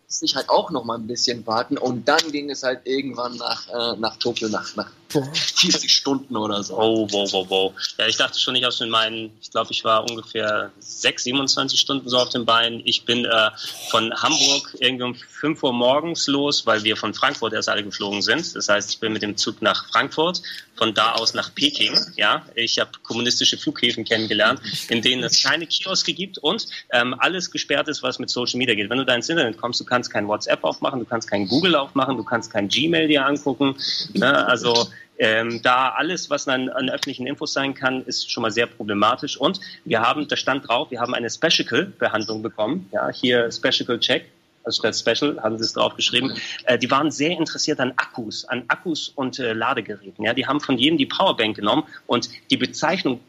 musste 0.05 0.25
ich 0.25 0.35
halt 0.35 0.49
auch 0.49 0.71
noch 0.71 0.83
mal 0.83 0.97
ein 0.97 1.07
bisschen 1.07 1.47
warten 1.47 1.77
und 1.77 2.07
dann 2.07 2.31
ging 2.31 2.49
es 2.49 2.63
halt 2.63 2.81
irgendwann 2.85 3.37
nach, 3.37 3.67
äh, 3.69 3.95
nach 3.97 4.17
Tokio, 4.17 4.49
nach, 4.49 4.75
nach. 4.75 4.89
40 5.09 5.91
Stunden 5.91 6.37
oder 6.37 6.63
so. 6.63 6.77
Oh, 6.77 7.07
wow, 7.11 7.31
wow, 7.33 7.49
wow. 7.49 7.73
Ja, 7.97 8.07
ich 8.07 8.17
dachte 8.17 8.39
schon, 8.39 8.55
ich 8.55 8.63
habe 8.63 8.75
mit 8.79 8.89
meinen, 8.89 9.31
ich 9.41 9.51
glaube, 9.51 9.71
ich 9.71 9.83
war 9.83 10.09
ungefähr 10.09 10.71
6, 10.79 11.23
27 11.23 11.79
Stunden 11.79 12.07
so 12.09 12.17
auf 12.17 12.29
den 12.29 12.45
Beinen. 12.45 12.81
Ich 12.85 13.05
bin 13.05 13.25
äh, 13.25 13.49
von 13.89 14.13
Hamburg 14.13 14.75
irgendwie 14.79 15.03
um 15.03 15.15
5 15.15 15.63
Uhr 15.63 15.73
morgens 15.73 16.27
los, 16.27 16.65
weil 16.65 16.83
wir 16.83 16.95
von 16.95 17.13
Frankfurt 17.13 17.53
erst 17.53 17.69
alle 17.69 17.83
geflogen 17.83 18.21
sind. 18.21 18.55
Das 18.55 18.69
heißt, 18.69 18.91
ich 18.91 18.99
bin 18.99 19.13
mit 19.13 19.21
dem 19.21 19.35
Zug 19.35 19.61
nach 19.61 19.89
Frankfurt, 19.89 20.41
von 20.79 20.93
da 20.93 21.13
aus 21.13 21.33
nach 21.33 21.53
Peking. 21.53 21.97
Ja, 22.15 22.45
ich 22.55 22.79
habe 22.79 22.91
kommunistische 23.03 23.57
Flughäfen 23.57 24.05
kennengelernt, 24.05 24.61
in 24.89 25.01
denen 25.01 25.23
es 25.23 25.43
keine 25.43 25.67
Kioske 25.67 26.13
gibt 26.13 26.37
und 26.37 26.67
ähm, 26.91 27.15
alles 27.19 27.51
gesperrt 27.51 27.89
ist, 27.89 28.01
was 28.01 28.17
mit 28.17 28.29
Social 28.29 28.57
Media 28.57 28.75
geht. 28.75 28.89
Wenn 28.89 28.97
du 28.97 29.05
da 29.05 29.13
ins 29.13 29.27
Internet 29.27 29.57
kommst, 29.57 29.79
du 29.81 29.85
kannst 29.85 30.09
kein 30.09 30.27
WhatsApp 30.27 30.63
aufmachen, 30.63 30.99
du 30.99 31.05
kannst 31.05 31.29
kein 31.29 31.47
Google 31.47 31.75
aufmachen, 31.75 32.15
du 32.15 32.23
kannst 32.23 32.51
kein 32.51 32.69
Gmail 32.69 33.09
dir 33.09 33.25
angucken. 33.25 33.75
Ne? 34.13 34.47
Also 34.47 34.87
ähm, 35.19 35.61
da 35.61 35.89
alles, 35.89 36.29
was 36.29 36.47
an, 36.47 36.69
an 36.69 36.89
öffentlichen 36.89 37.27
Infos 37.27 37.53
sein 37.53 37.73
kann, 37.73 38.03
ist 38.05 38.31
schon 38.31 38.41
mal 38.41 38.51
sehr 38.51 38.67
problematisch. 38.67 39.37
Und 39.37 39.59
wir 39.85 40.01
haben, 40.01 40.27
da 40.27 40.35
stand 40.35 40.67
drauf, 40.67 40.91
wir 40.91 41.01
haben 41.01 41.13
eine 41.13 41.29
Special-Behandlung 41.29 42.41
bekommen. 42.41 42.89
Ja, 42.93 43.09
hier 43.09 43.51
Special-Check. 43.51 44.25
Also 44.63 44.81
statt 44.81 44.95
Special 44.95 45.41
haben 45.41 45.57
sie 45.57 45.63
es 45.63 45.73
drauf 45.73 45.95
geschrieben. 45.95 46.33
Äh, 46.65 46.77
die 46.77 46.91
waren 46.91 47.11
sehr 47.11 47.31
interessiert 47.31 47.79
an 47.79 47.93
Akkus, 47.95 48.45
an 48.45 48.63
Akkus 48.67 49.09
und 49.09 49.39
äh, 49.39 49.53
Ladegeräten. 49.53 50.23
Ja, 50.23 50.33
die 50.33 50.45
haben 50.45 50.59
von 50.59 50.77
jedem 50.77 50.97
die 50.97 51.05
Powerbank 51.05 51.55
genommen 51.55 51.83
und 52.07 52.29
die 52.49 52.57
Bezeichnung 52.57 53.19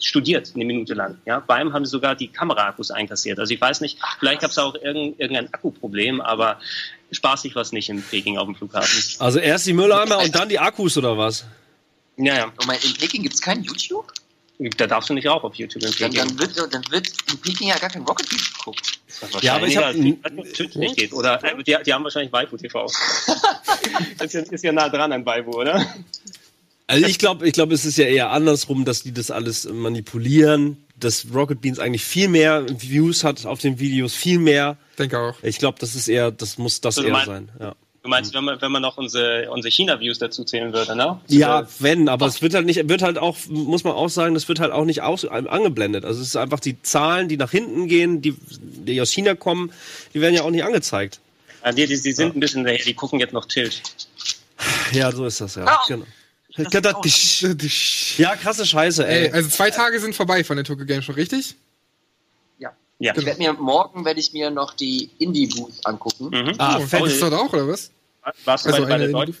studiert 0.00 0.52
eine 0.54 0.64
Minute 0.64 0.94
lang. 0.94 1.18
Ja, 1.26 1.40
bei 1.40 1.60
ihm 1.60 1.72
haben 1.72 1.84
sie 1.84 1.90
sogar 1.90 2.14
die 2.14 2.28
Kameraakkus 2.28 2.90
einkassiert. 2.90 3.38
Also 3.38 3.52
ich 3.52 3.60
weiß 3.60 3.80
nicht, 3.80 3.98
vielleicht 4.18 4.40
gab 4.40 4.50
es 4.50 4.58
auch 4.58 4.74
irgendein 4.74 5.52
Akkuproblem, 5.52 6.20
aber 6.20 6.58
spaßig 7.12 7.54
war 7.54 7.62
es 7.62 7.72
nicht 7.72 7.88
in 7.88 8.02
Peking 8.02 8.38
auf 8.38 8.46
dem 8.46 8.54
Flughafen. 8.54 9.02
Also 9.18 9.38
erst 9.38 9.66
die 9.66 9.72
Mülleimer 9.72 10.18
und 10.18 10.34
dann 10.34 10.48
die 10.48 10.58
Akkus 10.58 10.96
oder 10.98 11.16
was? 11.16 11.44
Ja, 12.16 12.34
ja. 12.34 12.44
Und 12.46 12.66
mein, 12.66 12.78
in 12.82 12.94
Peking 12.94 13.22
gibt's 13.22 13.40
kein 13.40 13.62
YouTube? 13.62 14.12
Da 14.58 14.86
darfst 14.86 15.10
du 15.10 15.14
nicht 15.14 15.26
rauf 15.26 15.44
auf 15.44 15.54
YouTube 15.54 15.82
in 15.82 15.90
Dann, 15.98 16.10
Peking. 16.12 16.28
dann, 16.28 16.38
wird, 16.38 16.74
dann 16.74 16.82
wird 16.90 17.08
in 17.30 17.38
Peking 17.38 17.68
ja 17.68 17.76
gar 17.78 17.90
kein 17.90 18.02
Rocket 18.02 18.30
League 18.32 18.54
geguckt. 18.56 18.92
Ja, 19.42 19.56
aber 19.56 19.66
ich 19.66 19.76
hab- 19.76 19.94
nicht 19.94 20.96
geht. 20.96 21.12
Oder 21.12 21.42
äh, 21.44 21.62
die, 21.62 21.76
die 21.84 21.92
haben 21.92 22.04
wahrscheinlich 22.04 22.32
Waifu 22.32 22.56
TV. 22.56 22.86
das 24.18 24.26
ist 24.26 24.34
ja, 24.34 24.40
ist 24.40 24.64
ja 24.64 24.72
nah 24.72 24.88
dran 24.88 25.12
an 25.12 25.24
Waifu, 25.26 25.50
oder? 25.50 25.86
Also 26.86 27.06
ich 27.06 27.18
glaube, 27.18 27.46
ich 27.46 27.52
glaube, 27.52 27.74
es 27.74 27.84
ist 27.84 27.98
ja 27.98 28.06
eher 28.06 28.30
andersrum, 28.30 28.84
dass 28.84 29.02
die 29.02 29.12
das 29.12 29.30
alles 29.30 29.68
manipulieren, 29.68 30.76
dass 30.96 31.26
Rocket 31.34 31.60
Beans 31.60 31.78
eigentlich 31.78 32.04
viel 32.04 32.28
mehr 32.28 32.64
Views 32.68 33.24
hat 33.24 33.44
auf 33.44 33.60
den 33.60 33.78
Videos, 33.78 34.14
viel 34.14 34.38
mehr. 34.38 34.78
Denke 34.98 35.18
auch. 35.18 35.34
Ich 35.42 35.58
glaube, 35.58 35.78
das 35.80 35.94
ist 35.94 36.08
eher, 36.08 36.30
das 36.30 36.58
muss 36.58 36.80
das 36.80 36.96
Also 36.98 37.06
eher 37.08 37.12
meinst- 37.12 37.26
sein. 37.26 37.48
Ja. 37.60 37.74
Du 38.02 38.10
meinst, 38.10 38.32
wenn 38.34 38.44
man, 38.44 38.60
wenn 38.62 38.70
man 38.70 38.82
noch 38.82 38.98
unsere, 38.98 39.50
unsere 39.50 39.72
China-Views 39.72 40.20
dazu 40.20 40.44
zählen 40.44 40.72
würde, 40.72 40.94
ne? 40.94 41.20
Ja, 41.26 41.66
wenn, 41.80 42.08
aber 42.08 42.26
es 42.26 42.40
wird 42.40 42.54
halt 42.54 42.64
nicht, 42.64 42.88
wird 42.88 43.02
halt 43.02 43.18
auch, 43.18 43.36
muss 43.48 43.82
man 43.82 43.94
auch 43.94 44.08
sagen, 44.08 44.34
das 44.34 44.46
wird 44.46 44.60
halt 44.60 44.70
auch 44.70 44.84
nicht 44.84 45.02
aus, 45.02 45.24
angeblendet. 45.24 46.04
Also 46.04 46.20
es 46.22 46.28
ist 46.28 46.36
einfach 46.36 46.60
die 46.60 46.80
Zahlen, 46.82 47.28
die 47.28 47.36
nach 47.36 47.50
hinten 47.50 47.88
gehen, 47.88 48.22
die, 48.22 48.36
die 48.48 49.00
aus 49.00 49.10
China 49.10 49.34
kommen, 49.34 49.72
die 50.14 50.20
werden 50.20 50.36
ja 50.36 50.42
auch 50.42 50.50
nicht 50.50 50.62
angezeigt. 50.62 51.18
Ja, 51.64 51.72
die, 51.72 51.84
die, 51.88 52.00
die 52.00 52.12
sind 52.12 52.36
ein 52.36 52.38
bisschen 52.38 52.62
daher, 52.62 52.78
die 52.84 52.94
gucken 52.94 53.18
jetzt 53.18 53.32
noch 53.32 53.44
Tilt. 53.46 53.82
Ja, 54.92 55.10
so 55.10 55.26
ist 55.26 55.40
das 55.40 55.56
ja. 55.56 55.64
Ah. 55.66 55.82
Genau. 55.88 56.04
Ja, 56.56 56.64
Ja, 58.18 58.36
krasse 58.36 58.64
Scheiße, 58.64 59.04
ey. 59.06 59.30
also 59.32 59.48
zwei 59.48 59.70
Tage 59.70 59.98
sind 59.98 60.14
vorbei 60.14 60.44
von 60.44 60.56
der 60.56 60.64
Tokyo 60.64 60.86
Game 60.86 61.02
Show, 61.02 61.12
richtig? 61.12 61.56
Ja. 62.98 63.12
Ja. 63.12 63.18
Ich 63.18 63.26
werd 63.26 63.38
mir, 63.38 63.52
morgen 63.54 64.04
werde 64.04 64.20
ich 64.20 64.32
mir 64.32 64.50
noch 64.50 64.74
die 64.74 65.10
Indie-Booth 65.18 65.84
angucken. 65.84 66.28
Mhm. 66.30 66.54
Ah, 66.58 66.78
oh, 66.78 66.86
fett. 66.86 67.04
ist 67.04 67.20
das 67.20 67.30
dort 67.30 67.34
auch, 67.34 67.52
oder 67.52 67.68
was? 67.68 67.90
Warst 68.44 68.64
du 68.66 68.70
Also 68.70 68.82
bei, 68.82 68.88
bei 68.88 68.98
der 68.98 69.08
Deutschen? 69.08 69.36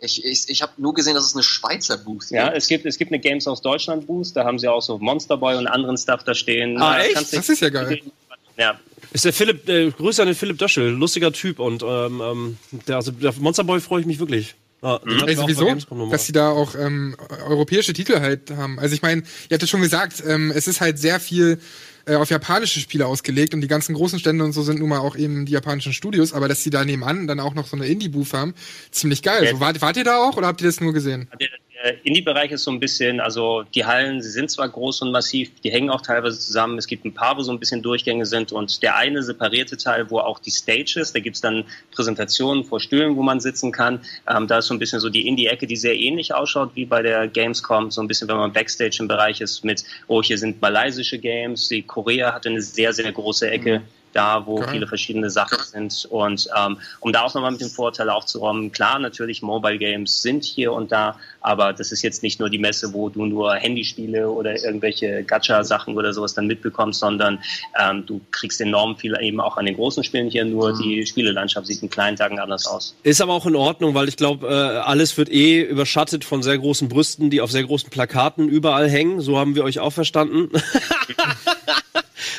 Ich, 0.00 0.22
ich, 0.24 0.48
ich 0.48 0.62
habe 0.62 0.72
nur 0.76 0.92
gesehen, 0.92 1.14
dass 1.14 1.24
es 1.24 1.34
eine 1.34 1.42
Schweizer 1.42 1.96
Booth 1.96 2.30
Ja, 2.30 2.46
gibt. 2.46 2.56
es 2.58 2.66
gibt, 2.66 2.86
es 2.86 2.98
gibt 2.98 3.10
eine 3.12 3.20
Games 3.20 3.46
aus 3.46 3.62
Deutschland 3.62 4.06
Boost, 4.06 4.36
da 4.36 4.44
haben 4.44 4.58
sie 4.58 4.68
auch 4.68 4.82
so 4.82 4.98
Monster 4.98 5.36
Boy 5.36 5.56
und 5.56 5.66
anderen 5.66 5.96
Stuff 5.96 6.24
da 6.24 6.34
stehen. 6.34 6.76
Ah, 6.80 6.94
Da 6.98 7.04
echt? 7.04 7.32
Das 7.32 7.48
ist 7.48 7.60
ja 7.60 7.70
geil. 7.70 8.00
Ja, 8.56 8.78
Ist 9.12 9.24
der 9.24 9.32
Philipp, 9.32 9.68
äh, 9.68 9.90
Grüße 9.90 10.20
an 10.22 10.28
den 10.28 10.34
Philipp 10.36 10.58
Döschel, 10.58 10.90
lustiger 10.90 11.32
Typ 11.32 11.58
und 11.58 11.82
ähm, 11.82 12.20
ähm, 12.22 12.58
der, 12.86 12.96
also 12.96 13.10
der 13.12 13.32
Monsterboy 13.38 13.80
freue 13.80 14.00
ich 14.00 14.06
mich 14.06 14.18
wirklich. 14.18 14.54
Ja, 14.82 14.98
den 14.98 15.22
hatten 15.22 15.48
wir 15.48 15.66
Also. 15.66 16.10
Dass 16.10 16.26
sie 16.26 16.32
da 16.32 16.50
auch 16.50 16.74
ähm, 16.74 17.16
europäische 17.48 17.94
Titel 17.94 18.20
halt 18.20 18.50
haben. 18.50 18.78
Also 18.78 18.94
ich 18.94 19.00
meine, 19.02 19.22
ihr 19.22 19.54
habt 19.54 19.62
ja 19.62 19.66
schon 19.66 19.80
gesagt, 19.80 20.22
ähm, 20.26 20.52
es 20.54 20.66
ist 20.68 20.80
halt 20.82 20.98
sehr 20.98 21.20
viel 21.20 21.58
äh, 22.06 22.16
auf 22.16 22.30
japanische 22.30 22.80
Spiele 22.80 23.06
ausgelegt 23.06 23.54
und 23.54 23.60
die 23.60 23.68
ganzen 23.68 23.94
großen 23.94 24.18
Stände 24.18 24.44
und 24.44 24.52
so 24.52 24.62
sind 24.62 24.78
nun 24.78 24.88
mal 24.88 24.98
auch 24.98 25.16
eben 25.16 25.46
die 25.46 25.52
japanischen 25.52 25.92
Studios, 25.92 26.32
aber 26.32 26.48
dass 26.48 26.62
sie 26.62 26.70
da 26.70 26.84
nebenan 26.84 27.26
dann 27.26 27.40
auch 27.40 27.54
noch 27.54 27.66
so 27.66 27.76
eine 27.76 27.86
Indie-Booth 27.86 28.32
haben, 28.32 28.54
ziemlich 28.90 29.22
geil. 29.22 29.44
Ja. 29.44 29.50
So, 29.52 29.60
wart, 29.60 29.80
wart 29.80 29.96
ihr 29.96 30.04
da 30.04 30.18
auch 30.18 30.36
oder 30.36 30.46
habt 30.46 30.60
ihr 30.60 30.66
das 30.66 30.80
nur 30.80 30.92
gesehen? 30.92 31.28
Der, 31.40 31.48
der 31.84 32.06
Indie-Bereich 32.06 32.50
ist 32.50 32.64
so 32.64 32.70
ein 32.70 32.80
bisschen, 32.80 33.20
also 33.20 33.62
die 33.74 33.84
Hallen, 33.84 34.22
sie 34.22 34.30
sind 34.30 34.50
zwar 34.50 34.70
groß 34.70 35.02
und 35.02 35.12
massiv, 35.12 35.50
die 35.62 35.70
hängen 35.70 35.90
auch 35.90 36.00
teilweise 36.00 36.40
zusammen. 36.40 36.78
Es 36.78 36.86
gibt 36.86 37.04
ein 37.04 37.12
paar, 37.12 37.36
wo 37.36 37.42
so 37.42 37.52
ein 37.52 37.58
bisschen 37.58 37.82
Durchgänge 37.82 38.24
sind 38.24 38.52
und 38.52 38.82
der 38.82 38.96
eine 38.96 39.22
separierte 39.22 39.76
Teil, 39.76 40.10
wo 40.10 40.18
auch 40.18 40.38
die 40.38 40.50
Stage 40.50 40.98
ist, 40.98 41.14
da 41.14 41.20
gibt's 41.20 41.42
dann 41.42 41.64
Präsentationen 41.90 42.64
vor 42.64 42.80
Stühlen, 42.80 43.16
wo 43.16 43.22
man 43.22 43.38
sitzen 43.38 43.70
kann. 43.70 44.00
Ähm, 44.26 44.46
da 44.46 44.58
ist 44.58 44.66
so 44.66 44.74
ein 44.74 44.78
bisschen 44.78 44.98
so 44.98 45.10
die 45.10 45.28
Indie-Ecke, 45.28 45.66
die 45.66 45.76
sehr 45.76 45.94
ähnlich 45.94 46.34
ausschaut 46.34 46.70
wie 46.74 46.86
bei 46.86 47.02
der 47.02 47.28
Gamescom, 47.28 47.90
so 47.90 48.00
ein 48.00 48.08
bisschen, 48.08 48.28
wenn 48.28 48.38
man 48.38 48.54
Backstage 48.54 48.96
im 49.00 49.08
Bereich 49.08 49.42
ist 49.42 49.62
mit, 49.62 49.84
oh, 50.06 50.22
hier 50.22 50.38
sind 50.38 50.62
malaysische 50.62 51.18
Games, 51.18 51.68
die 51.68 51.82
Korea 51.82 52.32
hatte 52.32 52.48
eine 52.48 52.62
sehr, 52.62 52.94
sehr 52.94 53.12
große 53.12 53.50
Ecke. 53.50 53.82
Da, 54.14 54.46
wo 54.46 54.56
Geil. 54.56 54.68
viele 54.70 54.86
verschiedene 54.86 55.28
Sachen 55.28 55.58
sind. 55.58 56.06
Und 56.10 56.48
ähm, 56.56 56.78
um 57.00 57.12
da 57.12 57.22
auch 57.22 57.34
nochmal 57.34 57.50
mit 57.50 57.60
dem 57.60 57.68
Vorteil 57.68 58.08
aufzuräumen, 58.08 58.72
klar, 58.72 58.98
natürlich, 58.98 59.42
Mobile 59.42 59.78
Games 59.78 60.22
sind 60.22 60.44
hier 60.44 60.72
und 60.72 60.92
da, 60.92 61.18
aber 61.40 61.72
das 61.72 61.92
ist 61.92 62.02
jetzt 62.02 62.22
nicht 62.22 62.40
nur 62.40 62.48
die 62.48 62.58
Messe, 62.58 62.92
wo 62.94 63.08
du 63.08 63.26
nur 63.26 63.54
Handyspiele 63.54 64.30
oder 64.30 64.62
irgendwelche 64.62 65.24
Gacha-Sachen 65.24 65.96
oder 65.96 66.12
sowas 66.12 66.34
dann 66.34 66.46
mitbekommst, 66.46 67.00
sondern 67.00 67.40
ähm, 67.78 68.06
du 68.06 68.20
kriegst 68.30 68.60
enorm 68.60 68.96
viel 68.96 69.16
eben 69.20 69.40
auch 69.40 69.56
an 69.56 69.66
den 69.66 69.74
großen 69.74 70.04
Spielen 70.04 70.30
hier, 70.30 70.44
nur 70.44 70.76
die 70.78 71.04
Spielelandschaft 71.06 71.66
sieht 71.66 71.82
in 71.82 71.90
kleinen 71.90 72.16
Tagen 72.16 72.38
anders 72.38 72.66
aus. 72.66 72.96
Ist 73.02 73.20
aber 73.20 73.32
auch 73.32 73.46
in 73.46 73.56
Ordnung, 73.56 73.94
weil 73.94 74.08
ich 74.08 74.16
glaube, 74.16 74.46
äh, 74.46 74.50
alles 74.78 75.18
wird 75.18 75.30
eh 75.30 75.62
überschattet 75.62 76.24
von 76.24 76.42
sehr 76.42 76.58
großen 76.58 76.88
Brüsten, 76.88 77.30
die 77.30 77.40
auf 77.40 77.50
sehr 77.50 77.64
großen 77.64 77.90
Plakaten 77.90 78.48
überall 78.48 78.88
hängen. 78.88 79.20
So 79.20 79.38
haben 79.38 79.54
wir 79.54 79.64
euch 79.64 79.80
auch 79.80 79.92
verstanden. 79.92 80.50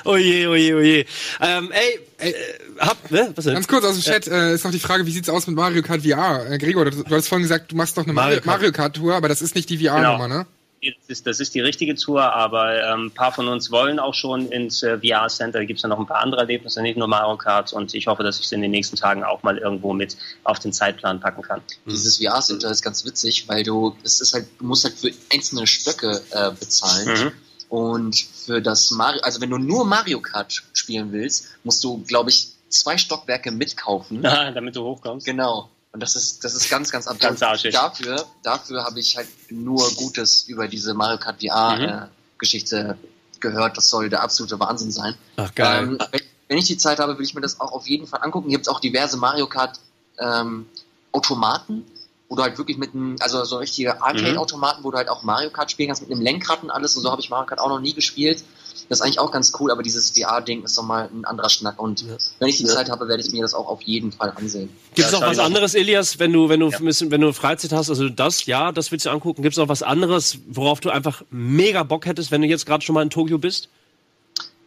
oje, 0.05 0.49
oje, 0.49 0.75
oje. 0.75 1.05
Ähm, 1.41 1.71
ey, 1.71 1.99
äh, 2.17 2.33
hab, 2.79 3.11
ne? 3.11 3.31
Was 3.35 3.45
denn? 3.45 3.55
Ganz 3.55 3.67
kurz 3.67 3.85
aus 3.85 3.95
dem 3.95 4.03
Chat 4.03 4.27
äh, 4.27 4.53
ist 4.53 4.63
noch 4.63 4.71
die 4.71 4.79
Frage, 4.79 5.05
wie 5.05 5.11
sieht's 5.11 5.29
aus 5.29 5.47
mit 5.47 5.55
Mario 5.55 5.81
Kart 5.81 6.01
VR? 6.01 6.51
Äh, 6.51 6.57
Gregor, 6.57 6.85
du, 6.85 7.03
du 7.03 7.15
hast 7.15 7.27
vorhin 7.27 7.43
gesagt, 7.43 7.71
du 7.71 7.75
machst 7.75 7.97
noch 7.97 8.05
eine 8.05 8.13
Mario 8.13 8.39
Mario, 8.43 8.71
Kart. 8.71 8.95
Tour, 8.95 9.15
aber 9.15 9.27
das 9.27 9.41
ist 9.41 9.55
nicht 9.55 9.69
die 9.69 9.77
VR-Nummer, 9.77 10.27
ne? 10.27 10.45
Das 10.81 10.93
ist, 11.07 11.25
das 11.25 11.39
ist 11.39 11.55
die 11.55 11.61
richtige 11.61 11.95
Tour, 11.95 12.21
aber 12.21 12.83
ähm, 12.83 13.07
ein 13.07 13.11
paar 13.11 13.31
von 13.31 13.47
uns 13.47 13.71
wollen 13.71 13.97
auch 13.97 14.13
schon 14.13 14.49
ins 14.49 14.83
äh, 14.83 14.99
VR-Center. 14.99 15.59
Da 15.59 15.65
gibt 15.65 15.77
es 15.77 15.83
ja 15.83 15.89
noch 15.89 15.99
ein 15.99 16.05
paar 16.05 16.21
andere 16.21 16.41
Erlebnisse, 16.41 16.81
nicht 16.81 16.97
nur 16.97 17.07
Mario 17.07 17.37
Kart. 17.37 17.73
Und 17.73 17.93
ich 17.95 18.05
hoffe, 18.07 18.23
dass 18.23 18.39
ich 18.39 18.45
es 18.45 18.51
in 18.51 18.61
den 18.61 18.71
nächsten 18.71 18.95
Tagen 18.95 19.23
auch 19.23 19.41
mal 19.41 19.57
irgendwo 19.57 19.93
mit 19.93 20.15
auf 20.43 20.59
den 20.59 20.73
Zeitplan 20.73 21.19
packen 21.19 21.41
kann. 21.41 21.61
Dieses 21.87 22.17
VR-Center 22.17 22.69
ist 22.69 22.83
ganz 22.83 23.03
witzig, 23.03 23.45
weil 23.47 23.63
du, 23.63 23.95
es 24.03 24.21
ist 24.21 24.33
halt, 24.33 24.45
du 24.59 24.65
musst 24.65 24.83
halt 24.83 24.95
für 24.95 25.11
einzelne 25.33 25.65
Stöcke 25.65 26.21
äh, 26.31 26.51
bezahlen. 26.51 27.07
Mhm. 27.07 27.31
Und 27.75 28.15
für 28.15 28.61
das 28.61 28.89
Mario, 28.91 29.19
also 29.21 29.41
wenn 29.41 29.49
du 29.49 29.57
nur 29.57 29.83
Mario 29.83 30.21
Kart 30.21 30.63
spielen 30.71 31.11
willst, 31.11 31.47
musst 31.65 31.83
du, 31.83 32.01
glaube 32.07 32.29
ich, 32.29 32.53
zwei 32.69 32.97
Stockwerke 32.97 33.51
mitkaufen. 33.51 34.25
Ah, 34.25 34.51
damit 34.51 34.77
du 34.77 34.83
hochkommst. 34.83 35.25
Genau. 35.25 35.69
Und 35.91 35.99
das 35.99 36.15
ist, 36.15 36.45
das 36.45 36.55
ist 36.55 36.69
ganz, 36.69 36.89
ganz 36.89 37.05
absurd. 37.05 37.31
Ganz 37.31 37.41
arschig. 37.41 37.73
Dafür, 37.73 38.25
dafür 38.43 38.85
habe 38.85 39.01
ich 39.01 39.17
halt 39.17 39.27
nur 39.49 39.91
Gutes 39.95 40.43
über 40.43 40.69
diese 40.69 40.93
Mario 40.93 41.17
Kart 41.17 41.41
Mhm. 41.41 41.49
VR-Geschichte 41.49 42.97
gehört. 43.41 43.75
Das 43.75 43.89
soll 43.89 44.09
der 44.09 44.23
absolute 44.23 44.57
Wahnsinn 44.57 44.93
sein. 44.93 45.15
Ach, 45.35 45.53
geil. 45.53 45.83
Ähm, 45.83 45.97
wenn, 46.11 46.21
wenn 46.47 46.57
ich 46.57 46.67
die 46.67 46.77
Zeit 46.77 46.99
habe, 46.99 47.17
will 47.17 47.25
ich 47.25 47.33
mir 47.35 47.41
das 47.41 47.59
auch 47.59 47.73
auf 47.73 47.87
jeden 47.87 48.07
Fall 48.07 48.21
angucken. 48.23 48.47
Hier 48.47 48.57
gibt 48.57 48.67
es 48.67 48.73
auch 48.73 48.79
diverse 48.79 49.17
Mario 49.17 49.47
Kart 49.47 49.81
ähm, 50.17 50.65
Automaten, 51.11 51.85
wo 52.27 52.35
du 52.35 52.41
halt 52.41 52.57
wirklich 52.57 52.77
mit 52.77 52.93
einem, 52.93 53.15
also 53.19 53.43
so 53.43 53.57
richtige 53.57 54.01
Arcade-Automaten, 54.01 54.83
wo 54.83 54.91
du 54.91 54.97
halt 54.97 55.09
auch 55.09 55.21
Mario 55.23 55.49
Kart 55.51 55.69
spielen 55.69 55.89
kannst 55.89 56.01
mit 56.01 56.11
einem 56.11 56.21
Lenkrad 56.21 56.63
und 56.63 56.71
alles. 56.71 56.95
Und 56.95 57.03
so 57.03 57.11
habe 57.11 57.21
ich 57.21 57.29
Mario 57.29 57.45
Kart 57.45 57.59
auch 57.59 57.69
noch 57.69 57.79
nie 57.79 57.93
gespielt. 57.93 58.43
Das 58.89 58.99
ist 58.99 59.01
eigentlich 59.03 59.19
auch 59.19 59.31
ganz 59.31 59.51
cool, 59.59 59.71
aber 59.71 59.81
dieses 59.83 60.11
VR-Ding 60.11 60.63
ist 60.63 60.75
nochmal 60.77 61.09
ein 61.11 61.25
anderer 61.25 61.49
Schnack. 61.49 61.79
Und 61.81 62.03
wenn 62.39 62.47
ich 62.47 62.57
die 62.57 62.65
Zeit 62.65 62.89
habe, 62.89 63.07
werde 63.07 63.23
ich 63.23 63.31
mir 63.31 63.41
das 63.41 63.53
auch 63.53 63.67
auf 63.67 63.81
jeden 63.83 64.11
Fall 64.11 64.31
ansehen. 64.35 64.69
Gibt's 64.93 65.11
Ja, 65.11 65.17
noch 65.19 65.25
schau 65.25 65.31
was 65.31 65.39
auch. 65.39 65.45
anderes, 65.45 65.73
Elias, 65.75 66.19
wenn 66.19 66.33
du, 66.33 66.49
wenn 66.49 66.59
du, 66.59 66.69
Ja. 66.69 66.77
ein 66.77 66.85
bisschen- 66.85 67.09
wenn 67.11 67.21
du 67.21 67.31
Freizeit 67.33 67.71
hast, 67.71 67.89
also 67.89 68.09
das, 68.09 68.45
ja, 68.45 68.71
das 68.71 68.91
willst 68.91 69.05
du 69.05 69.09
angucken. 69.11 69.41
Gibt's 69.41 69.57
noch 69.57 69.69
was 69.69 69.81
anderes, 69.83 70.37
worauf 70.47 70.79
du 70.81 70.89
einfach 70.89 71.23
mega 71.31 71.83
Bock 71.83 72.05
hättest, 72.05 72.31
wenn 72.31 72.41
du 72.41 72.47
jetzt 72.47 72.65
gerade 72.65 72.83
schon 72.83 72.93
mal 72.95 73.01
in 73.01 73.09
Tokio 73.09 73.37
bist? 73.39 73.69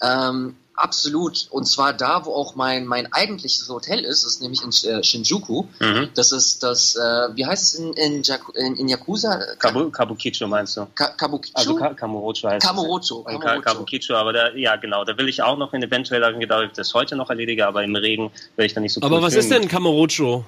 Ähm, 0.02 0.54
absolut. 0.78 1.46
Und 1.50 1.66
zwar 1.66 1.92
da, 1.92 2.24
wo 2.24 2.32
auch 2.32 2.54
mein, 2.54 2.86
mein 2.86 3.12
eigentliches 3.12 3.68
Hotel 3.68 4.00
ist, 4.04 4.24
das 4.24 4.32
ist 4.34 4.42
nämlich 4.42 4.62
in 4.62 4.70
äh, 4.90 5.02
Shinjuku. 5.02 5.64
Mhm. 5.80 6.08
Das 6.14 6.32
ist 6.32 6.62
das, 6.62 6.94
äh, 6.96 7.00
wie 7.34 7.44
heißt 7.46 7.74
es 7.74 7.80
in, 7.80 7.92
in, 7.94 8.22
Jaku- 8.22 8.54
in, 8.54 8.76
in 8.76 8.88
Yakuza? 8.88 9.38
Kabu, 9.58 9.90
Kabukicho 9.90 10.46
meinst 10.46 10.76
du? 10.76 10.86
Ka 10.94 11.08
Kabukicho? 11.16 11.52
Also 11.56 11.74
Ka 11.76 11.94
Kamurocho 11.94 12.48
heißt 12.48 12.66
Kamurocho. 12.66 13.24
es. 13.26 13.32
Ka 13.34 13.38
Kamurocho. 13.38 13.62
Kabukicho, 13.62 14.14
aber 14.16 14.32
da, 14.32 14.50
ja 14.54 14.76
genau, 14.76 15.04
da 15.04 15.16
will 15.18 15.28
ich 15.28 15.42
auch 15.42 15.58
noch 15.58 15.72
in 15.74 15.82
eventuell 15.82 16.22
habe 16.24 16.34
ich 16.34 16.40
gedacht, 16.40 16.62
ob 16.64 16.66
ich 16.70 16.72
das 16.76 16.94
heute 16.94 17.16
noch 17.16 17.30
erledige, 17.30 17.66
aber 17.66 17.82
im 17.84 17.94
Regen 17.96 18.30
werde 18.56 18.66
ich 18.66 18.74
da 18.74 18.80
nicht 18.80 18.92
so 18.94 19.02
Aber 19.02 19.20
was 19.22 19.34
ist 19.34 19.48
filmen. 19.48 19.62
denn 19.62 19.70
Kamurocho? 19.70 20.44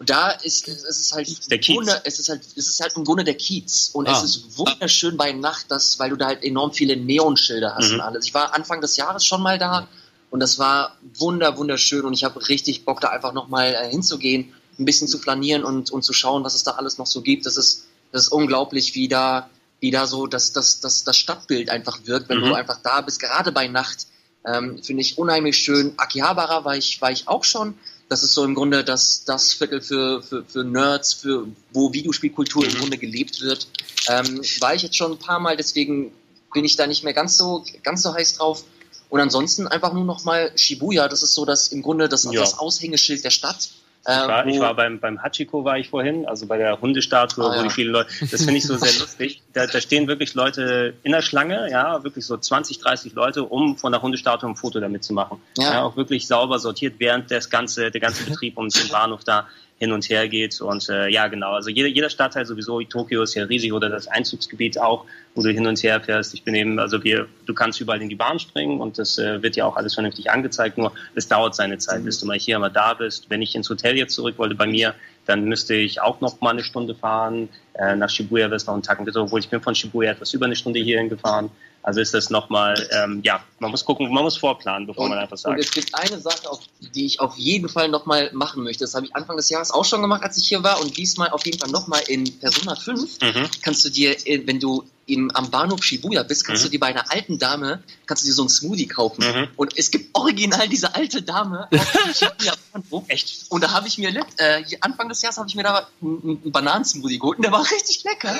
Und 0.00 0.08
da 0.08 0.30
ist 0.30 0.66
es 0.66 0.82
ist 0.82 1.12
halt 1.12 1.50
Der 1.50 1.58
Kiez. 1.58 1.76
Wunder, 1.76 2.00
es 2.04 2.18
ist 2.18 2.30
halt 2.30 2.40
es 2.56 2.68
ist 2.68 2.80
halt 2.80 2.96
im 2.96 3.04
Grunde 3.04 3.22
der 3.22 3.34
Kiez 3.34 3.90
und 3.92 4.08
Ah. 4.08 4.12
es 4.16 4.24
ist 4.24 4.56
wunderschön 4.58 5.18
bei 5.18 5.32
Nacht, 5.32 5.66
das, 5.68 5.98
weil 5.98 6.08
du 6.08 6.16
da 6.16 6.26
halt 6.26 6.42
enorm 6.42 6.72
viele 6.72 6.96
Neonschilder 6.96 7.74
hast 7.76 7.88
Mhm. 7.88 7.94
und 7.96 8.00
alles. 8.00 8.24
Ich 8.24 8.32
war 8.32 8.54
Anfang 8.54 8.80
des 8.80 8.96
Jahres 8.96 9.26
schon 9.26 9.42
mal 9.42 9.58
da 9.58 9.86
und 10.30 10.40
das 10.40 10.58
war 10.58 10.96
wunder 11.18 11.58
wunderschön 11.58 12.06
und 12.06 12.14
ich 12.14 12.24
habe 12.24 12.48
richtig 12.48 12.86
Bock 12.86 13.02
da 13.02 13.08
einfach 13.08 13.34
noch 13.34 13.48
mal 13.48 13.74
äh, 13.74 13.90
hinzugehen, 13.90 14.54
ein 14.78 14.86
bisschen 14.86 15.06
zu 15.06 15.18
flanieren 15.18 15.64
und 15.64 15.90
und 15.90 16.02
zu 16.02 16.14
schauen, 16.14 16.44
was 16.44 16.54
es 16.54 16.62
da 16.64 16.72
alles 16.72 16.96
noch 16.96 17.06
so 17.06 17.20
gibt. 17.20 17.44
Das 17.44 17.58
ist 17.58 17.84
das 18.10 18.22
ist 18.22 18.28
unglaublich, 18.32 18.94
wie 18.94 19.06
da 19.06 19.50
wie 19.80 19.90
da 19.90 20.06
so 20.06 20.26
das 20.26 20.52
das 20.54 20.80
das 20.80 21.04
das 21.04 21.18
Stadtbild 21.18 21.68
einfach 21.68 21.98
wirkt, 22.06 22.30
wenn 22.30 22.38
Mhm. 22.40 22.46
du 22.46 22.54
einfach 22.54 22.80
da 22.82 23.02
bist, 23.02 23.20
gerade 23.20 23.52
bei 23.52 23.68
Nacht. 23.68 24.06
Ähm, 24.46 24.82
Finde 24.82 25.02
ich 25.02 25.18
unheimlich 25.18 25.58
schön. 25.58 25.92
Akihabara 25.98 26.64
war 26.64 26.74
ich, 26.74 27.02
war 27.02 27.12
ich 27.12 27.28
auch 27.28 27.44
schon. 27.44 27.74
Das 28.10 28.24
ist 28.24 28.34
so 28.34 28.44
im 28.44 28.56
Grunde 28.56 28.82
das, 28.82 29.22
das 29.24 29.52
Viertel 29.52 29.80
für, 29.80 30.20
für, 30.20 30.44
für 30.44 30.64
Nerds, 30.64 31.14
für, 31.14 31.46
wo 31.72 31.92
Videospielkultur 31.92 32.66
im 32.66 32.74
Grunde 32.74 32.98
gelebt 32.98 33.40
wird. 33.40 33.68
Ähm, 34.08 34.42
war 34.58 34.74
ich 34.74 34.82
jetzt 34.82 34.96
schon 34.96 35.12
ein 35.12 35.18
paar 35.18 35.38
Mal, 35.38 35.56
deswegen 35.56 36.12
bin 36.52 36.64
ich 36.64 36.74
da 36.74 36.88
nicht 36.88 37.04
mehr 37.04 37.12
ganz 37.12 37.38
so, 37.38 37.64
ganz 37.84 38.02
so 38.02 38.12
heiß 38.12 38.34
drauf. 38.34 38.64
Und 39.10 39.20
ansonsten 39.20 39.68
einfach 39.68 39.92
nur 39.92 40.04
noch 40.04 40.24
mal 40.24 40.50
Shibuya. 40.56 41.06
Das 41.06 41.22
ist 41.22 41.34
so 41.34 41.44
das 41.44 41.68
im 41.68 41.82
Grunde 41.82 42.08
das, 42.08 42.24
Ja. 42.24 42.40
das 42.40 42.58
Aushängeschild 42.58 43.22
der 43.24 43.30
Stadt. 43.30 43.70
Ich 44.02 44.06
war, 44.08 44.46
Äh, 44.46 44.50
ich 44.50 44.56
wo- 44.58 44.62
war 44.62 44.74
beim, 44.74 44.98
beim 44.98 45.22
Hachiko 45.22 45.64
war 45.64 45.78
ich 45.78 45.90
vorhin, 45.90 46.26
also 46.26 46.46
bei 46.46 46.56
der 46.56 46.80
Hundestatue, 46.80 47.44
Ah, 47.44 47.50
wo 47.50 47.56
ja. 47.56 47.62
die 47.64 47.70
viele 47.70 47.90
Leute, 47.90 48.10
das 48.30 48.42
finde 48.42 48.56
ich 48.56 48.66
so 48.66 48.76
sehr 48.76 48.92
lustig. 49.00 49.42
Da, 49.52 49.66
da 49.66 49.80
stehen 49.80 50.08
wirklich 50.08 50.34
Leute 50.34 50.94
in 51.02 51.12
der 51.12 51.20
Schlange, 51.20 51.70
ja, 51.70 52.02
wirklich 52.02 52.24
so 52.24 52.36
20, 52.38 52.78
30 52.78 53.12
Leute, 53.12 53.44
um 53.44 53.76
von 53.76 53.92
der 53.92 54.00
Hundestatue 54.00 54.48
ein 54.48 54.56
Foto 54.56 54.80
damit 54.80 55.04
zu 55.04 55.12
machen. 55.12 55.42
Ja. 55.58 55.72
Ja. 55.72 55.82
auch 55.82 55.96
wirklich 55.96 56.26
sauber 56.26 56.58
sortiert, 56.58 56.94
während 56.98 57.30
das 57.30 57.50
ganze, 57.50 57.90
der 57.90 58.00
ganze 58.00 58.24
Betrieb 58.30 58.56
um 58.56 58.68
den 58.70 58.88
Bahnhof 58.88 59.22
da 59.24 59.46
hin 59.80 59.92
und 59.92 60.08
her 60.10 60.28
geht. 60.28 60.60
Und 60.60 60.88
äh, 60.90 61.08
ja, 61.08 61.26
genau. 61.28 61.52
Also 61.52 61.70
jeder, 61.70 61.88
jeder 61.88 62.10
Stadtteil 62.10 62.44
sowieso, 62.44 62.82
Tokio 62.82 63.22
ist 63.22 63.34
ja 63.34 63.44
riesig 63.44 63.72
oder 63.72 63.88
das 63.88 64.06
Einzugsgebiet 64.08 64.78
auch, 64.78 65.06
wo 65.34 65.42
du 65.42 65.50
hin 65.50 65.66
und 65.66 65.82
her 65.82 66.00
fährst. 66.02 66.34
Ich 66.34 66.44
bin 66.44 66.54
eben, 66.54 66.78
also 66.78 67.02
wir, 67.02 67.26
du 67.46 67.54
kannst 67.54 67.80
überall 67.80 68.02
in 68.02 68.10
die 68.10 68.14
Bahn 68.14 68.38
springen 68.38 68.78
und 68.78 68.98
das 68.98 69.16
äh, 69.18 69.42
wird 69.42 69.56
ja 69.56 69.64
auch 69.64 69.76
alles 69.76 69.94
vernünftig 69.94 70.30
angezeigt. 70.30 70.76
Nur 70.76 70.92
es 71.14 71.28
dauert 71.28 71.54
seine 71.54 71.78
Zeit, 71.78 72.04
bis 72.04 72.20
du 72.20 72.26
mal 72.26 72.38
hier 72.38 72.58
mal 72.58 72.68
da 72.68 72.92
bist. 72.92 73.30
Wenn 73.30 73.40
ich 73.40 73.54
ins 73.54 73.70
Hotel 73.70 73.96
jetzt 73.96 74.14
zurück 74.14 74.36
wollte 74.36 74.54
bei 74.54 74.66
mir, 74.66 74.94
dann 75.24 75.44
müsste 75.44 75.74
ich 75.74 76.02
auch 76.02 76.20
noch 76.20 76.42
mal 76.42 76.50
eine 76.50 76.62
Stunde 76.62 76.94
fahren. 76.94 77.48
Äh, 77.72 77.96
nach 77.96 78.10
Shibuya 78.10 78.46
wäre 78.46 78.56
es 78.56 78.66
noch 78.66 78.74
einen 78.74 78.82
Tacken 78.82 79.08
obwohl 79.16 79.40
ich 79.40 79.48
bin 79.48 79.62
von 79.62 79.74
Shibuya 79.74 80.12
etwas 80.12 80.34
über 80.34 80.44
eine 80.44 80.56
Stunde 80.56 80.80
hierhin 80.80 81.08
gefahren. 81.08 81.50
Also 81.82 82.00
ist 82.00 82.12
das 82.12 82.28
nochmal, 82.28 82.88
ähm, 82.92 83.20
ja, 83.24 83.42
man 83.58 83.70
muss 83.70 83.84
gucken, 83.84 84.12
man 84.12 84.22
muss 84.22 84.36
vorplanen, 84.36 84.86
bevor 84.86 85.04
Und, 85.04 85.10
man 85.10 85.18
einfach 85.18 85.32
und 85.32 85.38
sagt. 85.38 85.60
es 85.60 85.70
gibt 85.70 85.94
eine 85.94 86.20
Sache, 86.20 86.50
auf, 86.50 86.60
die 86.94 87.06
ich 87.06 87.20
auf 87.20 87.36
jeden 87.36 87.68
Fall 87.68 87.88
nochmal 87.88 88.30
machen 88.34 88.62
möchte. 88.62 88.84
Das 88.84 88.94
habe 88.94 89.06
ich 89.06 89.16
Anfang 89.16 89.36
des 89.36 89.48
Jahres 89.48 89.70
auch 89.70 89.84
schon 89.84 90.02
gemacht, 90.02 90.22
als 90.22 90.36
ich 90.36 90.46
hier 90.46 90.62
war. 90.62 90.80
Und 90.80 90.96
diesmal 90.96 91.30
auf 91.30 91.44
jeden 91.46 91.58
Fall 91.58 91.70
nochmal 91.70 92.02
in 92.06 92.38
Persona 92.38 92.74
5. 92.74 93.20
Mhm. 93.22 93.48
Kannst 93.62 93.84
du 93.84 93.88
dir, 93.88 94.14
äh, 94.26 94.42
wenn 94.46 94.60
du 94.60 94.84
im, 95.06 95.30
am 95.32 95.50
Bahnhof 95.50 95.82
Shibuya 95.82 96.22
bist, 96.22 96.44
kannst 96.46 96.62
Mhm. 96.62 96.66
du 96.66 96.70
dir 96.72 96.80
bei 96.80 96.86
einer 96.88 97.10
alten 97.10 97.38
Dame, 97.38 97.82
kannst 98.06 98.22
du 98.22 98.26
dir 98.28 98.32
so 98.34 98.42
einen 98.42 98.48
Smoothie 98.48 98.86
kaufen. 98.86 99.24
Mhm. 99.24 99.48
Und 99.56 99.76
es 99.76 99.90
gibt 99.90 100.16
original 100.16 100.68
diese 100.68 100.94
alte 100.94 101.22
Dame 101.22 101.68
Bahnhof. 102.72 103.04
Echt? 103.08 103.46
Und 103.48 103.62
da 103.64 103.72
habe 103.72 103.88
ich 103.88 103.98
mir, 103.98 104.10
äh, 104.38 104.62
Anfang 104.80 105.08
des 105.08 105.22
Jahres 105.22 105.38
habe 105.38 105.48
ich 105.48 105.54
mir 105.56 105.62
da 105.64 105.88
einen, 106.00 106.40
einen 106.44 106.52
Bananensmoothie 106.52 107.18
geholt 107.18 107.38
und 107.38 107.44
der 107.44 107.52
war 107.52 107.62
richtig 107.70 108.04
lecker. 108.04 108.38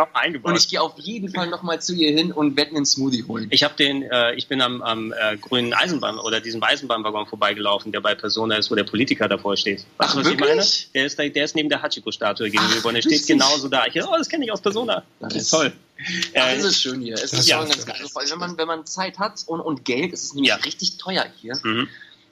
Auch 0.00 0.14
eingebaut. 0.14 0.50
Und 0.52 0.56
ich 0.58 0.68
gehe 0.68 0.80
auf 0.80 0.94
jeden 0.98 1.30
Fall 1.32 1.48
nochmal 1.48 1.80
zu 1.80 1.94
ihr 1.94 2.12
hin 2.16 2.32
und 2.32 2.56
werde 2.56 2.72
mir 2.72 2.78
einen 2.78 2.86
Smoothie 2.86 3.24
holen. 3.24 3.48
Ich 3.50 3.62
habe 3.64 3.74
den, 3.76 4.02
äh, 4.02 4.34
ich 4.34 4.48
bin 4.48 4.60
am, 4.60 4.82
am 4.82 5.12
äh, 5.12 5.36
grünen 5.36 5.72
Eisenbahn 5.74 6.18
oder 6.18 6.40
diesem 6.40 6.62
Eisenbahnwaggon 6.62 7.26
vorbeigelaufen, 7.26 7.92
der 7.92 8.00
bei 8.00 8.14
Persona 8.14 8.56
ist, 8.56 8.70
wo 8.70 8.74
der 8.74 8.84
Politiker 8.84 9.28
davor 9.28 9.56
steht. 9.56 9.84
Weißt 9.98 10.14
du, 10.14 10.18
Ach, 10.20 10.24
was 10.24 10.26
ich 10.32 10.38
wirklich? 10.38 10.48
meine? 10.56 10.66
Der 10.94 11.06
ist, 11.06 11.18
da, 11.18 11.28
der 11.28 11.44
ist 11.44 11.54
neben 11.56 11.68
der 11.68 11.82
Hachiko-Statue 11.82 12.50
gegenüber 12.50 12.88
und 12.88 12.96
er 12.96 13.02
steht 13.02 13.26
genauso 13.26 13.68
da. 13.68 13.84
Ich, 13.86 14.02
oh, 14.02 14.14
das 14.16 14.28
kenne 14.28 14.44
ich 14.44 14.52
aus 14.52 14.60
Persona. 14.60 15.02
Das 15.28 15.34
Das 15.34 15.42
ist- 15.42 15.42
ist 15.44 15.50
toll. 15.50 15.72
Ja, 16.34 16.48
Äh, 16.48 16.56
es 16.56 16.64
ist 16.64 16.82
schön 16.82 17.00
hier. 17.00 17.14
Es 17.14 17.32
ist 17.32 17.48
ja. 17.48 17.58
schon 17.58 17.68
ganz 17.70 17.86
geil. 17.86 17.96
Allem, 18.14 18.30
wenn 18.32 18.38
man, 18.38 18.58
wenn 18.58 18.66
man 18.68 18.86
Zeit 18.86 19.18
hat 19.18 19.42
und, 19.46 19.60
und 19.60 19.84
Geld, 19.84 20.12
es 20.12 20.24
ist 20.24 20.34
nämlich 20.34 20.50
Ja. 20.50 20.56
richtig 20.56 20.98
teuer 20.98 21.24
hier. 21.40 21.58
mhm. 21.62 21.88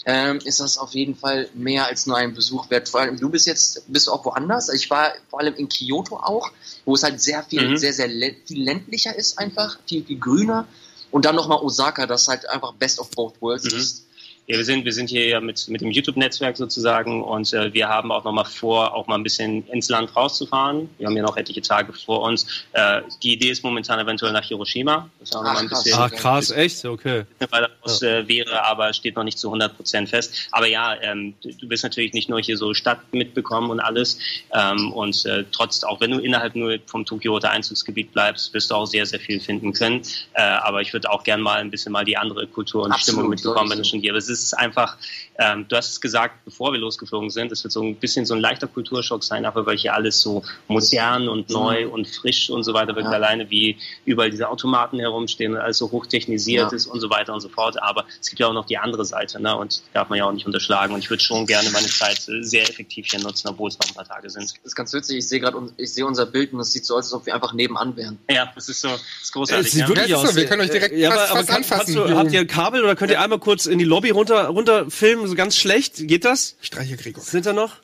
ähm, 0.06 0.38
ist 0.44 0.60
das 0.60 0.76
auf 0.76 0.92
jeden 0.92 1.16
Fall 1.16 1.48
mehr 1.54 1.86
als 1.86 2.04
nur 2.04 2.18
ein 2.18 2.34
Besuch 2.34 2.68
wert. 2.68 2.90
Vor 2.90 3.00
allem, 3.00 3.18
du 3.18 3.30
bist 3.30 3.46
jetzt, 3.46 3.90
bist 3.90 4.06
du 4.06 4.12
auch 4.12 4.22
woanders. 4.26 4.68
Ich 4.68 4.90
war 4.90 5.12
vor 5.30 5.40
allem 5.40 5.54
in 5.54 5.66
Kyoto 5.70 6.16
auch, 6.18 6.50
wo 6.84 6.94
es 6.94 7.02
halt 7.02 7.22
sehr 7.22 7.42
viel, 7.42 7.70
Mhm. 7.70 7.76
sehr, 7.78 7.94
sehr 7.94 8.10
viel 8.10 8.62
ländlicher 8.62 9.16
ist 9.16 9.38
einfach, 9.38 9.78
viel, 9.88 10.04
viel 10.04 10.18
grüner. 10.18 10.66
Und 11.10 11.24
dann 11.24 11.34
nochmal 11.34 11.56
Osaka, 11.62 12.06
das 12.06 12.28
halt 12.28 12.46
einfach 12.50 12.74
best 12.74 12.98
of 12.98 13.10
both 13.12 13.40
worlds 13.40 13.64
Mhm. 13.72 13.78
ist. 13.80 14.04
Ja, 14.46 14.58
wir 14.58 14.64
sind, 14.64 14.84
wir 14.84 14.92
sind 14.92 15.08
hier 15.08 15.26
ja 15.26 15.40
mit, 15.40 15.68
mit 15.68 15.80
dem 15.80 15.90
YouTube-Netzwerk 15.90 16.58
sozusagen 16.58 17.22
und 17.22 17.54
äh, 17.54 17.72
wir 17.72 17.88
haben 17.88 18.12
auch 18.12 18.24
nochmal 18.24 18.44
vor, 18.44 18.94
auch 18.94 19.06
mal 19.06 19.14
ein 19.14 19.22
bisschen 19.22 19.66
ins 19.68 19.88
Land 19.88 20.14
rauszufahren. 20.14 20.90
Wir 20.98 21.06
haben 21.06 21.16
ja 21.16 21.22
noch 21.22 21.38
etliche 21.38 21.62
Tage 21.62 21.94
vor 21.94 22.20
uns. 22.20 22.46
Äh, 22.72 23.00
die 23.22 23.32
Idee 23.32 23.48
ist 23.48 23.64
momentan 23.64 23.98
eventuell 23.98 24.32
nach 24.32 24.44
Hiroshima. 24.44 25.08
Das 25.18 25.30
ist 25.30 25.36
auch 25.36 25.44
Ach, 25.46 25.60
ein 25.60 25.68
krass. 25.68 25.84
bisschen, 25.84 25.98
Ach 25.98 26.10
krass, 26.10 26.50
echt? 26.50 26.84
Okay. 26.84 27.24
weil 27.48 27.68
das 27.82 28.02
äh, 28.02 28.28
wäre, 28.28 28.66
aber 28.66 28.92
steht 28.92 29.16
noch 29.16 29.24
nicht 29.24 29.38
zu 29.38 29.48
100 29.48 29.76
Prozent 29.76 30.10
fest. 30.10 30.48
Aber 30.50 30.66
ja, 30.66 30.94
ähm, 31.00 31.32
du 31.40 31.66
bist 31.66 31.82
natürlich 31.82 32.12
nicht 32.12 32.28
nur 32.28 32.38
hier 32.38 32.58
so 32.58 32.74
Stadt 32.74 32.98
mitbekommen 33.12 33.70
und 33.70 33.80
alles. 33.80 34.18
Ähm, 34.52 34.92
und 34.92 35.24
äh, 35.24 35.44
trotz, 35.52 35.84
auch 35.84 36.02
wenn 36.02 36.10
du 36.10 36.18
innerhalb 36.18 36.54
nur 36.54 36.78
vom 36.84 37.06
Tokio-Hotel 37.06 37.48
Einzugsgebiet 37.48 38.12
bleibst, 38.12 38.52
wirst 38.52 38.70
du 38.70 38.74
auch 38.74 38.84
sehr, 38.84 39.06
sehr 39.06 39.20
viel 39.20 39.40
finden 39.40 39.72
können. 39.72 40.02
Äh, 40.34 40.42
aber 40.42 40.82
ich 40.82 40.92
würde 40.92 41.10
auch 41.10 41.24
gern 41.24 41.40
mal 41.40 41.60
ein 41.60 41.70
bisschen 41.70 41.92
mal 41.92 42.04
die 42.04 42.18
andere 42.18 42.46
Kultur 42.46 42.82
und 42.82 42.92
Absolut, 42.92 43.14
Stimmung 43.14 43.30
mitbekommen, 43.30 43.70
wenn 43.70 43.78
du 43.78 43.84
schon 43.84 44.00
hier 44.00 44.12
bist. 44.12 44.33
Es 44.34 44.42
ist 44.44 44.54
einfach, 44.54 44.96
ähm, 45.38 45.66
du 45.68 45.76
hast 45.76 45.90
es 45.90 46.00
gesagt, 46.00 46.44
bevor 46.44 46.72
wir 46.72 46.78
losgeflogen 46.80 47.30
sind, 47.30 47.50
es 47.52 47.64
wird 47.64 47.72
so 47.72 47.82
ein 47.82 47.96
bisschen 47.96 48.26
so 48.26 48.34
ein 48.34 48.40
leichter 48.40 48.66
Kulturschock 48.66 49.24
sein, 49.24 49.44
einfach 49.46 49.66
weil 49.66 49.76
hier 49.76 49.94
alles 49.94 50.20
so 50.20 50.42
modern 50.68 51.28
und 51.28 51.50
neu 51.50 51.88
und 51.88 52.06
frisch 52.08 52.50
und 52.50 52.62
so 52.64 52.74
weiter 52.74 52.94
wirkt. 52.94 53.06
Mhm. 53.08 53.12
Ja. 53.12 53.18
Alleine 53.18 53.50
wie 53.50 53.76
überall 54.04 54.30
diese 54.30 54.48
Automaten 54.48 54.98
herumstehen 54.98 55.52
und 55.54 55.58
alles 55.60 55.78
so 55.78 55.90
hochtechnisiert 55.90 56.70
Ja. 56.70 56.76
ist 56.76 56.86
und 56.86 57.00
so 57.00 57.10
weiter 57.10 57.32
und 57.34 57.40
so 57.40 57.48
fort. 57.48 57.80
Aber 57.82 58.04
es 58.20 58.28
gibt 58.28 58.40
ja 58.40 58.46
auch 58.48 58.52
noch 58.52 58.66
die 58.66 58.78
andere 58.78 59.04
Seite, 59.04 59.40
ne? 59.40 59.56
Und 59.56 59.78
die 59.78 59.92
darf 59.94 60.08
man 60.08 60.18
ja 60.18 60.24
auch 60.26 60.32
nicht 60.32 60.46
unterschlagen. 60.46 60.92
Und 60.94 61.00
ich 61.00 61.10
würde 61.10 61.22
schon 61.22 61.46
gerne 61.46 61.70
meine 61.70 61.86
Zeit 61.88 62.28
äh, 62.28 62.42
sehr 62.42 62.62
effektiv 62.68 63.06
hier 63.10 63.20
nutzen, 63.20 63.48
obwohl 63.48 63.68
es 63.68 63.78
noch 63.78 63.88
ein 63.88 63.94
paar 63.94 64.06
Tage 64.06 64.30
sind. 64.30 64.44
Das 64.52 64.58
ist 64.64 64.74
ganz 64.74 64.92
witzig. 64.92 65.18
Ich 65.18 65.28
sehe 65.28 65.40
gerade, 65.40 65.56
ich 65.76 65.92
sehe 65.92 66.06
unser 66.06 66.26
Bild 66.26 66.52
und 66.52 66.60
es 66.60 66.72
sieht 66.72 66.84
so 66.84 66.94
aus, 66.94 67.04
als 67.06 67.12
ob 67.12 67.26
wir 67.26 67.34
einfach 67.34 67.52
nebenan 67.52 67.96
wären. 67.96 68.18
Ja, 68.30 68.50
das 68.54 68.68
ist 68.68 68.80
so, 68.80 68.88
das 68.88 69.00
ist 69.00 69.22
Es 69.24 69.32
großartig. 69.32 69.70
sieht 69.72 69.80
ja. 69.82 69.88
wirklich 69.88 70.08
Ja, 70.08 70.16
das 70.16 70.22
ist 70.24 70.28
aus. 70.30 70.34
so, 70.34 70.40
wir 70.40 70.46
können 70.48 70.62
euch 70.62 70.70
direkt 70.70 70.96
ja, 70.96 71.10
fast- 71.10 71.20
aber, 71.22 71.28
aber 71.30 71.38
fast 71.38 71.48
kann, 71.48 71.56
anfassen, 71.78 71.94
du, 71.94 72.16
habt 72.16 72.32
ihr 72.32 72.40
ein 72.40 72.46
Kabel 72.46 72.82
oder 72.84 72.96
könnt 72.96 73.10
ihr 73.10 73.20
einmal 73.20 73.38
kurz 73.38 73.66
in 73.66 73.78
die 73.78 73.84
Lobby 73.84 74.10
runter, 74.10 74.23
runter 74.30 74.90
filmen, 74.90 75.26
so 75.26 75.34
ganz 75.34 75.56
schlecht? 75.56 75.94
Geht 76.08 76.24
das? 76.24 76.56
Streiche 76.60 76.96
Gregor. 76.96 77.22
Sind 77.22 77.46
da 77.46 77.52
noch? 77.52 77.76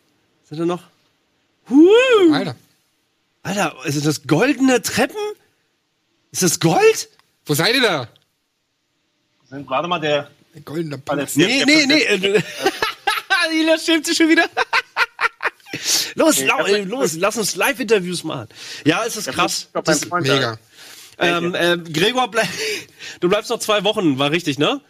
Sind 0.48 0.60
da 0.60 0.66
noch? 0.66 0.82
Huh. 1.68 2.32
Alter. 2.32 2.56
Alter, 3.42 3.76
sind 3.86 4.04
das 4.06 4.26
goldene 4.26 4.82
Treppen? 4.82 5.16
Ist 6.32 6.42
das 6.42 6.60
Gold? 6.60 7.08
Wo 7.46 7.54
seid 7.54 7.74
ihr 7.74 7.82
da? 7.82 8.08
Warte 9.50 9.88
mal, 9.88 9.98
der, 9.98 10.30
der, 10.54 10.96
Palast. 10.98 11.36
Nee, 11.36 11.64
nee, 11.64 11.86
nee. 11.86 12.02
äh, 12.02 12.42
Ila 13.52 13.78
schämt 13.78 14.06
sich 14.06 14.16
schon 14.16 14.28
wieder. 14.28 14.48
los, 16.14 16.40
lau, 16.42 16.64
äh, 16.66 16.82
los, 16.82 17.14
lass 17.14 17.36
uns 17.36 17.56
Live-Interviews 17.56 18.24
machen. 18.24 18.48
Ja, 18.84 19.04
es 19.04 19.16
ist 19.16 19.28
krass. 19.32 19.68
Doch 19.72 19.82
Das, 19.82 20.00
da. 20.00 20.20
Mega. 20.20 20.58
ähm, 21.18 21.54
äh, 21.54 21.78
Gregor, 21.78 22.30
bleib, 22.30 22.48
du 23.20 23.28
bleibst 23.28 23.50
noch 23.50 23.58
zwei 23.58 23.82
Wochen, 23.84 24.18
war 24.18 24.30
richtig, 24.30 24.58
ne? 24.58 24.80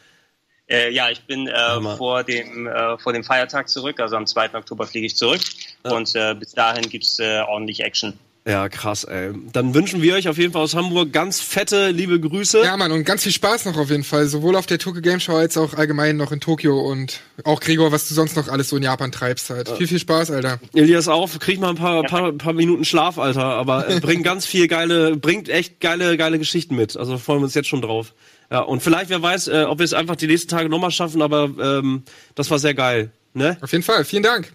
Äh, 0.71 0.93
ja, 0.93 1.11
ich 1.11 1.23
bin 1.23 1.49
äh, 1.49 1.97
vor, 1.97 2.23
dem, 2.23 2.67
äh, 2.67 2.97
vor 2.99 3.13
dem 3.13 3.25
Feiertag 3.25 3.69
zurück, 3.69 3.99
also 4.01 4.17
am 4.17 4.27
2. 4.27 4.55
Oktober 4.55 4.87
fliege 4.87 5.07
ich 5.07 5.17
zurück. 5.17 5.41
Und 5.83 6.15
äh, 6.15 6.35
bis 6.35 6.53
dahin 6.53 6.89
gibt's 6.89 7.19
äh, 7.19 7.41
ordentlich 7.47 7.81
Action. 7.81 8.19
Ja, 8.47 8.71
krass, 8.71 9.05
ey. 9.05 9.33
Dann 9.53 9.75
wünschen 9.75 10.01
wir 10.01 10.15
euch 10.15 10.27
auf 10.27 10.39
jeden 10.39 10.53
Fall 10.55 10.63
aus 10.63 10.75
Hamburg 10.75 11.13
ganz 11.13 11.43
fette, 11.43 11.91
liebe 11.91 12.19
Grüße. 12.19 12.63
Ja, 12.65 12.77
Mann, 12.77 12.91
und 12.91 13.05
ganz 13.05 13.23
viel 13.23 13.33
Spaß 13.33 13.67
noch 13.67 13.77
auf 13.77 13.91
jeden 13.91 14.03
Fall. 14.03 14.27
Sowohl 14.27 14.57
auf 14.57 14.65
der 14.65 14.79
Tokyo 14.79 15.03
Game 15.03 15.21
Show 15.21 15.37
als 15.37 15.59
auch 15.59 15.75
allgemein 15.75 16.17
noch 16.17 16.33
in 16.33 16.41
Tokio 16.41 16.81
und 16.81 17.21
auch 17.45 17.61
Gregor, 17.61 17.93
was 17.93 18.09
du 18.09 18.15
sonst 18.15 18.37
noch 18.37 18.49
alles 18.49 18.71
so 18.71 18.77
in 18.77 18.83
Japan 18.83 19.13
treibst 19.13 19.51
halt. 19.51 19.69
Viel, 19.69 19.87
viel 19.87 19.99
Spaß, 19.99 20.31
Alter. 20.31 20.59
Elias 20.75 21.07
auf, 21.07 21.39
krieg 21.39 21.61
mal 21.61 21.71
ein 21.71 21.77
paar, 21.77 22.03
paar, 22.05 22.33
paar 22.33 22.55
Minuten 22.55 22.87
Schlaf, 22.87 23.19
Alter, 23.19 23.45
aber 23.45 23.89
äh, 23.91 24.01
bringt 24.01 24.25
ganz 24.25 24.47
viel 24.47 24.69
geile, 24.69 25.17
bringt 25.17 25.51
echt 25.51 25.79
geile, 25.81 26.17
geile 26.17 26.39
Geschichten 26.39 26.75
mit. 26.75 26.97
Also 26.97 27.19
freuen 27.19 27.41
wir 27.41 27.45
uns 27.45 27.55
jetzt 27.55 27.69
schon 27.69 27.83
drauf. 27.83 28.15
Ja, 28.51 28.61
und 28.61 28.83
vielleicht, 28.83 29.11
wer 29.11 29.23
weiß, 29.23 29.49
äh, 29.49 29.65
ob 29.69 29.79
wir 29.79 29.85
es 29.85 29.95
einfach 29.95 30.17
die 30.17 30.27
nächsten 30.27 30.49
Tage 30.49 30.69
nochmal 30.69 30.91
schaffen, 30.91 31.23
aber 31.23 31.51
ähm, 31.61 32.03
das 32.35 32.51
war 32.51 32.59
sehr 32.59 32.75
geil. 32.75 33.13
Ne? 33.33 33.57
Auf 33.61 33.71
jeden 33.71 33.85
Fall. 33.85 34.05
Vielen 34.05 34.25
Dank. 34.25 34.53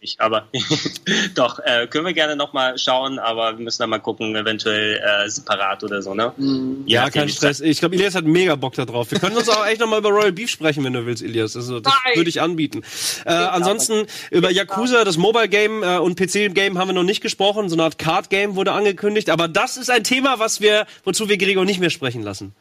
Ich, 0.00 0.20
aber 0.20 0.46
doch, 1.34 1.58
äh, 1.58 1.88
können 1.88 2.06
wir 2.06 2.12
gerne 2.12 2.36
nochmal 2.36 2.78
schauen, 2.78 3.18
aber 3.18 3.58
wir 3.58 3.64
müssen 3.64 3.82
dann 3.82 3.90
mal 3.90 3.98
gucken, 3.98 4.36
eventuell 4.36 4.96
äh, 4.98 5.28
separat 5.28 5.82
oder 5.82 6.02
so, 6.02 6.14
ne? 6.14 6.32
Je 6.38 6.94
Ja, 6.94 7.04
nachdem, 7.06 7.22
kein 7.22 7.28
Stress. 7.30 7.60
Ich 7.60 7.80
glaube, 7.80 7.96
Elias 7.96 8.14
hat 8.14 8.24
mega 8.24 8.54
Bock 8.54 8.74
da 8.74 8.84
drauf. 8.84 9.10
Wir 9.10 9.18
können 9.18 9.36
uns 9.36 9.48
auch 9.48 9.66
echt 9.66 9.80
nochmal 9.80 9.98
über 9.98 10.10
Royal 10.10 10.30
Beef 10.30 10.50
sprechen, 10.50 10.84
wenn 10.84 10.92
du 10.92 11.04
willst, 11.04 11.24
Elias. 11.24 11.56
Also, 11.56 11.80
das 11.80 11.92
würde 12.14 12.30
ich 12.30 12.40
anbieten. 12.40 12.82
Äh, 13.24 13.30
ansonsten, 13.32 14.06
über 14.30 14.52
Yakuza, 14.52 15.04
das 15.04 15.16
Mobile 15.16 15.48
Game 15.48 15.82
äh, 15.82 15.98
und 15.98 16.14
PC 16.14 16.54
Game 16.54 16.78
haben 16.78 16.88
wir 16.88 16.94
noch 16.94 17.02
nicht 17.02 17.20
gesprochen. 17.20 17.68
So 17.68 17.74
eine 17.74 17.82
Art 17.82 17.98
Card 17.98 18.30
Game 18.30 18.54
wurde 18.54 18.72
angekündigt. 18.72 19.30
Aber 19.30 19.48
das 19.48 19.76
ist 19.76 19.90
ein 19.90 20.04
Thema, 20.04 20.38
was 20.38 20.60
wir, 20.60 20.86
wozu 21.02 21.28
wir 21.28 21.38
Gregor 21.38 21.64
nicht 21.64 21.80
mehr 21.80 21.90
sprechen 21.90 22.22
lassen. 22.22 22.54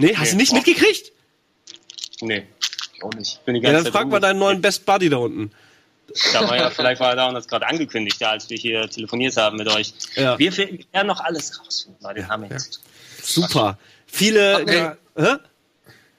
Nee, 0.00 0.14
hast 0.16 0.24
Nee. 0.26 0.30
du 0.32 0.36
nicht 0.38 0.52
Oh. 0.52 0.56
mitgekriegt? 0.56 1.12
Nee, 2.22 2.46
Ich 2.94 3.02
auch 3.04 3.12
nicht. 3.14 3.44
bin 3.44 3.54
die 3.54 3.60
Ja, 3.60 3.70
ganze 3.70 3.84
dann 3.84 3.92
Zeit 3.92 4.00
frag 4.02 4.08
mal 4.10 4.20
deinen 4.20 4.38
neuen 4.38 4.60
Best 4.60 4.84
Buddy 4.86 5.08
da 5.08 5.18
unten. 5.18 5.50
Da 6.32 6.48
war 6.48 6.56
ja, 6.56 6.70
vielleicht 6.76 7.00
war 7.00 7.10
er 7.10 7.16
da 7.16 7.28
und 7.28 7.34
das 7.34 7.46
gerade 7.48 7.66
angekündigt, 7.66 8.20
ja, 8.20 8.30
als 8.30 8.48
wir 8.50 8.56
hier 8.58 8.88
telefoniert 8.90 9.36
haben 9.36 9.56
mit 9.56 9.68
euch. 9.68 9.94
Ja. 10.16 10.38
Wir, 10.38 10.56
werden 10.56 11.06
noch 11.06 11.20
alles 11.20 11.58
rausfinden, 11.60 12.02
Leute. 12.02 12.28
haben 12.28 12.42
wir 12.44 12.50
jetzt. 12.50 12.80
Super. 13.22 13.78
Viele. 14.06 14.64
Ey. 14.66 14.76
Ja, 14.76 14.96
hä? 15.16 15.36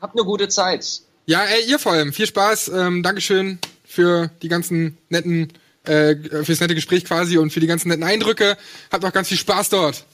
Habt 0.02 0.16
eine 0.16 0.24
gute 0.26 0.48
Zeit. 0.48 0.86
Ja, 1.26 1.44
ey, 1.44 1.66
ihr 1.70 1.78
vor 1.78 1.92
allem. 1.92 2.14
Viel 2.14 2.26
Spaß. 2.28 2.70
Ähm, 2.70 3.04
Dankeschön 3.04 3.60
für 3.86 4.32
die 4.42 4.48
ganzen 4.48 4.98
netten, 5.10 5.52
äh, 5.84 6.16
fürs 6.44 6.60
nette 6.62 6.74
Gespräch 6.76 7.06
quasi 7.06 7.38
und 7.38 7.52
für 7.52 7.60
die 7.60 7.68
ganzen 7.68 7.90
netten 7.90 8.04
Eindrücke. 8.04 8.58
Habt 8.92 9.04
noch 9.04 9.12
ganz 9.14 9.28
viel 9.28 9.38
Spaß 9.38 9.70
dort. 9.70 10.06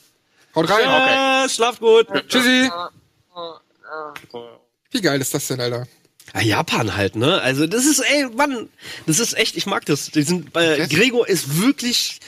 Haut 0.55 0.70
rein. 0.70 1.45
Äh, 1.45 1.49
schlaf 1.49 1.80
gut. 1.80 2.07
Tschüssi. 2.28 2.70
Wie 4.92 5.02
geil 5.02 5.20
ist 5.22 5.34
das 5.34 5.48
denn, 5.48 5.60
Alter? 5.60 5.88
Ja, 6.34 6.42
Japan 6.42 6.96
halt, 6.96 7.16
ne? 7.16 7.42
Also 7.42 7.68
das 7.68 7.86
ist, 7.86 8.00
ey, 8.00 8.28
Mann, 8.36 8.70
das 9.06 9.20
ist 9.20 9.38
echt, 9.38 9.56
ich 9.56 9.66
mag 9.66 9.86
das. 9.86 10.12
Die 10.12 10.24
sind, 10.24 10.56
äh. 10.58 10.86
Gregor 10.88 11.28
ist 11.28 11.62
wirklich, 11.62 12.20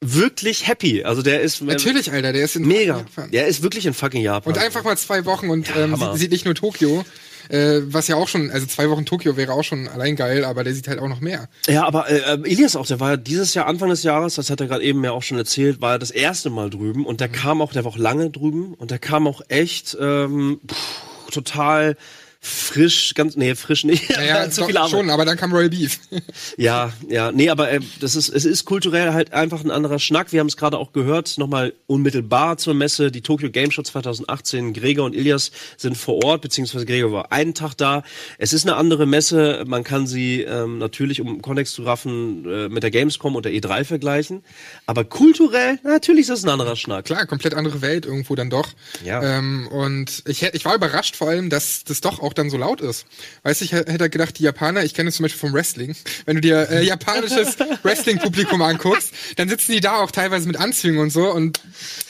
wirklich 0.00 0.66
happy. 0.66 1.04
Also 1.04 1.22
der 1.22 1.40
ist 1.40 1.60
äh, 1.60 1.64
Natürlich, 1.64 2.12
Alter, 2.12 2.32
der 2.32 2.44
ist 2.44 2.56
in 2.56 2.66
mega. 2.66 2.98
Japan. 2.98 3.30
Der 3.30 3.46
ist 3.46 3.62
wirklich 3.62 3.86
in 3.86 3.94
fucking 3.94 4.22
Japan. 4.22 4.52
Und 4.52 4.58
einfach 4.58 4.84
mal 4.84 4.98
zwei 4.98 5.24
Wochen 5.24 5.48
und 5.48 5.68
Ja, 5.68 5.76
ähm, 5.84 6.16
sieht 6.16 6.30
nicht 6.30 6.44
nur 6.44 6.54
Tokio, 6.54 7.04
äh, 7.48 7.80
was 7.86 8.08
ja 8.08 8.16
auch 8.16 8.28
schon, 8.28 8.50
also 8.50 8.66
zwei 8.66 8.88
Wochen 8.90 9.04
Tokio 9.04 9.36
wäre 9.36 9.52
auch 9.52 9.64
schon 9.64 9.88
allein 9.88 10.16
geil, 10.16 10.44
aber 10.44 10.64
der 10.64 10.74
sieht 10.74 10.88
halt 10.88 10.98
auch 11.00 11.08
noch 11.08 11.20
mehr. 11.20 11.48
Ja, 11.68 11.84
aber 11.86 12.08
äh, 12.10 12.18
äh, 12.18 12.38
Elias 12.44 12.76
auch, 12.76 12.86
der 12.86 13.00
war 13.00 13.10
ja 13.10 13.16
dieses 13.16 13.54
Jahr, 13.54 13.66
Anfang 13.66 13.88
des 13.90 14.02
Jahres, 14.02 14.34
das 14.36 14.50
hat 14.50 14.60
er 14.60 14.66
gerade 14.66 14.82
eben 14.84 15.00
mir 15.00 15.12
auch 15.12 15.22
schon 15.22 15.38
erzählt, 15.38 15.80
war 15.80 15.92
er 15.92 15.98
das 15.98 16.10
erste 16.10 16.50
Mal 16.50 16.70
drüben 16.70 17.04
und 17.06 17.20
der 17.20 17.28
Mhm. 17.28 17.32
kam 17.32 17.62
auch, 17.62 17.72
der 17.72 17.84
war 17.84 17.92
auch 17.92 17.98
lange 17.98 18.30
drüben 18.30 18.74
und 18.74 18.90
der 18.90 18.98
kam 18.98 19.26
auch 19.26 19.40
echt 19.48 19.96
ähm, 20.00 20.60
pff, 20.70 21.30
total 21.32 21.96
frisch, 22.44 23.14
ganz, 23.14 23.36
nee, 23.36 23.54
frisch 23.54 23.84
nicht, 23.84 24.10
Naja, 24.10 24.50
zu 24.50 24.64
viel 24.64 24.76
Arbeit. 24.76 24.90
schon, 24.90 25.10
aber 25.10 25.24
dann 25.24 25.36
kam 25.36 25.52
Royal 25.52 25.70
Beef. 25.70 26.00
Ja, 26.56 26.92
ja, 27.08 27.30
nee, 27.32 27.48
aber 27.48 27.70
äh, 27.70 27.80
das 28.00 28.16
ist, 28.16 28.28
es 28.28 28.44
ist 28.44 28.64
kulturell 28.64 29.12
halt 29.12 29.32
einfach 29.32 29.64
ein 29.64 29.70
anderer 29.70 29.98
Schnack. 29.98 30.32
Wir 30.32 30.40
haben 30.40 30.48
es 30.48 30.56
gerade 30.56 30.76
auch 30.76 30.92
gehört, 30.92 31.38
nochmal 31.38 31.72
unmittelbar 31.86 32.58
zur 32.58 32.74
Messe, 32.74 33.10
die 33.10 33.22
Tokyo 33.22 33.50
Game 33.50 33.70
Show 33.70 33.82
2018. 33.82 34.72
Gregor 34.74 35.06
und 35.06 35.14
Ilias 35.14 35.52
sind 35.76 35.96
vor 35.96 36.22
Ort, 36.24 36.42
beziehungsweise 36.42 36.84
Gregor 36.84 37.12
war 37.12 37.32
einen 37.32 37.54
Tag 37.54 37.74
da. 37.76 38.02
Es 38.38 38.52
ist 38.52 38.66
eine 38.66 38.76
andere 38.76 39.06
Messe. 39.06 39.62
Man 39.66 39.84
kann 39.84 40.06
sie 40.06 40.42
ähm, 40.42 40.78
natürlich, 40.78 41.20
um 41.20 41.40
Kontext 41.42 41.74
zu 41.74 41.84
raffen, 41.84 42.44
äh, 42.44 42.68
mit 42.68 42.82
der 42.82 42.90
Gamescom 42.90 43.36
und 43.36 43.44
der 43.44 43.52
E3 43.52 43.84
vergleichen. 43.84 44.42
Aber 44.86 45.04
kulturell, 45.04 45.78
natürlich 45.84 46.22
ist 46.22 46.30
das 46.30 46.44
ein 46.44 46.50
anderer 46.50 46.76
Schnack. 46.76 47.04
Klar, 47.06 47.26
komplett 47.26 47.54
andere 47.54 47.82
Welt 47.82 48.04
irgendwo 48.04 48.34
dann 48.34 48.50
doch. 48.50 48.68
Ja. 49.04 49.22
Ähm, 49.22 49.68
und 49.68 50.24
ich, 50.26 50.42
ich 50.42 50.64
war 50.64 50.74
überrascht 50.74 51.16
vor 51.16 51.28
allem, 51.28 51.50
dass 51.50 51.84
das 51.84 52.00
doch 52.00 52.20
auch 52.20 52.31
dann 52.34 52.50
so 52.50 52.56
laut 52.56 52.80
ist. 52.80 53.04
Weißt 53.42 53.60
du, 53.60 53.64
ich 53.64 53.72
hätte 53.72 54.08
gedacht, 54.10 54.38
die 54.38 54.44
Japaner, 54.44 54.84
ich 54.84 54.94
kenne 54.94 55.08
es 55.10 55.16
zum 55.16 55.24
Beispiel 55.24 55.40
vom 55.40 55.52
Wrestling, 55.52 55.94
wenn 56.26 56.36
du 56.36 56.40
dir 56.40 56.68
äh, 56.70 56.84
japanisches 56.86 57.56
Wrestling-Publikum 57.82 58.62
anguckst, 58.62 59.12
dann 59.36 59.48
sitzen 59.48 59.72
die 59.72 59.80
da 59.80 59.96
auch 59.98 60.10
teilweise 60.10 60.46
mit 60.46 60.56
Anzügen 60.56 60.98
und 60.98 61.10
so 61.10 61.30
und 61.32 61.60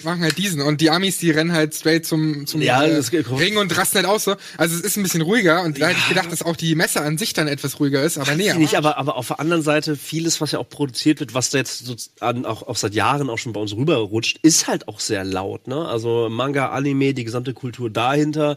machen 0.05 0.23
halt 0.23 0.39
diesen. 0.39 0.61
Und 0.61 0.81
die 0.81 0.91
Amis, 0.91 1.19
die 1.19 1.31
rennen 1.31 1.53
halt 1.53 1.75
straight 1.75 2.07
zum, 2.07 2.47
zum 2.47 2.61
Ja, 2.63 2.83
äh, 2.85 3.01
Ring 3.31 3.57
und 3.57 3.77
rasten 3.77 3.97
halt 3.97 4.07
aus 4.07 4.25
so. 4.25 4.37
Also 4.59 4.75
es 4.77 4.83
ist 4.83 4.97
ein 4.97 5.03
bisschen 5.03 5.23
ruhiger 5.23 5.63
und 5.63 5.81
da 5.81 5.89
hätte 5.89 5.99
ich 6.01 6.09
gedacht, 6.09 6.31
dass 6.31 6.43
auch 6.43 6.57
die 6.57 6.75
Messe 6.75 7.01
an 7.01 7.19
sich 7.19 7.33
dann 7.33 7.49
etwas 7.49 7.81
ruhiger 7.81 8.03
ist, 8.03 8.19
aber 8.19 8.35
nee. 8.35 8.53
Nicht, 8.55 8.77
aber- 8.77 8.83
aber, 8.83 8.99
aber 8.99 9.17
auf 9.17 9.29
der 9.29 9.41
anderen 9.41 9.63
Seite, 9.63 9.97
vieles, 9.97 10.41
was 10.41 10.53
ja 10.53 10.59
auch 10.59 10.69
produziert 10.69 11.21
wird, 11.21 11.35
was 11.35 11.51
da 11.51 11.59
jetzt 11.59 11.87
so 11.87 11.95
an, 12.21 12.45
auch, 12.45 12.63
auch 12.65 12.77
seit 12.77 12.95
Jahren 12.95 13.31
auch 13.31 13.39
schon 13.39 13.53
bei 13.53 13.61
uns 13.61 13.75
rüberrutscht, 13.75 14.39
ist 14.43 14.67
halt 14.67 14.89
auch 14.89 15.01
sehr 15.01 15.25
laut. 15.25 15.69
Ne? 15.69 15.87
Also 15.87 16.29
Manga, 16.31 16.71
Anime, 16.71 17.15
die 17.15 17.25
gesamte 17.25 17.55
Kultur 17.55 17.91
dahinter. 17.91 18.57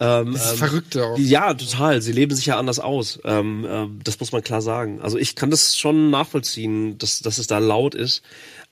Ähm, 0.00 0.32
Das 0.34 0.44
ist 0.46 0.50
ähm, 0.52 0.58
verrückt, 0.58 0.95
auch. 0.96 1.18
Ja, 1.18 1.54
total. 1.54 2.02
Sie 2.02 2.12
leben 2.12 2.34
sich 2.34 2.46
ja 2.46 2.58
anders 2.58 2.78
aus. 2.78 3.18
Ähm, 3.24 3.66
ähm, 3.68 4.00
das 4.04 4.20
muss 4.20 4.32
man 4.32 4.42
klar 4.42 4.62
sagen. 4.62 5.00
Also 5.00 5.18
ich 5.18 5.36
kann 5.36 5.50
das 5.50 5.76
schon 5.76 6.10
nachvollziehen, 6.10 6.98
dass, 6.98 7.20
dass 7.20 7.38
es 7.38 7.46
da 7.46 7.58
laut 7.58 7.94
ist. 7.94 8.22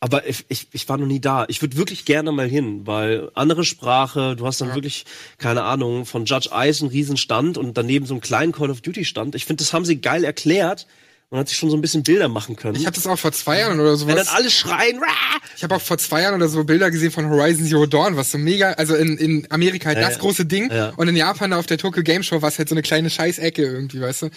Aber 0.01 0.27
ich, 0.29 0.45
ich, 0.49 0.68
ich 0.72 0.89
war 0.89 0.99
noch 0.99 1.07
nie 1.07 1.20
da. 1.20 1.47
Ich 1.49 1.62
würde 1.62 1.77
wirklich 1.77 2.05
gerne 2.05 2.31
mal 2.31 2.49
hin, 2.49 2.87
weil 2.87 3.31
andere 3.35 3.64
Sprache, 3.64 4.37
du 4.37 4.47
hast 4.47 4.61
dann 4.61 4.75
wirklich, 4.75 5.07
keine 5.39 5.62
Ahnung, 5.62 6.05
von 6.05 6.27
Judge 6.27 6.51
Ice 6.53 6.83
einen 6.83 6.91
riesen 6.91 7.16
Stand 7.16 7.57
und 7.57 7.79
daneben 7.79 8.05
so 8.05 8.14
einen 8.14 8.20
kleinen 8.20 8.53
Call 8.53 8.70
of 8.70 8.83
Duty 8.83 9.05
Stand. 9.05 9.35
Ich 9.35 9.47
finde, 9.47 9.62
das 9.62 9.72
haben 9.72 9.85
sie 9.85 10.01
geil 10.01 10.25
erklärt. 10.25 10.87
Man 11.35 11.41
hat 11.41 11.49
sich 11.49 11.59
schon 11.59 11.68
so 11.68 11.76
ein 11.76 11.80
bisschen 11.80 12.05
Bilder 12.05 12.28
machen 12.28 12.55
können. 12.55 12.76
Ich 12.76 12.87
hatte 12.87 12.95
das 13.01 13.09
auch 13.09 13.18
vor 13.18 13.32
zwei 13.32 13.59
Jahren 13.59 13.80
oder 13.80 13.97
sowas. 13.97 14.14
Wenn 14.16 14.24
dann 14.24 14.35
alle 14.37 14.49
schreien, 14.51 15.01
Rah! 15.01 15.41
Ich 15.57 15.64
habe 15.64 15.74
auch 15.74 15.80
vor 15.80 15.99
zwei 15.99 16.22
Jahren 16.22 16.37
oder 16.37 16.47
so 16.47 16.62
Bilder 16.62 16.93
gesehen 16.93 17.11
von 17.11 17.28
Horizon 17.28 17.66
Zero 17.66 17.87
Dawn, 17.87 18.16
was 18.16 18.30
so 18.30 18.39
mega, 18.39 18.70
also 18.74 18.95
in, 18.95 19.18
in 19.18 19.45
Amerika 19.51 19.87
halt 19.89 19.99
Ja, 19.99 20.05
das 20.05 20.14
ja. 20.14 20.20
große 20.20 20.47
Ding 20.47 20.70
Ja. 20.70 20.91
und 20.97 21.09
in 21.09 21.16
Japan 21.16 21.53
auf 21.53 21.66
der 21.66 21.76
Tokyo 21.78 22.05
Game 22.05 22.22
Show 22.22 22.41
war 22.41 22.51
es 22.51 22.59
halt 22.59 22.68
so 22.68 22.76
eine 22.76 22.82
kleine 22.82 23.11
Scheißecke 23.11 23.62
irgendwie, 23.62 24.01
weißt 24.01 24.22
du? 24.22 24.30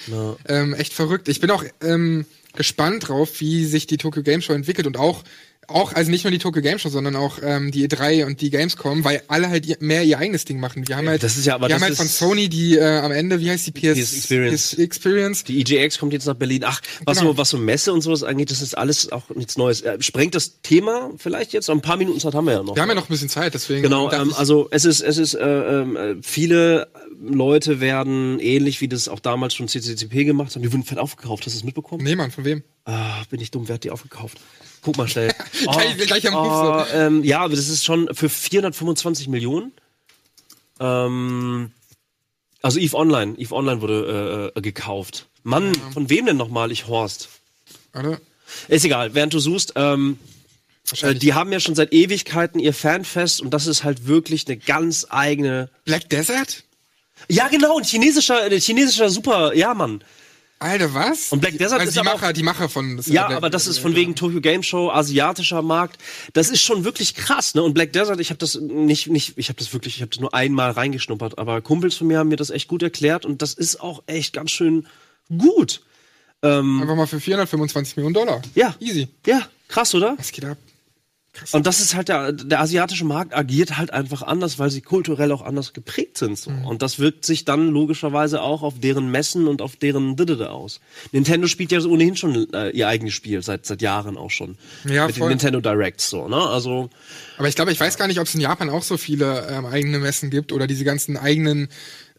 Ähm, 0.48 0.74
echt 0.74 0.92
verrückt. 0.92 1.28
Ich 1.30 1.40
bin 1.40 1.52
auch 1.52 1.64
ähm, 1.84 2.26
gespannt 2.56 3.08
drauf, 3.10 3.30
wie 3.42 3.66
sich 3.66 3.86
die 3.86 3.98
Tokyo 3.98 4.24
Game 4.24 4.42
Show 4.42 4.54
entwickelt 4.54 4.88
und 4.88 4.98
auch 4.98 5.24
auch, 5.68 5.94
also 5.94 6.10
nicht 6.10 6.24
nur 6.24 6.32
die 6.32 6.38
Tokyo 6.38 6.62
Game 6.62 6.80
Show, 6.80 6.90
sondern 6.90 7.16
auch 7.16 7.40
ähm, 7.44 7.72
die 7.72 7.88
E3 7.88 8.26
und 8.26 8.40
die 8.42 8.50
Gamescom, 8.50 9.04
weil 9.04 9.22
alle 9.28 9.50
halt 9.50 9.82
mehr 9.82 10.04
ihr 10.04 10.18
eigenes 10.18 10.46
Ding 10.46 10.60
machen. 10.60 10.88
Wir 10.88 10.96
haben 10.96 11.10
halt, 11.10 11.24
das 11.24 11.38
ist 11.38 11.46
ja 11.46 11.56
aber 11.56 11.68
wir 11.68 11.76
haben 11.76 11.82
halt 11.82 11.96
von 11.96 12.08
Sony 12.08 12.48
die 12.48 12.78
äh, 12.78 13.00
am 13.00 13.12
Ende, 13.12 13.40
wie 13.42 13.50
heißt 13.50 13.68
die 13.68 13.72
PS, 13.72 14.00
PS 14.00 14.14
Experience. 14.16 14.70
PS 14.70 14.74
Experience. 14.80 15.44
Die 15.44 15.60
EGX 15.60 15.98
kommt 16.00 16.14
jetzt 16.14 16.26
nach 16.26 16.36
Berlin. 16.36 16.64
Ach, 16.66 16.82
was, 17.06 17.20
Genau. 17.20 17.32
so, 17.32 17.38
was 17.38 17.50
so 17.50 17.58
Messe 17.58 17.92
und 17.92 18.02
sowas 18.02 18.24
angeht, 18.24 18.50
das 18.50 18.62
ist 18.62 18.78
alles 18.78 19.12
auch 19.12 19.30
nichts 19.36 19.58
Neues. 19.58 19.82
Äh, 19.82 20.02
sprengt 20.02 20.36
das 20.36 20.62
Thema 20.62 21.12
vielleicht 21.18 21.54
jetzt? 21.54 21.70
Ein 21.70 21.82
paar 21.82 21.98
Minuten 21.98 22.20
Zeit 22.20 22.34
haben 22.34 22.46
wir 22.46 22.54
ja 22.54 22.64
noch. 22.64 22.76
Wir 22.76 22.82
haben 22.82 22.90
ja 22.90 22.96
noch 22.96 23.10
ein 23.10 23.12
bisschen 23.12 23.30
Zeit, 23.30 23.54
deswegen. 23.54 23.84
Genau, 23.84 24.12
ähm, 24.12 24.34
also 24.36 24.68
es 24.72 24.86
ist, 24.86 25.02
es 25.02 25.18
ist, 25.18 25.34
äh, 25.34 25.46
ähm, 25.46 25.96
äh, 25.98 26.16
viele 26.22 26.88
Leute 27.20 27.82
werden 27.82 28.40
ähnlich 28.40 28.80
wie 28.82 28.88
das 28.88 29.08
auch 29.10 29.20
damals 29.20 29.54
schon 29.56 29.68
CCCP 29.68 30.24
gemacht 30.24 30.56
haben, 30.56 30.62
die 30.62 30.72
wurden 30.72 30.84
fett 30.84 30.98
aufgekauft. 30.98 31.46
Hast 31.46 31.56
du 31.56 31.58
das 31.60 31.64
mitbekommen? 31.66 32.04
nee, 32.04 32.16
Mann, 32.16 32.32
von 32.32 32.46
wem? 32.46 32.64
Ah, 32.90 33.22
bin 33.30 33.42
ich 33.42 33.52
dumm, 33.52 33.68
wer 33.68 33.76
hat 33.76 33.84
die 33.84 33.92
aufgekauft? 33.92 34.40
Guck 34.82 34.96
mal 34.96 35.08
schnell. 35.10 35.34
Gleich- 35.64 35.98
gleich 35.98 36.28
am 36.28 36.36
oh, 36.36 36.86
ähm, 36.94 37.24
Ja, 37.24 37.42
aber 37.42 37.56
das 37.56 37.68
ist 37.68 37.84
schon 37.84 38.08
für 38.16 38.30
425 38.30 39.28
Millionen. 39.28 39.74
Ähm, 40.80 41.72
also 42.62 42.80
Eve 42.80 42.96
Online, 42.96 43.36
Eve 43.38 43.54
Online 43.54 43.82
wurde 43.82 44.52
äh, 44.56 44.60
äh, 44.60 44.62
gekauft. 44.62 45.28
Mann, 45.44 45.74
von 45.94 46.10
wem 46.10 46.26
denn 46.28 46.38
nochmal? 46.38 46.72
Ich 46.72 46.88
Horst. 46.88 47.28
Warte. 47.92 48.22
Ist 48.70 48.86
egal, 48.86 49.14
während 49.14 49.34
du 49.34 49.40
suchst, 49.40 49.74
ähm, 49.76 50.18
äh, 51.02 51.14
die 51.14 51.34
haben 51.34 51.52
ja 51.52 51.60
schon 51.60 51.76
seit 51.76 51.92
Ewigkeiten 51.92 52.60
ihr 52.60 52.74
Fanfest 52.74 53.42
und 53.42 53.50
das 53.54 53.68
ist 53.68 53.84
halt 53.84 54.08
wirklich 54.08 54.48
eine 54.48 54.56
ganz 54.56 55.06
eigene. 55.10 55.70
Black 55.84 56.10
Desert? 56.10 56.64
Ja, 57.28 57.50
genau, 57.50 57.78
ein 57.78 57.84
chinesischer, 57.84 58.44
ein 58.44 58.52
chinesischer 58.60 59.10
Super, 59.10 59.54
ja, 59.56 59.74
Mann. 59.74 60.02
Alter, 60.60 60.94
was? 60.94 61.32
Und 61.32 61.40
Black 61.40 61.58
Desert 61.58 61.80
also 61.80 61.90
ist 61.90 61.98
die 61.98 62.04
Macher, 62.04 62.34
die 62.34 62.42
Macher 62.44 62.68
von 62.68 63.00
Ja, 63.06 63.28
Black- 63.28 63.38
aber 63.38 63.50
das 63.52 63.68
ist 63.68 63.78
von 63.78 63.96
wegen 63.96 64.16
Tokyo 64.16 64.42
Game 64.42 64.64
Show, 64.64 64.90
asiatischer 64.90 65.62
Markt. 65.62 66.02
Das 66.34 66.50
ist 66.50 66.62
schon 66.64 66.84
wirklich 66.84 67.14
krass, 67.14 67.54
ne? 67.54 67.62
Und 67.62 67.74
Black 67.74 67.94
Desert, 67.94 68.20
ich 68.20 68.30
habe 68.32 68.40
das 68.40 68.56
nicht, 68.56 69.08
nicht, 69.08 69.34
ich 69.38 69.50
habe 69.50 69.60
das 69.60 69.72
wirklich, 69.74 69.96
ich 69.98 70.02
habe 70.02 70.10
das 70.10 70.20
nur 70.20 70.34
einmal 70.34 70.72
reingeschnuppert, 70.72 71.38
aber 71.38 71.62
Kumpels 71.62 71.96
von 71.96 72.08
mir 72.08 72.18
haben 72.20 72.30
mir 72.30 72.38
das 72.38 72.50
echt 72.50 72.68
gut 72.68 72.82
erklärt 72.82 73.24
und 73.26 73.42
das 73.44 73.54
ist 73.54 73.80
auch 73.82 74.02
echt 74.08 74.34
ganz 74.34 74.50
schön 74.52 74.88
gut. 75.30 75.82
Einfach 76.42 76.96
mal 76.96 77.08
für 77.08 77.20
425 77.20 77.98
Millionen 77.98 78.14
Dollar. 78.14 78.42
Ja. 78.56 78.74
Easy. 78.80 79.08
Ja, 79.26 79.48
krass, 79.68 79.94
oder? 79.96 80.16
Was 80.18 80.32
geht 80.32 80.46
ab? 80.46 80.58
Und 81.52 81.68
das 81.68 81.80
ist 81.80 81.96
halt 81.96 82.10
der, 82.10 82.32
der 82.32 82.60
asiatische 82.60 83.06
Markt 83.06 83.36
agiert 83.36 83.78
halt 83.78 83.92
einfach 83.92 84.22
anders, 84.22 84.60
weil 84.60 84.70
sie 84.70 84.82
kulturell 84.82 85.32
auch 85.32 85.42
anders 85.42 85.74
geprägt 85.74 86.18
sind. 86.18 86.38
So. 86.38 86.52
Mhm. 86.52 86.66
Und 86.66 86.82
das 86.82 87.00
wirkt 87.00 87.26
sich 87.26 87.46
dann 87.46 87.70
logischerweise 87.70 88.42
auch 88.42 88.64
auf 88.64 88.80
deren 88.80 89.10
Messen 89.12 89.48
und 89.48 89.62
auf 89.62 89.76
deren 89.76 90.16
Didede 90.16 90.52
aus. 90.52 90.80
Nintendo 91.12 91.48
spielt 91.48 91.72
ja 91.72 91.80
ohnehin 91.82 92.16
schon 92.16 92.52
äh, 92.54 92.70
ihr 92.70 92.88
eigenes 92.88 93.14
Spiel, 93.14 93.42
seit, 93.42 93.66
seit 93.66 93.82
Jahren 93.82 94.18
auch 94.18 94.32
schon. 94.32 94.58
Ja, 94.86 95.08
Mit 95.08 95.16
den 95.16 95.20
voll. 95.20 95.30
Nintendo 95.30 95.62
Directs 95.62 96.10
so, 96.10 96.28
ne? 96.28 96.38
Also, 96.38 96.90
Aber 97.38 97.48
ich 97.48 97.56
glaube, 97.56 97.72
ich 97.72 97.80
weiß 97.80 97.98
gar 97.98 98.08
nicht, 98.08 98.20
ob 98.20 98.28
es 98.28 98.36
in 98.36 98.42
Japan 98.42 98.70
auch 98.70 98.84
so 98.84 98.98
viele 98.98 99.48
ähm, 99.50 99.66
eigene 99.66 100.00
Messen 100.00 100.30
gibt 100.30 100.52
oder 100.52 100.68
diese 100.68 100.84
ganzen 100.84 101.18
eigenen, 101.18 101.70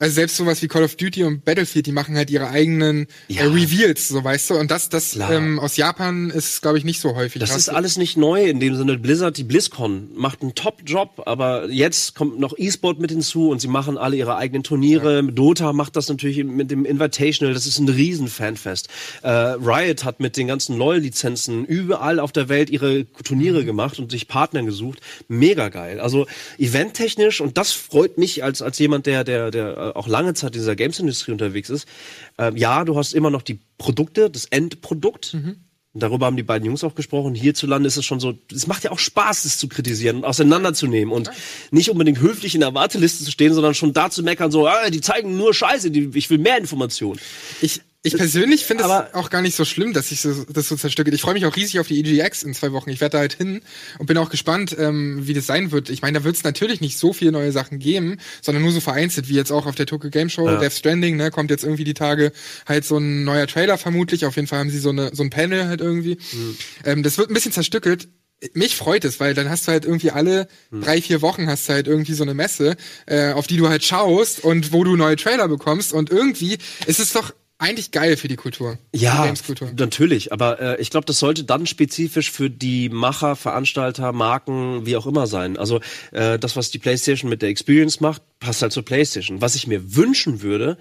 also 0.00 0.14
selbst 0.14 0.36
sowas 0.36 0.62
wie 0.62 0.68
Call 0.68 0.84
of 0.84 0.96
Duty 0.96 1.24
und 1.24 1.44
Battlefield, 1.44 1.86
die 1.86 1.92
machen 1.92 2.16
halt 2.16 2.30
ihre 2.30 2.48
eigenen 2.50 3.06
Ja. 3.28 3.42
äh, 3.42 3.46
Reveals, 3.46 4.08
so 4.08 4.22
weißt 4.22 4.50
du. 4.50 4.54
Und 4.54 4.70
das, 4.70 4.88
das 4.88 5.12
Klar. 5.12 5.32
ähm, 5.32 5.58
aus 5.58 5.76
Japan 5.76 6.30
ist, 6.30 6.62
glaube 6.62 6.78
ich, 6.78 6.84
nicht 6.84 7.00
so 7.00 7.14
häufig. 7.16 7.40
das 7.40 7.56
ist 7.56 7.68
alles 7.68 7.96
nicht 7.96 8.16
neu 8.16 8.44
in 8.44 8.60
dem 8.60 8.76
Sinne. 8.76 8.98
Blizzard, 8.98 9.36
die 9.36 9.44
BlizzCon, 9.44 10.08
macht 10.14 10.42
einen 10.42 10.54
Top-Job, 10.54 11.22
aber 11.26 11.68
jetzt 11.70 12.14
kommt 12.14 12.38
noch 12.38 12.54
E-Sport 12.56 12.98
mit 13.00 13.10
hinzu 13.10 13.50
und 13.50 13.60
sie 13.60 13.68
machen 13.68 13.98
alle 13.98 14.16
ihre 14.16 14.36
eigenen 14.36 14.62
Turniere. 14.62 15.22
Dota 15.24 15.72
macht 15.72 15.96
das 15.96 16.08
natürlich 16.08 16.42
mit 16.44 16.70
dem 16.70 16.84
Invitational, 16.84 17.54
das 17.54 17.66
ist 17.66 17.78
ein 17.78 17.88
riesen 17.88 18.28
Fanfest. 18.28 18.88
Äh, 19.22 19.28
Riot 19.30 20.04
hat 20.04 20.20
mit 20.20 20.36
den 20.36 20.46
ganzen 20.46 20.76
LoL-Lizenzen 20.76 21.64
überall 21.64 22.20
auf 22.20 22.32
der 22.32 22.48
Welt 22.48 22.70
ihre 22.70 23.06
Turniere 23.24 23.64
gemacht 23.64 23.98
und 23.98 24.10
sich 24.10 24.28
Partnern 24.28 24.66
gesucht. 24.66 25.00
Mega 25.28 25.68
geil. 25.68 26.00
Also 26.00 26.26
eventtechnisch, 26.58 27.40
und 27.40 27.56
das 27.56 27.72
freut 27.72 28.18
mich 28.18 28.44
als, 28.44 28.62
als 28.62 28.78
jemand, 28.78 29.06
der, 29.06 29.24
der, 29.24 29.50
der 29.50 29.87
äh, 29.88 29.92
auch 29.94 30.08
lange 30.08 30.34
Zeit 30.34 30.54
in 30.54 30.60
dieser 30.60 30.76
Games-Industrie 30.76 31.32
unterwegs 31.32 31.70
ist. 31.70 31.86
Ähm, 32.38 32.56
ja, 32.56 32.84
du 32.84 32.96
hast 32.96 33.14
immer 33.14 33.30
noch 33.30 33.42
die 33.42 33.60
Produkte, 33.78 34.30
das 34.30 34.44
Endprodukt. 34.46 35.34
Und 35.94 36.02
Darüber 36.02 36.26
haben 36.26 36.36
die 36.36 36.42
beiden 36.42 36.66
Jungs 36.66 36.84
auch 36.84 36.94
gesprochen. 36.94 37.34
Hierzulande 37.34 37.86
ist 37.86 37.96
es 37.96 38.04
schon 38.04 38.20
so, 38.20 38.34
es 38.52 38.66
macht 38.66 38.84
ja 38.84 38.92
auch 38.92 38.98
Spaß, 38.98 39.44
das 39.44 39.58
zu 39.58 39.68
kritisieren 39.68 40.18
und 40.18 40.24
auseinanderzunehmen 40.24 41.12
und 41.12 41.30
nicht 41.70 41.90
unbedingt 41.90 42.20
höflich 42.20 42.54
in 42.54 42.60
der 42.60 42.74
Warteliste 42.74 43.24
zu 43.24 43.30
stehen, 43.30 43.54
sondern 43.54 43.74
schon 43.74 43.94
da 43.94 44.10
zu 44.10 44.22
meckern, 44.22 44.50
so, 44.50 44.68
ah, 44.68 44.90
die 44.90 45.00
zeigen 45.00 45.36
nur 45.36 45.54
Scheiße, 45.54 45.90
die, 45.90 46.10
ich 46.14 46.28
will 46.28 46.38
mehr 46.38 46.58
Informationen. 46.58 47.18
Ich, 47.62 47.80
ich 48.02 48.16
persönlich 48.16 48.64
finde 48.64 48.84
es 48.84 49.14
auch 49.14 49.28
gar 49.28 49.42
nicht 49.42 49.56
so 49.56 49.64
schlimm, 49.64 49.92
dass 49.92 50.10
sich 50.10 50.20
so, 50.20 50.44
das 50.44 50.68
so 50.68 50.76
zerstückelt. 50.76 51.14
Ich 51.14 51.22
freue 51.22 51.34
mich 51.34 51.46
auch 51.46 51.56
riesig 51.56 51.80
auf 51.80 51.88
die 51.88 51.98
EGX 51.98 52.44
in 52.44 52.54
zwei 52.54 52.70
Wochen. 52.70 52.90
Ich 52.90 53.00
werde 53.00 53.12
da 53.14 53.18
halt 53.18 53.32
hin 53.32 53.60
und 53.98 54.06
bin 54.06 54.16
auch 54.18 54.30
gespannt, 54.30 54.76
ähm, 54.78 55.26
wie 55.26 55.34
das 55.34 55.46
sein 55.46 55.72
wird. 55.72 55.90
Ich 55.90 56.00
meine, 56.00 56.18
da 56.20 56.24
wird 56.24 56.36
es 56.36 56.44
natürlich 56.44 56.80
nicht 56.80 56.96
so 56.96 57.12
viele 57.12 57.32
neue 57.32 57.50
Sachen 57.50 57.80
geben, 57.80 58.18
sondern 58.40 58.62
nur 58.62 58.70
so 58.70 58.78
vereinzelt, 58.80 59.28
wie 59.28 59.34
jetzt 59.34 59.50
auch 59.50 59.66
auf 59.66 59.74
der 59.74 59.86
Tokyo 59.86 60.10
Game 60.10 60.28
Show. 60.28 60.46
Death 60.60 60.74
Stranding, 60.74 61.16
ne, 61.16 61.32
kommt 61.32 61.50
jetzt 61.50 61.64
irgendwie 61.64 61.84
die 61.84 61.94
Tage 61.94 62.30
halt 62.68 62.84
so 62.84 62.98
ein 62.98 63.24
neuer 63.24 63.48
Trailer 63.48 63.78
vermutlich. 63.78 64.26
Auf 64.26 64.36
jeden 64.36 64.46
Fall 64.46 64.60
haben 64.60 64.70
sie 64.70 64.78
so, 64.78 64.90
eine, 64.90 65.10
so 65.12 65.24
ein 65.24 65.30
Panel 65.30 65.66
halt 65.66 65.80
irgendwie. 65.80 66.18
Ähm, 66.84 67.02
das 67.02 67.18
wird 67.18 67.30
ein 67.30 67.34
bisschen 67.34 67.52
zerstückelt. 67.52 68.08
Mich 68.54 68.76
freut 68.76 69.04
es, 69.04 69.18
weil 69.18 69.34
dann 69.34 69.50
hast 69.50 69.66
du 69.66 69.72
halt 69.72 69.84
irgendwie 69.84 70.12
alle 70.12 70.46
drei, 70.70 71.02
vier 71.02 71.20
Wochen 71.22 71.48
hast 71.48 71.68
du 71.68 71.72
halt 71.72 71.88
irgendwie 71.88 72.14
so 72.14 72.22
eine 72.22 72.34
Messe, 72.34 72.76
äh, 73.06 73.32
auf 73.32 73.48
die 73.48 73.56
du 73.56 73.68
halt 73.68 73.82
schaust 73.84 74.44
und 74.44 74.72
wo 74.72 74.84
du 74.84 74.94
neue 74.94 75.16
Trailer 75.16 75.48
bekommst 75.48 75.92
und 75.92 76.10
irgendwie 76.10 76.58
ist 76.86 77.00
es 77.00 77.12
doch 77.12 77.32
eigentlich 77.58 77.90
geil 77.90 78.16
für 78.16 78.28
die 78.28 78.36
Kultur. 78.36 78.78
die 78.94 79.00
Ja, 79.00 79.24
Games-Kultur. 79.26 79.72
natürlich. 79.76 80.32
Aber 80.32 80.60
äh, 80.60 80.80
ich 80.80 80.90
glaube, 80.90 81.06
das 81.06 81.18
sollte 81.18 81.44
dann 81.44 81.66
spezifisch 81.66 82.30
für 82.30 82.50
die 82.50 82.88
Macher, 82.88 83.34
Veranstalter, 83.36 84.12
Marken, 84.12 84.86
wie 84.86 84.96
auch 84.96 85.06
immer 85.06 85.26
sein. 85.26 85.56
Also 85.56 85.80
äh, 86.12 86.38
das, 86.38 86.54
was 86.56 86.70
die 86.70 86.78
PlayStation 86.78 87.28
mit 87.28 87.42
der 87.42 87.48
Experience 87.48 88.00
macht, 88.00 88.22
passt 88.38 88.62
halt 88.62 88.72
zur 88.72 88.84
PlayStation. 88.84 89.40
Was 89.40 89.56
ich 89.56 89.66
mir 89.66 89.96
wünschen 89.96 90.40
würde, 90.42 90.78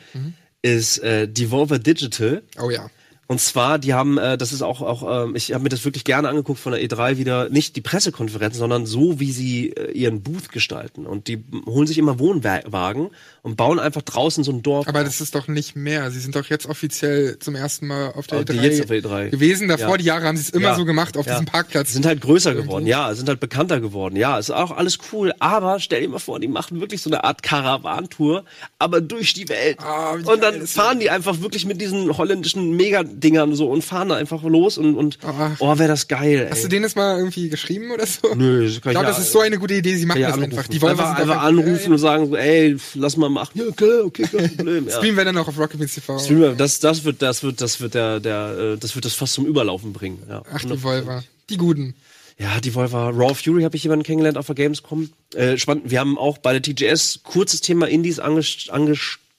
ist 0.62 1.00
äh, 1.00 1.28
Devolver 1.28 1.80
Digital. 1.80 2.44
Oh 2.60 2.70
ja. 2.70 2.90
Und 3.30 3.42
zwar, 3.42 3.78
die 3.78 3.94
haben, 3.94 4.18
äh, 4.18 4.38
das 4.38 4.54
ist 4.54 4.62
auch, 4.62 4.82
auch 4.82 5.26
ähm, 5.26 5.36
ich 5.36 5.54
habe 5.54 5.62
mir 5.64 5.70
das 5.70 5.84
wirklich 5.84 6.06
gerne 6.06 6.30
angeguckt 6.30 6.60
von 6.62 6.72
der 6.72 6.82
E3 6.82 7.18
wieder, 7.18 7.50
nicht 7.50 7.76
die 7.76 7.82
Pressekonferenzen, 7.82 8.58
sondern 8.60 8.86
so, 8.86 9.20
wie 9.20 9.34
sie 9.34 9.72
äh, 9.72 9.92
ihren 9.92 10.22
Booth 10.22 10.50
gestalten. 10.50 11.06
Und 11.06 11.28
die 11.28 11.44
holen 11.66 11.88
sich 11.88 11.98
immer 11.98 12.20
Wohnwagen 12.20 13.10
und 13.42 13.58
bauen 13.58 13.80
einfach 13.80 14.02
draußen 14.02 14.46
so 14.46 14.52
ein 14.54 14.62
Dorf. 14.64 14.88
Aber 14.88 15.04
das 15.04 15.20
ist 15.20 15.36
doch 15.36 15.50
nicht 15.50 15.76
mehr. 15.76 16.10
Sie 16.12 16.22
sind 16.22 16.38
doch 16.38 16.46
jetzt 16.46 16.68
offiziell 16.68 17.38
zum 17.40 17.56
ersten 17.56 17.88
Mal 17.88 18.14
auf 18.14 18.28
der 18.28 18.40
Oh, 18.40 18.44
die 18.44 18.54
E3, 18.54 18.62
jetzt 18.64 18.80
auf 18.82 18.88
der 18.88 19.02
E3. 19.04 19.30
gewesen. 19.30 19.68
Davor, 19.68 19.90
Ja. 19.92 19.98
die 19.98 20.06
Jahre, 20.06 20.26
haben 20.26 20.38
sie 20.38 20.44
es 20.44 20.50
immer 20.52 20.70
Ja. 20.70 20.76
so 20.76 20.86
gemacht 20.86 21.18
auf 21.18 21.26
Ja. 21.26 21.34
diesem 21.34 21.48
Parkplatz. 21.48 21.92
Sind 21.92 22.06
halt 22.06 22.22
größer 22.22 22.56
geworden, 22.56 22.88
ja, 22.88 23.14
sind 23.14 23.28
halt 23.28 23.42
bekannter 23.42 23.82
geworden, 23.82 24.16
ja, 24.16 24.38
ist 24.40 24.52
auch 24.52 24.72
alles 24.72 25.00
cool. 25.12 25.34
Aber 25.40 25.82
stell 25.82 26.00
dir 26.02 26.08
mal 26.08 26.20
vor, 26.20 26.40
die 26.40 26.48
machen 26.48 26.80
wirklich 26.80 27.02
so 27.02 27.10
eine 27.10 27.26
Art 27.26 27.44
Karawantour, 27.44 28.46
aber 28.80 29.02
durch 29.02 29.34
die 29.34 29.50
Welt. 29.50 29.80
Wie 29.80 30.30
und 30.32 30.42
dann 30.42 30.66
fahren 30.66 31.00
die 31.02 31.10
einfach 31.10 31.42
wirklich 31.42 31.66
mit 31.66 31.82
diesen 31.82 32.18
holländischen 32.18 32.76
Megadingern 33.18 33.56
so 33.56 33.70
und 33.70 33.84
fahren 33.84 34.10
da 34.10 34.16
einfach 34.16 34.44
los 34.44 34.78
und, 34.78 34.96
und 34.96 35.18
Ah. 35.24 35.56
oh, 35.60 35.78
wäre 35.78 35.88
das 35.90 36.08
geil. 36.08 36.44
Ey. 36.46 36.50
Hast 36.52 36.64
du 36.64 36.68
denen 36.68 36.84
das 36.84 36.96
mal 36.96 37.18
irgendwie 37.18 37.50
geschrieben 37.50 37.92
oder 37.92 38.06
so? 38.06 38.34
Nö, 38.36 38.64
das 38.66 38.82
kann 38.82 38.92
ich 38.92 38.94
glaube, 38.94 38.96
ja- 39.08 39.12
das 39.12 39.20
ist 39.20 39.32
so 39.32 39.40
eine 39.42 39.58
gute 39.58 39.74
Idee. 39.74 39.96
Sie 39.96 40.06
machen 40.06 40.22
ja 40.22 40.28
das 40.28 40.36
anrufen. 40.38 40.52
einfach. 40.58 40.68
Die 40.68 40.80
Volver 40.80 41.10
einfach, 41.10 41.22
einfach 41.22 41.42
anrufen 41.44 41.92
und 41.94 42.00
sagen 42.00 42.28
so, 42.30 42.36
ey, 42.36 42.78
lass 42.96 43.18
mal 43.18 43.30
machen. 43.30 43.52
Ja, 43.60 43.72
klar, 43.72 44.06
okay, 44.06 44.24
kein 44.32 44.50
Problem. 44.58 44.88
Ja. 44.88 44.98
Streamen 44.98 45.18
wir 45.18 45.26
dann 45.26 45.38
auch 45.38 45.48
auf 45.48 45.58
Rocket 45.58 45.80
TV. 45.92 46.20
Streamer, 46.20 46.54
das, 46.54 46.80
das 46.80 47.04
wird, 47.04 47.22
das 47.22 47.44
wird, 47.44 47.60
das 47.62 47.82
wird 47.82 47.94
der, 47.96 48.20
der, 48.20 48.58
äh, 48.74 48.78
das 48.78 48.96
wird 48.96 49.06
das 49.06 49.14
fast 49.14 49.34
zum 49.34 49.46
Überlaufen 49.46 49.94
bringen. 49.94 50.22
Ja. 50.30 50.44
Ach, 50.54 50.64
die 50.64 50.78
Volver. 50.78 51.24
Die 51.50 51.58
Guten. 51.58 51.96
Ja, 52.40 52.60
die 52.62 52.72
Volver. 52.76 53.12
Raw 53.16 53.34
Fury 53.34 53.64
habe 53.64 53.76
ich 53.76 53.84
jemanden 53.84 54.04
kennengelernt 54.04 54.38
auf 54.38 54.46
der 54.46 54.56
Gamescom. 54.56 55.10
Äh, 55.34 55.58
spannend. 55.58 55.90
Wir 55.90 56.00
haben 56.00 56.18
auch 56.20 56.38
bei 56.38 56.58
der 56.58 56.62
TGS 56.62 57.22
kurzes 57.24 57.62
Thema 57.62 57.88
Indies 57.88 58.20
anges 58.20 58.68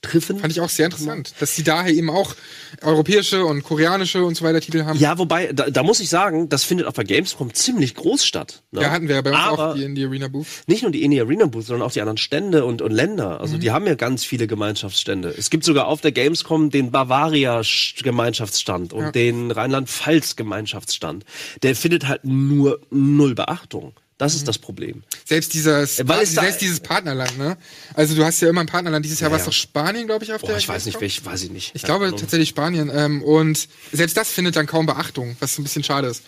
treffen. 0.01 0.39
Fand 0.39 0.51
ich 0.53 0.61
auch 0.61 0.69
sehr 0.69 0.85
interessant, 0.85 1.33
dass 1.39 1.55
sie 1.55 1.63
daher 1.63 1.93
eben 1.93 2.09
auch 2.09 2.35
europäische 2.81 3.45
und 3.45 3.63
koreanische 3.63 4.23
und 4.23 4.35
so 4.35 4.45
weiter 4.45 4.61
Titel 4.61 4.83
haben. 4.85 4.97
Ja, 4.99 5.17
wobei, 5.17 5.51
da, 5.51 5.69
da 5.69 5.83
muss 5.83 5.99
ich 5.99 6.09
sagen, 6.09 6.47
das 6.49 6.63
findet 6.63 6.87
auf 6.87 6.93
der 6.95 7.03
Gamescom 7.03 7.53
ziemlich 7.53 7.95
groß 7.95 8.25
statt. 8.25 8.63
Ne? 8.71 8.81
Ja, 8.81 8.91
hatten 8.91 9.07
wir 9.07 9.15
ja 9.15 9.21
bei 9.21 9.31
uns 9.31 9.39
Aber 9.39 9.69
auch 9.71 9.75
die 9.75 9.83
in 9.83 9.95
die 9.95 10.05
Arena 10.05 10.27
Booth. 10.29 10.47
nicht 10.67 10.83
nur 10.83 10.91
die 10.91 11.03
Indie 11.03 11.19
Arena 11.21 11.45
Booth, 11.47 11.65
sondern 11.65 11.85
auch 11.87 11.91
die 11.91 12.01
anderen 12.01 12.17
Stände 12.17 12.63
und, 12.65 12.81
und 12.81 12.91
Länder. 12.91 13.41
Also 13.41 13.55
Mhm. 13.55 13.59
die 13.59 13.71
haben 13.71 13.87
ja 13.87 13.95
ganz 13.95 14.23
viele 14.23 14.47
Gemeinschaftsstände. 14.47 15.33
Es 15.37 15.49
gibt 15.49 15.65
sogar 15.65 15.87
auf 15.87 16.01
der 16.01 16.11
Gamescom 16.11 16.69
den 16.69 16.91
Bavaria 16.91 17.59
Sch- 17.59 18.01
Gemeinschaftsstand 18.03 18.93
und 18.93 19.03
Ja. 19.03 19.11
den 19.11 19.51
Rheinland-Pfalz 19.51 20.35
Gemeinschaftsstand. 20.35 21.25
Der 21.63 21.75
findet 21.75 22.07
halt 22.07 22.23
nur 22.23 22.79
null 22.89 23.35
Beachtung. 23.35 23.93
Das 24.19 24.33
Mhm. 24.33 24.37
ist 24.39 24.47
das 24.49 24.57
Problem. 24.59 25.01
Selbst 25.25 25.53
dieses, 25.53 26.05
Weil 26.07 26.21
es 26.23 26.35
da- 26.35 26.41
selbst 26.41 26.61
dieses 26.61 26.79
Partnerland, 26.81 27.37
ne? 27.39 27.57
Also 27.93 28.13
du 28.15 28.23
hast 28.25 28.39
ja 28.41 28.49
immer 28.49 28.61
ein 28.61 28.67
Partnerland. 28.67 29.03
Dieses 29.03 29.19
Jahr 29.21 29.29
Ja, 29.29 29.31
war 29.31 29.39
es 29.39 29.45
ja. 29.45 29.49
doch 29.49 29.53
Spanien, 29.57 30.05
glaube 30.07 30.25
ich, 30.25 30.33
auf 30.33 30.41
Boah, 30.41 30.47
der 30.49 30.57
ich 30.57 30.67
weiß 30.67 30.85
nicht, 30.85 30.99
welch, 31.01 31.25
weiß 31.25 31.41
ich 31.43 31.49
nicht. 31.51 31.71
Ich 31.73 31.81
Keine 31.83 31.93
glaube 31.93 32.05
Ahnung. 32.07 32.19
tatsächlich 32.19 32.49
Spanien. 32.49 32.91
Ähm, 32.93 33.23
und 33.23 33.67
selbst 33.93 34.17
das 34.17 34.29
findet 34.29 34.55
dann 34.57 34.67
kaum 34.67 34.85
Beachtung, 34.85 35.35
was 35.39 35.57
ein 35.57 35.63
bisschen 35.63 35.83
schade 35.85 36.07
ist. 36.09 36.23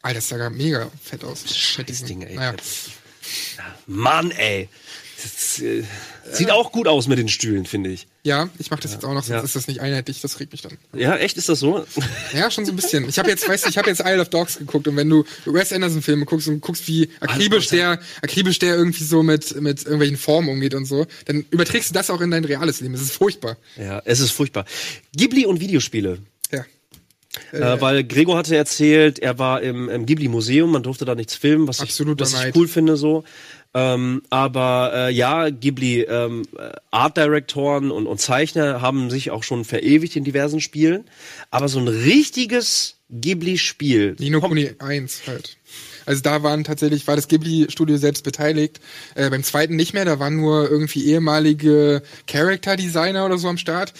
Alter, 0.00 0.14
das 0.16 0.28
sah 0.28 0.38
gar 0.38 0.48
mega 0.50 0.90
fett 1.04 1.24
aus. 1.24 1.44
Diesen- 1.86 2.06
Ding, 2.06 2.22
ey. 2.22 2.34
Naja. 2.36 2.54
Mann, 3.86 4.30
ey. 4.30 4.68
Das, 5.20 5.58
äh, 5.60 5.82
sieht 6.30 6.50
auch 6.50 6.70
gut 6.70 6.86
aus 6.86 7.08
mit 7.08 7.18
den 7.18 7.28
Stühlen, 7.28 7.66
finde 7.66 7.90
ich. 7.90 8.06
Ja, 8.22 8.48
ich 8.58 8.70
mache 8.70 8.82
das 8.82 8.92
jetzt 8.92 9.04
auch 9.04 9.14
noch, 9.14 9.22
sonst 9.24 9.30
Ja. 9.30 9.40
ist 9.42 9.56
das 9.56 9.66
nicht 9.66 9.80
einheitlich. 9.80 10.20
Das 10.20 10.38
regt 10.38 10.52
mich 10.52 10.62
dann. 10.62 10.76
Ja, 10.94 11.16
echt, 11.16 11.36
ist 11.36 11.48
das 11.48 11.58
so? 11.58 11.84
Ja, 12.32 12.50
schon 12.50 12.64
so 12.66 12.72
ein 12.72 12.76
bisschen. 12.76 13.08
Ich 13.08 13.18
habe 13.18 13.28
jetzt, 13.28 13.48
weißt 13.48 13.64
du, 13.64 13.70
ich 13.70 13.78
habe 13.78 13.88
jetzt 13.88 14.00
Isle 14.04 14.20
of 14.20 14.28
Dogs 14.28 14.58
geguckt 14.58 14.86
und 14.86 14.94
wenn 14.96 15.08
du 15.10 15.24
Wes 15.46 15.72
Anderson 15.72 16.02
Filme 16.02 16.24
guckst 16.24 16.46
und 16.48 16.60
guckst, 16.60 16.86
wie 16.86 17.08
akribisch 17.20 17.66
der, 17.68 17.98
akribisch 18.22 18.58
der 18.60 18.76
irgendwie 18.76 19.02
so 19.04 19.22
mit 19.22 19.60
mit 19.60 19.82
irgendwelchen 19.82 20.18
Formen 20.18 20.48
umgeht 20.50 20.74
und 20.74 20.84
so, 20.84 21.06
dann 21.24 21.44
überträgst 21.50 21.90
du 21.90 21.94
das 21.94 22.10
auch 22.10 22.20
in 22.20 22.30
dein 22.30 22.44
reales 22.44 22.80
Leben. 22.80 22.92
Das 22.92 23.02
ist 23.02 23.12
furchtbar. 23.12 23.56
Ja, 23.76 24.00
es 24.04 24.20
ist 24.20 24.30
furchtbar. 24.30 24.66
Ghibli 25.16 25.46
und 25.46 25.60
Videospiele. 25.60 26.18
Ja. 26.52 26.64
Äh, 27.52 27.80
weil 27.80 28.04
Gregor 28.04 28.36
hatte 28.36 28.56
erzählt, 28.56 29.18
er 29.18 29.38
war 29.38 29.62
im, 29.62 29.88
im 29.88 30.06
Ghibli-Museum, 30.06 30.70
man 30.70 30.82
durfte 30.82 31.04
da 31.04 31.14
nichts 31.14 31.34
filmen, 31.34 31.68
was, 31.68 31.80
ich, 31.82 31.98
was 32.00 32.44
ich 32.44 32.56
cool 32.56 32.66
finde 32.68 32.96
so. 32.96 33.24
Ähm, 33.74 34.22
aber 34.30 34.92
äh, 34.94 35.12
ja, 35.12 35.50
Ghibli 35.50 36.02
ähm, 36.02 36.42
äh, 36.56 36.70
Art-Direktoren 36.90 37.90
und, 37.90 38.06
und 38.06 38.20
Zeichner 38.20 38.80
haben 38.80 39.10
sich 39.10 39.30
auch 39.30 39.42
schon 39.42 39.64
verewigt 39.64 40.16
in 40.16 40.24
diversen 40.24 40.60
Spielen. 40.60 41.04
Aber 41.50 41.68
so 41.68 41.78
ein 41.78 41.88
richtiges 41.88 42.96
Ghibli-Spiel. 43.10 44.16
Nino 44.18 44.40
Kuni 44.40 44.70
1 44.78 45.22
halt. 45.26 45.56
Also 46.06 46.22
da 46.22 46.42
waren 46.42 46.64
tatsächlich, 46.64 47.06
war 47.06 47.16
das 47.16 47.28
Ghibli-Studio 47.28 47.98
selbst 47.98 48.24
beteiligt. 48.24 48.80
Äh, 49.14 49.28
beim 49.28 49.44
zweiten 49.44 49.76
nicht 49.76 49.92
mehr, 49.92 50.06
da 50.06 50.18
waren 50.18 50.36
nur 50.36 50.70
irgendwie 50.70 51.04
ehemalige 51.04 52.02
Character-Designer 52.26 53.26
oder 53.26 53.36
so 53.36 53.48
am 53.48 53.58
Start. 53.58 53.92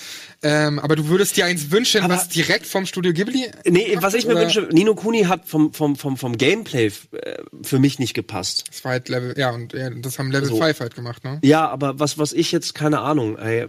Ähm, 0.43 0.79
aber 0.79 0.95
du 0.95 1.09
würdest 1.09 1.37
dir 1.37 1.47
eins 1.47 1.71
wünschen, 1.73 2.03
Aber- 2.03 2.15
was 2.15 2.29
direkt 2.29 2.67
vom 2.67 2.87
Studio 2.87 3.13
Ghibli. 3.13 3.51
Nee, 3.65 3.97
was 4.01 4.15
ich 4.15 4.25
mir 4.25 4.33
oder? 4.33 4.43
wünsche, 4.43 4.69
Nino 4.73 4.95
Kuni 4.95 5.25
hat 5.25 5.47
vom, 5.49 5.73
vom, 5.73 5.97
vom, 5.97 6.17
vom 6.17 6.37
Gameplay 6.39 6.87
äh, 7.13 7.39
für 7.63 7.79
mich 7.81 7.99
nicht 7.99 8.15
gepasst. 8.15 8.65
Das 8.69 8.85
war 8.85 8.93
halt 8.93 9.09
Level, 9.09 9.35
ja, 9.37 9.51
und 9.51 9.73
ja, 9.73 9.91
das 9.91 10.19
haben 10.21 10.31
Level 10.31 10.49
So. 10.49 10.57
5 10.59 10.79
halt 10.79 10.95
gemacht, 10.95 11.25
ne? 11.25 11.41
Ja, 11.43 11.69
aber 11.69 11.99
was, 11.99 12.19
was 12.19 12.33
ich 12.33 12.53
jetzt, 12.53 12.75
keine 12.77 13.01
Ahnung, 13.01 13.37
ey, 13.37 13.67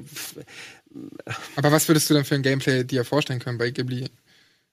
Aber 1.55 1.71
was 1.71 1.87
würdest 1.87 2.09
du 2.09 2.13
denn 2.13 2.25
für 2.25 2.35
ein 2.35 2.41
Gameplay 2.43 2.83
dir 2.83 3.05
vorstellen 3.05 3.39
können 3.39 3.57
bei 3.57 3.69
Ghibli? 3.71 4.05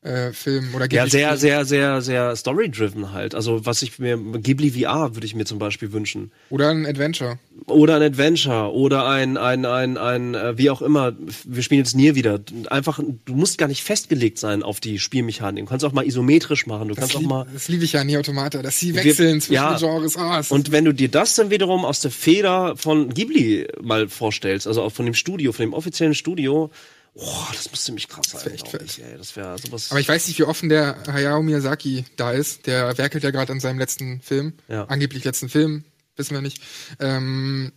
Äh, 0.06 0.32
Filmen 0.32 0.72
oder 0.72 0.86
Ghibli 0.86 0.96
Ja, 0.98 1.06
sehr, 1.08 1.36
sehr, 1.36 1.64
sehr, 1.64 2.00
sehr 2.00 2.36
story-driven 2.36 3.12
halt. 3.12 3.34
Also 3.34 3.66
was 3.66 3.82
ich 3.82 3.98
mir, 3.98 4.16
Ghibli 4.16 4.70
VR 4.70 5.16
würde 5.16 5.26
ich 5.26 5.34
mir 5.34 5.44
zum 5.44 5.58
Beispiel 5.58 5.92
wünschen. 5.92 6.30
Oder 6.48 6.68
ein 6.68 6.86
Adventure. 6.86 7.40
Oder 7.66 7.96
ein 7.96 8.02
Adventure 8.02 8.72
oder 8.72 9.06
ein, 9.08 9.36
ein, 9.36 9.64
ein, 9.64 9.98
ein, 9.98 10.34
äh, 10.34 10.56
wie 10.58 10.70
auch 10.70 10.80
immer. 10.80 11.14
Wir 11.44 11.62
spielen 11.64 11.80
jetzt 11.80 11.96
Nier 11.96 12.14
wieder. 12.14 12.38
Einfach, 12.70 13.00
du 13.24 13.34
musst 13.34 13.58
gar 13.58 13.66
nicht 13.66 13.82
festgelegt 13.82 14.38
sein 14.38 14.62
auf 14.62 14.78
die 14.78 15.00
Spielmechanik. 15.00 15.64
Du 15.64 15.68
kannst 15.68 15.84
auch 15.84 15.92
mal 15.92 16.06
isometrisch 16.06 16.66
machen. 16.66 16.86
Du 16.86 16.94
Das, 16.94 17.10
kannst 17.10 17.16
auch 17.16 17.28
mal. 17.28 17.46
das 17.52 17.66
liebe 17.66 17.84
ich 17.84 17.94
ja 17.94 18.00
an 18.02 18.06
die 18.08 18.16
Automata, 18.16 18.62
dass 18.62 18.78
sie 18.78 18.94
wechseln 18.94 19.40
zwischen 19.40 19.54
ja. 19.54 19.76
Genres. 19.76 20.16
Ah, 20.16 20.38
es 20.38 20.52
Und 20.52 20.70
wenn 20.70 20.84
du 20.84 20.92
dir 20.94 21.08
das 21.08 21.34
dann 21.34 21.50
wiederum 21.50 21.84
aus 21.84 21.98
der 21.98 22.12
Feder 22.12 22.76
von 22.76 23.12
Ghibli 23.12 23.66
mal 23.82 24.08
vorstellst, 24.08 24.68
also 24.68 24.82
auch 24.82 24.92
von 24.92 25.04
dem 25.04 25.14
Studio, 25.14 25.50
von 25.50 25.64
dem 25.66 25.72
offiziellen 25.72 26.14
Studio, 26.14 26.70
oh, 27.16 27.46
das 27.52 27.70
müsste 27.70 27.86
ziemlich 27.86 28.08
krass 28.08 28.30
sein. 28.30 28.44
wär 28.44 28.52
echt 28.52 28.64
glaub 28.64 28.80
fett. 28.82 28.98
ich, 28.98 29.02
ey. 29.02 29.16
Das 29.16 29.36
wäre 29.36 29.58
sowas. 29.58 29.90
Aber 29.90 30.00
ich 30.00 30.08
weiß 30.08 30.26
nicht, 30.28 30.38
wie 30.38 30.44
offen 30.44 30.68
der 30.68 30.96
Hayao 31.06 31.42
Miyazaki 31.42 32.04
da 32.16 32.32
ist. 32.32 32.66
Der 32.66 32.96
werkelt 32.98 33.24
ja 33.24 33.30
gerade 33.30 33.52
an 33.52 33.60
seinem 33.60 33.78
letzten 33.78 34.20
Film. 34.20 34.54
Ja. 34.68 34.84
Angeblich 34.84 35.24
letzten 35.24 35.48
Film. 35.48 35.84
Wissen 36.16 36.34
wir 36.34 36.42
nicht. 36.42 36.60
Ähm, 37.00 37.72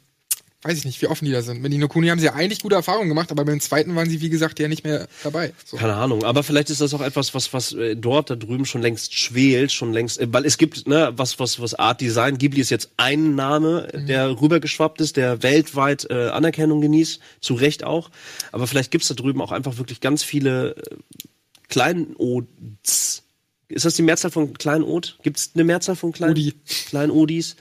weiß 0.62 0.78
ich 0.78 0.84
nicht, 0.86 1.02
wie 1.02 1.08
offen 1.08 1.24
die 1.24 1.32
da 1.32 1.42
sind. 1.42 1.62
Mit 1.62 1.72
Nino 1.72 1.88
Kuni 1.88 2.08
haben 2.10 2.20
sie 2.20 2.26
ja 2.26 2.34
eigentlich 2.34 2.60
gute 2.62 2.76
Erfahrungen 2.76 3.08
gemacht, 3.08 3.32
aber 3.32 3.46
beim 3.46 3.62
zweiten 3.62 3.96
waren 3.96 4.10
sie, 4.10 4.20
wie 4.20 4.30
gesagt, 4.30 4.60
ja 4.60 4.68
nicht 4.68 4.84
mehr 4.84 5.08
dabei. 5.24 5.54
So. 5.66 5.78
Keine 5.78 5.94
Ahnung, 5.96 6.24
aber 6.26 6.44
vielleicht 6.44 6.70
ist 6.70 6.82
das 6.82 6.94
auch 6.94 7.00
etwas, 7.02 7.34
was 7.34 7.54
was 7.54 7.72
äh, 7.72 7.96
dort 7.96 8.30
da 8.30 8.36
drüben 8.36 8.66
schon 8.66 8.82
längst 8.82 9.18
schwelt, 9.18 9.72
schon 9.72 9.94
längst, 9.94 10.20
äh, 10.20 10.28
weil 10.32 10.46
es 10.46 10.58
gibt 10.58 10.86
ne 10.88 11.14
was 11.16 11.40
was 11.40 11.62
was 11.62 11.76
Art 11.76 12.02
Design. 12.02 12.38
Ghibli 12.38 12.60
ist 12.60 12.72
jetzt 12.72 12.92
ein 12.98 13.36
Name, 13.36 13.88
Mhm. 13.94 14.08
der 14.08 14.42
rübergeschwappt 14.42 15.00
ist, 15.00 15.16
der 15.16 15.42
weltweit 15.44 16.08
äh, 16.10 16.28
Anerkennung 16.30 16.82
genießt, 16.82 17.20
zu 17.40 17.54
Recht 17.54 17.84
auch. 17.86 18.10
Aber 18.52 18.68
vielleicht 18.68 18.92
gibt's 18.92 19.08
da 19.08 19.14
drüben 19.14 19.42
auch 19.42 19.52
einfach 19.54 19.78
wirklich 19.78 20.02
ganz 20.02 20.24
viele 20.24 20.76
äh, 20.76 20.96
Kleinods. 21.70 23.24
Ist 23.70 23.86
das 23.86 23.94
die 23.96 24.02
Mehrzahl 24.02 24.32
von 24.32 24.54
Kleinod? 24.54 25.18
Gibt's 25.24 25.52
eine 25.54 25.64
Mehrzahl 25.64 25.96
von 25.96 26.12
Klein 26.12 26.32
Odi. 26.32 26.54
Kleinodis? 26.90 27.56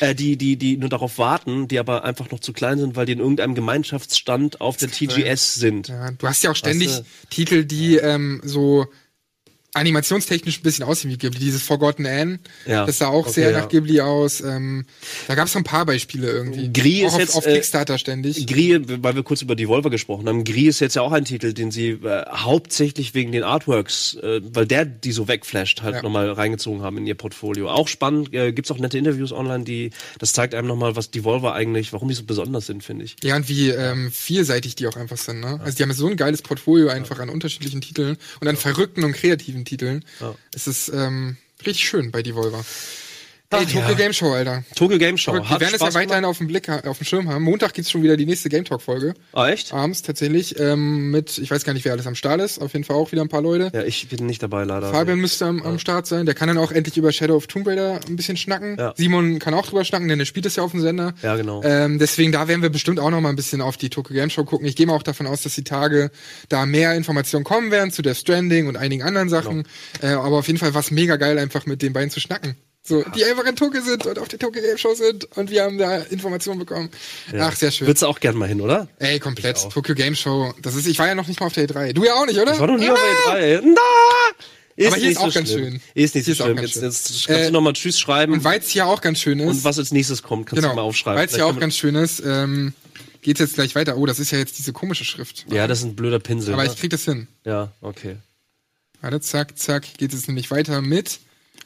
Äh, 0.00 0.14
die, 0.14 0.36
die, 0.36 0.56
die 0.56 0.76
nur 0.76 0.88
darauf 0.88 1.18
warten, 1.18 1.68
die 1.68 1.78
aber 1.78 2.04
einfach 2.04 2.30
noch 2.30 2.40
zu 2.40 2.52
klein 2.52 2.78
sind, 2.78 2.96
weil 2.96 3.06
die 3.06 3.12
in 3.12 3.20
irgendeinem 3.20 3.54
Gemeinschaftsstand 3.54 4.60
auf 4.60 4.76
der 4.76 4.90
TGS 4.90 5.54
sind. 5.54 5.88
Ja, 5.88 6.10
du 6.10 6.26
hast 6.26 6.42
ja 6.42 6.50
auch 6.50 6.56
ständig 6.56 6.88
Weißt 6.88 7.04
Titel, 7.30 7.64
die 7.64 7.96
ähm, 7.96 8.40
so 8.44 8.86
animationstechnisch 9.74 10.58
ein 10.60 10.62
bisschen 10.62 10.84
aussehen 10.84 11.10
wie 11.10 11.18
Ghibli. 11.18 11.38
Dieses 11.40 11.62
Forgotten 11.62 12.06
Anne, 12.06 12.38
Ja. 12.66 12.86
das 12.86 12.98
sah 12.98 13.08
auch 13.08 13.24
Okay, 13.26 13.32
sehr 13.32 13.50
ja. 13.50 13.58
nach 13.60 13.68
Ghibli 13.68 14.00
aus. 14.00 14.40
Ähm, 14.40 14.84
da 15.28 15.34
gab 15.34 15.46
es 15.46 15.52
so 15.52 15.58
ein 15.58 15.64
paar 15.64 15.84
Beispiele 15.84 16.30
irgendwie. 16.30 16.72
Gris 16.72 17.02
ist 17.08 17.12
auf, 17.14 17.18
jetzt, 17.20 17.34
auf 17.36 17.46
äh, 17.46 17.54
Kickstarter 17.54 17.98
ständig. 17.98 18.46
Gris, 18.46 18.80
weil 18.86 19.14
wir 19.16 19.22
kurz 19.22 19.42
über 19.42 19.54
Devolver 19.56 19.90
gesprochen 19.90 20.28
haben, 20.28 20.44
Gris 20.44 20.76
ist 20.76 20.80
jetzt 20.80 20.96
ja 20.96 21.02
auch 21.02 21.12
ein 21.12 21.24
Titel, 21.24 21.52
den 21.52 21.70
sie 21.70 21.90
äh, 21.90 22.24
hauptsächlich 22.30 23.14
wegen 23.14 23.32
den 23.32 23.42
Artworks, 23.42 24.14
äh, 24.22 24.40
weil 24.52 24.66
der 24.66 24.84
die 24.84 25.12
so 25.12 25.28
wegflasht, 25.28 25.82
halt 25.82 25.96
Ja. 25.96 26.02
nochmal 26.02 26.30
reingezogen 26.30 26.82
haben 26.82 26.98
in 26.98 27.06
ihr 27.06 27.14
Portfolio. 27.16 27.68
Auch 27.70 27.88
spannend, 27.88 28.32
äh, 28.32 28.52
gibt's 28.52 28.70
auch 28.70 28.78
nette 28.78 28.96
Interviews 28.98 29.32
online, 29.32 29.64
die, 29.64 29.90
das 30.18 30.32
zeigt 30.32 30.54
einem 30.54 30.68
nochmal, 30.68 30.96
was 30.96 31.10
Devolver 31.10 31.54
eigentlich, 31.54 31.92
warum 31.92 32.08
die 32.08 32.14
so 32.14 32.22
besonders 32.24 32.66
sind, 32.66 32.82
finde 32.84 33.04
ich. 33.04 33.16
Ja, 33.22 33.36
und 33.36 33.48
wie 33.48 33.70
ähm, 33.70 34.10
vielseitig 34.12 34.76
die 34.76 34.86
auch 34.86 34.96
einfach 34.96 35.16
sind. 35.18 35.40
Ne? 35.40 35.60
Also 35.64 35.76
die 35.76 35.82
haben 35.82 35.92
so 35.92 36.06
ein 36.08 36.16
geiles 36.16 36.42
Portfolio 36.42 36.88
einfach 36.88 37.18
an 37.18 37.28
unterschiedlichen 37.28 37.80
Titeln 37.80 38.16
und 38.40 38.48
an 38.48 38.56
verrückten 38.56 39.04
und 39.04 39.12
kreativen 39.12 39.63
Titeln. 39.64 40.04
Es 40.52 40.66
ist 40.66 40.88
ähm, 40.88 41.36
richtig 41.66 41.88
schön 41.88 42.10
bei 42.10 42.22
Devolver. 42.22 42.64
Ach, 43.54 43.60
Tokyo 43.60 43.80
ja. 43.80 43.94
Game 43.94 44.12
Show, 44.12 44.32
Alter. 44.32 44.64
Tokyo 44.74 44.98
Game 44.98 45.16
Show. 45.16 45.34
Wir 45.34 45.60
werden 45.60 45.74
es 45.74 45.80
ja 45.80 45.94
weiterhin 45.94 46.24
auf 46.24 46.38
dem 46.38 46.46
Blick, 46.46 46.68
auf 46.68 46.98
dem 46.98 47.04
Schirm 47.04 47.28
haben. 47.28 47.44
Montag 47.44 47.74
gibt's 47.74 47.90
schon 47.90 48.02
wieder 48.02 48.16
die 48.16 48.26
nächste 48.26 48.48
Game 48.48 48.64
Talk 48.64 48.82
Folge. 48.82 49.14
Ah, 49.32 49.48
echt? 49.48 49.72
Abends 49.72 50.02
tatsächlich. 50.02 50.58
Ähm, 50.58 51.10
mit, 51.10 51.38
ich 51.38 51.50
weiß 51.50 51.64
gar 51.64 51.72
nicht, 51.72 51.84
wer 51.84 51.92
alles 51.92 52.06
am 52.06 52.14
Start 52.14 52.40
ist. 52.40 52.60
Auf 52.60 52.72
jeden 52.72 52.84
Fall 52.84 52.96
auch 52.96 53.12
wieder 53.12 53.22
ein 53.22 53.28
paar 53.28 53.42
Leute. 53.42 53.70
Ja, 53.72 53.82
ich 53.82 54.08
bin 54.08 54.26
nicht 54.26 54.42
dabei, 54.42 54.64
leider. 54.64 54.90
Fabian 54.90 55.18
müsste 55.18 55.46
am, 55.46 55.62
am 55.62 55.78
Start 55.78 56.06
sein. 56.06 56.26
Der 56.26 56.34
kann 56.34 56.48
dann 56.48 56.58
auch 56.58 56.72
endlich 56.72 56.96
über 56.96 57.12
Shadow 57.12 57.36
of 57.36 57.46
Tomb 57.46 57.66
Raider 57.66 58.00
ein 58.08 58.16
bisschen 58.16 58.36
schnacken. 58.36 58.76
Ja. 58.78 58.94
Simon 58.96 59.38
kann 59.38 59.54
auch 59.54 59.66
drüber 59.66 59.84
schnacken, 59.84 60.08
denn 60.08 60.18
der 60.18 60.26
spielt 60.26 60.46
es 60.46 60.56
ja 60.56 60.62
auf 60.62 60.72
dem 60.72 60.80
Sender. 60.80 61.14
Ja, 61.22 61.36
genau. 61.36 61.62
Ähm, 61.62 61.98
deswegen, 61.98 62.32
da 62.32 62.48
werden 62.48 62.62
wir 62.62 62.70
bestimmt 62.70 62.98
auch 62.98 63.10
noch 63.10 63.20
mal 63.20 63.28
ein 63.28 63.36
bisschen 63.36 63.60
auf 63.60 63.76
die 63.76 63.90
Tokyo 63.90 64.14
Game 64.14 64.30
Show 64.30 64.44
gucken. 64.44 64.66
Ich 64.66 64.76
gehe 64.76 64.86
mal 64.86 64.94
auch 64.94 65.02
davon 65.02 65.26
aus, 65.26 65.42
dass 65.42 65.54
die 65.54 65.64
Tage 65.64 66.10
da 66.48 66.66
mehr 66.66 66.94
Informationen 66.94 67.44
kommen 67.44 67.70
werden 67.70 67.90
zu 67.90 68.02
der 68.02 68.14
Stranding 68.14 68.66
und 68.66 68.76
einigen 68.76 69.02
anderen 69.02 69.28
Sachen. 69.28 69.64
Äh, 70.02 70.08
aber 70.08 70.38
auf 70.38 70.46
jeden 70.46 70.58
Fall 70.58 70.74
war 70.74 70.80
es 70.80 70.90
mega 70.90 71.16
geil, 71.16 71.38
einfach 71.38 71.66
mit 71.66 71.82
den 71.82 71.92
beiden 71.92 72.10
zu 72.10 72.20
schnacken. 72.20 72.56
So, 72.86 73.02
die 73.14 73.24
einfach 73.24 73.44
in 73.46 73.56
Tokio 73.56 73.80
sind 73.80 74.04
und 74.04 74.18
auf 74.18 74.28
der 74.28 74.38
Tokyo 74.38 74.60
Game 74.60 74.76
Show 74.76 74.94
sind 74.94 75.24
und 75.38 75.50
wir 75.50 75.62
haben 75.64 75.78
da 75.78 75.96
Informationen 76.02 76.58
bekommen. 76.58 76.90
Ach, 77.38 77.56
sehr 77.56 77.70
schön. 77.70 77.86
Würdest 77.86 78.02
du 78.02 78.06
auch 78.06 78.20
gern 78.20 78.36
mal 78.36 78.46
hin, 78.46 78.60
oder? 78.60 78.88
Ey, 78.98 79.18
komplett. 79.18 79.56
Tokyo 79.70 79.94
Game 79.94 80.14
Show. 80.14 80.52
Das 80.60 80.74
ist, 80.74 80.86
ich 80.86 80.98
war 80.98 81.06
ja 81.06 81.14
noch 81.14 81.26
nicht 81.26 81.40
mal 81.40 81.46
auf 81.46 81.54
der 81.54 81.66
E3. 81.66 81.94
Du 81.94 82.04
ja 82.04 82.12
auch 82.14 82.26
nicht, 82.26 82.38
oder? 82.38 82.52
Ich 82.52 82.60
war 82.60 82.66
noch 82.66 82.76
nie 82.78 82.90
auf 82.90 82.98
Ah! 82.98 83.34
der 83.36 83.62
E3. 83.62 83.74
Na! 83.74 83.80
Ist 84.76 84.88
Aber 84.88 84.96
hier 84.96 85.10
ist 85.12 85.16
auch 85.18 85.28
so 85.28 85.32
ganz 85.38 85.48
schlimm. 85.50 85.64
schön. 85.72 85.80
Ist 85.94 86.14
nicht 86.14 86.24
Hier 86.26 86.34
so 86.34 86.44
schlimm. 86.44 86.58
Jetzt, 86.58 86.74
jetzt 86.82 87.08
kannst 87.26 87.28
Äh, 87.30 87.46
du 87.46 87.52
nochmal 87.52 87.72
Tschüss 87.72 87.98
schreiben. 87.98 88.32
Und 88.34 88.44
weil 88.44 88.58
es 88.58 88.68
hier 88.68 88.86
auch 88.86 89.00
ganz 89.00 89.18
schön 89.20 89.38
ist. 89.40 89.48
Und 89.48 89.64
was 89.64 89.78
als 89.78 89.90
nächstes 89.92 90.22
kommt, 90.22 90.46
kannst 90.46 90.58
du 90.58 90.68
genau, 90.68 90.74
mal 90.74 90.82
aufschreiben. 90.82 91.16
Weil 91.18 91.26
es 91.26 91.32
ja 91.32 91.38
Vielleicht 91.38 91.56
auch 91.56 91.60
ganz 91.60 91.76
schön 91.76 91.94
ist, 91.94 92.20
ähm, 92.26 92.74
geht's 93.22 93.40
jetzt 93.40 93.54
gleich 93.54 93.74
weiter. 93.76 93.96
Oh, 93.96 94.04
das 94.04 94.18
ist 94.18 94.30
ja 94.32 94.38
jetzt 94.38 94.58
diese 94.58 94.72
komische 94.74 95.04
Schrift. 95.04 95.46
ja, 95.48 95.66
das 95.68 95.78
ist 95.78 95.84
ein 95.84 95.94
blöder 95.96 96.18
Pinsel. 96.18 96.52
Aber 96.52 96.64
ne? 96.64 96.70
ich 96.70 96.76
krieg 96.78 96.90
das 96.90 97.04
hin. 97.04 97.28
ja, 97.46 97.72
okay. 97.80 98.16
Warte, 99.00 99.20
zack, 99.20 99.56
zack, 99.58 99.86
geht 99.96 100.12
es 100.12 100.26
nämlich 100.26 100.50
weiter 100.50 100.80
mit, 100.82 101.20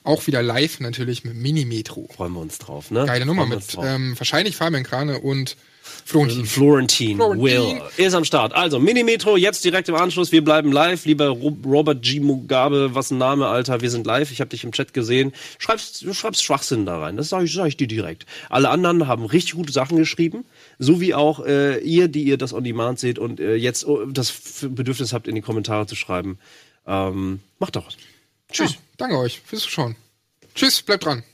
auch 0.09 0.27
wieder 0.27 0.43
live 0.43 0.81
natürlich 0.81 1.23
mit 1.25 1.35
Mini-Metro. 1.35 2.09
Freuen 2.17 2.33
wir 2.33 2.41
uns 2.41 2.59
drauf, 2.59 2.91
ne? 2.91 3.05
Geile 3.07 3.27
Nummer 3.27 3.47
mit 3.47 3.77
ähm, 3.81 4.15
wahrscheinlich 4.19 4.57
Fabian 4.57 4.83
Krane 4.83 5.21
und 5.21 5.57
Florentin. 6.05 6.47
Florentin, 6.47 7.17
Florentin. 7.17 7.43
Will 7.43 7.83
ist 7.99 8.15
am 8.15 8.25
Start. 8.25 8.55
Also, 8.55 8.79
Mini-Metro, 8.79 9.37
jetzt 9.37 9.65
direkt 9.65 9.91
im 9.91 9.95
Anschluss. 9.95 10.33
Wir 10.33 10.43
bleiben 10.43 10.73
live. 10.73 11.05
Lieber 11.05 11.29
Ro 11.29 11.57
Robert 11.65 12.03
G. 12.03 12.21
Mugabe, 12.21 12.95
was 12.95 13.11
ein 13.11 13.19
Name, 13.19 13.47
Alter. 13.47 13.83
Wir 13.83 13.91
sind 13.91 14.07
live. 14.07 14.31
Ich 14.31 14.41
habe 14.41 14.49
dich 14.49 14.65
im 14.65 14.73
Chat 14.73 14.95
gesehen. 14.95 15.33
Schreibst, 15.59 16.03
du 16.03 16.15
schreibst 16.15 16.43
Schwachsinn 16.43 16.87
da 16.87 16.99
rein. 16.99 17.19
Das 17.19 17.29
sage 17.29 17.45
ich, 17.45 17.53
sag 17.53 17.67
ich 17.67 17.77
dir 17.77 17.89
direkt. 17.89 18.25
Alle 18.49 18.71
anderen 18.71 19.07
haben 19.07 19.27
richtig 19.27 19.55
gute 19.55 19.73
Sachen 19.73 19.99
geschrieben. 19.99 20.47
So 20.79 21.01
wie 21.01 21.15
auch 21.15 21.45
äh, 21.45 21.79
ihr, 21.81 22.09
die 22.09 22.23
ihr 22.23 22.39
das 22.39 22.55
on 22.55 22.65
demand 22.65 22.99
seht 22.99 23.19
und 23.19 23.41
äh, 23.41 23.57
jetzt 23.57 23.87
oh, 23.87 24.07
das 24.07 24.33
Bedürfnis 24.63 25.13
habt, 25.13 25.29
in 25.29 25.35
die 25.35 25.43
Kommentare 25.43 25.87
zu 25.87 25.95
schreiben. 25.95 26.39
Ähm, 26.87 27.41
macht 27.59 27.77
doch 27.77 27.87
was. 27.87 27.97
Tschüss. 28.51 28.73
Ja, 28.73 28.77
danke 28.99 29.19
euch 29.19 29.41
fürs 29.41 29.63
Zuschauen. 29.63 29.97
Tschüss, 30.55 30.83
bleibt 30.83 31.07
dran. 31.07 31.25